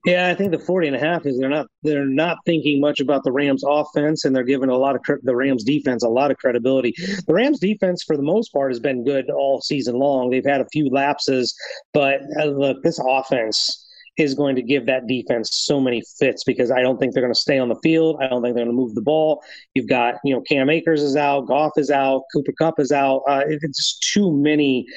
Yeah, 0.06 0.30
I 0.30 0.36
think 0.36 0.52
the 0.52 0.60
40 0.60 0.88
and 0.88 0.96
a 0.96 1.00
half 1.00 1.26
is 1.26 1.38
they're 1.38 1.50
not 1.50 1.68
they're 1.84 2.06
not 2.06 2.38
thinking 2.46 2.80
much 2.80 3.00
about 3.00 3.24
the 3.24 3.32
Rams 3.32 3.64
offense 3.68 4.26
and 4.26 4.36
they're 4.36 4.44
giving 4.44 4.70
a 4.70 4.78
lot 4.78 4.96
of 4.96 5.02
the 5.24 5.36
Rams 5.36 5.64
defense 5.64 6.04
a 6.04 6.10
lot 6.10 6.32
of 6.32 6.38
credibility. 6.38 6.94
The 7.26 7.34
Rams 7.34 7.60
defense 7.60 8.04
for 8.04 8.16
the 8.16 8.24
most 8.24 8.54
part 8.54 8.72
has 8.72 8.80
been 8.80 9.04
good 9.04 9.30
all 9.30 9.62
season 9.62 9.96
long. 9.96 10.30
They've 10.30 10.46
had 10.46 10.62
a 10.62 10.68
few 10.72 10.90
lapses, 10.90 11.56
but 11.94 12.22
uh, 12.40 12.46
look, 12.46 12.84
this 12.84 13.00
offense 13.06 13.84
is 14.18 14.34
going 14.34 14.56
to 14.56 14.64
give 14.64 14.88
that 14.88 15.08
defense 15.08 15.52
so 15.54 15.80
many 15.80 16.02
fits 16.20 16.44
because 16.44 16.72
I 16.72 16.82
don't 16.82 16.98
think 16.98 17.14
they're 17.14 17.22
going 17.22 17.34
to 17.34 17.40
stay 17.40 17.60
on 17.60 17.70
the 17.70 17.80
field. 17.84 18.18
I 18.20 18.28
don't 18.28 18.42
think 18.42 18.56
they're 18.56 18.66
going 18.66 18.76
to 18.76 18.82
move 18.82 18.96
the 18.96 19.02
ball. 19.02 19.44
You've 19.76 19.88
got, 19.88 20.16
you 20.24 20.34
know, 20.34 20.42
Cam 20.42 20.70
Akers 20.70 21.04
is 21.04 21.16
out, 21.16 21.46
Goff 21.46 21.74
is 21.78 21.92
out, 21.92 22.24
Cooper 22.34 22.52
Kupp 22.58 22.80
is 22.80 22.92
out. 22.92 23.22
Uh, 23.28 23.44
it's 23.48 23.78
just 23.78 24.12
too 24.14 24.32
many 24.36 24.88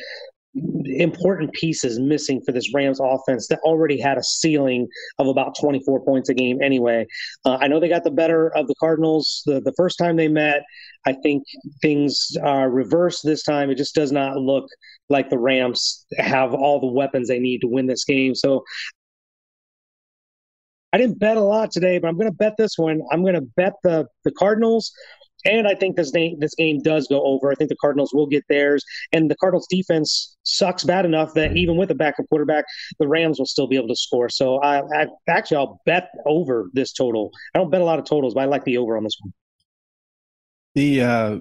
important 0.55 1.53
pieces 1.53 2.01
missing 2.01 2.41
for 2.45 2.53
this 2.53 2.75
Rams 2.75 2.99
offense 3.01 3.47
that 3.49 3.61
already 3.61 4.01
had 4.01 4.19
a 4.19 4.23
ceiling 4.23 4.89
of 5.19 5.29
about 5.29 5.57
24 5.61 6.05
points 6.05 6.29
a 6.29 6.35
game 6.35 6.61
anyway. 6.61 7.07
Uh, 7.45 7.59
I 7.61 7.69
know 7.69 7.79
they 7.79 7.89
got 7.89 8.05
the 8.05 8.11
better 8.11 8.49
of 8.57 8.67
the 8.67 8.75
Cardinals 8.81 9.43
the, 9.47 9.61
the 9.61 9.73
first 9.77 9.97
time 9.99 10.17
they 10.17 10.29
met. 10.29 10.63
I 11.07 11.13
think 11.13 11.45
things 11.81 12.33
are 12.43 12.69
reversed 12.69 13.25
this 13.25 13.45
time. 13.45 13.71
It 13.71 13.79
just 13.79 13.95
does 13.95 14.11
not 14.11 14.39
look 14.39 14.67
like 15.09 15.31
the 15.31 15.39
Rams 15.39 16.05
have 16.19 16.53
all 16.53 16.81
the 16.81 16.87
weapons 16.87 17.29
they 17.29 17.39
need 17.39 17.61
to 17.61 17.69
win 17.69 17.87
this 17.87 18.05
game. 18.05 18.35
So 18.35 18.65
I 20.93 20.99
didn't 20.99 21.21
bet 21.21 21.37
a 21.37 21.41
lot 21.41 21.71
today, 21.71 21.99
but 21.99 22.09
I'm 22.09 22.17
going 22.17 22.31
to 22.31 22.37
bet 22.37 22.57
this 22.59 22.77
one. 22.77 23.01
I'm 23.13 23.23
going 23.23 23.35
to 23.35 23.47
bet 23.57 23.75
the 23.85 24.07
the 24.25 24.33
Cardinals 24.33 24.93
and 25.45 25.67
I 25.67 25.75
think 25.75 25.97
this 25.97 26.11
game, 26.11 26.39
this 26.39 26.55
game 26.55 26.81
does 26.83 27.07
go 27.09 27.23
over. 27.23 27.51
I 27.51 27.55
think 27.55 27.71
the 27.71 27.77
Cardinals 27.77 28.13
will 28.13 28.27
get 28.27 28.45
theirs. 28.49 28.85
And 29.13 29.31
the 29.31 29.37
Cardinals 29.37 29.67
defense 29.71 30.37
sucks 30.43 30.85
bad 30.85 31.05
enough 31.05 31.35
that 31.35 31.57
even 31.57 31.77
with 31.77 31.91
a 31.91 31.95
backup 31.95 32.27
quarterback, 32.29 32.65
the 32.99 33.09
Rams 33.09 33.39
will 33.39 33.47
still 33.47 33.67
be 33.67 33.77
able 33.77 33.89
to 33.89 33.97
score. 33.97 34.29
So 34.29 34.59
I, 34.59 34.81
I 34.81 35.07
actually 35.29 35.59
I'll 35.59 35.81
bet 35.87 36.11
over 36.27 36.71
this 36.73 36.93
total. 36.93 37.31
I 37.55 37.59
don't 37.59 37.71
bet 37.71 37.81
a 37.81 37.85
lot 37.85 37.99
of 37.99 38.05
totals, 38.05 38.35
but 38.35 38.41
I 38.41 38.47
like 38.47 38.65
the 38.65 38.79
over 38.79 38.97
on 38.97 39.05
this 39.05 39.17
one. 39.21 39.33
The 40.75 41.03
uh, 41.03 41.39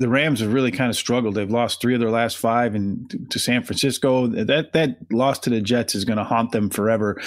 the 0.00 0.08
Rams 0.08 0.40
have 0.40 0.52
really 0.52 0.70
kind 0.70 0.90
of 0.90 0.96
struggled. 0.96 1.34
They've 1.34 1.50
lost 1.50 1.80
three 1.80 1.94
of 1.94 2.00
their 2.00 2.10
last 2.10 2.38
five, 2.38 2.76
and 2.76 3.30
to, 3.30 3.38
San 3.38 3.64
Francisco, 3.64 4.28
that 4.28 4.72
that 4.72 4.96
loss 5.10 5.40
to 5.40 5.50
the 5.50 5.60
Jets 5.60 5.96
is 5.96 6.04
going 6.04 6.18
to 6.18 6.24
haunt 6.24 6.52
them 6.52 6.70
forever. 6.70 7.20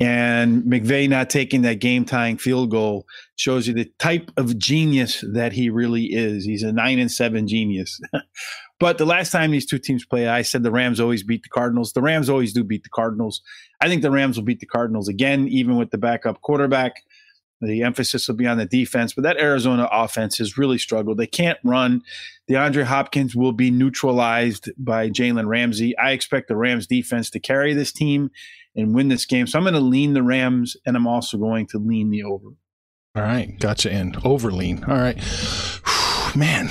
And 0.00 0.62
McVay 0.62 1.08
not 1.08 1.28
taking 1.28 1.62
that 1.62 1.80
game 1.80 2.06
tying 2.06 2.38
field 2.38 2.70
goal 2.70 3.06
shows 3.36 3.68
you 3.68 3.74
the 3.74 3.90
type 3.98 4.30
of 4.38 4.58
genius 4.58 5.24
that 5.32 5.52
he 5.52 5.68
really 5.68 6.04
is. 6.04 6.44
He's 6.44 6.62
a 6.62 6.72
nine 6.72 6.98
and 6.98 7.10
seven 7.10 7.46
genius. 7.46 8.00
but 8.80 8.96
the 8.96 9.06
last 9.06 9.30
time 9.30 9.50
these 9.50 9.66
two 9.66 9.78
teams 9.78 10.06
play, 10.06 10.26
I 10.26 10.40
said 10.40 10.62
the 10.62 10.70
Rams 10.70 11.00
always 11.00 11.22
beat 11.22 11.42
the 11.42 11.50
Cardinals. 11.50 11.92
The 11.92 12.02
Rams 12.02 12.30
always 12.30 12.54
do 12.54 12.64
beat 12.64 12.82
the 12.82 12.90
Cardinals. 12.90 13.42
I 13.82 13.88
think 13.88 14.00
the 14.00 14.10
Rams 14.10 14.38
will 14.38 14.44
beat 14.44 14.60
the 14.60 14.66
Cardinals 14.66 15.08
again, 15.08 15.48
even 15.48 15.76
with 15.76 15.90
the 15.90 15.98
backup 15.98 16.40
quarterback. 16.40 17.02
The 17.60 17.82
emphasis 17.82 18.28
will 18.28 18.36
be 18.36 18.46
on 18.46 18.58
the 18.58 18.66
defense, 18.66 19.14
but 19.14 19.22
that 19.22 19.38
Arizona 19.38 19.88
offense 19.90 20.38
has 20.38 20.58
really 20.58 20.76
struggled. 20.76 21.16
They 21.16 21.26
can't 21.26 21.58
run. 21.64 22.02
DeAndre 22.50 22.84
Hopkins 22.84 23.34
will 23.34 23.52
be 23.52 23.70
neutralized 23.70 24.70
by 24.76 25.08
Jalen 25.08 25.46
Ramsey. 25.46 25.96
I 25.96 26.10
expect 26.10 26.48
the 26.48 26.56
Rams 26.56 26.86
defense 26.86 27.30
to 27.30 27.40
carry 27.40 27.72
this 27.72 27.92
team 27.92 28.30
and 28.74 28.94
win 28.94 29.08
this 29.08 29.24
game. 29.24 29.46
So 29.46 29.58
I'm 29.58 29.64
going 29.64 29.74
to 29.74 29.80
lean 29.80 30.12
the 30.12 30.22
Rams, 30.22 30.76
and 30.84 30.96
I'm 30.96 31.06
also 31.06 31.38
going 31.38 31.66
to 31.68 31.78
lean 31.78 32.10
the 32.10 32.24
over. 32.24 32.48
All 33.16 33.22
right, 33.22 33.58
gotcha. 33.58 33.90
And 33.90 34.18
over 34.24 34.52
lean. 34.52 34.84
All 34.84 34.96
right, 34.96 35.16
man, 36.36 36.68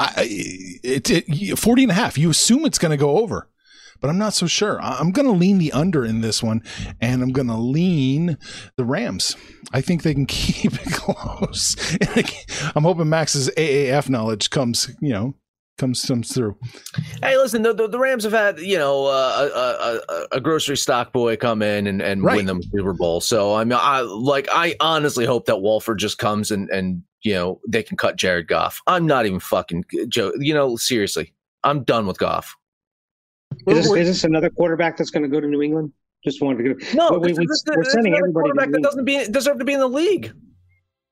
I, 0.00 0.26
it, 0.82 1.08
it 1.08 1.58
40 1.58 1.82
and 1.84 1.92
a 1.92 1.94
half. 1.94 2.18
You 2.18 2.30
assume 2.30 2.64
it's 2.64 2.78
going 2.78 2.90
to 2.90 2.96
go 2.96 3.18
over 3.18 3.48
but 4.00 4.08
I'm 4.08 4.18
not 4.18 4.34
so 4.34 4.46
sure. 4.46 4.80
I'm 4.82 5.10
going 5.12 5.26
to 5.26 5.32
lean 5.32 5.58
the 5.58 5.72
under 5.72 6.04
in 6.04 6.20
this 6.20 6.42
one, 6.42 6.62
and 7.00 7.22
I'm 7.22 7.32
going 7.32 7.48
to 7.48 7.56
lean 7.56 8.38
the 8.76 8.84
Rams. 8.84 9.36
I 9.72 9.80
think 9.80 10.02
they 10.02 10.14
can 10.14 10.26
keep 10.26 10.72
it 10.74 10.92
close. 10.92 11.76
I'm 12.76 12.82
hoping 12.84 13.08
Max's 13.08 13.50
AAF 13.56 14.08
knowledge 14.08 14.50
comes, 14.50 14.90
you 15.00 15.12
know, 15.12 15.34
comes 15.78 16.04
comes 16.04 16.34
through. 16.34 16.56
Hey, 17.22 17.36
listen, 17.38 17.62
the, 17.62 17.72
the, 17.72 17.88
the 17.88 17.98
Rams 17.98 18.24
have 18.24 18.32
had 18.32 18.58
you 18.60 18.76
know 18.76 19.06
uh, 19.06 20.00
a, 20.10 20.12
a, 20.12 20.26
a 20.32 20.40
grocery 20.40 20.76
stock 20.76 21.12
boy 21.12 21.36
come 21.36 21.62
in 21.62 21.86
and, 21.86 22.02
and 22.02 22.22
Right. 22.22 22.36
win 22.36 22.46
them 22.46 22.58
a 22.58 22.62
Super 22.76 22.92
Bowl. 22.92 23.20
So 23.22 23.54
I 23.54 23.64
mean, 23.64 23.78
I 23.80 24.00
like 24.00 24.46
I 24.52 24.76
honestly 24.80 25.24
hope 25.24 25.46
that 25.46 25.62
Wolford 25.62 25.98
just 25.98 26.18
comes 26.18 26.50
and 26.50 26.68
and 26.68 27.02
you 27.22 27.32
know 27.32 27.60
they 27.66 27.82
can 27.82 27.96
cut 27.96 28.16
Jared 28.16 28.46
Goff. 28.46 28.82
I'm 28.86 29.06
not 29.06 29.24
even 29.24 29.40
fucking 29.40 29.84
Joe. 30.08 30.32
You 30.38 30.52
know, 30.52 30.76
seriously, 30.76 31.32
I'm 31.64 31.82
done 31.84 32.06
with 32.06 32.18
Goff. 32.18 32.56
Is 33.66 33.84
this, 33.84 33.86
is 33.86 34.06
this 34.08 34.24
another 34.24 34.50
quarterback 34.50 34.96
that's 34.96 35.10
going 35.10 35.22
to 35.22 35.28
go 35.28 35.40
to 35.40 35.46
New 35.46 35.62
England? 35.62 35.92
Just 36.24 36.42
wanted 36.42 36.62
to 36.64 36.74
go. 36.74 36.86
No, 36.94 37.18
we, 37.18 37.32
we, 37.32 37.46
this, 37.46 37.64
we're 37.66 37.82
this 37.82 37.92
sending 37.92 38.14
everybody. 38.14 38.32
Quarterback 38.50 38.68
New 38.68 38.72
that 38.74 38.82
doesn't 38.82 39.04
be, 39.04 39.24
deserve 39.28 39.58
to 39.58 39.64
be 39.64 39.72
in 39.72 39.80
the 39.80 39.88
league. 39.88 40.32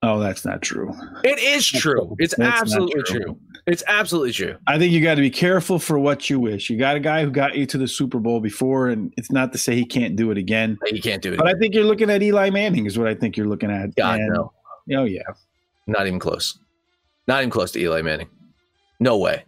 Oh, 0.03 0.21
that's 0.21 0.45
not 0.45 0.63
true. 0.63 0.95
It 1.25 1.41
is 1.41 1.67
true. 1.67 2.15
It's 2.21 2.37
That's 2.37 2.61
absolutely 2.63 3.03
true. 3.03 3.21
true. 3.21 3.39
It's 3.67 3.83
absolutely 3.89 4.31
true. 4.33 4.57
I 4.69 4.79
think 4.79 4.93
you 4.93 5.03
got 5.03 5.17
to 5.17 5.21
be 5.21 5.31
careful 5.31 5.81
for 5.81 5.99
what 5.99 6.31
you 6.31 6.39
wish. 6.39 6.71
You 6.71 6.79
got 6.79 6.95
a 6.95 7.01
guy 7.01 7.25
who 7.25 7.31
got 7.33 7.57
you 7.57 7.67
to 7.67 7.77
the 7.79 7.89
Super 7.89 8.21
Bowl 8.21 8.39
before, 8.41 8.89
and 8.89 9.13
it's 9.17 9.33
not 9.33 9.51
to 9.53 9.59
say 9.59 9.75
he 9.75 9.85
can't 9.85 10.15
do 10.15 10.31
it 10.31 10.39
again. 10.39 10.79
He 10.87 11.01
can't 11.01 11.21
do 11.21 11.33
it. 11.33 11.39
But 11.39 11.49
I 11.49 11.55
think 11.55 11.75
you're 11.75 11.85
looking 11.85 12.11
at 12.11 12.23
Eli 12.23 12.49
Manning, 12.51 12.87
is 12.87 12.97
what 12.97 13.09
I 13.09 13.15
think 13.15 13.37
you're 13.37 13.49
looking 13.49 13.73
at. 13.73 13.97
God 13.97 14.21
And- 14.21 14.33
no, 14.35 14.53
Oh 14.97 15.05
yeah. 15.05 15.23
not 15.89 16.07
even 16.07 16.21
close. 16.21 16.59
Not 17.27 17.41
even 17.41 17.51
close 17.51 17.73
to 17.73 17.81
Eli 17.81 18.01
Manning. 18.03 18.29
No 19.01 19.19
way. 19.19 19.45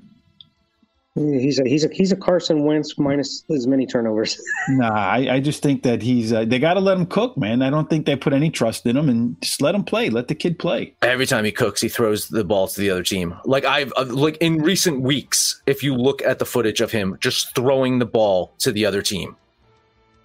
He's 1.17 1.59
a 1.59 1.65
he's 1.69 1.85
a 1.85 1.89
he's 1.89 2.13
a 2.13 2.17
Carson 2.17 2.65
Wentz 2.65 2.97
minus 2.97 3.43
as 3.51 3.67
many 3.67 3.85
turnovers. 3.85 4.41
Nah, 4.69 4.95
I, 4.95 5.35
I 5.35 5.41
just 5.41 5.63
think 5.63 5.83
that 5.83 6.01
he's. 6.01 6.33
Uh, 6.33 6.45
they 6.45 6.61
got 6.61 6.75
to 6.75 6.81
let 6.81 6.97
him 6.97 7.07
cook, 7.07 7.37
man. 7.37 7.63
I 7.63 7.71
don't 7.71 7.91
think 7.91 8.07
they 8.07 8.15
put 8.15 8.33
any 8.33 8.51
trust 8.51 8.87
in 8.87 8.97
him, 8.97 9.09
and 9.09 9.41
just 9.43 9.61
let 9.61 9.75
him 9.75 9.83
play. 9.83 10.09
Let 10.09 10.29
the 10.29 10.35
kid 10.37 10.59
play. 10.61 10.95
Every 11.03 11.27
time 11.27 11.45
he 11.45 11.51
cooks, 11.51 11.81
he 11.81 11.89
throws 11.89 12.29
the 12.29 12.45
ball 12.45 12.69
to 12.69 12.81
the 12.81 12.91
other 12.91 13.03
team. 13.03 13.35
Like 13.45 13.65
I've 13.65 13.93
uh, 13.97 14.05
like 14.05 14.37
in 14.37 14.63
recent 14.63 15.01
weeks, 15.01 15.61
if 15.67 15.83
you 15.83 15.97
look 15.97 16.23
at 16.23 16.39
the 16.39 16.47
footage 16.47 16.81
of 16.81 16.93
him 16.93 17.17
just 17.21 17.55
throwing 17.57 17.99
the 17.99 18.07
ball 18.07 18.53
to 18.59 18.71
the 18.71 18.87
other 18.87 19.03
team, 19.03 19.35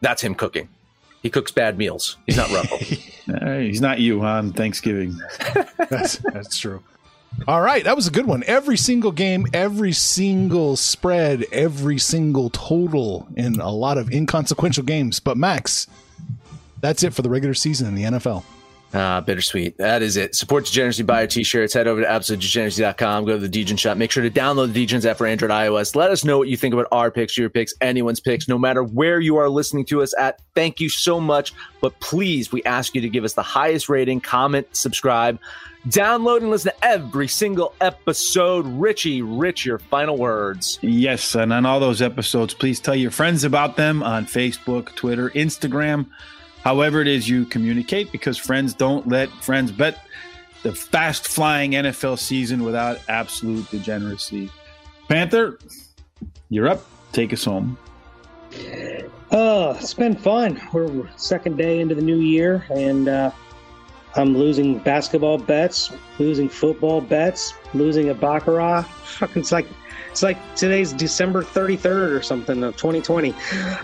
that's 0.01 0.21
him 0.21 0.35
cooking. 0.35 0.69
He 1.23 1.31
cooks 1.31 1.51
bad 1.51 1.79
meals. 1.79 2.17
He's 2.27 2.37
not 2.37 2.51
Ruffle. 2.51 2.77
He's 2.77 3.81
not 3.81 3.99
you 3.99 4.21
on 4.21 4.53
Thanksgiving. 4.53 5.17
That's 5.89 6.17
that's 6.17 6.59
true. 6.59 6.83
All 7.47 7.61
right, 7.61 7.83
that 7.83 7.95
was 7.95 8.07
a 8.07 8.11
good 8.11 8.25
one. 8.25 8.43
Every 8.47 8.77
single 8.77 9.11
game, 9.11 9.45
every 9.53 9.91
single 9.91 10.75
spread, 10.75 11.45
every 11.51 11.99
single 11.99 12.49
total 12.49 13.27
in 13.35 13.59
a 13.59 13.69
lot 13.69 13.97
of 13.97 14.11
inconsequential 14.11 14.83
games. 14.83 15.19
But 15.19 15.37
Max, 15.37 15.87
that's 16.81 17.03
it 17.03 17.13
for 17.13 17.21
the 17.21 17.29
regular 17.29 17.53
season 17.53 17.87
in 17.87 17.95
the 17.95 18.03
NFL. 18.03 18.43
Ah, 18.97 19.19
bittersweet. 19.19 19.77
That 19.77 20.01
is 20.01 20.15
it. 20.15 20.35
Support 20.35 20.67
Degeneracy. 20.67 21.03
Buy 21.03 21.21
your 21.21 21.27
t-shirts. 21.27 21.73
Head 21.73 21.85
over 21.85 21.99
to 21.99 22.07
absolutedegeneracy.com. 22.07 23.25
Go 23.25 23.33
to 23.33 23.37
the 23.37 23.49
Degen 23.49 23.75
shop. 23.75 23.97
Make 23.97 24.09
sure 24.09 24.23
to 24.23 24.29
download 24.29 24.71
the 24.71 24.87
Degens 24.87 25.05
app 25.05 25.17
for 25.17 25.27
Android, 25.27 25.51
iOS. 25.51 25.97
Let 25.97 26.11
us 26.11 26.23
know 26.23 26.37
what 26.37 26.47
you 26.47 26.55
think 26.55 26.73
about 26.73 26.87
our 26.93 27.11
picks, 27.11 27.37
your 27.37 27.49
picks, 27.49 27.73
anyone's 27.81 28.21
picks, 28.21 28.47
no 28.47 28.57
matter 28.57 28.83
where 28.83 29.19
you 29.19 29.35
are 29.35 29.49
listening 29.49 29.83
to 29.87 30.01
us 30.01 30.13
at. 30.17 30.39
Thank 30.53 30.79
you 30.79 30.87
so 30.87 31.19
much. 31.19 31.53
But 31.81 31.99
please, 31.99 32.53
we 32.53 32.63
ask 32.63 32.95
you 32.95 33.01
to 33.01 33.09
give 33.09 33.25
us 33.25 33.33
the 33.33 33.43
highest 33.43 33.89
rating, 33.89 34.21
comment, 34.21 34.65
subscribe, 34.71 35.39
download, 35.89 36.37
and 36.37 36.49
listen 36.49 36.71
to 36.71 36.85
every 36.85 37.27
single 37.27 37.73
episode. 37.81 38.65
Richie, 38.65 39.21
Rich, 39.21 39.65
your 39.65 39.79
final 39.79 40.17
words. 40.17 40.79
Yes, 40.81 41.35
and 41.35 41.51
on 41.51 41.65
all 41.65 41.81
those 41.81 42.01
episodes, 42.01 42.53
please 42.53 42.79
tell 42.79 42.95
your 42.95 43.11
friends 43.11 43.43
about 43.43 43.75
them 43.75 44.01
on 44.03 44.25
Facebook, 44.25 44.95
Twitter, 44.95 45.31
Instagram, 45.31 46.07
however 46.65 46.99
it 46.99 47.07
is 47.07 47.29
you 47.29 47.45
communicate, 47.45 48.11
because 48.11 48.37
friends 48.37 48.73
don't 48.73 49.07
let 49.07 49.29
friends 49.41 49.71
bet 49.71 50.03
the 50.63 50.73
fast 50.73 51.27
flying 51.27 51.71
NFL 51.73 52.17
season 52.17 52.63
without 52.63 52.99
absolute 53.07 53.69
degeneracy. 53.69 54.49
Panther, 55.07 55.59
you're 56.49 56.67
up. 56.67 56.81
Take 57.11 57.31
us 57.31 57.45
home. 57.45 57.77
Oh, 59.31 59.77
it's 59.79 59.93
been 59.93 60.15
fun. 60.15 60.59
We're 60.73 61.07
second 61.17 61.57
day 61.57 61.81
into 61.81 61.93
the 61.93 62.01
new 62.01 62.17
year, 62.17 62.65
and 62.71 63.07
uh, 63.07 63.31
I'm 64.15 64.37
losing 64.37 64.79
basketball 64.79 65.37
bets, 65.37 65.91
losing 66.19 66.47
football 66.47 67.01
bets, 67.01 67.53
losing 67.73 68.09
a 68.09 68.13
baccarat. 68.13 68.83
Fucking, 68.83 69.41
it's 69.41 69.51
like 69.51 69.67
it's 70.09 70.23
like 70.23 70.37
today's 70.55 70.93
December 70.93 71.43
33rd 71.43 72.17
or 72.17 72.21
something 72.21 72.63
of 72.63 72.77
2020. 72.77 73.35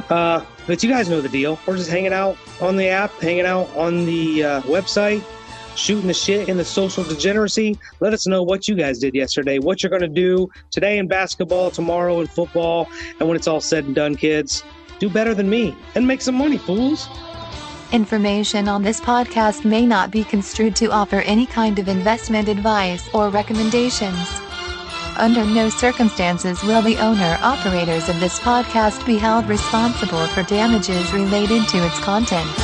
Uh, 0.09 0.45
but 0.65 0.81
you 0.81 0.89
guys 0.89 1.09
know 1.09 1.19
the 1.19 1.27
deal. 1.27 1.59
We're 1.67 1.75
just 1.75 1.89
hanging 1.89 2.13
out 2.13 2.37
on 2.61 2.77
the 2.77 2.87
app, 2.87 3.11
hanging 3.19 3.45
out 3.45 3.69
on 3.75 4.05
the 4.05 4.43
uh, 4.43 4.61
website, 4.61 5.21
shooting 5.75 6.07
the 6.07 6.13
shit 6.13 6.47
in 6.47 6.55
the 6.55 6.63
social 6.63 7.03
degeneracy. 7.03 7.77
Let 7.99 8.13
us 8.13 8.27
know 8.27 8.43
what 8.43 8.69
you 8.69 8.75
guys 8.75 8.99
did 8.99 9.13
yesterday, 9.13 9.59
what 9.59 9.83
you're 9.83 9.89
going 9.89 10.01
to 10.01 10.07
do 10.07 10.49
today 10.69 10.97
in 10.97 11.09
basketball, 11.09 11.69
tomorrow 11.69 12.21
in 12.21 12.27
football, 12.27 12.87
and 13.19 13.27
when 13.27 13.35
it's 13.35 13.47
all 13.47 13.59
said 13.59 13.83
and 13.83 13.95
done, 13.95 14.15
kids 14.15 14.63
do 14.99 15.09
better 15.09 15.33
than 15.33 15.49
me 15.49 15.75
and 15.95 16.07
make 16.07 16.21
some 16.21 16.35
money, 16.35 16.57
fools. 16.57 17.09
Information 17.91 18.69
on 18.69 18.84
this 18.84 19.01
podcast 19.01 19.65
may 19.65 19.85
not 19.85 20.11
be 20.11 20.23
construed 20.23 20.77
to 20.77 20.89
offer 20.91 21.18
any 21.18 21.45
kind 21.45 21.77
of 21.77 21.89
investment 21.89 22.47
advice 22.47 23.13
or 23.13 23.30
recommendations. 23.30 24.39
Under 25.18 25.43
no 25.43 25.68
circumstances 25.68 26.63
will 26.63 26.81
the 26.81 26.95
owner 26.97 27.38
operators 27.41 28.07
of 28.07 28.18
this 28.22 28.39
podcast 28.39 29.05
be 29.05 29.18
held 29.18 29.45
responsible 29.49 30.26
for 30.27 30.43
damages 30.43 31.11
related 31.11 31.68
to 31.68 31.85
its 31.85 31.99
contents. 31.99 32.57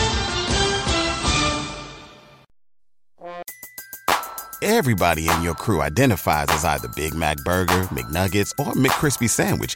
Everybody 4.62 5.30
in 5.30 5.41
your 5.41 5.56
crew 5.56 5.82
identifies 5.82 6.48
as 6.49 6.64
either 6.64 6.88
Big 6.95 7.14
Mac 7.14 7.38
Burger, 7.44 7.84
McNuggets, 7.91 8.52
or 8.58 8.74
McCrispy 8.74 9.30
Sandwich. 9.30 9.76